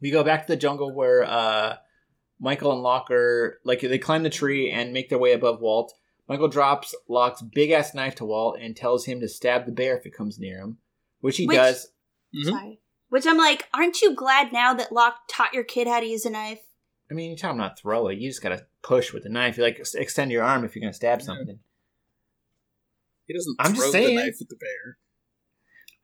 we 0.00 0.12
go 0.12 0.22
back 0.22 0.46
to 0.46 0.52
the 0.52 0.56
jungle 0.56 0.94
where 0.94 1.24
uh 1.24 1.76
Michael 2.38 2.72
and 2.72 2.82
Locker 2.82 3.58
like 3.64 3.80
they 3.80 3.98
climb 3.98 4.22
the 4.22 4.30
tree 4.30 4.70
and 4.70 4.92
make 4.92 5.08
their 5.08 5.18
way 5.18 5.32
above 5.32 5.60
Walt. 5.60 5.92
Michael 6.30 6.46
drops 6.46 6.94
Locke's 7.08 7.42
big 7.42 7.72
ass 7.72 7.92
knife 7.92 8.14
to 8.14 8.24
Walt 8.24 8.56
and 8.60 8.76
tells 8.76 9.04
him 9.06 9.18
to 9.18 9.26
stab 9.28 9.66
the 9.66 9.72
bear 9.72 9.98
if 9.98 10.06
it 10.06 10.14
comes 10.14 10.38
near 10.38 10.58
him, 10.60 10.78
which 11.20 11.36
he 11.38 11.46
Which- 11.48 11.56
does. 11.56 11.90
Mhm. 12.32 12.44
Sorry. 12.44 12.80
Which 13.08 13.26
I'm 13.26 13.36
like, 13.36 13.68
aren't 13.74 14.00
you 14.00 14.14
glad 14.14 14.52
now 14.52 14.72
that 14.74 14.92
Locke 14.92 15.22
taught 15.28 15.52
your 15.52 15.64
kid 15.64 15.88
how 15.88 15.98
to 15.98 16.06
use 16.06 16.24
a 16.24 16.30
knife? 16.30 16.60
I 17.10 17.14
mean, 17.14 17.32
you 17.32 17.36
tell 17.36 17.50
him 17.50 17.56
not 17.56 17.76
to 17.76 17.82
throw 17.82 18.06
it. 18.06 18.18
You 18.18 18.30
just 18.30 18.42
gotta 18.42 18.64
push 18.80 19.12
with 19.12 19.24
the 19.24 19.28
knife. 19.28 19.56
You 19.58 19.64
like 19.64 19.84
extend 19.96 20.30
your 20.30 20.44
arm 20.44 20.64
if 20.64 20.76
you're 20.76 20.80
gonna 20.82 20.92
stab 20.92 21.18
Yeah. 21.18 21.24
something. 21.26 21.58
he 23.26 23.34
doesn't 23.34 23.56
I'm 23.58 23.74
throw 23.74 23.82
just 23.90 23.92
the 23.92 24.14
knife 24.14 24.40
at 24.40 24.48
the 24.48 24.56
bear 24.56 24.98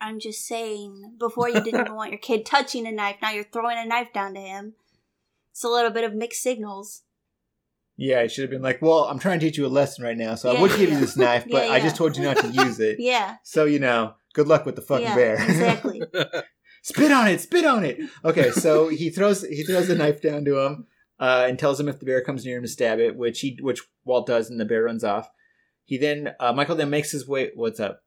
I'm 0.01 0.19
just 0.19 0.45
saying, 0.45 1.15
before 1.19 1.49
you 1.49 1.61
didn't 1.61 1.81
even 1.87 1.95
want 1.95 2.11
your 2.11 2.19
kid 2.19 2.45
touching 2.45 2.85
a 2.87 2.91
knife, 2.93 3.17
now 3.23 3.31
you're 3.31 3.45
throwing 3.45 3.79
a 3.79 3.87
knife 3.87 4.13
down 4.13 4.35
to 4.35 4.41
him. 4.41 4.75
It's 5.53 5.63
a 5.63 5.69
little 5.69 5.91
bit 5.93 6.03
of 6.05 6.15
mixed 6.15 6.43
signals. 6.43 7.03
Yeah, 7.97 8.21
I 8.21 8.27
should 8.27 8.43
have 8.43 8.51
been 8.51 8.63
like, 8.63 8.83
well, 8.83 9.05
I'm 9.05 9.19
trying 9.19 9.41
to 9.41 9.47
teach 9.47 9.57
you 9.57 9.65
a 9.65 9.69
lesson 9.69 10.05
right 10.05 10.17
now, 10.17 10.35
so 10.35 10.51
I 10.51 10.55
Yeah, 10.55 10.61
would 10.63 10.77
give 10.77 10.91
you 10.91 11.01
this 11.01 11.17
knife, 11.17 11.47
but 11.51 11.67
Yeah, 11.67 11.73
I 11.73 11.81
just 11.81 11.97
told 11.97 12.17
you 12.17 12.25
not 12.25 12.37
to 12.39 12.49
use 12.49 12.79
it. 12.79 12.99
Yeah. 13.01 13.37
So 13.43 13.65
you 13.65 13.79
know, 13.79 14.15
good 14.35 14.49
luck 14.49 14.67
with 14.67 14.77
the 14.77 14.83
fucking 14.83 15.05
yeah, 15.05 15.15
bear. 15.15 15.35
exactly. 15.43 16.03
spit 16.83 17.13
on 17.13 17.29
it, 17.29 17.41
spit 17.41 17.65
on 17.65 17.85
it. 17.85 17.99
Okay, 18.25 18.51
so 18.51 18.89
he 18.89 19.11
throws 19.11 19.43
he 19.45 19.63
throws 19.63 19.89
the 19.89 19.95
knife 19.95 20.21
down 20.21 20.45
to 20.45 20.59
him 20.61 20.87
uh, 21.19 21.47
and 21.49 21.59
tells 21.59 21.81
him 21.81 21.89
if 21.89 21.99
the 21.99 22.07
bear 22.07 22.23
comes 22.23 22.45
near 22.45 22.59
him 22.59 22.63
to 22.63 22.69
stab 22.69 22.99
it, 22.99 23.17
which 23.17 23.41
he 23.41 23.59
which 23.61 23.83
Walt 24.05 24.27
does, 24.27 24.51
and 24.51 24.61
the 24.61 24.65
bear 24.65 24.85
runs 24.85 25.05
off. 25.05 25.31
He 25.85 25.97
then 25.97 26.35
uh, 26.41 26.53
Michael 26.53 26.77
then 26.77 26.91
makes 26.91 27.13
his 27.13 27.27
way. 27.27 27.51
What's 27.55 27.81
up? 27.81 28.03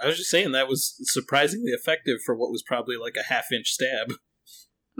I 0.00 0.06
was 0.06 0.16
just 0.16 0.30
saying 0.30 0.52
that 0.52 0.68
was 0.68 0.94
surprisingly 1.02 1.72
effective 1.72 2.18
for 2.24 2.36
what 2.36 2.52
was 2.52 2.62
probably 2.62 2.96
like 2.96 3.16
a 3.18 3.32
half 3.32 3.50
inch 3.52 3.72
stab. 3.72 4.12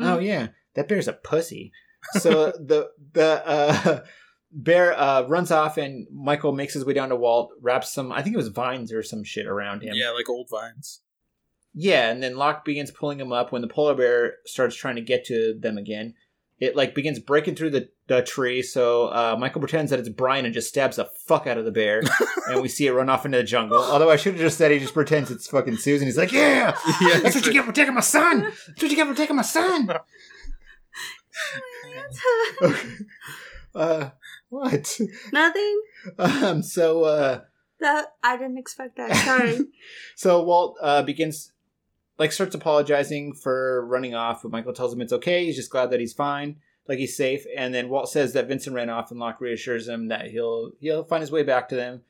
Oh 0.00 0.18
yeah, 0.18 0.48
that 0.74 0.88
bear's 0.88 1.08
a 1.08 1.12
pussy. 1.12 1.72
So 2.14 2.52
the 2.52 2.90
the 3.12 3.46
uh, 3.46 4.00
bear 4.52 4.98
uh, 4.98 5.22
runs 5.28 5.50
off, 5.50 5.76
and 5.76 6.06
Michael 6.12 6.52
makes 6.52 6.74
his 6.74 6.84
way 6.84 6.94
down 6.94 7.08
to 7.10 7.16
Walt, 7.16 7.50
wraps 7.60 7.90
some 7.92 8.12
I 8.12 8.22
think 8.22 8.34
it 8.34 8.38
was 8.38 8.48
vines 8.48 8.92
or 8.92 9.02
some 9.02 9.24
shit 9.24 9.46
around 9.46 9.82
him. 9.82 9.94
Yeah, 9.94 10.10
like 10.10 10.28
old 10.28 10.48
vines. 10.50 11.00
Yeah, 11.74 12.10
and 12.10 12.22
then 12.22 12.36
Locke 12.36 12.64
begins 12.64 12.90
pulling 12.90 13.20
him 13.20 13.32
up 13.32 13.52
when 13.52 13.62
the 13.62 13.68
polar 13.68 13.94
bear 13.94 14.36
starts 14.46 14.74
trying 14.74 14.96
to 14.96 15.02
get 15.02 15.24
to 15.26 15.54
them 15.60 15.76
again. 15.78 16.14
it 16.58 16.74
like 16.74 16.92
begins 16.94 17.20
breaking 17.20 17.54
through 17.54 17.70
the, 17.70 17.88
the 18.08 18.20
tree. 18.22 18.62
So 18.62 19.06
uh, 19.08 19.36
Michael 19.38 19.60
pretends 19.60 19.90
that 19.90 20.00
it's 20.00 20.08
Brian 20.08 20.44
and 20.44 20.52
just 20.52 20.70
stabs 20.70 20.96
the 20.96 21.04
fuck 21.04 21.46
out 21.46 21.56
of 21.58 21.64
the 21.64 21.70
bear, 21.70 22.02
and 22.48 22.60
we 22.62 22.68
see 22.68 22.86
it 22.88 22.92
run 22.92 23.08
off 23.08 23.24
into 23.26 23.38
the 23.38 23.44
jungle. 23.44 23.78
Although 23.78 24.10
I 24.10 24.16
should 24.16 24.32
have 24.32 24.40
just 24.42 24.58
said 24.58 24.72
he 24.72 24.80
just 24.80 24.94
pretends 24.94 25.30
it's 25.30 25.46
fucking 25.46 25.76
Susan. 25.76 26.08
He's 26.08 26.16
like, 26.18 26.32
yeah, 26.32 26.76
Yeah, 27.00 27.20
that's 27.20 27.36
what 27.36 27.46
you 27.46 27.52
get 27.52 27.64
for 27.64 27.70
taking 27.72 27.94
my 27.94 28.00
son. 28.00 28.40
That's 28.66 28.82
what 28.82 28.90
you 28.90 28.96
get 28.96 29.06
for 29.06 29.14
taking 29.14 29.36
my 29.36 29.42
son. 29.42 29.88
Okay. 32.62 32.88
Uh, 33.74 34.10
what? 34.48 34.98
Nothing. 35.32 35.82
Um, 36.18 36.62
so 36.62 37.04
uh, 37.04 37.40
That 37.80 38.14
I 38.24 38.36
didn't 38.36 38.58
expect 38.58 38.96
that. 38.96 39.14
Sorry. 39.24 39.58
so 40.16 40.42
Walt 40.42 40.76
uh, 40.82 41.02
begins 41.02 41.52
like 42.18 42.32
starts 42.32 42.54
apologizing 42.54 43.34
for 43.34 43.86
running 43.86 44.14
off, 44.14 44.42
but 44.42 44.50
Michael 44.50 44.72
tells 44.72 44.92
him 44.92 45.00
it's 45.00 45.12
okay. 45.12 45.44
He's 45.44 45.56
just 45.56 45.70
glad 45.70 45.90
that 45.90 46.00
he's 46.00 46.12
fine, 46.14 46.56
like 46.88 46.98
he's 46.98 47.16
safe. 47.16 47.44
And 47.56 47.72
then 47.72 47.88
Walt 47.88 48.10
says 48.10 48.32
that 48.32 48.48
Vincent 48.48 48.74
ran 48.74 48.90
off, 48.90 49.10
and 49.10 49.20
Locke 49.20 49.40
reassures 49.40 49.86
him 49.86 50.08
that 50.08 50.26
he'll 50.30 50.72
he'll 50.80 51.04
find 51.04 51.20
his 51.20 51.30
way 51.30 51.42
back 51.44 51.68
to 51.68 51.76
them. 51.76 52.02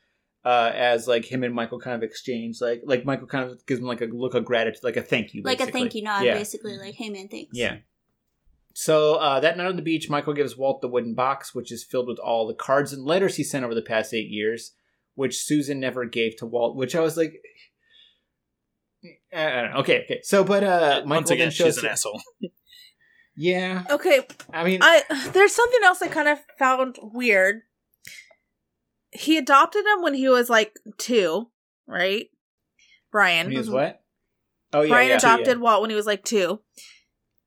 Uh, 0.44 0.72
as 0.74 1.06
like 1.06 1.30
him 1.30 1.42
and 1.44 1.52
Michael 1.52 1.80
kind 1.80 1.96
of 1.96 2.02
exchange, 2.02 2.60
like 2.62 2.80
like 2.84 3.04
Michael 3.04 3.26
kind 3.26 3.50
of 3.50 3.66
gives 3.66 3.80
him 3.80 3.86
like 3.86 4.00
a 4.00 4.06
look 4.06 4.34
of 4.34 4.44
gratitude, 4.46 4.84
like 4.84 4.96
a 4.96 5.02
thank 5.02 5.34
you, 5.34 5.42
like 5.42 5.60
a 5.60 5.66
thank 5.66 5.94
you 5.94 6.02
nod, 6.02 6.24
Yeah. 6.24 6.34
basically. 6.34 6.78
Like, 6.78 6.94
hey 6.94 7.10
man, 7.10 7.28
thanks. 7.28 7.50
Yeah. 7.52 7.78
So 8.80 9.16
uh, 9.16 9.40
that 9.40 9.56
night 9.56 9.66
on 9.66 9.74
the 9.74 9.82
beach, 9.82 10.08
Michael 10.08 10.34
gives 10.34 10.56
Walt 10.56 10.82
the 10.82 10.86
wooden 10.86 11.12
box, 11.12 11.52
which 11.52 11.72
is 11.72 11.82
filled 11.82 12.06
with 12.06 12.20
all 12.20 12.46
the 12.46 12.54
cards 12.54 12.92
and 12.92 13.04
letters 13.04 13.34
he 13.34 13.42
sent 13.42 13.64
over 13.64 13.74
the 13.74 13.82
past 13.82 14.14
eight 14.14 14.30
years, 14.30 14.70
which 15.16 15.42
Susan 15.42 15.80
never 15.80 16.04
gave 16.04 16.36
to 16.36 16.46
Walt. 16.46 16.76
Which 16.76 16.94
I 16.94 17.00
was 17.00 17.16
like, 17.16 17.42
I 19.34 19.50
don't 19.50 19.70
know. 19.72 19.78
Okay, 19.78 20.04
okay. 20.04 20.20
So, 20.22 20.44
but 20.44 20.62
uh, 20.62 21.02
Michael 21.04 21.08
Once 21.08 21.30
again, 21.32 21.46
then 21.46 21.50
shows 21.50 21.74
she's 21.74 21.82
an 21.82 21.90
asshole. 21.90 22.20
Yeah, 23.40 23.84
Okay, 23.88 24.20
I 24.52 24.64
mean, 24.64 24.80
I 24.82 25.02
there's 25.32 25.54
something 25.54 25.80
else 25.84 26.02
I 26.02 26.08
kind 26.08 26.26
of 26.26 26.38
found 26.58 26.98
weird. 27.00 27.62
He 29.12 29.38
adopted 29.38 29.84
him 29.86 30.02
when 30.02 30.14
he 30.14 30.28
was 30.28 30.50
like 30.50 30.74
two, 30.98 31.48
right? 31.86 32.26
Brian. 33.12 33.48
he 33.48 33.56
was 33.56 33.70
what? 33.70 34.02
Oh 34.72 34.82
yeah, 34.82 34.88
Brian 34.88 35.08
yeah, 35.10 35.16
adopted 35.18 35.60
Walt 35.60 35.82
when 35.82 35.90
he 35.90 35.94
was 35.96 36.06
like 36.06 36.24
two, 36.24 36.60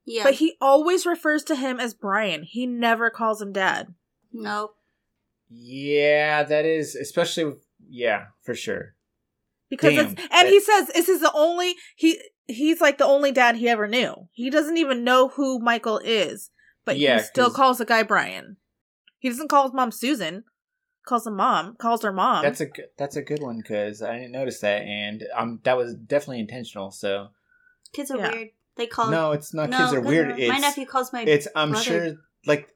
Yeah. 0.04 0.24
but 0.24 0.34
he 0.34 0.56
always 0.60 1.06
refers 1.06 1.44
to 1.44 1.54
him 1.56 1.78
as 1.78 1.94
Brian. 1.94 2.42
He 2.42 2.66
never 2.66 3.08
calls 3.10 3.40
him 3.40 3.52
dad. 3.52 3.94
nope. 4.32 4.74
Yeah, 5.54 6.42
that 6.44 6.64
is 6.64 6.94
especially. 6.94 7.44
With, 7.44 7.58
yeah, 7.88 8.26
for 8.42 8.54
sure. 8.54 8.94
because 9.68 9.94
Damn. 9.94 10.12
it's 10.12 10.22
and 10.32 10.48
he 10.48 10.60
says 10.60 10.88
this 10.94 11.08
is 11.10 11.20
the 11.20 11.30
only 11.34 11.74
he 11.94 12.18
he's 12.46 12.80
like 12.80 12.96
the 12.98 13.04
only 13.04 13.32
dad 13.32 13.56
he 13.56 13.68
ever 13.68 13.86
knew. 13.86 14.28
He 14.32 14.48
doesn't 14.50 14.78
even 14.78 15.04
know 15.04 15.28
who 15.28 15.58
Michael 15.58 15.98
is, 16.02 16.50
but 16.86 16.98
Yeah, 16.98 17.18
he 17.18 17.24
still 17.24 17.46
'cause- 17.48 17.56
calls 17.56 17.78
the 17.78 17.84
guy 17.84 18.02
Brian. 18.02 18.56
He 19.18 19.28
doesn't 19.28 19.48
call 19.48 19.64
his 19.64 19.74
mom 19.74 19.92
Susan. 19.92 20.44
Calls 21.04 21.26
him 21.26 21.36
mom. 21.36 21.76
Calls 21.76 22.02
her 22.02 22.12
mom. 22.12 22.42
That's 22.44 22.60
a 22.60 22.66
good, 22.66 22.86
that's 22.96 23.16
a 23.16 23.22
good 23.22 23.42
one 23.42 23.58
because 23.58 24.02
I 24.02 24.14
didn't 24.16 24.32
notice 24.32 24.60
that, 24.60 24.82
and 24.82 25.24
um, 25.36 25.60
that 25.64 25.76
was 25.76 25.94
definitely 25.96 26.40
intentional. 26.40 26.90
So 26.92 27.28
Kids 27.92 28.10
are 28.10 28.18
Yeah. 28.18 28.32
weird. 28.32 28.48
They 28.76 28.86
call 28.86 29.10
no, 29.10 29.32
it's 29.32 29.52
not. 29.52 29.70
no, 29.70 29.78
kids 29.78 29.92
are 29.92 30.00
weird. 30.00 30.28
no. 30.30 30.34
It's 30.36 30.48
My 30.48 30.58
nephew 30.58 30.86
calls 30.86 31.12
my 31.12 31.22
it's 31.22 31.46
I'm 31.54 31.74
sure 31.74 32.14
like 32.46 32.68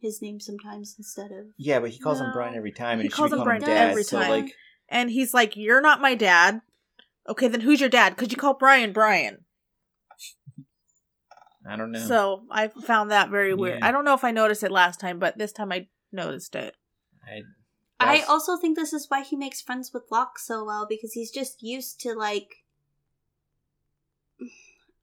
his 0.00 0.22
name 0.22 0.38
sometimes 0.38 0.94
instead 0.98 1.32
of 1.32 1.46
yeah, 1.56 1.80
but 1.80 1.90
he 1.90 1.98
calls 1.98 2.20
him 2.20 2.30
Brian 2.32 2.54
every 2.54 2.72
time, 2.72 3.00
and 3.00 3.02
He 3.02 3.08
he, 3.08 3.10
calls 3.10 3.32
him 3.32 3.38
calling 3.38 3.56
him 3.56 3.62
Brian 3.62 3.78
dad. 3.78 3.90
every 3.90 4.04
so 4.04 4.20
time. 4.20 4.30
like 4.30 4.52
and 4.88 5.10
he's 5.10 5.34
like, 5.34 5.56
"You're 5.56 5.80
not 5.80 6.00
my 6.00 6.14
dad." 6.14 6.60
Okay, 7.28 7.48
then 7.48 7.62
who's 7.62 7.80
your 7.80 7.88
dad? 7.90 8.16
Could 8.16 8.30
you 8.30 8.36
call 8.36 8.54
Brian 8.54 8.92
Brian? 8.92 9.44
I 11.66 11.76
don't 11.76 11.92
know. 11.92 12.06
So 12.06 12.42
I 12.50 12.68
found 12.68 13.10
that 13.10 13.30
very 13.30 13.54
weird. 13.54 13.78
Yeah. 13.78 13.88
I 13.88 13.90
don't 13.92 14.04
know 14.04 14.14
if 14.14 14.24
I 14.24 14.30
noticed 14.30 14.62
it 14.62 14.70
last 14.70 15.00
time, 15.00 15.18
but 15.18 15.38
this 15.38 15.52
time 15.52 15.72
I 15.72 15.88
noticed 16.12 16.54
it. 16.54 16.76
I, 17.26 17.42
I 17.98 18.22
also 18.28 18.58
think 18.58 18.76
this 18.76 18.92
is 18.92 19.06
why 19.08 19.22
he 19.22 19.34
makes 19.36 19.62
friends 19.62 19.90
with 19.94 20.02
Locke 20.10 20.38
so 20.38 20.64
well 20.64 20.86
because 20.86 21.12
he's 21.14 21.30
just 21.30 21.62
used 21.62 22.00
to 22.00 22.12
like 22.12 22.63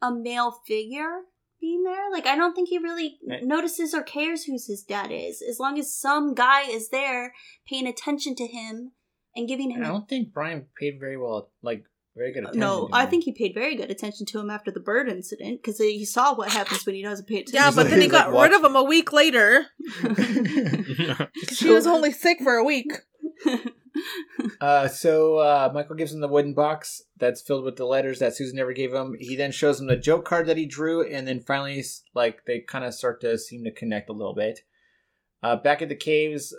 a 0.01 0.11
male 0.13 0.51
figure 0.67 1.21
being 1.59 1.83
there. 1.83 2.09
Like 2.11 2.25
I 2.25 2.35
don't 2.35 2.53
think 2.53 2.69
he 2.69 2.77
really 2.77 3.19
Right. 3.27 3.43
notices 3.43 3.93
or 3.93 4.01
cares 4.03 4.43
who 4.45 4.53
his 4.53 4.83
dad 4.87 5.11
is 5.11 5.41
as 5.47 5.59
long 5.59 5.77
as 5.79 5.93
some 5.95 6.33
guy 6.33 6.63
is 6.63 6.89
there 6.89 7.33
paying 7.67 7.87
attention 7.87 8.35
to 8.35 8.47
him 8.47 8.91
and 9.35 9.47
giving 9.47 9.71
him. 9.71 9.83
I 9.83 9.87
don't 9.87 10.09
think 10.09 10.33
Brian 10.33 10.65
paid 10.79 10.99
very 10.99 11.17
well, 11.17 11.51
like 11.61 11.83
very 12.15 12.33
good 12.33 12.39
attention. 12.43 12.59
no, 12.59 12.87
to 12.87 12.95
I 12.95 13.05
think 13.05 13.23
he 13.23 13.31
paid 13.31 13.53
very 13.53 13.75
good 13.75 13.89
attention 13.91 14.25
to 14.27 14.39
him 14.39 14.49
after 14.49 14.69
the 14.71 14.79
bird 14.81 15.07
incident 15.07 15.61
because 15.61 15.77
he 15.77 16.03
saw 16.03 16.33
what 16.35 16.49
happens 16.49 16.85
when 16.85 16.95
he 16.95 17.03
doesn't 17.03 17.27
pay 17.27 17.35
attention. 17.35 17.55
Yeah, 17.55 17.71
but 17.73 17.89
then 17.89 17.99
he 17.99 18.05
he's 18.05 18.11
like 18.13 18.25
got 18.25 18.41
rid 18.41 18.53
of 18.53 18.63
him 18.63 18.75
a 18.75 18.83
week 18.83 19.13
later. 19.13 19.67
She 21.53 21.69
was 21.69 21.85
only 21.87 22.11
sick 22.11 22.39
for 22.41 22.55
a 22.55 22.63
week. 22.63 22.91
Uh, 24.59 24.87
so 24.87 25.37
uh, 25.37 25.71
Michael 25.73 25.95
gives 25.95 26.13
him 26.13 26.19
the 26.19 26.27
wooden 26.27 26.53
box 26.53 27.03
that's 27.17 27.41
filled 27.41 27.63
with 27.63 27.77
the 27.77 27.85
letters 27.85 28.19
that 28.19 28.35
Susan 28.35 28.55
never 28.55 28.73
gave 28.73 28.93
him. 28.93 29.15
He 29.19 29.35
then 29.35 29.51
shows 29.51 29.79
him 29.79 29.87
the 29.87 29.95
joke 29.95 30.23
card 30.25 30.47
that 30.47 30.57
he 30.57 30.65
drew, 30.65 31.07
and 31.07 31.27
then 31.27 31.39
finally, 31.39 31.83
like 32.13 32.45
they 32.45 32.59
kind 32.59 32.85
of 32.85 32.93
start 32.93 33.21
to 33.21 33.37
seem 33.37 33.63
to 33.63 33.71
connect 33.71 34.09
a 34.09 34.13
little 34.13 34.35
bit. 34.35 34.61
Uh, 35.41 35.55
back 35.55 35.81
at 35.81 35.89
the 35.89 35.95
caves, 35.95 36.55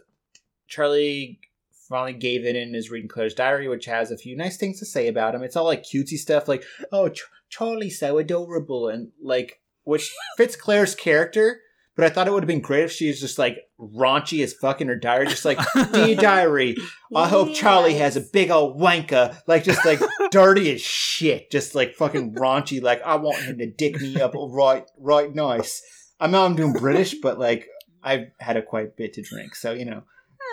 Charlie 0.66 1.40
finally 1.88 2.12
gave 2.12 2.44
it 2.44 2.56
in 2.56 2.62
and 2.62 2.76
is 2.76 2.90
reading 2.90 3.08
Claire's 3.08 3.34
diary, 3.34 3.68
which 3.68 3.86
has 3.86 4.10
a 4.10 4.16
few 4.16 4.36
nice 4.36 4.56
things 4.56 4.78
to 4.78 4.86
say 4.86 5.08
about 5.08 5.34
him. 5.34 5.42
It's 5.42 5.56
all 5.56 5.64
like 5.64 5.82
cutesy 5.82 6.16
stuff, 6.16 6.48
like 6.48 6.64
"Oh, 6.90 7.08
Ch- 7.08 7.22
Charlie's 7.48 7.98
so 7.98 8.18
adorable," 8.18 8.88
and 8.88 9.12
like 9.22 9.60
which 9.84 10.12
fits 10.36 10.56
Claire's 10.56 10.94
character. 10.94 11.60
But 11.94 12.06
I 12.06 12.08
thought 12.08 12.26
it 12.26 12.32
would 12.32 12.42
have 12.42 12.48
been 12.48 12.62
great 12.62 12.84
if 12.84 12.92
she 12.92 13.08
was 13.08 13.20
just 13.20 13.38
like 13.38 13.58
raunchy 13.78 14.42
as 14.42 14.54
fuck 14.54 14.80
in 14.80 14.88
her 14.88 14.96
diary, 14.96 15.26
just 15.26 15.44
like 15.44 15.58
dear 15.92 16.14
diary. 16.16 16.74
I 17.14 17.28
hope 17.28 17.52
Charlie 17.54 17.94
has 17.98 18.16
a 18.16 18.22
big 18.22 18.50
old 18.50 18.80
wanker, 18.80 19.36
like 19.46 19.62
just 19.64 19.84
like 19.84 20.00
dirty 20.30 20.72
as 20.72 20.80
shit, 20.80 21.50
just 21.50 21.74
like 21.74 21.94
fucking 21.94 22.34
raunchy. 22.34 22.82
Like 22.82 23.02
I 23.02 23.16
want 23.16 23.42
him 23.42 23.58
to 23.58 23.66
dick 23.70 24.00
me 24.00 24.18
up 24.20 24.32
right, 24.34 24.84
right 24.98 25.34
nice. 25.34 25.82
I 26.18 26.28
know 26.28 26.44
I'm 26.46 26.56
doing 26.56 26.72
British, 26.72 27.14
but 27.20 27.38
like 27.38 27.66
I've 28.02 28.28
had 28.40 28.56
a 28.56 28.62
quite 28.62 28.96
bit 28.96 29.12
to 29.14 29.22
drink, 29.22 29.54
so 29.54 29.72
you 29.72 29.84
know. 29.84 30.02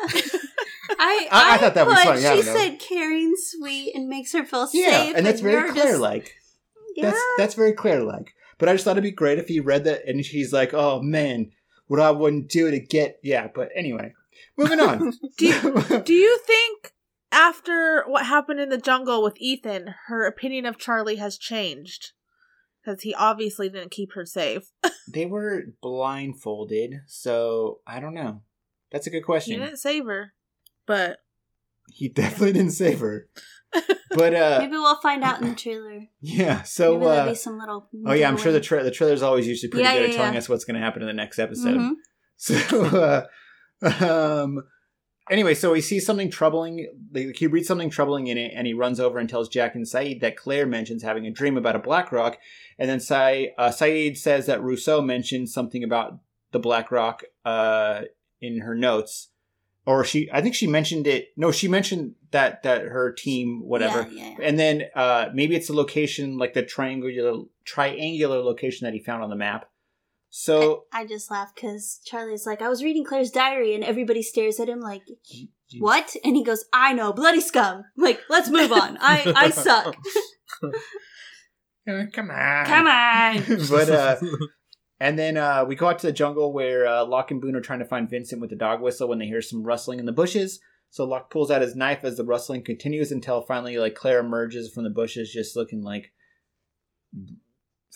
I, 1.02 1.28
I- 1.32 1.54
I 1.54 1.58
thought 1.58 1.76
that 1.76 1.86
was 1.88 1.96
put, 1.96 2.20
funny, 2.20 2.22
She 2.38 2.42
said 2.44 2.80
caring, 2.80 3.34
sweet, 3.38 3.96
and 3.96 4.08
makes 4.10 4.34
her 4.34 4.44
feel 4.44 4.68
Yeah, 4.74 5.04
safe. 5.06 5.16
and 5.16 5.26
that's 5.26 5.42
very 5.42 5.74
just- 5.74 6.00
like. 6.02 6.34
Yeah. 6.96 7.12
That's 7.12 7.22
that's 7.38 7.54
very 7.54 7.72
Claire 7.74 8.04
like. 8.04 8.34
But 8.60 8.70
I 8.70 8.74
just 8.74 8.84
thought 8.84 8.92
it'd 8.92 9.04
be 9.04 9.12
great 9.12 9.40
if 9.40 9.48
he 9.48 9.60
read 9.60 9.86
that 9.86 10.06
and 10.08 10.24
she's 10.24 10.54
like, 10.54 10.74
"Oh 10.74 11.02
man, 11.02 11.52
what 11.88 12.00
I 12.00 12.12
wouldn't 12.12 12.50
do 12.50 12.70
to 12.70 12.80
get." 12.80 13.20
Yeah, 13.24 13.48
but 13.54 13.70
anyway, 13.76 14.14
moving 14.58 14.80
on. 14.80 15.14
Do 15.38 15.48
you, 15.48 16.02
do 16.06 16.14
you 16.14 16.40
think 16.46 16.94
after 17.32 18.04
what 18.06 18.26
happened 18.26 18.60
in 18.60 18.70
the 18.70 18.78
jungle 18.78 19.24
with 19.24 19.40
Ethan, 19.40 19.96
her 20.08 20.26
opinion 20.28 20.66
of 20.66 20.78
Charlie 20.78 21.16
has 21.16 21.38
changed? 21.38 22.12
Because 22.84 23.02
he 23.02 23.14
obviously 23.14 23.70
didn't 23.70 23.92
keep 23.92 24.14
her 24.14 24.26
safe. 24.26 24.72
they 25.14 25.26
were 25.26 25.64
blindfolded, 25.82 27.02
so 27.08 27.80
I 27.88 28.00
don't 28.00 28.14
know. 28.14 28.42
That's 28.92 29.08
a 29.08 29.10
good 29.10 29.18
He 29.18 29.24
question. 29.24 29.60
didn't 29.60 29.78
save 29.78 30.06
her, 30.06 30.34
but 30.86 31.20
He 31.94 32.10
definitely 32.10 32.54
didn't 32.54 32.72
save 32.72 33.00
her. 33.00 33.28
But 34.12 34.34
uh 34.34 34.58
Maybe 34.62 34.72
we'll 34.72 34.96
find 35.02 35.24
out 35.24 35.42
in 35.42 35.50
the 35.50 35.56
trailer. 35.56 36.08
yeah, 36.22 36.64
so 36.64 36.94
Maybe 36.94 37.06
there'll 37.06 37.20
uh 37.20 37.30
be 37.30 37.36
some 37.36 37.60
little. 37.60 37.88
Oh 38.06 38.14
yeah, 38.14 38.28
I'm 38.28 38.38
sure 38.38 38.52
the 38.52 38.60
tra- 38.60 38.84
the 38.84 38.90
trailer's 38.92 39.22
always 39.22 39.48
usually 39.48 39.70
pretty 39.70 39.84
Yeah, 39.84 39.94
good 39.94 40.02
yeah, 40.02 40.10
at 40.10 40.16
telling 40.16 40.34
yeah. 40.34 40.40
us 40.40 40.50
what's 40.50 40.66
going 40.66 40.76
to 40.80 40.82
happen 40.82 41.02
in 41.04 41.08
the 41.08 41.14
next 41.14 41.38
episode. 41.40 41.78
Mhm. 41.78 41.92
So, 42.42 43.28
uh, 43.84 44.44
um, 44.44 44.64
anyway, 45.30 45.54
so 45.54 45.74
he 45.74 45.82
sees 45.82 46.06
something 46.06 46.32
troubling. 46.32 46.88
Like, 47.14 47.36
he 47.36 47.48
reads 47.48 47.68
something 47.68 47.90
troubling 47.90 48.28
in 48.28 48.38
it, 48.38 48.54
and 48.56 48.66
he 48.66 48.74
runs 48.74 49.00
over 49.00 49.20
and 49.20 49.30
tells 49.30 49.50
Jack 49.50 49.76
and 49.76 49.86
Sayid 49.86 50.22
that 50.22 50.38
Claire 50.38 50.66
mentions 50.66 51.04
having 51.04 51.26
a 51.26 51.32
dream 51.32 51.58
about 51.58 51.76
a 51.76 51.80
Black 51.80 52.12
Rock, 52.14 52.38
and 52.78 52.90
then 52.90 53.00
Sa- 53.02 53.44
uh, 53.58 53.70
Sayid 53.72 54.18
says 54.18 54.46
that 54.46 54.62
Rousseau 54.64 55.02
mentioned 55.02 55.50
something 55.50 55.84
about 55.84 56.20
the 56.52 56.60
Black 56.60 56.92
Rock 56.92 57.24
uh, 57.46 58.04
in 58.42 58.62
her 58.62 58.74
notes, 58.76 59.30
or 59.86 60.04
she, 60.04 60.30
I 60.32 60.42
think 60.42 60.56
she 60.56 60.68
mentioned 60.68 61.08
it. 61.08 61.30
No, 61.38 61.52
she 61.52 61.68
mentioned 61.68 62.16
that 62.32 62.64
that 62.64 62.84
her 62.84 63.12
team, 63.12 63.62
whatever. 63.64 64.08
Yeah, 64.12 64.24
yeah, 64.24 64.36
yeah. 64.40 64.46
And 64.48 64.60
then 64.60 64.84
uh, 64.96 65.30
maybe 65.34 65.56
it's 65.56 65.68
the 65.68 65.74
location, 65.74 66.38
like 66.38 66.54
the 66.54 66.64
triangular 66.64 67.44
triangular 67.66 68.40
location 68.40 68.86
that 68.86 68.94
he 68.94 69.00
found 69.00 69.24
on 69.24 69.30
the 69.30 69.36
map. 69.36 69.70
So 70.32 70.84
I 70.94 71.08
just 71.08 71.32
laugh 71.32 71.54
because 71.56 72.00
Charlie's 72.06 72.46
like, 72.46 72.62
I 72.62 72.70
was 72.70 72.84
reading 72.84 73.04
Claire's 73.04 73.32
diary, 73.32 73.74
and 73.74 73.84
everybody 73.84 74.22
stares 74.22 74.60
at 74.60 74.70
him 74.70 74.80
like, 74.80 75.02
you- 75.26 75.48
you- 75.70 75.82
"What?" 75.82 76.16
And 76.24 76.36
he 76.36 76.44
goes, 76.44 76.66
"I 76.72 76.94
know, 76.94 77.12
bloody 77.14 77.42
scum." 77.42 77.84
I'm 77.98 78.04
like, 78.04 78.20
let's 78.30 78.50
move 78.50 78.72
on. 78.72 78.98
I 79.02 79.34
I 79.36 79.50
suck. 79.50 79.96
Uh, 81.90 82.04
come 82.14 82.30
on, 82.30 82.66
Come 82.66 82.86
on. 82.88 83.44
but 83.70 83.90
uh, 83.90 84.16
and 85.00 85.18
then 85.18 85.38
uh, 85.38 85.66
we 85.66 85.76
go 85.76 85.88
out 85.88 86.00
to 86.00 86.08
the 86.08 86.14
jungle 86.14 86.52
where 86.52 86.88
uh, 86.88 87.06
Locke 87.06 87.32
and 87.32 87.42
Boone 87.42 87.56
are 87.56 87.62
trying 87.62 87.80
to 87.80 87.86
find 87.86 88.10
Vincent 88.10 88.42
with 88.42 88.50
the 88.50 88.56
dog 88.56 88.82
whistle 88.82 89.08
when 89.08 89.20
they 89.20 89.28
hear 89.28 89.42
some 89.42 89.64
rustling 89.64 90.00
in 90.00 90.06
the 90.06 90.12
bushes. 90.12 90.60
So 90.90 91.06
Locke 91.06 91.30
pulls 91.30 91.52
out 91.52 91.62
his 91.62 91.76
knife 91.76 92.04
as 92.04 92.18
the 92.18 92.26
rustling 92.26 92.64
continues 92.64 93.12
until 93.12 93.42
finally, 93.42 93.78
like 93.78 93.96
Claire 93.96 94.20
emerges 94.20 94.74
from 94.74 94.84
the 94.84 94.90
bushes, 94.90 95.32
just 95.32 95.56
looking 95.56 95.84
like 95.84 96.12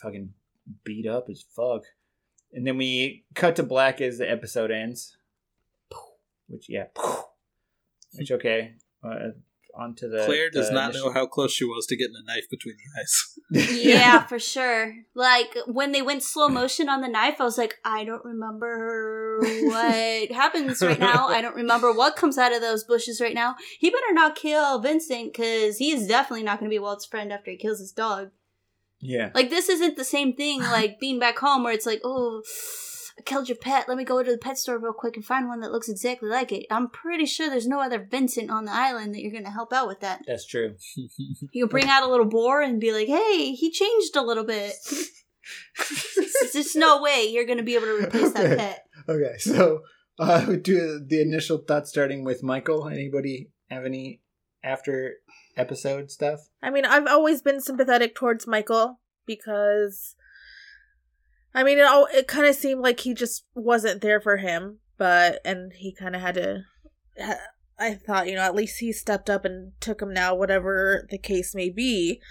fucking 0.02 0.30
beat 0.84 1.08
up 1.08 1.28
as 1.30 1.44
fuck. 1.56 1.84
And 2.54 2.66
then 2.66 2.78
we 2.78 3.26
cut 3.34 3.56
to 3.56 3.64
black 3.64 4.00
as 4.00 4.20
the 4.20 4.30
episode 4.30 4.72
ends. 4.72 5.18
Which 6.48 6.70
yeah. 6.70 6.86
Which 8.14 8.32
okay. 8.32 8.76
Uh, 9.04 9.32
onto 9.76 10.10
the 10.10 10.24
Claire 10.26 10.50
does 10.50 10.70
the 10.70 10.74
not 10.74 10.92
initial- 10.92 11.08
know 11.08 11.14
how 11.14 11.26
close 11.26 11.52
she 11.52 11.66
was 11.66 11.86
to 11.88 11.96
getting 11.96 12.16
a 12.16 12.26
knife 12.26 12.50
between 12.50 12.76
the 12.78 13.00
eyes. 13.00 13.40
yeah, 13.84 14.26
for 14.26 14.40
sure. 14.40 14.94
Like 15.16 15.56
when 15.68 15.92
they 15.92 16.02
went 16.02 16.24
slow 16.24 16.50
motion 16.50 16.90
on 16.90 17.02
the 17.02 17.08
knife, 17.08 17.36
I 17.40 17.44
was 17.44 17.58
like, 17.58 17.80
I 17.84 18.04
don't 18.04 18.24
remember 18.24 19.40
what 19.42 20.32
happens 20.32 20.82
right 20.82 21.00
now. 21.00 21.28
I 21.28 21.42
don't 21.42 21.56
remember 21.56 21.92
what 21.92 22.16
comes 22.16 22.38
out 22.38 22.54
of 22.54 22.62
those 22.62 22.84
bushes 22.84 23.20
right 23.20 23.36
now. 23.36 23.56
He 23.80 23.90
better 23.90 24.14
not 24.14 24.36
kill 24.36 24.80
Vincent 24.80 25.34
because 25.34 25.78
he's 25.78 26.08
definitely 26.08 26.44
not 26.44 26.60
going 26.60 26.70
to 26.70 26.74
be 26.74 26.80
Walt's 26.80 27.06
friend 27.06 27.32
after 27.32 27.52
he 27.52 27.58
kills 27.58 27.80
his 27.80 27.92
dog. 27.92 28.32
Yeah. 29.00 29.32
Like 29.34 29.50
this 29.50 29.70
isn't 29.70 29.98
the 29.98 30.06
same 30.06 30.34
thing 30.34 30.62
like 30.62 31.00
being 31.00 31.20
back 31.20 31.38
home 31.38 31.64
where 31.64 31.74
it's 31.74 31.86
like, 31.86 32.02
oh, 32.04 32.42
I 33.18 33.22
killed 33.22 33.48
your 33.48 33.58
pet. 33.58 33.88
Let 33.88 33.98
me 33.98 34.04
go 34.04 34.24
to 34.24 34.32
the 34.32 34.38
pet 34.38 34.58
store 34.58 34.80
real 34.80 34.94
quick 34.94 35.16
and 35.16 35.26
find 35.26 35.48
one 35.48 35.60
that 35.62 35.72
looks 35.72 35.90
exactly 35.90 36.30
like 36.30 36.52
it. 36.52 36.66
I'm 36.72 36.90
pretty 36.90 37.26
sure 37.26 37.50
there's 37.50 37.68
no 37.68 37.80
other 37.80 38.08
Vincent 38.10 38.50
on 38.50 38.66
the 38.66 38.74
island 38.74 39.14
that 39.14 39.22
you're 39.22 39.32
going 39.32 39.44
to 39.46 39.52
help 39.52 39.72
out 39.72 39.88
with 39.88 40.00
that. 40.00 40.24
That's 40.26 40.48
true. 40.48 40.76
You 41.52 41.66
can 41.66 41.70
bring 41.70 41.90
out 41.90 42.04
a 42.04 42.10
little 42.10 42.26
boar 42.26 42.62
and 42.62 42.80
be 42.80 42.92
like, 42.92 43.08
hey, 43.08 43.52
he 43.54 43.72
changed 43.72 44.16
a 44.16 44.24
little 44.24 44.46
bit. 44.46 44.74
There's 46.54 46.76
no 46.76 47.02
way 47.02 47.28
you're 47.30 47.46
going 47.46 47.58
to 47.58 47.64
be 47.64 47.76
able 47.76 47.88
to 47.88 48.04
replace 48.04 48.32
that 48.34 48.58
pet. 48.58 48.86
Okay, 49.08 49.38
so 49.38 49.82
uh 50.20 50.46
we 50.48 50.58
do 50.58 51.00
the 51.06 51.22
initial 51.22 51.58
thoughts 51.58 51.90
starting 51.90 52.24
with 52.24 52.44
Michael. 52.44 52.88
Anybody 52.88 53.50
have 53.70 53.86
any 53.86 54.22
after 54.64 55.16
episode 55.58 56.12
stuff? 56.12 56.40
I 56.62 56.70
mean, 56.70 56.86
I've 56.86 57.08
always 57.08 57.42
been 57.42 57.62
sympathetic 57.62 58.16
towards 58.16 58.48
Michael 58.48 59.00
because, 59.26 60.16
I 61.54 61.64
mean, 61.64 61.78
it 61.78 61.86
all 61.86 62.08
it 62.14 62.28
kind 62.28 62.48
of 62.48 62.56
seemed 62.56 62.82
like 62.82 63.02
he 63.02 63.14
just 63.14 63.46
wasn't 63.56 64.02
there 64.02 64.20
for 64.20 64.38
him, 64.38 64.80
but 64.98 65.40
and 65.46 65.72
he 65.74 65.94
kind 65.94 66.16
of 66.16 66.22
had 66.22 66.36
to. 66.36 66.64
I 67.80 67.96
thought, 67.96 68.28
you 68.28 68.36
know, 68.36 68.42
at 68.42 68.56
least 68.56 68.80
he 68.80 68.92
stepped 68.92 69.30
up 69.30 69.46
and 69.46 69.74
took 69.80 70.02
him 70.02 70.14
now, 70.14 70.36
whatever 70.36 71.08
the 71.10 71.18
case 71.18 71.54
may 71.56 71.70
be. 71.70 72.22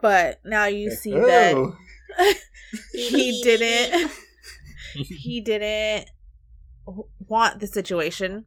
But 0.00 0.40
now 0.44 0.66
you 0.66 0.90
see 0.90 1.12
that 1.12 1.54
Oh. 1.56 1.76
he 2.92 3.42
didn't. 3.42 4.10
he 4.94 5.40
didn't 5.40 6.10
want 6.86 7.60
the 7.60 7.66
situation. 7.66 8.44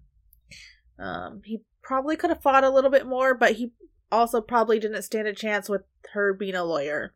Um, 1.00 1.42
he 1.44 1.62
probably 1.82 2.16
could 2.16 2.30
have 2.30 2.42
fought 2.42 2.64
a 2.64 2.70
little 2.70 2.90
bit 2.90 3.06
more, 3.06 3.34
but 3.36 3.54
he 3.54 3.72
also 4.12 4.42
probably 4.42 4.80
didn't 4.80 5.02
stand 5.04 5.28
a 5.28 5.34
chance 5.34 5.70
with 5.70 5.84
her 6.14 6.34
being 6.34 6.56
a 6.56 6.64
lawyer. 6.64 7.14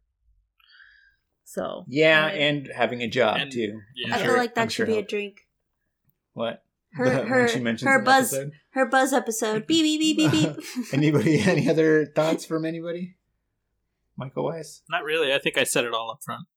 So 1.53 1.83
Yeah, 1.89 2.27
I- 2.27 2.31
and 2.31 2.69
having 2.73 3.01
a 3.01 3.07
job 3.09 3.35
And- 3.37 3.51
too. 3.51 3.81
yeah. 3.95 4.15
I 4.15 4.19
I'm 4.19 4.25
feel 4.25 4.37
like 4.37 4.55
that 4.55 4.61
I'm 4.61 4.67
should 4.69 4.87
sure 4.87 4.95
be 4.95 4.97
a 4.99 5.01
drink. 5.01 5.41
What? 6.33 6.63
Her 6.93 7.03
The- 7.09 7.23
her 7.25 7.47
she 7.49 7.59
mentions 7.59 7.89
her 7.89 8.01
buzz 8.01 8.33
episode? 8.33 8.53
her 8.69 8.85
buzz 8.85 9.11
episode. 9.11 9.67
Beep 9.67 9.83
beep 9.83 9.99
beep 10.17 10.31
beep 10.31 10.55
beep. 10.55 10.65
Anybody? 10.93 11.41
Any 11.41 11.69
other 11.69 12.05
thoughts 12.05 12.45
from 12.45 12.63
anybody? 12.65 13.17
Michael 14.15 14.45
Weiss. 14.45 14.81
Not 14.89 15.03
really. 15.03 15.33
I 15.33 15.39
think 15.39 15.57
I 15.57 15.65
said 15.65 15.83
it 15.83 15.93
all 15.93 16.09
up 16.11 16.19
front. 16.23 16.47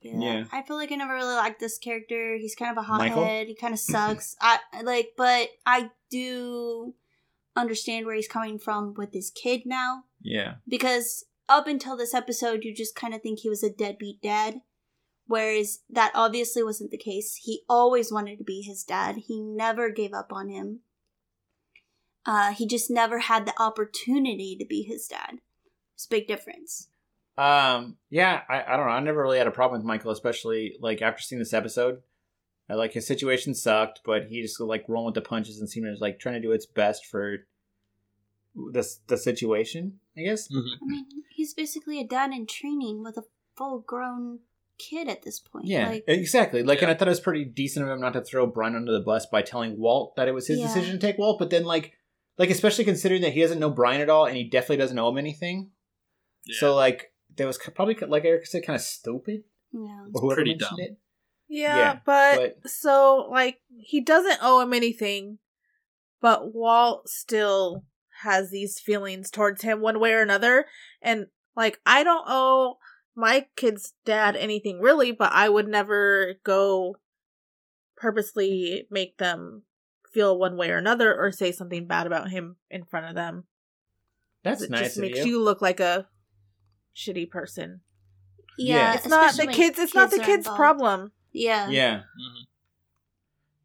Yeah. 0.00 0.18
Yeah. 0.18 0.44
I 0.52 0.62
feel 0.62 0.76
like 0.76 0.90
I 0.90 0.96
never 0.96 1.14
really 1.14 1.34
liked 1.36 1.60
this 1.60 1.78
character. 1.78 2.36
He's 2.38 2.54
kind 2.56 2.76
of 2.76 2.84
a 2.84 2.88
Michael? 2.88 3.22
hothead. 3.22 3.46
He 3.46 3.54
kind 3.54 3.72
of 3.74 3.78
sucks. 3.80 4.34
I 4.40 4.58
I 4.72 4.82
like, 4.82 5.10
but 5.16 5.48
I 5.66 5.90
do 6.10 6.94
understand 7.56 8.06
where 8.06 8.14
he's 8.16 8.28
coming 8.28 8.58
from 8.58 8.94
with 8.94 9.12
his 9.12 9.30
kid 9.30 9.62
now 9.64 10.04
Yeah. 10.22 10.54
because 10.66 11.24
up 11.48 11.66
until 11.66 11.96
this 11.96 12.14
episode, 12.14 12.64
you 12.64 12.74
just 12.74 12.94
kind 12.94 13.14
of 13.14 13.22
think 13.22 13.40
he 13.40 13.48
was 13.48 13.62
a 13.62 13.70
deadbeat 13.70 14.22
dad. 14.22 14.60
Whereas 15.26 15.80
that 15.90 16.12
obviously 16.14 16.62
wasn't 16.62 16.90
the 16.90 16.96
case. 16.98 17.40
He 17.42 17.62
always 17.68 18.10
wanted 18.10 18.38
to 18.38 18.44
be 18.44 18.62
his 18.62 18.82
dad. 18.82 19.16
He 19.26 19.40
never 19.40 19.90
gave 19.90 20.14
up 20.14 20.32
on 20.32 20.48
him. 20.48 20.80
Uh, 22.24 22.52
he 22.52 22.66
just 22.66 22.90
never 22.90 23.20
had 23.20 23.46
the 23.46 23.60
opportunity 23.60 24.56
to 24.58 24.64
be 24.64 24.82
his 24.82 25.06
dad. 25.06 25.38
It's 25.94 26.06
a 26.06 26.10
big 26.10 26.26
difference. 26.26 26.88
Um. 27.36 27.96
Yeah. 28.10 28.42
I. 28.48 28.62
I 28.62 28.76
don't 28.76 28.86
know. 28.86 28.92
I 28.92 29.00
never 29.00 29.22
really 29.22 29.38
had 29.38 29.46
a 29.46 29.52
problem 29.52 29.80
with 29.80 29.86
Michael, 29.86 30.10
especially 30.10 30.76
like 30.80 31.02
after 31.02 31.22
seeing 31.22 31.38
this 31.38 31.54
episode. 31.54 32.02
I 32.70 32.74
like 32.74 32.92
his 32.92 33.06
situation 33.06 33.54
sucked, 33.54 34.00
but 34.04 34.26
he 34.26 34.42
just 34.42 34.60
like 34.60 34.84
rolling 34.88 35.06
with 35.06 35.14
the 35.14 35.22
punches 35.22 35.58
and 35.58 35.68
seemed 35.68 35.86
like 36.00 36.18
trying 36.18 36.34
to 36.34 36.46
do 36.46 36.52
its 36.52 36.66
best 36.66 37.06
for 37.06 37.46
this 38.72 39.00
the 39.06 39.16
situation. 39.16 40.00
I 40.18 40.22
guess. 40.22 40.48
Mhm. 40.48 40.62
I 40.82 40.86
mean, 40.86 41.06
he's 41.30 41.54
basically 41.54 42.00
a 42.00 42.06
dad 42.06 42.32
in 42.32 42.46
training 42.46 43.02
with 43.02 43.16
a 43.16 43.22
full 43.56 43.80
grown 43.80 44.40
kid 44.78 45.08
at 45.08 45.22
this 45.22 45.40
point. 45.40 45.66
Yeah, 45.66 45.88
Like, 45.88 46.04
exactly. 46.06 46.62
Like, 46.62 46.82
and 46.82 46.90
I 46.90 46.94
thought 46.94 47.08
it 47.08 47.10
was 47.10 47.20
pretty 47.20 47.44
decent 47.44 47.84
of 47.84 47.90
him 47.92 48.00
not 48.00 48.12
to 48.12 48.20
throw 48.20 48.46
Brian 48.46 48.76
under 48.76 48.92
the 48.92 49.00
bus 49.00 49.26
by 49.26 49.42
telling 49.42 49.78
Walt 49.78 50.14
that 50.16 50.28
it 50.28 50.32
was 50.34 50.46
his 50.46 50.58
Yeah. 50.60 50.66
decision 50.68 50.92
to 50.92 50.98
take 51.06 51.18
Walt. 51.18 51.38
But 51.38 51.50
then, 51.50 51.64
like, 51.64 51.94
like 52.38 52.50
especially 52.50 52.84
considering 52.84 53.22
that 53.22 53.32
he 53.32 53.40
doesn't 53.42 53.58
know 53.58 53.70
Brian 53.70 54.00
at 54.00 54.08
all, 54.10 54.26
and 54.26 54.36
he 54.36 54.44
definitely 54.44 54.76
doesn't 54.76 54.98
owe 54.98 55.08
him 55.08 55.18
anything. 55.18 55.72
Yeah. 56.46 56.60
So, 56.60 56.74
like, 56.76 57.12
that 57.36 57.46
was 57.46 57.58
probably 57.74 57.94
like 57.94 58.24
Eric 58.24 58.46
said, 58.46 58.64
kind 58.64 58.76
of 58.76 58.80
stupid. 58.82 59.42
yeah. 59.72 60.06
Or 60.14 60.34
pretty 60.34 60.54
dumb. 60.54 60.76
it. 60.78 60.96
yeah, 61.48 61.76
Yeah, 61.76 62.00
but, 62.04 62.60
but- 62.62 62.70
so 62.70 63.26
like 63.30 63.60
he 63.78 64.00
doesn't 64.00 64.38
owe 64.42 64.60
him 64.60 64.72
anything, 64.72 65.38
but 66.20 66.54
Walt 66.54 67.08
still 67.08 67.84
has 68.22 68.50
these 68.50 68.78
feelings 68.78 69.30
towards 69.30 69.62
him 69.62 69.80
one 69.80 70.00
way 70.00 70.12
or 70.12 70.22
another, 70.22 70.66
and 71.02 71.26
like 71.56 71.80
I 71.86 72.04
don't 72.04 72.24
owe 72.26 72.78
my 73.14 73.46
kid's 73.56 73.94
dad 74.04 74.36
anything 74.36 74.80
really, 74.80 75.10
but 75.12 75.32
I 75.32 75.48
would 75.48 75.66
never 75.68 76.34
go 76.44 76.96
purposely 77.96 78.86
make 78.90 79.18
them 79.18 79.62
feel 80.12 80.38
one 80.38 80.56
way 80.56 80.70
or 80.70 80.76
another 80.78 81.14
or 81.18 81.32
say 81.32 81.52
something 81.52 81.86
bad 81.86 82.06
about 82.06 82.30
him 82.30 82.56
in 82.70 82.84
front 82.84 83.06
of 83.06 83.14
them. 83.14 83.44
That's 84.44 84.62
it 84.62 84.70
nice 84.70 84.80
just 84.80 84.96
of 84.98 85.02
makes 85.02 85.18
you. 85.18 85.26
you 85.32 85.42
look 85.42 85.60
like 85.60 85.80
a 85.80 86.06
shitty 86.96 87.28
person. 87.30 87.80
Yeah. 88.56 88.74
Yeah, 88.76 88.94
It's 88.94 89.06
not 89.08 89.20
the 89.20 89.26
especially 89.26 89.46
when 89.46 89.54
kids. 89.54 89.78
It's 89.78 89.94
not 89.94 90.10
the 90.10 90.18
kids' 90.18 90.46
involved. 90.46 90.56
problem. 90.56 91.12
Yeah. 91.32 91.68
Yeah, 91.68 91.96
Mhm. 91.98 92.46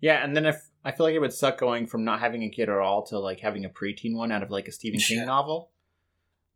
yeah. 0.02 0.24
And 0.24 0.36
then 0.36 0.46
if 0.46 0.62
I 0.86 0.92
feel 0.92 1.06
like 1.06 1.16
it 1.16 1.20
would 1.20 1.34
suck 1.34 1.58
going 1.58 1.88
from 1.88 2.04
not 2.04 2.20
having 2.20 2.44
a 2.44 2.50
kid 2.50 2.70
at 2.70 2.78
all 2.78 3.04
to 3.08 3.20
like 3.20 3.40
having 3.40 3.64
a 3.66 3.70
preteen 3.70 4.16
one 4.16 4.32
out 4.32 4.44
of 4.44 4.50
like 4.52 4.68
a 4.68 4.72
Stephen 4.72 5.00
King 5.00 5.20
Yeah. 5.20 5.26
novel. 5.26 5.72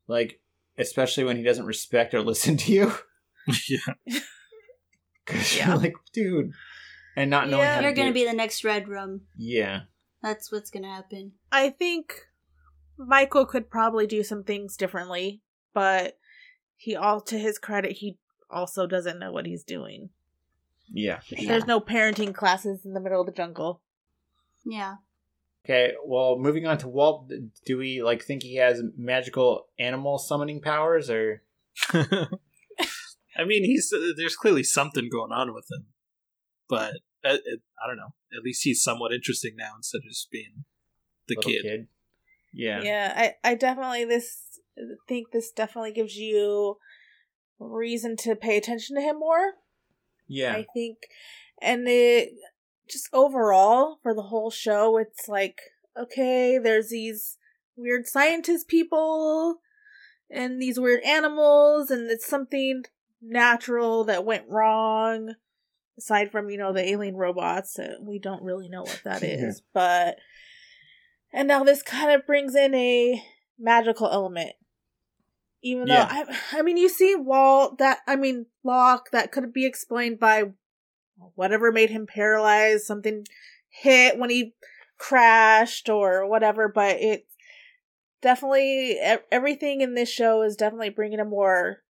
Like, 0.07 0.41
especially 0.77 1.23
when 1.23 1.37
he 1.37 1.43
doesn't 1.43 1.65
respect 1.65 2.13
or 2.13 2.21
listen 2.23 2.57
to 2.57 2.71
you. 2.71 2.93
yeah. 3.69 4.19
'Cause 5.25 5.55
Yeah. 5.57 5.67
you're 5.69 5.77
like, 5.77 5.95
dude, 6.13 6.51
and 7.15 7.29
not 7.29 7.49
knowing 7.49 7.63
Yeah. 7.63 7.75
how 7.75 7.81
You're 7.81 7.93
gonna 7.93 8.09
do 8.09 8.13
be 8.13 8.23
it. 8.23 8.27
the 8.27 8.33
next 8.33 8.63
Red 8.63 8.87
Rum. 8.87 9.21
Yeah. 9.37 9.81
That's 10.21 10.51
what's 10.51 10.69
gonna 10.71 10.93
happen. 10.93 11.33
I 11.51 11.69
think 11.69 12.27
Michael 12.97 13.45
could 13.45 13.69
probably 13.69 14.07
do 14.07 14.23
some 14.23 14.43
things 14.43 14.75
differently, 14.75 15.41
but 15.73 16.17
he 16.75 16.95
all 16.95 17.21
to 17.21 17.37
his 17.37 17.57
credit, 17.59 17.93
he 17.93 18.17
also 18.49 18.87
doesn't 18.87 19.19
know 19.19 19.31
what 19.31 19.45
he's 19.45 19.63
doing. 19.63 20.09
Yeah. 20.89 21.19
for. 21.19 21.35
Yeah. 21.35 21.47
There's 21.49 21.65
no 21.67 21.79
parenting 21.79 22.33
classes 22.33 22.85
in 22.85 22.93
the 22.93 22.99
middle 22.99 23.19
of 23.21 23.25
the 23.27 23.33
jungle. 23.33 23.81
Yeah. 24.65 24.95
Okay, 25.65 25.93
well, 26.05 26.37
moving 26.39 26.65
on 26.65 26.77
to 26.77 26.87
Walt, 26.87 27.29
do 27.65 27.77
we 27.77 28.01
like 28.01 28.23
think 28.23 28.43
he 28.43 28.55
has 28.55 28.81
magical 28.97 29.67
animal 29.77 30.17
summoning 30.17 30.61
powers 30.61 31.09
or 31.09 31.43
I 31.93 33.45
mean, 33.45 33.63
he's 33.65 33.91
uh, 33.93 34.13
there's 34.15 34.35
clearly 34.35 34.63
something 34.63 35.09
going 35.11 35.31
on 35.31 35.53
with 35.53 35.65
him, 35.69 35.87
but 36.69 36.93
uh, 37.23 37.37
it, 37.45 37.61
I 37.83 37.87
don't 37.87 37.97
know. 37.97 38.13
At 38.35 38.43
least 38.43 38.63
he's 38.63 38.81
somewhat 38.81 39.13
interesting 39.13 39.55
now 39.57 39.73
instead 39.75 39.99
of 39.99 40.09
just 40.09 40.31
being 40.31 40.65
the 41.27 41.35
little 41.35 41.51
kid. 41.51 41.87
Yeah. 42.53 42.81
Yeah, 42.81 43.13
I 43.15 43.51
I 43.51 43.55
definitely 43.55 44.05
this 44.05 44.59
think 45.07 45.31
this 45.31 45.51
definitely 45.51 45.91
gives 45.91 46.15
you 46.15 46.77
reason 47.59 48.15
to 48.17 48.35
pay 48.35 48.57
attention 48.57 48.95
to 48.95 49.01
him 49.01 49.19
more. 49.19 49.53
Yeah. 50.27 50.53
I 50.53 50.65
think, 50.73 50.97
and 51.61 51.87
it 51.87 52.29
just 52.89 53.09
overall 53.13 53.99
for 54.01 54.13
the 54.13 54.23
whole 54.23 54.51
show, 54.51 54.97
it's 54.97 55.27
like 55.27 55.59
okay, 55.99 56.59
there's 56.59 56.89
these 56.89 57.37
weird 57.75 58.07
scientist 58.07 58.67
people 58.67 59.61
and 60.29 60.61
these 60.61 60.79
weird 60.79 61.01
animals, 61.03 61.89
and 61.89 62.09
it's 62.11 62.27
something 62.27 62.83
natural 63.21 64.03
that 64.05 64.25
went 64.25 64.45
wrong. 64.47 65.33
Aside 65.97 66.31
from 66.31 66.49
you 66.49 66.57
know 66.57 66.73
the 66.73 66.87
alien 66.87 67.15
robots, 67.15 67.79
we 68.01 68.19
don't 68.19 68.43
really 68.43 68.69
know 68.69 68.83
what 68.83 69.01
that 69.03 69.23
is, 69.23 69.61
Yeah. 69.61 69.69
but 69.73 70.17
and 71.33 71.47
now 71.47 71.63
this 71.63 71.81
kind 71.81 72.11
of 72.11 72.25
brings 72.27 72.55
in 72.55 72.73
a 72.75 73.23
magical 73.59 74.07
element. 74.07 74.51
Even 75.63 75.87
Yeah. 75.87 76.05
though 76.05 76.31
I, 76.31 76.59
I 76.59 76.61
mean, 76.61 76.77
you 76.77 76.87
see 76.87 77.15
Walt 77.15 77.79
that 77.79 77.99
I 78.07 78.15
mean 78.15 78.45
Locke 78.63 79.09
that 79.11 79.31
could 79.31 79.51
be 79.51 79.65
explained 79.65 80.19
by 80.19 80.51
whatever 81.35 81.71
made 81.71 81.89
him 81.89 82.07
paralyzed, 82.07 82.85
something 82.85 83.25
hit 83.69 84.17
when 84.17 84.29
he 84.29 84.53
crashed 84.97 85.89
or 85.89 86.27
whatever. 86.27 86.67
But 86.67 86.97
it 86.97 87.25
definitely 88.21 88.97
everything 89.31 89.81
in 89.81 89.95
this 89.95 90.09
show 90.09 90.41
is 90.41 90.55
definitely 90.55 90.89
bringing 90.89 91.19
a 91.19 91.25
more 91.25 91.83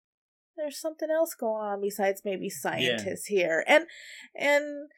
there's 0.58 0.82
something 0.82 1.10
else 1.10 1.36
going 1.36 1.62
on 1.62 1.82
besides 1.82 2.24
maybe 2.26 2.50
scientists 2.50 3.26
here, 3.26 3.64
and 3.68 3.86
and 4.36 4.90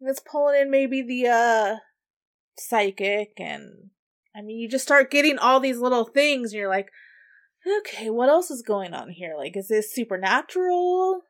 it's 0.00 0.20
pulling 0.20 0.60
in 0.60 0.70
maybe 0.70 1.00
the 1.00 1.28
uh 1.28 1.76
psychic, 2.58 3.32
and 3.38 3.90
I 4.34 4.42
mean, 4.42 4.58
you 4.58 4.68
just 4.68 4.84
start 4.84 5.10
getting 5.10 5.38
all 5.38 5.60
these 5.60 5.78
little 5.78 6.04
things, 6.04 6.52
and 6.52 6.58
you're 6.58 6.68
like, 6.68 6.90
okay, 7.80 8.10
what 8.10 8.28
else 8.28 8.50
is 8.50 8.62
going 8.62 8.94
on 8.94 9.10
here? 9.10 9.34
Like, 9.36 9.56
is 9.56 9.68
this 9.68 9.92
supernatural? 9.92 11.22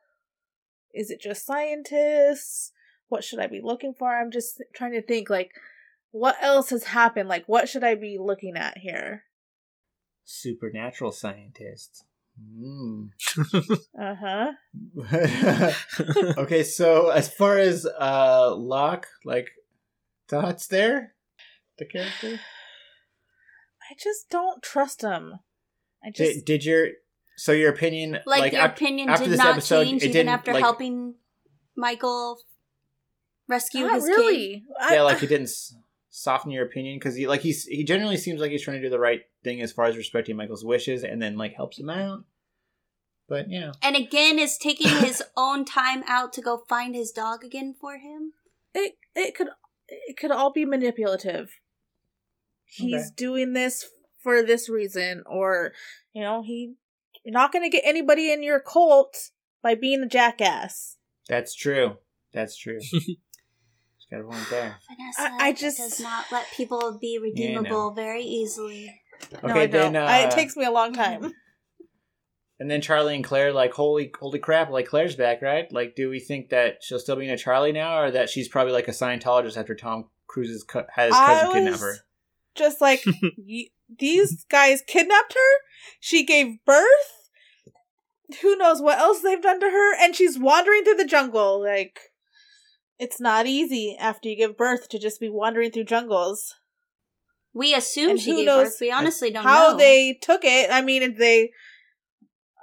Is 0.93 1.11
it 1.11 1.21
just 1.21 1.45
scientists? 1.45 2.71
What 3.09 3.23
should 3.23 3.39
I 3.39 3.47
be 3.47 3.61
looking 3.63 3.93
for? 3.93 4.15
I'm 4.15 4.31
just 4.31 4.61
trying 4.75 4.93
to 4.93 5.01
think, 5.01 5.29
like, 5.29 5.51
what 6.11 6.35
else 6.41 6.69
has 6.71 6.85
happened? 6.85 7.29
Like, 7.29 7.45
what 7.47 7.69
should 7.69 7.83
I 7.83 7.95
be 7.95 8.17
looking 8.19 8.55
at 8.55 8.79
here? 8.79 9.23
Supernatural 10.25 11.11
scientists. 11.11 12.03
Mm. 12.39 13.09
Uh 13.99 14.15
huh. 14.15 14.51
okay, 16.37 16.63
so 16.63 17.09
as 17.09 17.33
far 17.33 17.57
as 17.57 17.85
uh 17.85 18.53
Locke, 18.55 19.07
like 19.25 19.49
thoughts 20.27 20.67
there? 20.67 21.15
The 21.79 21.85
character? 21.85 22.39
I 23.89 23.95
just 23.97 24.29
don't 24.29 24.61
trust 24.61 25.01
him. 25.01 25.39
I 26.03 26.11
just 26.11 26.45
Did, 26.45 26.45
did 26.45 26.65
your 26.65 26.87
so 27.37 27.51
your 27.53 27.69
opinion 27.71 28.19
Like, 28.25 28.51
your 28.51 28.65
af- 28.65 28.71
opinion 28.73 29.09
after 29.09 29.23
did 29.25 29.31
this 29.33 29.37
not 29.39 29.53
episode, 29.53 29.83
change 29.85 30.03
it 30.03 30.09
even 30.09 30.27
after 30.27 30.51
like- 30.53 30.61
helping 30.63 31.15
Michael 31.75 32.39
rescue 33.47 33.85
not 33.85 33.95
his 33.95 34.03
kid. 34.05 34.09
really. 34.11 34.65
I- 34.81 34.95
yeah, 34.95 35.01
like 35.03 35.19
he 35.19 35.27
didn't 35.27 35.49
soften 36.09 36.49
your 36.51 36.65
opinion 36.65 36.97
because 36.97 37.15
he 37.15 37.27
like 37.27 37.41
he's 37.41 37.65
he 37.65 37.83
generally 37.83 38.17
seems 38.17 38.41
like 38.41 38.51
he's 38.51 38.63
trying 38.63 38.77
to 38.77 38.83
do 38.83 38.89
the 38.89 38.99
right 38.99 39.21
thing 39.43 39.61
as 39.61 39.71
far 39.71 39.85
as 39.85 39.95
respecting 39.95 40.35
Michael's 40.35 40.65
wishes 40.65 41.03
and 41.03 41.21
then 41.21 41.37
like 41.37 41.53
helps 41.53 41.77
him 41.79 41.89
out. 41.89 42.23
But 43.29 43.49
you 43.49 43.59
know, 43.59 43.71
And 43.83 43.95
again, 43.95 44.39
is 44.39 44.57
taking 44.57 44.87
his 45.05 45.21
own 45.35 45.63
time 45.65 46.03
out 46.07 46.33
to 46.33 46.41
go 46.41 46.63
find 46.67 46.95
his 46.95 47.11
dog 47.11 47.43
again 47.43 47.75
for 47.79 47.97
him. 47.97 48.33
it 48.73 48.97
it 49.15 49.35
could 49.35 49.49
it 49.87 50.17
could 50.17 50.31
all 50.31 50.51
be 50.51 50.65
manipulative. 50.65 51.51
He's 52.65 52.95
Okay. 52.95 53.13
doing 53.15 53.53
this 53.53 53.85
for 54.21 54.43
this 54.43 54.67
reason, 54.69 55.23
or 55.25 55.73
you 56.13 56.21
know, 56.21 56.41
he 56.41 56.73
you're 57.27 57.33
not 57.33 57.51
going 57.51 57.63
to 57.63 57.69
get 57.69 57.83
anybody 57.85 58.31
in 58.31 58.41
your 58.41 58.59
cult 58.61 59.31
by 59.61 59.75
being 59.75 60.01
a 60.01 60.07
jackass. 60.07 60.95
that's 61.27 61.53
true. 61.53 61.97
That's 62.33 62.55
true. 62.57 62.79
Just 62.91 64.09
got 64.09 64.21
a 64.21 64.23
point 64.23 64.47
there. 64.49 64.77
Vanessa 64.89 65.21
I- 65.43 65.47
I 65.49 65.51
just- 65.53 65.77
does 65.77 65.99
not 65.99 66.25
let 66.31 66.45
people 66.55 66.97
be 67.01 67.19
redeemable 67.21 67.91
very 67.91 68.21
easily. 68.23 69.01
No, 69.43 69.49
Okay, 69.49 69.63
I 69.63 69.67
then 69.67 69.93
don't. 69.93 70.03
uh, 70.03 70.05
I, 70.07 70.19
it 70.19 70.31
takes 70.31 70.55
me 70.55 70.63
a 70.63 70.71
long 70.71 70.93
time. 70.93 71.33
and 72.59 72.71
then 72.71 72.81
Charlie 72.81 73.15
and 73.15 73.23
Claire 73.23 73.51
like 73.51 73.73
holy 73.73 74.11
holy 74.19 74.39
crap, 74.39 74.69
like 74.69 74.87
Claire's 74.87 75.15
back, 75.15 75.41
right? 75.41 75.69
Like, 75.73 75.95
do 75.95 76.09
we 76.09 76.19
think 76.19 76.49
that 76.49 76.77
she'll 76.81 76.99
still 76.99 77.15
be 77.17 77.25
in 77.25 77.31
a 77.31 77.37
Charlie 77.37 77.71
now, 77.73 77.99
or 77.99 78.11
that 78.11 78.29
she's 78.29 78.47
probably 78.47 78.73
like 78.73 78.87
a 78.87 78.91
Scientologist 78.91 79.57
after 79.57 79.75
Tom 79.75 80.05
Cruise's 80.27 80.63
co- 80.63 80.85
had 80.93 81.07
his 81.07 81.15
cousin 81.15 81.49
I 81.49 81.53
kidnap 81.53 81.71
was 81.73 81.81
her? 81.81 81.95
just 82.55 82.79
like 82.79 83.03
y- 83.37 83.65
these 83.99 84.45
guys 84.49 84.81
kidnapped 84.85 85.33
her. 85.33 85.65
She 85.99 86.23
gave 86.25 86.63
birth. 86.65 87.16
Who 88.41 88.55
knows 88.57 88.81
what 88.81 88.97
else 88.97 89.21
they've 89.21 89.41
done 89.41 89.59
to 89.59 89.67
her? 89.67 89.95
And 89.95 90.15
she's 90.15 90.37
wandering 90.37 90.83
through 90.83 90.95
the 90.95 91.05
jungle. 91.05 91.61
Like, 91.63 91.99
it's 92.99 93.21
not 93.21 93.45
easy 93.45 93.95
after 93.99 94.29
you 94.29 94.35
give 94.35 94.57
birth 94.57 94.89
to 94.89 94.99
just 94.99 95.19
be 95.19 95.29
wandering 95.29 95.71
through 95.71 95.85
jungles. 95.85 96.55
We 97.53 97.73
assume 97.73 98.11
And 98.11 98.19
she 98.19 98.31
who 98.31 98.37
gave 98.37 98.45
knows 98.45 98.67
birth. 98.69 98.77
We 98.81 98.91
honestly 98.91 99.31
don't 99.31 99.43
How 99.43 99.49
know. 99.49 99.71
How 99.71 99.77
they 99.77 100.13
took 100.21 100.41
it? 100.43 100.69
I 100.71 100.81
mean, 100.81 101.01
if 101.01 101.17
they, 101.17 101.51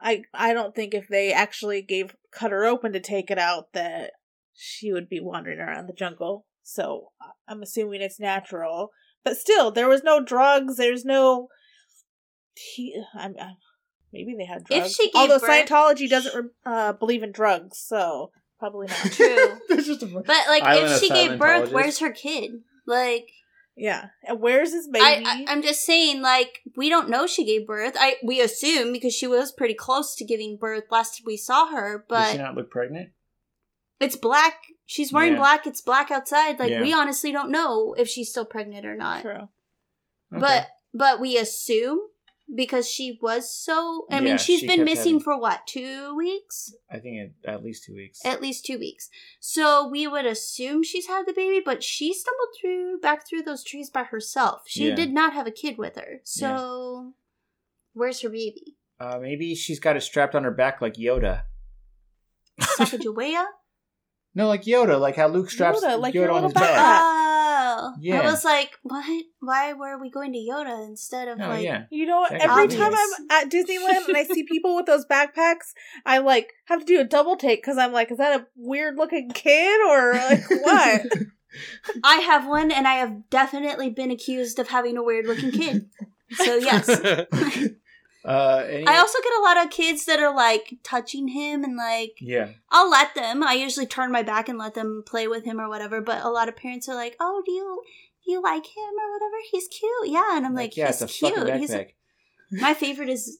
I 0.01 0.23
I 0.32 0.53
don't 0.53 0.74
think 0.74 0.95
if 0.95 1.09
they 1.09 1.32
actually 1.32 1.82
gave 1.82 2.15
cut 2.31 2.51
her 2.51 2.65
open 2.65 2.93
to 2.93 3.01
take 3.01 3.31
it 3.31 3.39
out 3.39 3.73
that 3.73 4.12
she 4.53 4.93
would 4.93 5.09
be 5.09 5.20
wandering 5.20 5.59
around 5.59 5.86
the 5.86 5.95
jungle. 5.95 6.47
So 6.62 7.09
I'm 7.49 7.62
assuming 7.62 8.03
it's 8.03 8.20
natural. 8.20 8.91
But 9.24 9.36
still, 9.36 9.70
there 9.70 9.89
was 9.89 10.03
no 10.05 10.23
drugs. 10.23 10.77
There's 10.77 11.05
no. 11.05 11.49
He, 12.55 13.03
I'm, 13.15 13.35
I'm, 13.41 13.57
maybe 14.15 14.35
they 14.39 14.47
had 14.47 14.65
drugs. 14.65 14.70
If 14.70 14.78
drugs. 14.82 14.95
she 14.95 15.11
gave 15.11 15.20
Although 15.31 15.41
birth- 15.41 15.69
Scientology 15.69 16.09
doesn't 16.09 16.53
uh, 16.65 16.93
believe 16.95 17.23
in 17.23 17.32
drugs, 17.32 17.78
so 17.78 18.31
probably 18.59 18.86
not. 18.86 19.12
True. 19.12 19.59
There's 19.69 19.86
just 19.86 20.03
a 20.03 20.07
But 20.07 20.27
like, 20.49 20.62
Island 20.62 20.93
if 20.95 21.01
she 21.01 21.11
gave 21.11 21.39
birth, 21.39 21.70
where's 21.73 21.99
her 21.99 22.11
kid? 22.12 22.62
Like, 22.86 23.28
yeah. 23.77 24.07
And 24.23 24.41
where's 24.41 24.73
his 24.73 24.86
baby? 24.89 25.05
I, 25.05 25.23
I, 25.27 25.53
I'm 25.53 25.62
just 25.62 25.85
saying, 25.85 26.23
like, 26.23 26.61
we 26.77 26.89
don't 26.89 27.11
know 27.11 27.27
she 27.27 27.45
gave 27.45 27.66
birth. 27.66 27.95
I 27.99 28.15
we 28.24 28.41
assume 28.41 28.93
because 28.93 29.12
she 29.12 29.27
was 29.27 29.53
pretty 29.53 29.74
close 29.74 30.15
to 30.16 30.24
giving 30.24 30.57
birth 30.57 30.85
last 30.91 31.19
time 31.19 31.24
we 31.27 31.36
saw 31.36 31.66
her, 31.73 32.05
But 32.09 32.20
Does 32.20 32.32
she 32.32 32.39
not 32.39 32.55
look 32.55 32.70
pregnant? 32.70 33.11
it's 34.01 34.16
black. 34.16 34.55
She's 34.86 35.12
wearing 35.12 35.32
Yeah. 35.32 35.39
black. 35.39 35.66
It's 35.66 35.81
black 35.81 36.11
outside. 36.11 36.59
Like, 36.61 36.70
Yeah. 36.70 36.82
we 36.82 36.93
honestly 36.93 37.32
don't 37.32 37.51
know 37.51 37.95
if 37.99 38.07
she's 38.09 38.31
still 38.31 38.45
pregnant 38.45 38.86
or 38.86 38.95
not. 38.97 39.23
True. 39.23 39.49
But 40.31 40.69
but 40.93 41.20
we 41.20 41.36
assume 41.39 42.01
because 42.52 42.88
she 42.88 43.18
was 43.22 43.54
so. 43.54 44.06
I 44.10 44.16
Yeah, 44.16 44.20
mean, 44.20 44.38
she's 44.38 44.60
she 44.60 44.66
been 44.66 44.84
missing 44.84 45.14
having- 45.14 45.20
for 45.20 45.38
what 45.38 45.66
two 45.66 46.14
weeks? 46.16 46.74
I 46.90 46.98
think 46.98 47.16
it, 47.16 47.32
at 47.48 47.62
least 47.62 47.84
two 47.84 47.94
weeks. 47.94 48.20
At 48.24 48.42
least 48.42 48.64
two 48.64 48.78
weeks. 48.78 49.08
So 49.40 49.86
we 49.88 50.06
would 50.06 50.26
assume 50.26 50.82
she's 50.82 51.06
had 51.06 51.26
the 51.26 51.32
baby, 51.32 51.60
but 51.64 51.82
she 51.82 52.12
stumbled 52.12 52.48
through 52.60 52.98
back 53.00 53.26
through 53.28 53.42
those 53.42 53.62
trees 53.64 53.90
by 53.90 54.04
herself. 54.04 54.62
She 54.66 54.88
Yeah. 54.88 54.94
did 54.94 55.12
not 55.12 55.32
have 55.32 55.46
a 55.46 55.50
kid 55.52 55.78
with 55.78 55.96
her. 55.96 56.20
So 56.24 57.14
where's 57.92 58.20
her 58.22 58.28
baby? 58.30 58.76
Uh, 59.00 59.18
maybe 59.20 59.54
she's 59.54 59.80
got 59.80 59.96
it 59.96 60.02
strapped 60.02 60.34
on 60.34 60.44
her 60.44 60.50
back 60.50 60.80
like 60.80 60.94
Yoda. 60.94 61.42
Sacagawea? 62.60 63.44
No, 64.36 64.48
like 64.48 64.62
Yoda, 64.64 64.98
like 65.00 65.14
how 65.14 65.28
Luke 65.28 65.48
straps 65.48 65.84
Yoda, 65.84 65.96
like 66.00 66.12
Yoda 66.12 66.32
on 66.32 66.42
his 66.42 66.52
back. 66.52 66.62
backpack. 66.62 67.23
Yeah. 68.00 68.20
I 68.20 68.24
was 68.24 68.44
like, 68.44 68.70
what? 68.82 69.04
Why 69.40 69.72
were 69.72 69.98
we 70.00 70.10
going 70.10 70.32
to 70.32 70.38
Yoda 70.38 70.86
instead 70.86 71.28
of 71.28 71.40
Oh 71.40 71.48
like? 71.48 71.64
yeah, 71.64 71.84
You 71.90 72.06
know, 72.06 72.20
what? 72.20 72.30
Check 72.30 72.42
every 72.42 72.64
it. 72.64 72.70
time 72.70 72.92
I'm 72.94 73.26
at 73.30 73.50
Disneyland 73.50 74.08
and 74.08 74.16
I 74.16 74.24
see 74.24 74.44
people 74.44 74.76
with 74.76 74.86
those 74.86 75.06
backpacks, 75.06 75.72
I 76.06 76.18
like 76.18 76.52
have 76.66 76.80
to 76.80 76.86
do 76.86 77.00
a 77.00 77.04
double 77.04 77.36
take 77.36 77.62
because 77.62 77.78
I'm 77.78 77.92
like, 77.92 78.10
is 78.10 78.18
that 78.18 78.40
a 78.40 78.46
weird 78.56 78.96
looking 78.96 79.30
kid 79.30 79.80
or 79.88 80.14
like 80.14 80.48
what? 80.50 81.02
I 82.02 82.16
have 82.16 82.48
one, 82.48 82.72
and 82.72 82.88
I 82.88 82.94
have 82.94 83.30
definitely 83.30 83.88
been 83.90 84.10
accused 84.10 84.58
of 84.58 84.68
having 84.68 84.96
a 84.96 85.02
weird 85.04 85.26
looking 85.26 85.52
kid. 85.52 85.88
So 86.32 86.56
yes, 86.56 86.88
uh, 88.24 88.64
I 88.86 88.96
also 88.98 89.18
get 89.22 89.32
a 89.38 89.42
lot 89.42 89.64
of 89.64 89.70
kids 89.70 90.06
that 90.06 90.18
are 90.18 90.34
like 90.34 90.78
touching 90.82 91.28
him 91.28 91.62
and 91.62 91.76
like 91.76 92.16
yeah, 92.20 92.51
I'll 92.70 92.88
let 92.90 93.14
them. 93.14 93.42
I 93.42 93.52
usually 93.52 93.86
turn 93.86 94.10
my 94.10 94.22
back 94.22 94.48
and 94.48 94.59
let 94.59 94.74
them 94.74 95.02
play 95.06 95.28
with 95.28 95.44
him 95.44 95.60
or 95.60 95.68
whatever. 95.68 96.01
But 96.01 96.24
a 96.24 96.30
lot 96.30 96.48
of 96.48 96.56
parents 96.56 96.88
are 96.88 96.94
like, 96.94 97.16
"Oh, 97.20 97.42
do 97.44 97.52
you 97.52 97.82
do 98.24 98.32
you 98.32 98.42
like 98.42 98.64
him 98.64 98.92
or 98.98 99.12
whatever? 99.12 99.36
He's 99.51 99.68
cute." 99.68 100.09
Yeah, 100.09 100.36
and 100.36 100.46
I'm 100.46 100.55
like, 100.55 100.74
yeah, 100.76 100.86
"He's 100.86 101.02
it's 101.02 101.20
a 101.22 101.26
fucking 101.26 101.44
cute." 101.44 101.56
He's 101.59 101.70
backpack. 101.70 101.90
my 102.51 102.72
favorite 102.72 103.10
is 103.10 103.38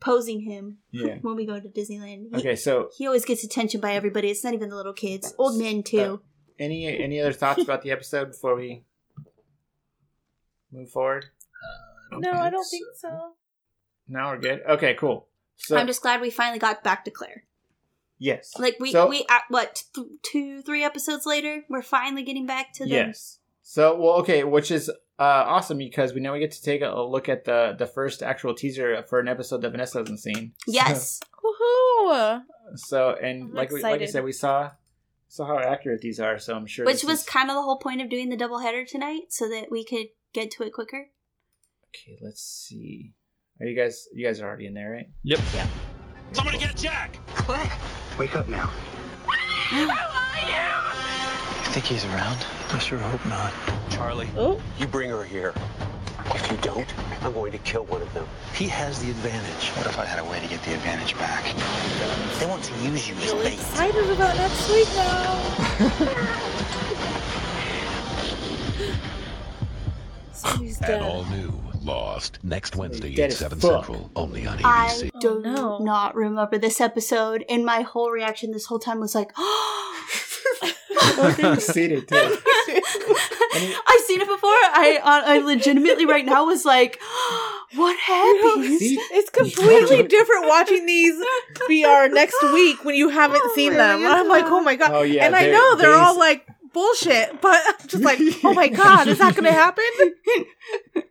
posing 0.00 0.40
him 0.40 0.78
Yeah. 0.90 1.18
when 1.22 1.36
we 1.36 1.46
go 1.46 1.60
to 1.60 1.68
Disneyland. 1.68 2.26
He, 2.30 2.36
Okay, 2.38 2.56
so 2.56 2.90
he 2.96 3.06
always 3.06 3.24
gets 3.24 3.44
attention 3.44 3.80
by 3.80 3.92
everybody. 3.92 4.28
It's 4.30 4.42
not 4.42 4.54
even 4.54 4.70
the 4.70 4.76
little 4.76 4.92
kids, 4.92 5.34
old 5.38 5.58
men 5.58 5.82
too. 5.84 6.20
any 6.58 6.86
any 6.86 7.20
other 7.20 7.32
thoughts 7.32 7.62
about 7.62 7.82
the 7.82 7.92
episode 7.92 8.32
before 8.32 8.56
we 8.56 8.82
move 10.72 10.90
forward? 10.90 11.26
No, 12.20 12.32
I 12.32 12.50
don't 12.50 12.64
think 12.70 12.84
so. 12.96 13.32
Now 14.08 14.30
we're 14.30 14.38
good. 14.38 14.60
Okay, 14.68 14.94
cool. 14.94 15.28
So 15.56 15.76
I'm 15.76 15.86
just 15.86 16.02
glad 16.02 16.20
we 16.20 16.30
finally 16.30 16.58
got 16.58 16.84
back 16.84 17.04
to 17.06 17.10
Claire. 17.10 17.44
yes, 18.18 18.52
Like 18.58 18.76
we 18.78 18.92
So- 18.92 19.08
we 19.08 19.24
at 19.30 19.42
what 19.48 19.84
th- 19.94 20.06
two 20.22 20.62
three 20.62 20.84
episodes 20.84 21.26
later, 21.26 21.64
we're 21.68 21.82
finally 21.82 22.22
getting 22.22 22.46
back 22.46 22.72
to 22.74 22.84
the 22.84 22.90
yes. 22.90 23.38
So 23.62 23.98
well, 23.98 24.14
okay, 24.20 24.44
which 24.44 24.70
is 24.70 24.88
uh, 25.18 25.22
awesome 25.46 25.78
because 25.78 26.12
we 26.12 26.20
now 26.20 26.32
we 26.34 26.38
get 26.40 26.52
to 26.52 26.62
take 26.62 26.82
a, 26.82 26.90
a 26.92 27.02
look 27.08 27.28
at 27.28 27.44
the 27.44 27.74
the 27.78 27.86
first 27.86 28.22
actual 28.22 28.54
teaser 28.54 29.02
for 29.08 29.18
an 29.18 29.28
episode 29.28 29.62
that 29.62 29.70
Vanessa 29.70 29.98
hasn't 29.98 30.20
seen. 30.20 30.52
yes. 30.66 31.20
Woohoo! 31.42 32.42
So 32.76 33.16
and 33.20 33.44
I'm 33.44 33.54
like 33.54 33.70
we, 33.70 33.82
like 33.82 34.02
I 34.02 34.06
said, 34.06 34.24
we 34.24 34.32
saw 34.32 34.70
saw 35.28 35.46
how 35.46 35.58
accurate 35.58 36.00
these 36.02 36.20
are. 36.20 36.38
So 36.38 36.54
I'm 36.54 36.66
sure 36.66 36.84
Which 36.84 36.96
this 36.96 37.04
was 37.04 37.20
is- 37.20 37.26
kind 37.26 37.50
of 37.50 37.56
the 37.56 37.62
whole 37.62 37.78
point 37.78 38.00
of 38.02 38.08
doing 38.10 38.28
the 38.28 38.36
double 38.36 38.58
header 38.60 38.84
tonight, 38.84 39.24
so 39.30 39.48
that 39.48 39.70
we 39.70 39.84
could 39.84 40.08
get 40.32 40.50
to 40.52 40.62
it 40.64 40.72
quicker. 40.72 41.08
Okay. 42.04 42.18
Let's 42.20 42.42
see. 42.42 43.12
Are 43.60 43.66
you 43.66 43.76
guys? 43.76 44.06
You 44.12 44.26
guys 44.26 44.40
are 44.40 44.46
already 44.46 44.66
in 44.66 44.74
there, 44.74 44.90
right? 44.90 45.06
Yep. 45.24 45.40
Yeah. 45.54 45.66
Somebody 46.32 46.58
get 46.58 46.76
Jack! 46.76 47.18
Claire, 47.28 47.70
wake 48.18 48.34
up 48.36 48.48
now. 48.48 48.70
You 49.72 49.88
think 51.72 51.84
he's 51.86 52.04
around? 52.06 52.44
I 52.70 52.78
sure 52.78 52.98
hope 52.98 53.24
not. 53.26 53.52
Charlie, 53.90 54.28
Oh, 54.36 54.60
you 54.78 54.86
bring 54.86 55.10
her 55.10 55.22
here. 55.24 55.54
If 56.34 56.50
you 56.50 56.56
don't, 56.58 56.86
I'm 57.22 57.32
going 57.32 57.52
to 57.52 57.58
kill 57.58 57.84
one 57.84 58.02
of 58.02 58.12
them. 58.12 58.26
He 58.54 58.66
has 58.68 59.00
the 59.02 59.10
advantage. 59.10 59.68
What 59.70 59.86
if 59.86 59.98
I 59.98 60.04
had 60.04 60.18
a 60.18 60.24
way 60.28 60.40
to 60.40 60.46
get 60.48 60.60
the 60.64 60.74
advantage 60.74 61.16
back? 61.18 61.44
They 62.40 62.46
want 62.46 62.64
to 62.64 62.74
use 62.82 63.08
you 63.08 63.14
as 63.16 63.24
really 63.32 63.44
bait. 63.50 63.54
excited 63.54 64.10
about 64.10 64.36
next 64.36 64.68
week 64.70 64.88
now. 64.96 65.36
so 70.32 70.48
he's 70.58 70.78
And 70.78 70.86
dead. 70.88 71.02
all 71.02 71.24
new 71.26 71.50
Lost 71.86 72.38
next 72.42 72.74
Wednesday 72.76 73.14
Dead 73.14 73.26
at 73.26 73.30
as 73.32 73.38
7 73.38 73.60
fuck. 73.60 73.84
Central, 73.86 74.10
only 74.16 74.46
on 74.46 74.58
I 74.64 74.88
ABC. 74.88 75.10
Oh, 75.14 75.20
do 75.20 75.40
no. 75.42 75.78
not 75.78 76.14
remember 76.16 76.58
this 76.58 76.80
episode, 76.80 77.44
and 77.48 77.64
my 77.64 77.82
whole 77.82 78.10
reaction 78.10 78.50
this 78.50 78.66
whole 78.66 78.78
time 78.80 78.98
was 79.00 79.14
like, 79.14 79.30
I've 80.98 81.62
seen 81.62 81.92
it 81.92 82.08
too. 82.08 82.16
I've 83.86 84.00
seen 84.06 84.20
it 84.20 84.26
before. 84.26 84.50
I 84.50 84.98
uh, 85.02 85.22
I 85.26 85.38
legitimately 85.38 86.06
right 86.06 86.24
now 86.26 86.44
was 86.46 86.64
like, 86.64 87.00
what 87.74 87.96
happened? 88.00 88.78
See? 88.78 88.96
It's 89.12 89.30
completely 89.30 90.02
different 90.08 90.46
watching 90.46 90.84
these 90.86 91.14
BR 91.68 92.12
next 92.12 92.36
week 92.52 92.84
when 92.84 92.94
you 92.96 93.08
haven't 93.08 93.42
seen 93.54 93.74
them. 93.74 93.98
And 94.04 94.08
I'm 94.12 94.28
like, 94.28 94.44
oh 94.46 94.60
my 94.60 94.74
god. 94.76 94.90
Oh 94.92 95.02
yeah, 95.02 95.24
and 95.26 95.34
I 95.36 95.44
they- 95.44 95.52
know 95.52 95.76
they're 95.76 95.90
they- 95.90 95.96
all 95.96 96.18
like 96.18 96.46
bullshit, 96.72 97.40
but 97.40 97.60
I'm 97.66 97.86
just 97.88 98.02
like, 98.02 98.18
oh 98.44 98.52
my 98.54 98.68
god, 98.82 99.08
is 99.08 99.18
that 99.18 99.34
going 99.34 99.44
to 99.44 99.52
happen? 99.52 99.84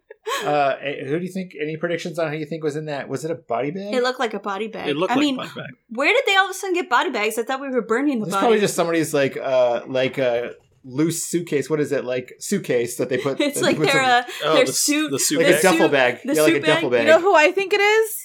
Uh, 0.44 0.76
who 0.78 1.20
do 1.20 1.26
you 1.26 1.32
think? 1.32 1.52
Any 1.62 1.78
predictions 1.78 2.18
on 2.20 2.32
who 2.32 2.38
you 2.38 2.46
think 2.46 2.64
was 2.64 2.76
in 2.76 2.86
that? 2.86 3.08
Was 3.08 3.24
it 3.26 3.32
a 3.32 3.36
body 3.36 3.72
bag? 3.72 3.94
It 3.94 4.02
looked 4.04 4.20
like 4.20 4.34
a 4.34 4.40
body 4.40 4.68
bag. 4.68 4.90
It 4.90 4.96
looked 4.98 5.12
I 5.12 5.16
like 5.16 5.22
mean, 5.22 5.36
body 5.38 5.50
bag. 5.56 5.70
where 5.90 6.12
did 6.14 6.24
they 6.26 6.36
all 6.36 6.46
of 6.46 6.52
a 6.52 6.54
sudden 6.54 6.74
get 6.74 6.90
body 6.90 7.10
bags? 7.12 7.38
I 7.38 7.44
thought 7.44 7.62
we 7.62 7.70
were 7.70 7.82
burning 7.82 8.20
the 8.20 8.26
It's 8.28 8.36
probably 8.36 8.60
just 8.60 8.76
somebody's 8.76 9.14
like 9.14 9.38
uh 9.38 9.82
like 9.88 10.18
a 10.18 10.54
loose 10.84 11.24
suitcase. 11.24 11.70
What 11.70 11.80
is 11.80 11.92
it 11.92 12.06
like 12.06 12.34
suitcase 12.40 12.98
that 12.98 13.10
they 13.10 13.18
put? 13.18 13.40
it's 13.40 13.62
like 13.62 13.78
put 13.78 13.86
their 13.88 13.94
some- 13.94 14.06
uh, 14.06 14.24
Oh, 14.46 14.56
their 14.56 14.66
the, 14.66 14.74
suit. 14.74 15.12
the 15.12 15.20
suit 15.20 15.38
like 15.40 15.48
the 15.48 15.60
a 15.60 15.62
duffel 15.62 15.90
bag. 15.90 16.20
the 16.24 16.34
yeah, 16.36 16.42
like 16.42 16.52
a 16.52 16.56
suit 16.56 16.62
bag. 16.66 16.74
duffel 16.76 16.90
bag. 16.90 17.02
You 17.02 17.14
know 17.14 17.22
who 17.22 17.36
I 17.36 17.52
think 17.52 17.74
it 17.74 17.82
is? 17.82 18.22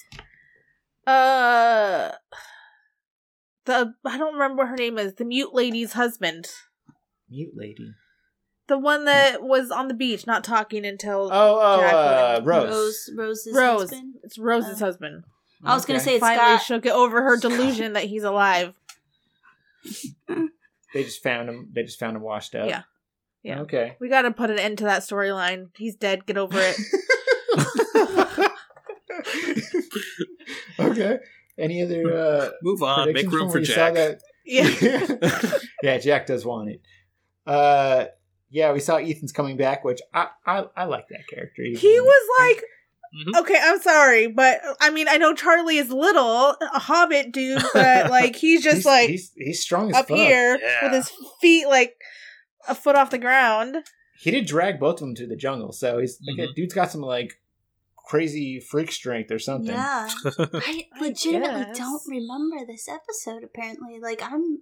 Uh, 1.07 2.13
the 3.67 3.95
I 4.07 4.19
don't 4.19 4.35
remember 4.35 4.63
what 4.63 4.69
her 4.69 4.77
name 4.77 4.99
is. 4.99 5.15
The 5.15 5.25
mute 5.25 5.55
lady's 5.55 5.93
husband, 5.95 6.47
Mute 7.29 7.53
lady. 7.55 7.93
The 8.71 8.79
one 8.79 9.05
that 9.05 9.43
was 9.43 9.71
on 9.71 9.89
the 9.89 9.95
beach, 9.95 10.27
not 10.27 10.45
talking 10.45 10.87
until 10.87 11.29
Oh, 11.33 11.59
oh, 11.61 11.81
Jack 11.81 11.93
uh. 11.95 12.41
Rose. 12.45 12.71
Rose, 12.71 13.11
Rose's 13.17 13.55
Rose. 13.55 13.81
husband. 13.83 14.15
It's 14.23 14.39
Rose's 14.39 14.81
Oh. 14.81 14.87
husband. 14.87 15.25
I 15.63 15.75
was 15.75 15.85
gonna 15.85 16.01
say 16.01 16.15
it's 16.15 16.21
Finally, 16.21 16.57
Scott. 16.57 16.63
she'll 16.63 16.79
get 16.81 16.95
over 16.95 17.21
her 17.23 17.37
delusion 17.37 17.93
that 17.93 18.05
he's 18.05 18.23
alive. 18.25 18.73
They 20.93 21.05
just 21.05 21.23
found 21.23 21.49
him. 21.49 21.69
They 21.73 21.85
just 21.85 22.01
found 22.01 22.17
him 22.17 22.23
washed 22.23 22.53
up. 22.57 22.69
Yeah. 22.69 22.83
Yeah. 23.45 23.61
Okay. 23.61 23.97
We 24.01 24.09
got 24.09 24.23
to 24.23 24.33
put 24.33 24.51
an 24.51 24.59
end 24.59 24.79
to 24.79 24.85
that 24.87 25.03
storyline. 25.03 25.69
He's 25.77 25.95
dead. 25.95 26.27
Get 26.27 26.37
over 26.37 26.59
it. 26.61 26.77
okay. 30.81 31.19
Any 31.59 31.83
other 31.85 32.13
uh 32.19 32.51
Move 32.63 32.83
on. 32.83 33.13
Make 33.13 33.31
room 33.31 33.49
for 33.51 33.59
when 33.59 33.65
saw 33.67 33.93
Jack. 33.93 33.95
that? 33.95 34.21
yeah. 34.45 35.59
yeah, 35.83 35.99
Jack 35.99 36.27
does 36.27 36.45
want 36.45 36.71
it. 36.71 36.81
Uh 37.47 38.07
yeah, 38.51 38.73
we 38.73 38.81
saw 38.81 38.97
Ethan's 38.97 39.33
coming 39.33 39.57
back, 39.57 39.85
which 39.85 40.01
I 40.13 40.29
I, 40.47 40.65
I 40.77 40.85
like 40.85 41.07
that 41.11 41.27
character. 41.29 41.63
He 41.65 42.01
was 42.01 42.29
like, 42.39 42.65
Mhm. 43.13 43.41
okay, 43.41 43.59
I'm 43.61 43.81
sorry, 43.81 44.29
but 44.29 44.61
I 44.81 44.91
mean, 44.91 45.09
I 45.09 45.17
know 45.17 45.35
Charlie 45.35 45.79
is 45.79 45.91
little, 45.91 46.55
a 46.61 46.79
hobbit 46.79 47.33
dude, 47.33 47.63
but 47.75 48.09
like 48.19 48.37
he's 48.37 48.63
just 48.63 48.77
He's- 48.79 48.87
like 48.87 49.09
he's 49.11 49.33
he's 49.37 49.61
strong 49.63 49.91
as 49.91 49.97
up 49.97 50.09
fuck. 50.09 50.17
here 50.17 50.59
Yeah. 50.63 50.85
with 50.85 50.93
his 50.93 51.13
feet 51.41 51.67
like 51.67 51.95
a 52.69 52.75
foot 52.75 52.95
off 52.97 53.11
the 53.11 53.19
ground. 53.19 53.77
He 54.21 54.31
did 54.31 54.47
drag 54.47 54.79
both 54.79 54.95
of 54.97 55.01
them 55.01 55.15
to 55.17 55.27
the 55.27 55.35
jungle, 55.37 55.73
so 55.73 55.99
he's 55.99 56.19
like 56.27 56.39
Mhm. 56.39 56.51
a 56.51 56.55
dude's 56.55 56.75
got 56.75 56.91
some 56.93 57.01
like 57.01 57.33
crazy 58.07 58.61
freak 58.61 58.91
strength 58.93 59.31
or 59.31 59.39
something. 59.39 59.73
Yeah, 59.73 60.09
I 60.39 60.87
legitimately 61.01 61.65
guess. 61.67 61.79
don't 61.79 62.03
remember 62.09 62.67
this 62.67 62.89
episode. 62.89 63.45
Apparently, 63.45 63.99
like 64.01 64.23
I'm 64.23 64.61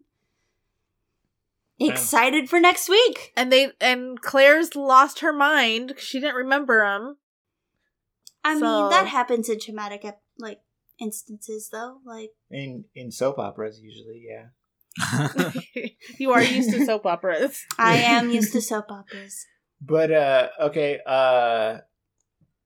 Yeah. 1.78 1.92
excited 1.92 2.50
for 2.50 2.59
next 2.60 2.88
week. 2.88 3.32
And 3.36 3.52
they 3.52 3.70
and 3.80 4.20
Claire's 4.20 4.74
lost 4.74 5.20
her 5.20 5.32
mind. 5.32 5.94
She 5.98 6.20
didn't 6.20 6.34
remember 6.36 6.84
him. 6.84 7.16
I 8.44 8.59
So- 8.59 8.60
mean, 8.82 8.90
that 8.90 9.06
happens 9.06 9.48
in 9.48 9.60
traumatic 9.60 10.05
ep- 10.05 10.22
like 10.38 10.60
instances, 11.00 11.68
though. 11.70 11.98
Like, 12.05 12.30
In 12.50 12.84
in 12.94 13.10
soap 13.10 13.38
operas 13.38 13.80
usually, 13.80 14.24
yeah. 14.28 14.48
you 16.18 16.32
are 16.32 16.42
used 16.42 16.70
to 16.70 16.84
soap 16.84 17.06
operas. 17.06 17.64
I 17.78 17.96
am 17.98 18.30
used 18.30 18.52
to 18.52 18.60
soap 18.60 18.90
operas. 18.90 19.46
But 19.80 20.10
uh 20.10 20.48
okay, 20.60 20.98
uh 21.06 21.78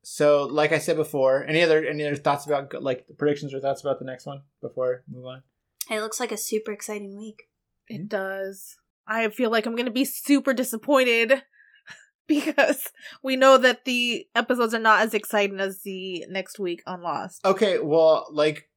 so 0.02 0.44
like 0.44 0.72
I 0.72 0.78
said 0.78 0.96
before, 0.96 1.44
any 1.44 1.62
other 1.62 1.84
any 1.84 2.04
other 2.06 2.16
thoughts 2.16 2.46
about 2.46 2.72
like 2.82 3.06
predictions 3.18 3.52
or 3.52 3.60
thoughts 3.60 3.82
about 3.82 3.98
the 3.98 4.04
next 4.06 4.24
one 4.24 4.42
before 4.62 5.04
we 5.08 5.16
move 5.16 5.26
on? 5.26 5.42
It 5.90 6.00
looks 6.00 6.18
like 6.18 6.32
a 6.32 6.36
super 6.38 6.72
exciting 6.72 7.18
week. 7.18 7.48
It 7.88 8.08
does. 8.08 8.76
I 9.06 9.28
feel 9.28 9.50
like 9.50 9.66
I'm 9.66 9.76
going 9.76 9.86
to 9.86 9.92
be 9.92 10.04
super 10.04 10.52
disappointed 10.52 11.42
because 12.28 12.90
we 13.22 13.36
know 13.36 13.58
that 13.58 13.84
the 13.84 14.26
episodes 14.34 14.74
are 14.74 14.78
not 14.78 15.02
as 15.02 15.14
exciting 15.14 15.60
as 15.60 15.82
the 15.82 16.24
next 16.28 16.58
week 16.58 16.82
on 16.86 17.02
Lost. 17.02 17.44
Okay, 17.44 17.78
well, 17.78 18.26
like 18.30 18.68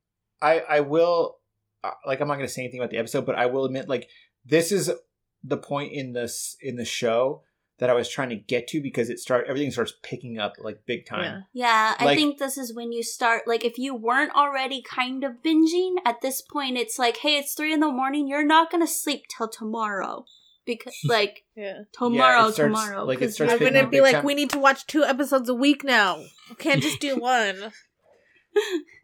I 0.42 0.60
I 0.60 0.80
will 0.82 1.38
uh, 1.84 1.92
like 2.06 2.20
I'm 2.22 2.28
not 2.28 2.36
going 2.36 2.48
to 2.48 2.54
say 2.54 2.64
anything 2.64 2.80
about 2.80 2.92
the 2.92 2.98
episode, 2.98 3.26
but 3.26 3.36
I 3.36 3.46
will 3.46 3.66
admit 3.66 3.90
like 3.90 4.10
this 4.46 4.72
is 4.72 4.92
the 5.44 5.58
point 5.58 5.94
in 5.94 6.14
this 6.14 6.58
in 6.62 6.76
the 6.76 6.86
show 6.86 7.44
that 7.78 7.90
I 7.90 7.94
was 7.94 8.10
trying 8.10 8.30
to 8.30 8.36
get 8.36 8.68
to 8.70 8.82
because 8.82 9.10
it 9.10 9.20
start 9.20 9.46
everything 9.50 9.70
starts 9.72 9.94
picking 10.02 10.40
up 10.40 10.54
like 10.60 10.86
big 10.86 11.06
time. 11.06 11.44
Yeah, 11.54 11.96
I 12.00 12.06
Like- 12.06 12.18
think 12.18 12.38
this 12.38 12.58
is 12.58 12.74
when 12.74 12.92
you 12.94 13.04
start. 13.04 13.48
Like, 13.48 13.66
if 13.66 13.78
you 13.78 13.94
weren't 13.94 14.34
already 14.34 14.82
kind 14.82 15.24
of 15.26 15.34
binging, 15.44 15.96
at 16.06 16.22
this 16.22 16.42
point, 16.42 16.78
it's 16.78 16.98
like, 16.98 17.18
hey, 17.18 17.38
it's 17.38 17.54
three 17.54 17.74
in 17.74 17.82
the 17.82 17.92
morning. 17.92 18.28
You're 18.28 18.46
not 18.46 18.72
gonna 18.72 18.88
sleep 18.88 19.24
till 19.36 19.50
tomorrow 19.50 20.26
because, 20.66 20.96
like, 21.06 21.44
Yeah. 21.56 21.80
tomorrow, 21.92 22.48
it 22.48 22.54
starts- 22.54 22.80
tomorrow. 22.80 23.04
like, 23.04 23.18
it 23.18 23.26
'cause 23.26 23.34
starts 23.36 23.54
I'm 23.54 23.60
you're- 23.60 23.72
going 23.72 23.82
to 23.82 23.86
up 23.88 23.92
be 23.92 24.00
like, 24.02 24.16
time. 24.16 24.26
we 24.26 24.36
need 24.36 24.50
to 24.52 24.60
watch 24.60 24.88
two 24.88 25.04
episodes 25.04 25.50
a 25.50 25.54
week 25.54 25.84
now. 25.84 26.24
We 26.50 26.56
can't 26.58 26.82
just 26.82 27.00
do 27.02 27.16
one. 27.18 27.72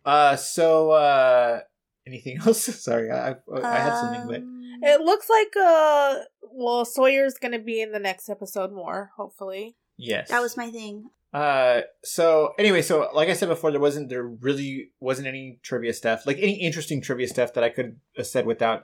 Uh, 0.06 0.36
so 0.38 0.92
uh, 0.92 1.60
anything 2.08 2.38
else? 2.46 2.64
Sorry, 2.64 3.10
I 3.12 3.32
I, 3.32 3.36
I 3.62 3.78
had 3.80 4.00
something, 4.00 4.28
but 4.28 4.42
Um, 4.42 4.80
It 4.84 5.02
looks 5.02 5.30
like, 5.30 5.54
uh, 5.56 6.20
well, 6.52 6.86
Sawyer's 6.86 7.36
going 7.36 7.52
to 7.52 7.60
be 7.60 7.82
in 7.82 7.92
the 7.92 8.00
next 8.00 8.30
episode 8.30 8.72
more, 8.72 9.12
hopefully. 9.18 9.76
yes, 9.98 10.30
that 10.30 10.42
was 10.42 10.58
my 10.58 10.70
thing. 10.72 11.10
Uh, 11.34 11.82
so 12.04 12.54
anyway, 12.60 12.82
so 12.82 13.10
like 13.14 13.30
I 13.30 13.34
said 13.34 13.48
before, 13.48 13.72
there 13.72 13.80
wasn't 13.80 14.10
there 14.10 14.24
really 14.28 14.92
wasn't 15.00 15.28
any 15.28 15.60
trivia 15.64 15.94
stuff, 15.94 16.26
like 16.26 16.38
any 16.38 16.56
interesting 16.56 17.02
trivia 17.02 17.28
stuff 17.28 17.54
that 17.54 17.64
I 17.64 17.70
could 17.70 17.98
have 18.18 18.28
said 18.28 18.46
without 18.46 18.84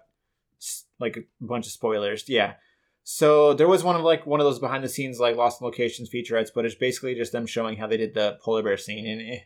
like 0.99 1.17
a 1.17 1.21
bunch 1.45 1.65
of 1.65 1.71
spoilers. 1.73 2.23
Yeah. 2.29 2.53
So 3.03 3.53
there 3.53 3.67
was 3.67 3.83
one 3.83 3.95
of 3.95 4.01
like 4.03 4.25
one 4.25 4.39
of 4.39 4.45
those 4.45 4.59
behind 4.59 4.83
the 4.83 4.89
scenes 4.89 5.19
like 5.19 5.35
Lost 5.35 5.61
in 5.61 5.65
Locations 5.65 6.09
featurettes, 6.09 6.49
but 6.55 6.65
it's 6.65 6.75
basically 6.75 7.15
just 7.15 7.31
them 7.31 7.45
showing 7.47 7.77
how 7.77 7.87
they 7.87 7.97
did 7.97 8.13
the 8.13 8.37
polar 8.43 8.63
bear 8.63 8.77
scene, 8.77 9.05
and 9.07 9.21
it, 9.21 9.41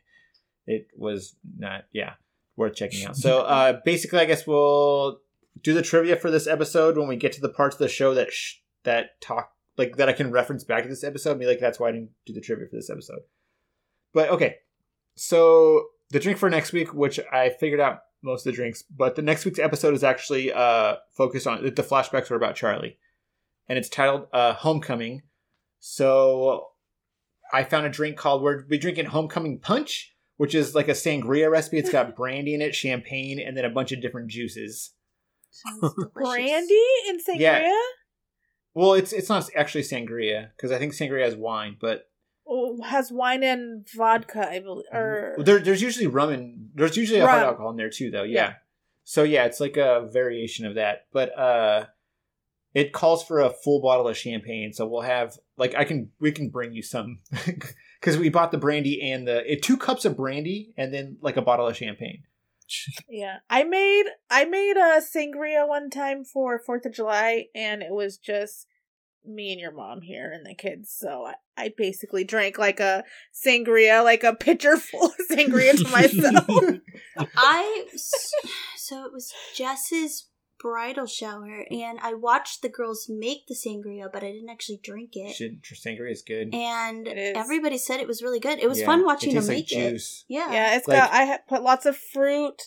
it 0.68 0.88
was 0.96 1.36
not 1.58 1.86
yeah 1.92 2.14
worth 2.62 2.76
checking 2.76 3.06
out. 3.06 3.16
So 3.16 3.42
uh, 3.42 3.80
basically, 3.84 4.20
I 4.20 4.26
guess 4.26 4.48
we'll 4.48 5.20
do 5.62 5.74
the 5.74 5.82
trivia 5.82 6.16
for 6.16 6.32
this 6.32 6.48
episode 6.48 6.98
when 6.98 7.08
we 7.08 7.16
get 7.16 7.34
to 7.34 7.42
the 7.42 7.50
parts 7.50 7.76
of 7.76 7.80
the 7.80 7.90
show 7.90 8.14
that 8.14 8.32
sh- 8.32 8.56
that 8.84 9.20
talk 9.22 9.52
like 9.78 9.98
that 9.98 10.10
I 10.10 10.14
can 10.14 10.32
reference 10.32 10.64
back 10.64 10.84
to 10.84 10.90
this 10.90 11.04
episode 11.04 11.40
be 11.40 11.46
like, 11.46 11.60
that's 11.60 11.80
why 11.80 11.90
I 11.90 11.92
didn't 11.92 12.12
do 12.26 12.34
the 12.34 12.42
trivia 12.42 12.68
for 12.68 12.76
this 12.76 12.90
episode. 12.90 13.20
But 14.14 14.30
okay, 14.30 14.58
so 15.16 15.88
the 16.10 16.20
drink 16.20 16.38
for 16.38 16.50
next 16.50 16.74
week, 16.74 16.94
which 16.94 17.20
I 17.32 17.50
figured 17.50 17.80
out 17.80 18.00
most 18.24 18.46
of 18.46 18.52
the 18.52 18.56
drinks, 18.56 18.84
but 18.84 19.16
the 19.16 19.22
next 19.22 19.46
week's 19.46 19.60
episode 19.60 19.94
is 19.94 20.04
actually 20.04 20.52
uh 20.52 20.96
focused 21.12 21.48
on 21.48 21.64
the 21.64 21.72
flashbacks 21.84 22.32
are 22.32 22.36
about 22.36 22.56
Charlie, 22.56 22.98
and 23.68 23.78
it's 23.78 23.90
titled 23.90 24.28
uh, 24.34 24.54
Homecoming. 24.54 25.24
So 25.80 26.68
I 27.52 27.64
found 27.64 27.86
a 27.86 27.90
drink 27.90 28.18
called 28.18 28.44
we're 28.44 28.66
we 28.70 28.78
drinking 28.78 29.06
Homecoming 29.06 29.60
Punch, 29.60 30.16
which 30.42 30.56
is 30.56 30.74
like 30.74 30.88
a 30.88 30.94
sangria 30.94 31.52
recipe. 31.52 31.78
It's 31.78 31.92
got 31.92 32.16
brandy 32.16 32.56
in 32.56 32.64
it, 32.64 32.74
champagne, 32.74 33.40
and 33.40 33.56
then 33.56 33.64
a 33.64 33.70
bunch 33.70 33.92
of 33.92 34.02
different 34.02 34.32
juices. 34.32 34.90
Brandy 36.16 36.84
in 37.10 37.20
Sangria? 37.20 37.40
Yeah. 37.40 37.74
Well, 38.74 38.94
it's 38.96 39.14
it's 39.14 39.30
not 39.30 39.48
actually 39.56 39.84
sangria 39.84 40.50
because 40.56 40.72
I 40.72 40.80
think 40.80 40.94
sangria 40.94 41.26
has 41.26 41.36
wine, 41.36 41.78
but 41.80 42.10
Oh, 42.48 42.82
has 42.82 43.12
wine 43.12 43.44
and 43.44 43.86
vodka, 43.96 44.50
I 44.50 44.62
believe. 44.62 44.86
Or 44.92 45.36
there, 45.38 45.60
there's 45.60 45.82
usually 45.84 46.08
rum 46.08 46.32
and 46.32 46.70
there's 46.74 46.98
usually 46.98 47.20
a 47.20 47.28
hard 47.28 47.44
alcohol 47.44 47.70
in 47.70 47.78
there 47.78 47.92
too, 47.92 48.10
though. 48.10 48.24
Yeah. 48.24 48.34
Yeah. 48.34 48.54
So 49.04 49.22
yeah, 49.22 49.46
it's 49.46 49.60
like 49.60 49.78
a 49.78 50.10
variation 50.12 50.66
of 50.66 50.74
that, 50.74 51.06
but 51.14 51.38
uh, 51.38 51.86
it 52.74 52.94
calls 52.94 53.24
for 53.24 53.42
a 53.42 53.52
full 53.52 53.80
bottle 53.80 54.08
of 54.08 54.18
champagne. 54.18 54.74
So 54.74 54.88
we'll 54.88 55.02
have 55.02 55.38
like 55.56 55.76
I 55.76 55.84
can 55.84 56.10
we 56.20 56.32
can 56.32 56.50
bring 56.50 56.74
you 56.74 56.82
some 56.82 57.20
because 58.02 58.18
we 58.18 58.30
bought 58.30 58.52
the 58.52 58.58
brandy 58.58 59.12
and 59.12 59.28
the 59.28 59.50
it, 59.50 59.62
two 59.62 59.78
cups 59.78 60.06
of 60.06 60.18
brandy 60.18 60.74
and 60.76 60.94
then 60.94 61.18
like 61.22 61.38
a 61.38 61.42
bottle 61.42 61.68
of 61.68 61.78
champagne. 61.78 62.24
Yeah, 63.10 63.38
I 63.50 63.64
made 63.64 64.06
I 64.30 64.46
made 64.46 64.78
a 64.78 65.02
sangria 65.02 65.68
one 65.68 65.90
time 65.90 66.24
for 66.24 66.58
Fourth 66.58 66.86
of 66.86 66.94
July, 66.94 67.48
and 67.54 67.84
it 67.84 67.92
was 67.92 68.18
just 68.18 68.66
me 69.26 69.52
and 69.52 69.60
your 69.60 69.74
mom 69.74 70.02
here 70.02 70.32
and 70.32 70.46
the 70.46 70.56
kids. 70.56 70.94
So 70.98 71.28
I, 71.28 71.34
I 71.58 71.74
basically 71.78 72.24
drank 72.24 72.58
like 72.58 72.80
a 72.80 73.04
sangria, 73.34 74.04
like 74.04 74.24
a 74.24 74.36
pitcher 74.36 74.78
full 74.78 75.08
of 75.08 75.16
sangria 75.30 75.78
to 75.78 75.88
myself. 75.92 76.48
I 77.36 77.86
so 78.78 79.06
it 79.06 79.14
was 79.14 79.34
Jess's 79.56 80.28
bridal 80.62 81.06
shower 81.08 81.66
and 81.72 82.00
I 82.02 82.14
watched 82.14 82.62
the 82.62 82.70
girls 82.70 83.08
make 83.10 83.48
the 83.48 83.56
sangria, 83.56 84.12
but 84.12 84.24
I 84.24 84.32
didn't 84.32 84.50
actually 84.50 84.80
drink 84.84 85.12
it. 85.16 85.34
Should 85.36 85.64
sangria 85.64 86.12
is 86.12 86.22
good. 86.22 86.54
And 86.54 87.08
It 87.08 87.18
is. 87.18 87.34
everybody 87.38 87.78
said 87.78 88.00
it 88.00 88.08
was 88.08 88.22
really 88.22 88.40
good. 88.40 88.60
It 88.60 88.68
was 88.70 88.80
Yeah, 88.80 88.86
fun 88.86 89.04
watching 89.06 89.34
them 89.34 89.44
tastes 89.46 89.50
like 89.74 89.82
make 89.82 89.94
it. 89.94 90.02
Yeah. 90.28 90.52
Yeah, 90.52 90.76
it's 90.76 90.88
Like- 90.88 90.98
got. 90.98 91.12
I 91.12 91.24
had 91.24 91.48
put 91.48 91.64
lots 91.64 91.86
of 91.86 91.98
fruit, 91.98 92.62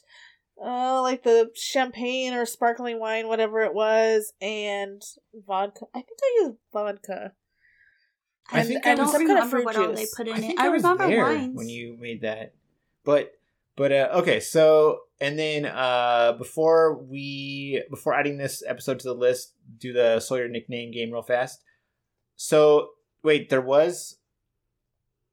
uh, 0.61 1.01
like 1.03 1.23
the 1.23 1.51
champagne 1.55 2.33
or 2.35 2.47
sparkling 2.47 2.99
wine, 2.99 3.29
whatever 3.29 3.61
it 3.61 3.75
was, 3.75 4.33
and 4.41 5.03
vodka. 5.47 5.87
I 5.95 6.01
think 6.03 6.19
I 6.23 6.41
used 6.43 6.57
vodka. 6.73 7.33
I 8.51 8.59
And 8.61 8.69
think 8.69 8.87
I 8.87 8.93
I 8.93 8.95
don't 8.97 9.05
was- 9.07 9.13
some 9.13 9.27
kind 9.27 9.39
of 9.39 9.45
remember 9.53 9.57
fruit 9.57 9.65
what 9.67 9.77
all 9.77 9.93
they 9.95 10.07
put 10.17 10.29
in 10.29 10.35
I 10.35 10.47
it. 10.49 10.59
I 10.59 10.65
I, 10.65 10.67
remember 10.71 11.07
there 11.07 11.25
wines. 11.25 11.57
when 11.57 11.69
you 11.69 11.97
made 11.99 12.23
that, 12.23 12.55
but 13.05 13.33
but 13.77 13.93
uh, 13.93 14.09
okay. 14.15 14.41
So 14.41 15.01
and 15.21 15.39
then 15.39 15.67
uh, 15.67 16.33
before 16.39 17.03
we 17.03 17.83
before 17.91 18.15
adding 18.15 18.39
this 18.39 18.63
episode 18.67 18.99
to 19.01 19.09
the 19.09 19.15
list, 19.15 19.55
do 19.79 19.93
the 19.93 20.21
Sawyer 20.21 20.49
nickname 20.49 20.91
game 20.93 21.13
real 21.13 21.23
fast. 21.23 21.63
So 22.37 22.91
wait, 23.23 23.51
there 23.51 23.61
was 23.61 24.19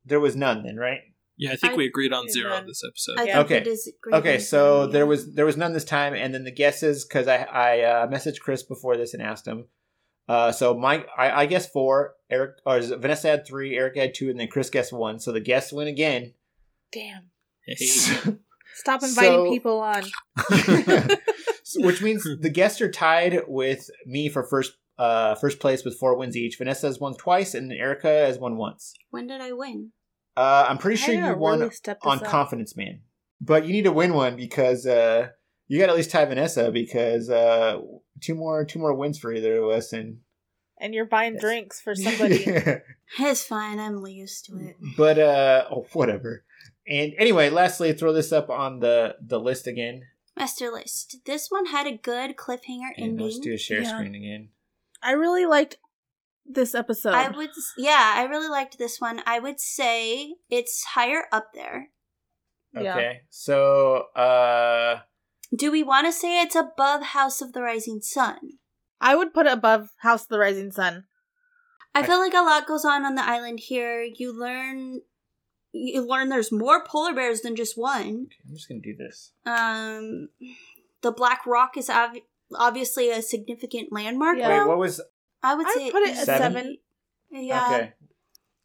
there 0.05 0.19
was 0.19 0.35
none 0.35 0.63
then, 0.63 0.77
right? 0.77 0.99
Yeah, 1.37 1.53
I 1.53 1.55
think 1.55 1.73
I- 1.73 1.75
we 1.77 1.87
agreed 1.87 2.13
on 2.13 2.25
Yeah. 2.27 2.31
zero 2.33 2.63
this 2.65 2.83
episode. 2.87 3.19
I 3.19 3.23
Yeah. 3.23 3.39
Okay. 3.41 3.57
it 3.57 3.67
is 3.67 3.91
great 4.01 4.15
Okay, 4.15 4.37
so 4.39 4.81
yeah. 4.85 4.91
there 4.91 5.05
was 5.05 5.33
there 5.33 5.45
was 5.45 5.57
none 5.57 5.73
this 5.73 5.85
time, 5.85 6.13
and 6.13 6.33
then 6.33 6.43
the 6.43 6.51
guesses 6.51 7.05
because 7.05 7.27
I 7.27 7.37
I 7.43 7.79
uh, 7.81 8.07
messaged 8.07 8.39
Chris 8.39 8.61
before 8.63 8.97
this 8.97 9.13
and 9.13 9.23
asked 9.23 9.47
him. 9.47 9.67
Uh, 10.29 10.51
so 10.51 10.77
Mike, 10.77 11.07
I, 11.17 11.41
I 11.41 11.45
guess 11.47 11.69
four. 11.69 12.15
Eric 12.29 12.57
or 12.65 12.77
is 12.77 12.89
Vanessa 12.91 13.27
had 13.27 13.45
three, 13.45 13.75
Eric 13.75 13.97
had 13.97 14.13
two, 14.13 14.29
and 14.29 14.39
then 14.39 14.47
Chris 14.47 14.69
guessed 14.69 14.93
one. 14.93 15.19
So 15.19 15.31
the 15.31 15.39
guests 15.41 15.73
win 15.73 15.87
again. 15.87 16.33
Damn! 16.91 17.30
Hey, 17.65 17.75
Stop 18.73 19.03
inviting 19.03 19.31
So- 19.45 19.49
people 19.49 19.79
on. 19.79 20.03
So- 21.63 21.85
which 21.85 22.01
means 22.03 22.27
the 22.41 22.49
guests 22.49 22.81
are 22.81 22.91
tied 22.91 23.41
with 23.47 23.89
me 24.05 24.27
for 24.29 24.43
first 24.43 24.73
uh 24.97 25.35
first 25.35 25.59
place 25.59 25.85
with 25.85 25.97
four 25.97 26.17
wins 26.17 26.35
each. 26.35 26.57
Vanessa 26.57 26.87
has 26.87 26.99
won 26.99 27.15
twice, 27.15 27.53
and 27.53 27.71
Erica 27.71 28.07
has 28.09 28.37
won 28.39 28.57
once. 28.57 28.93
When 29.09 29.27
did 29.27 29.39
I 29.41 29.51
win? 29.53 29.91
Uh, 30.35 30.65
I'm 30.67 30.77
pretty 30.77 30.97
sure 30.97 31.13
I 31.13 31.17
gotta 31.19 31.33
you 31.33 31.37
won 31.39 31.59
really 31.61 31.71
on 32.03 32.17
up. 32.19 32.25
Confidence 32.25 32.75
Man, 32.75 33.01
but 33.39 33.65
you 33.65 33.71
need 33.73 33.83
to 33.85 33.91
win 33.91 34.13
one 34.13 34.35
because 34.35 34.85
uh 34.85 35.27
you 35.67 35.79
got 35.79 35.85
to 35.85 35.91
at 35.91 35.97
least 35.97 36.11
tie 36.11 36.25
Vanessa 36.25 36.71
because 36.71 37.29
uh 37.29 37.77
two 38.21 38.35
more 38.35 38.65
two 38.65 38.79
more 38.79 38.93
wins 38.93 39.17
for 39.19 39.31
either 39.33 39.57
of 39.63 39.69
us 39.69 39.93
and 39.93 40.17
and 40.79 40.93
you're 40.93 41.05
buying 41.05 41.33
Yes. 41.33 41.41
drinks 41.41 41.79
for 41.81 41.95
somebody. 42.05 42.43
It's 43.19 43.43
fine. 43.43 43.79
I'm 43.79 44.05
used 44.07 44.45
to 44.47 44.57
it. 44.57 44.75
but 44.97 45.17
uh 45.19 45.65
oh 45.71 45.85
whatever. 45.93 46.43
And 46.91 47.13
anyway, 47.17 47.49
lastly, 47.49 47.93
throw 47.93 48.11
this 48.13 48.31
up 48.33 48.49
on 48.49 48.79
the 48.79 49.15
the 49.25 49.39
list 49.39 49.65
again. 49.67 50.03
Master 50.37 50.71
List. 50.71 51.17
This 51.25 51.47
one 51.49 51.67
had 51.67 51.87
a 51.87 51.97
good 51.97 52.35
cliffhanger 52.35 52.91
And 52.97 53.11
ending. 53.11 53.25
let's 53.25 53.39
do 53.39 53.53
a 53.53 53.57
share 53.57 53.81
Yeah. 53.81 53.89
screen 53.89 54.15
again. 54.15 54.49
I 55.01 55.11
really 55.11 55.45
liked 55.45 55.77
this 56.45 56.73
episode. 56.75 57.13
I 57.13 57.29
would, 57.29 57.49
yeah, 57.77 58.13
I 58.17 58.23
really 58.23 58.47
liked 58.49 58.77
this 58.77 58.99
one. 58.99 59.21
I 59.25 59.39
would 59.39 59.59
say 59.59 60.35
it's 60.49 60.83
higher 60.95 61.25
up 61.31 61.49
there. 61.53 61.89
Yeah. 62.73 62.93
Okay, 62.95 63.21
so 63.29 64.07
uh 64.15 65.01
Do 65.55 65.71
we 65.71 65.83
want 65.83 66.07
to 66.07 66.13
say 66.13 66.41
it's 66.41 66.55
above 66.55 67.03
House 67.17 67.41
of 67.41 67.53
the 67.53 67.61
Rising 67.61 68.01
Sun? 68.01 68.39
I 69.01 69.15
would 69.15 69.33
put 69.33 69.45
it 69.47 69.53
above 69.53 69.89
House 69.99 70.23
of 70.23 70.29
the 70.29 70.39
Rising 70.39 70.71
Sun. 70.71 71.05
I 71.93 71.99
I- 72.01 72.05
feel 72.07 72.19
like 72.19 72.33
a 72.33 72.41
lot 72.41 72.67
goes 72.67 72.85
on 72.85 73.05
on 73.05 73.15
the 73.15 73.23
island 73.27 73.59
here. 73.59 74.01
You 74.03 74.31
learn, 74.37 75.01
you 75.73 76.01
learn 76.05 76.29
there's 76.29 76.51
more 76.51 76.83
polar 76.85 77.13
bears 77.13 77.41
than 77.41 77.55
just 77.55 77.77
one. 77.77 78.27
I'm 78.47 78.53
just 78.55 78.67
gonna 78.67 78.81
do 78.81 78.95
this. 78.95 79.31
Um, 79.45 80.29
the 81.01 81.11
Black 81.11 81.45
Rock 81.45 81.77
is 81.77 81.89
ob- 81.89 82.17
obviously 82.55 83.09
a 83.09 83.21
significant 83.21 83.91
landmark. 83.91 84.37
Yeah. 84.37 84.59
Wait, 84.61 84.67
what 84.67 84.77
was 84.77 85.01
I 85.43 85.55
would 85.55 85.67
I 85.67 85.73
say 85.73 85.83
would 85.85 85.93
put 85.93 86.03
it 86.03 86.17
at 86.17 86.25
Seven? 86.25 86.53
seven. 86.53 86.77
Yeah, 87.31 87.67
okay? 87.75 87.93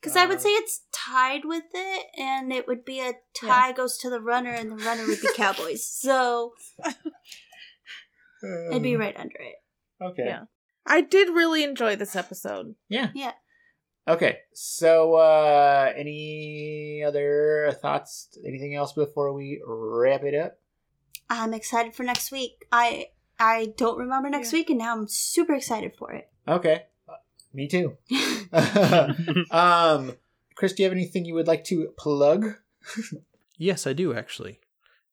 because 0.00 0.16
I 0.16 0.26
would 0.26 0.38
Uh, 0.38 0.40
say 0.40 0.48
it's 0.50 0.82
tied 0.92 1.44
with 1.44 1.64
it, 1.72 2.06
and 2.18 2.52
it 2.52 2.66
would 2.66 2.84
be 2.84 3.00
a 3.00 3.12
tie 3.40 3.72
goes 3.72 3.96
to 3.98 4.10
the 4.10 4.20
runner, 4.20 4.50
and 4.50 4.72
the 4.72 4.76
runner 4.84 5.06
would 5.06 5.20
be 5.20 5.28
Cowboys. 5.36 5.86
So 5.86 6.52
it'd 8.70 8.82
be 8.82 8.96
right 8.96 9.16
under 9.16 9.36
it. 9.38 9.56
Okay. 10.04 10.24
Yeah. 10.26 10.44
I 10.86 11.00
did 11.00 11.28
really 11.30 11.64
enjoy 11.64 11.96
this 11.96 12.14
episode. 12.14 12.74
Yeah. 12.88 13.10
Yeah. 13.14 13.32
Okay. 14.08 14.38
So, 14.52 15.14
uh 15.14 15.92
any 15.96 17.02
other 17.06 17.76
thoughts? 17.82 18.36
Anything 18.46 18.74
else 18.74 18.92
before 18.92 19.32
we 19.32 19.60
wrap 19.66 20.22
it 20.22 20.34
up? 20.34 20.58
I'm 21.28 21.52
excited 21.54 21.94
for 21.94 22.02
next 22.04 22.30
week. 22.30 22.66
I 22.70 23.06
I 23.38 23.74
don't 23.76 23.98
remember 23.98 24.30
next 24.30 24.52
Yeah. 24.52 24.58
week, 24.60 24.70
and 24.70 24.78
now 24.78 24.96
I'm 24.96 25.08
super 25.08 25.54
excited 25.54 25.94
for 25.98 26.12
it. 26.12 26.28
Okay. 26.46 26.84
Me 27.52 27.66
too. 27.68 27.96
um, 29.50 30.12
Chris, 30.54 30.72
do 30.72 30.82
you 30.82 30.88
have 30.88 30.96
anything 30.96 31.24
you 31.24 31.34
would 31.34 31.46
like 31.46 31.64
to 31.64 31.88
plug? 31.98 32.54
Yes, 33.58 33.86
I 33.86 33.92
do 33.92 34.14
actually. 34.14 34.60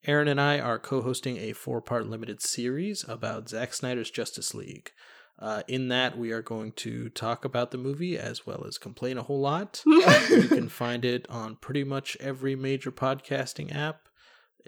Aaron 0.05 0.27
and 0.27 0.39
I 0.39 0.59
are 0.59 0.79
co 0.79 1.01
hosting 1.01 1.37
a 1.37 1.53
four 1.53 1.81
part 1.81 2.07
limited 2.07 2.41
series 2.41 3.05
about 3.07 3.49
Zack 3.49 3.73
Snyder's 3.73 4.11
Justice 4.11 4.53
League. 4.53 4.91
Uh, 5.39 5.63
in 5.67 5.87
that, 5.89 6.17
we 6.17 6.31
are 6.31 6.41
going 6.41 6.71
to 6.71 7.09
talk 7.09 7.43
about 7.43 7.71
the 7.71 7.77
movie 7.77 8.17
as 8.17 8.45
well 8.45 8.63
as 8.67 8.77
complain 8.77 9.17
a 9.17 9.23
whole 9.23 9.41
lot. 9.41 9.81
you 9.85 10.47
can 10.47 10.69
find 10.69 11.03
it 11.03 11.25
on 11.29 11.55
pretty 11.55 11.83
much 11.83 12.15
every 12.19 12.55
major 12.55 12.91
podcasting 12.91 13.75
app. 13.75 14.07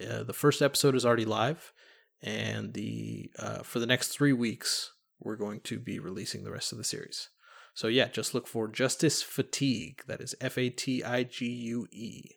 Uh, 0.01 0.23
the 0.23 0.33
first 0.33 0.61
episode 0.61 0.95
is 0.95 1.05
already 1.05 1.25
live, 1.25 1.71
and 2.21 2.73
the 2.73 3.31
uh, 3.39 3.59
for 3.59 3.79
the 3.79 3.85
next 3.85 4.09
three 4.09 4.33
weeks, 4.33 4.91
we're 5.19 5.37
going 5.37 5.61
to 5.61 5.79
be 5.79 5.99
releasing 5.99 6.43
the 6.43 6.51
rest 6.51 6.71
of 6.71 6.77
the 6.77 6.83
series. 6.83 7.29
So 7.73 7.87
yeah, 7.87 8.07
just 8.07 8.33
look 8.33 8.47
for 8.47 8.67
Justice 8.67 9.21
Fatigue. 9.21 10.01
That 10.07 10.21
is 10.21 10.35
F 10.41 10.57
A 10.57 10.69
T 10.69 11.03
I 11.03 11.23
G 11.23 11.45
U 11.45 11.87
E 11.91 12.31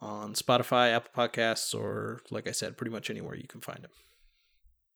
on 0.00 0.34
Spotify, 0.34 0.92
Apple 0.92 1.10
Podcasts, 1.14 1.74
or 1.74 2.22
like 2.30 2.48
I 2.48 2.52
said, 2.52 2.76
pretty 2.76 2.90
much 2.90 3.10
anywhere 3.10 3.34
you 3.34 3.48
can 3.48 3.60
find 3.60 3.82
them. 3.82 3.90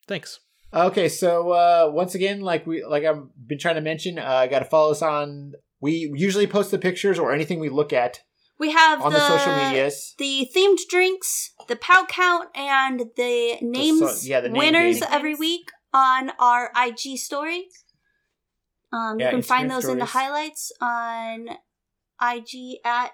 Thanks. 0.07 0.41
Okay, 0.75 1.09
so 1.09 1.53
uh 1.53 1.91
once 1.93 2.15
again, 2.15 2.41
like 2.41 2.67
we 2.67 2.85
like 2.85 3.05
I've 3.05 3.23
been 3.47 3.59
trying 3.59 3.77
to 3.77 3.81
mention, 3.81 4.19
uh 4.19 4.47
got 4.47 4.59
to 4.61 4.65
follow 4.65 4.91
us 4.91 5.03
on. 5.03 5.55
We 5.81 6.11
usually 6.15 6.47
post 6.47 6.71
the 6.71 6.79
pictures 6.79 7.19
or 7.19 7.33
anything 7.33 7.61
we 7.61 7.69
look 7.69 7.93
at 7.93 8.21
we 8.59 8.73
have 8.73 9.03
on 9.03 9.13
the, 9.13 9.19
the, 9.19 9.29
social 9.29 9.57
medias. 9.57 10.15
the 10.19 10.49
themed 10.55 10.79
drinks, 10.89 11.51
the 11.69 11.77
pow 11.77 12.07
count, 12.09 12.49
and 12.55 13.01
the 13.17 13.57
names 13.61 14.27
yeah, 14.29 14.41
the 14.41 14.49
name 14.49 14.59
winners 14.59 15.01
game. 15.01 15.09
every 15.11 15.35
week 15.35 15.71
on 15.93 16.31
our 16.39 16.71
IG 16.77 17.19
stories. 17.19 17.85
Um, 18.93 19.19
Yeah, 19.19 19.27
you 19.27 19.31
can 19.33 19.43
find 19.43 19.71
Instagram 19.71 19.75
those 19.75 19.89
in 19.89 19.99
the 19.99 20.05
highlights 20.07 20.73
on 20.81 21.49
IG 22.23 22.79
at 22.85 23.11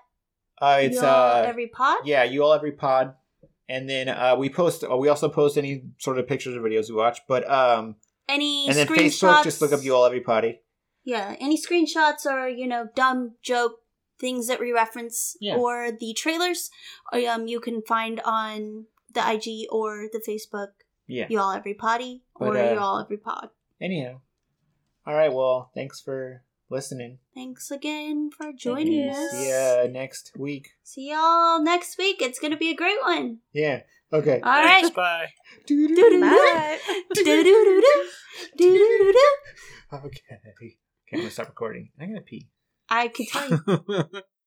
Uh, 0.61 0.79
it's 0.83 1.03
uh 1.03 1.45
every 1.47 1.69
pod. 1.69 1.99
yeah, 2.05 2.23
you 2.25 2.43
all 2.45 2.53
every 2.53 2.73
pod, 2.73 3.15
and 3.71 3.89
then 3.89 4.09
uh 4.09 4.35
we 4.37 4.51
post. 4.51 4.85
Uh, 4.85 4.97
we 4.97 5.09
also 5.09 5.29
post 5.29 5.57
any 5.57 5.85
sort 5.99 6.19
of 6.19 6.27
pictures 6.27 6.55
or 6.57 6.61
videos 6.61 6.89
we 6.91 6.97
watch. 6.97 7.21
But 7.29 7.49
um, 7.51 7.97
Any 8.29 8.67
and 8.69 8.77
then 8.77 8.87
screenshots? 8.87 9.21
Facebook, 9.23 9.45
just 9.45 9.61
look 9.63 9.73
up 9.73 9.83
you 9.83 9.95
all 9.95 10.05
every 10.05 10.21
potty. 10.21 10.61
Yeah, 11.05 11.37
any 11.41 11.57
screenshots 11.57 12.27
or 12.27 12.49
you 12.49 12.67
know 12.67 12.89
dumb 12.95 13.37
joke 13.43 13.77
things 14.19 14.49
that 14.49 14.61
we 14.61 14.71
reference 14.73 15.35
Yeah. 15.41 15.57
or 15.57 15.91
the 15.93 16.13
trailers, 16.13 16.69
um, 17.13 17.47
you 17.49 17.59
can 17.59 17.81
find 17.81 18.21
on 18.21 18.85
the 19.15 19.21
IG 19.27 19.67
or 19.71 20.09
the 20.13 20.21
Facebook. 20.21 20.73
Yeah. 21.07 21.27
You 21.31 21.41
all 21.41 21.53
every 21.53 21.75
potty 21.75 22.23
or 22.35 22.57
uh, 22.57 22.73
you 22.73 22.79
all 22.79 22.99
every 23.01 23.17
pod. 23.17 23.49
Anyhow, 23.81 24.21
all 25.07 25.15
right. 25.15 25.33
Well, 25.33 25.71
thanks 25.75 26.01
for 26.01 26.45
listening. 26.71 27.19
Thanks 27.35 27.71
again 27.71 28.31
for 28.31 28.53
joining 28.53 29.05
you. 29.05 29.11
us. 29.11 29.31
See 29.31 29.51
ya 29.51 29.87
next 29.91 30.33
week. 30.37 30.69
See 30.83 31.11
y'all 31.11 31.63
next 31.63 31.99
week. 31.99 32.23
It's 32.23 32.39
gonna 32.39 32.57
be 32.57 32.71
a 32.71 32.77
great 32.77 33.01
one. 33.03 33.39
Yeah. 33.53 33.81
Okay. 34.13 34.41
All 34.43 34.63
right. 34.63 34.95
Bye. 34.95 35.29
Okay. 39.93 40.21
Okay. 40.31 40.77
I'm 41.13 41.19
gonna 41.19 41.31
stop 41.31 41.49
recording. 41.49 41.91
I'm 42.01 42.09
gonna 42.09 42.21
pee. 42.21 42.49
I 42.89 43.09
could 43.09 43.27
tell 43.29 43.51
you. 43.51 44.05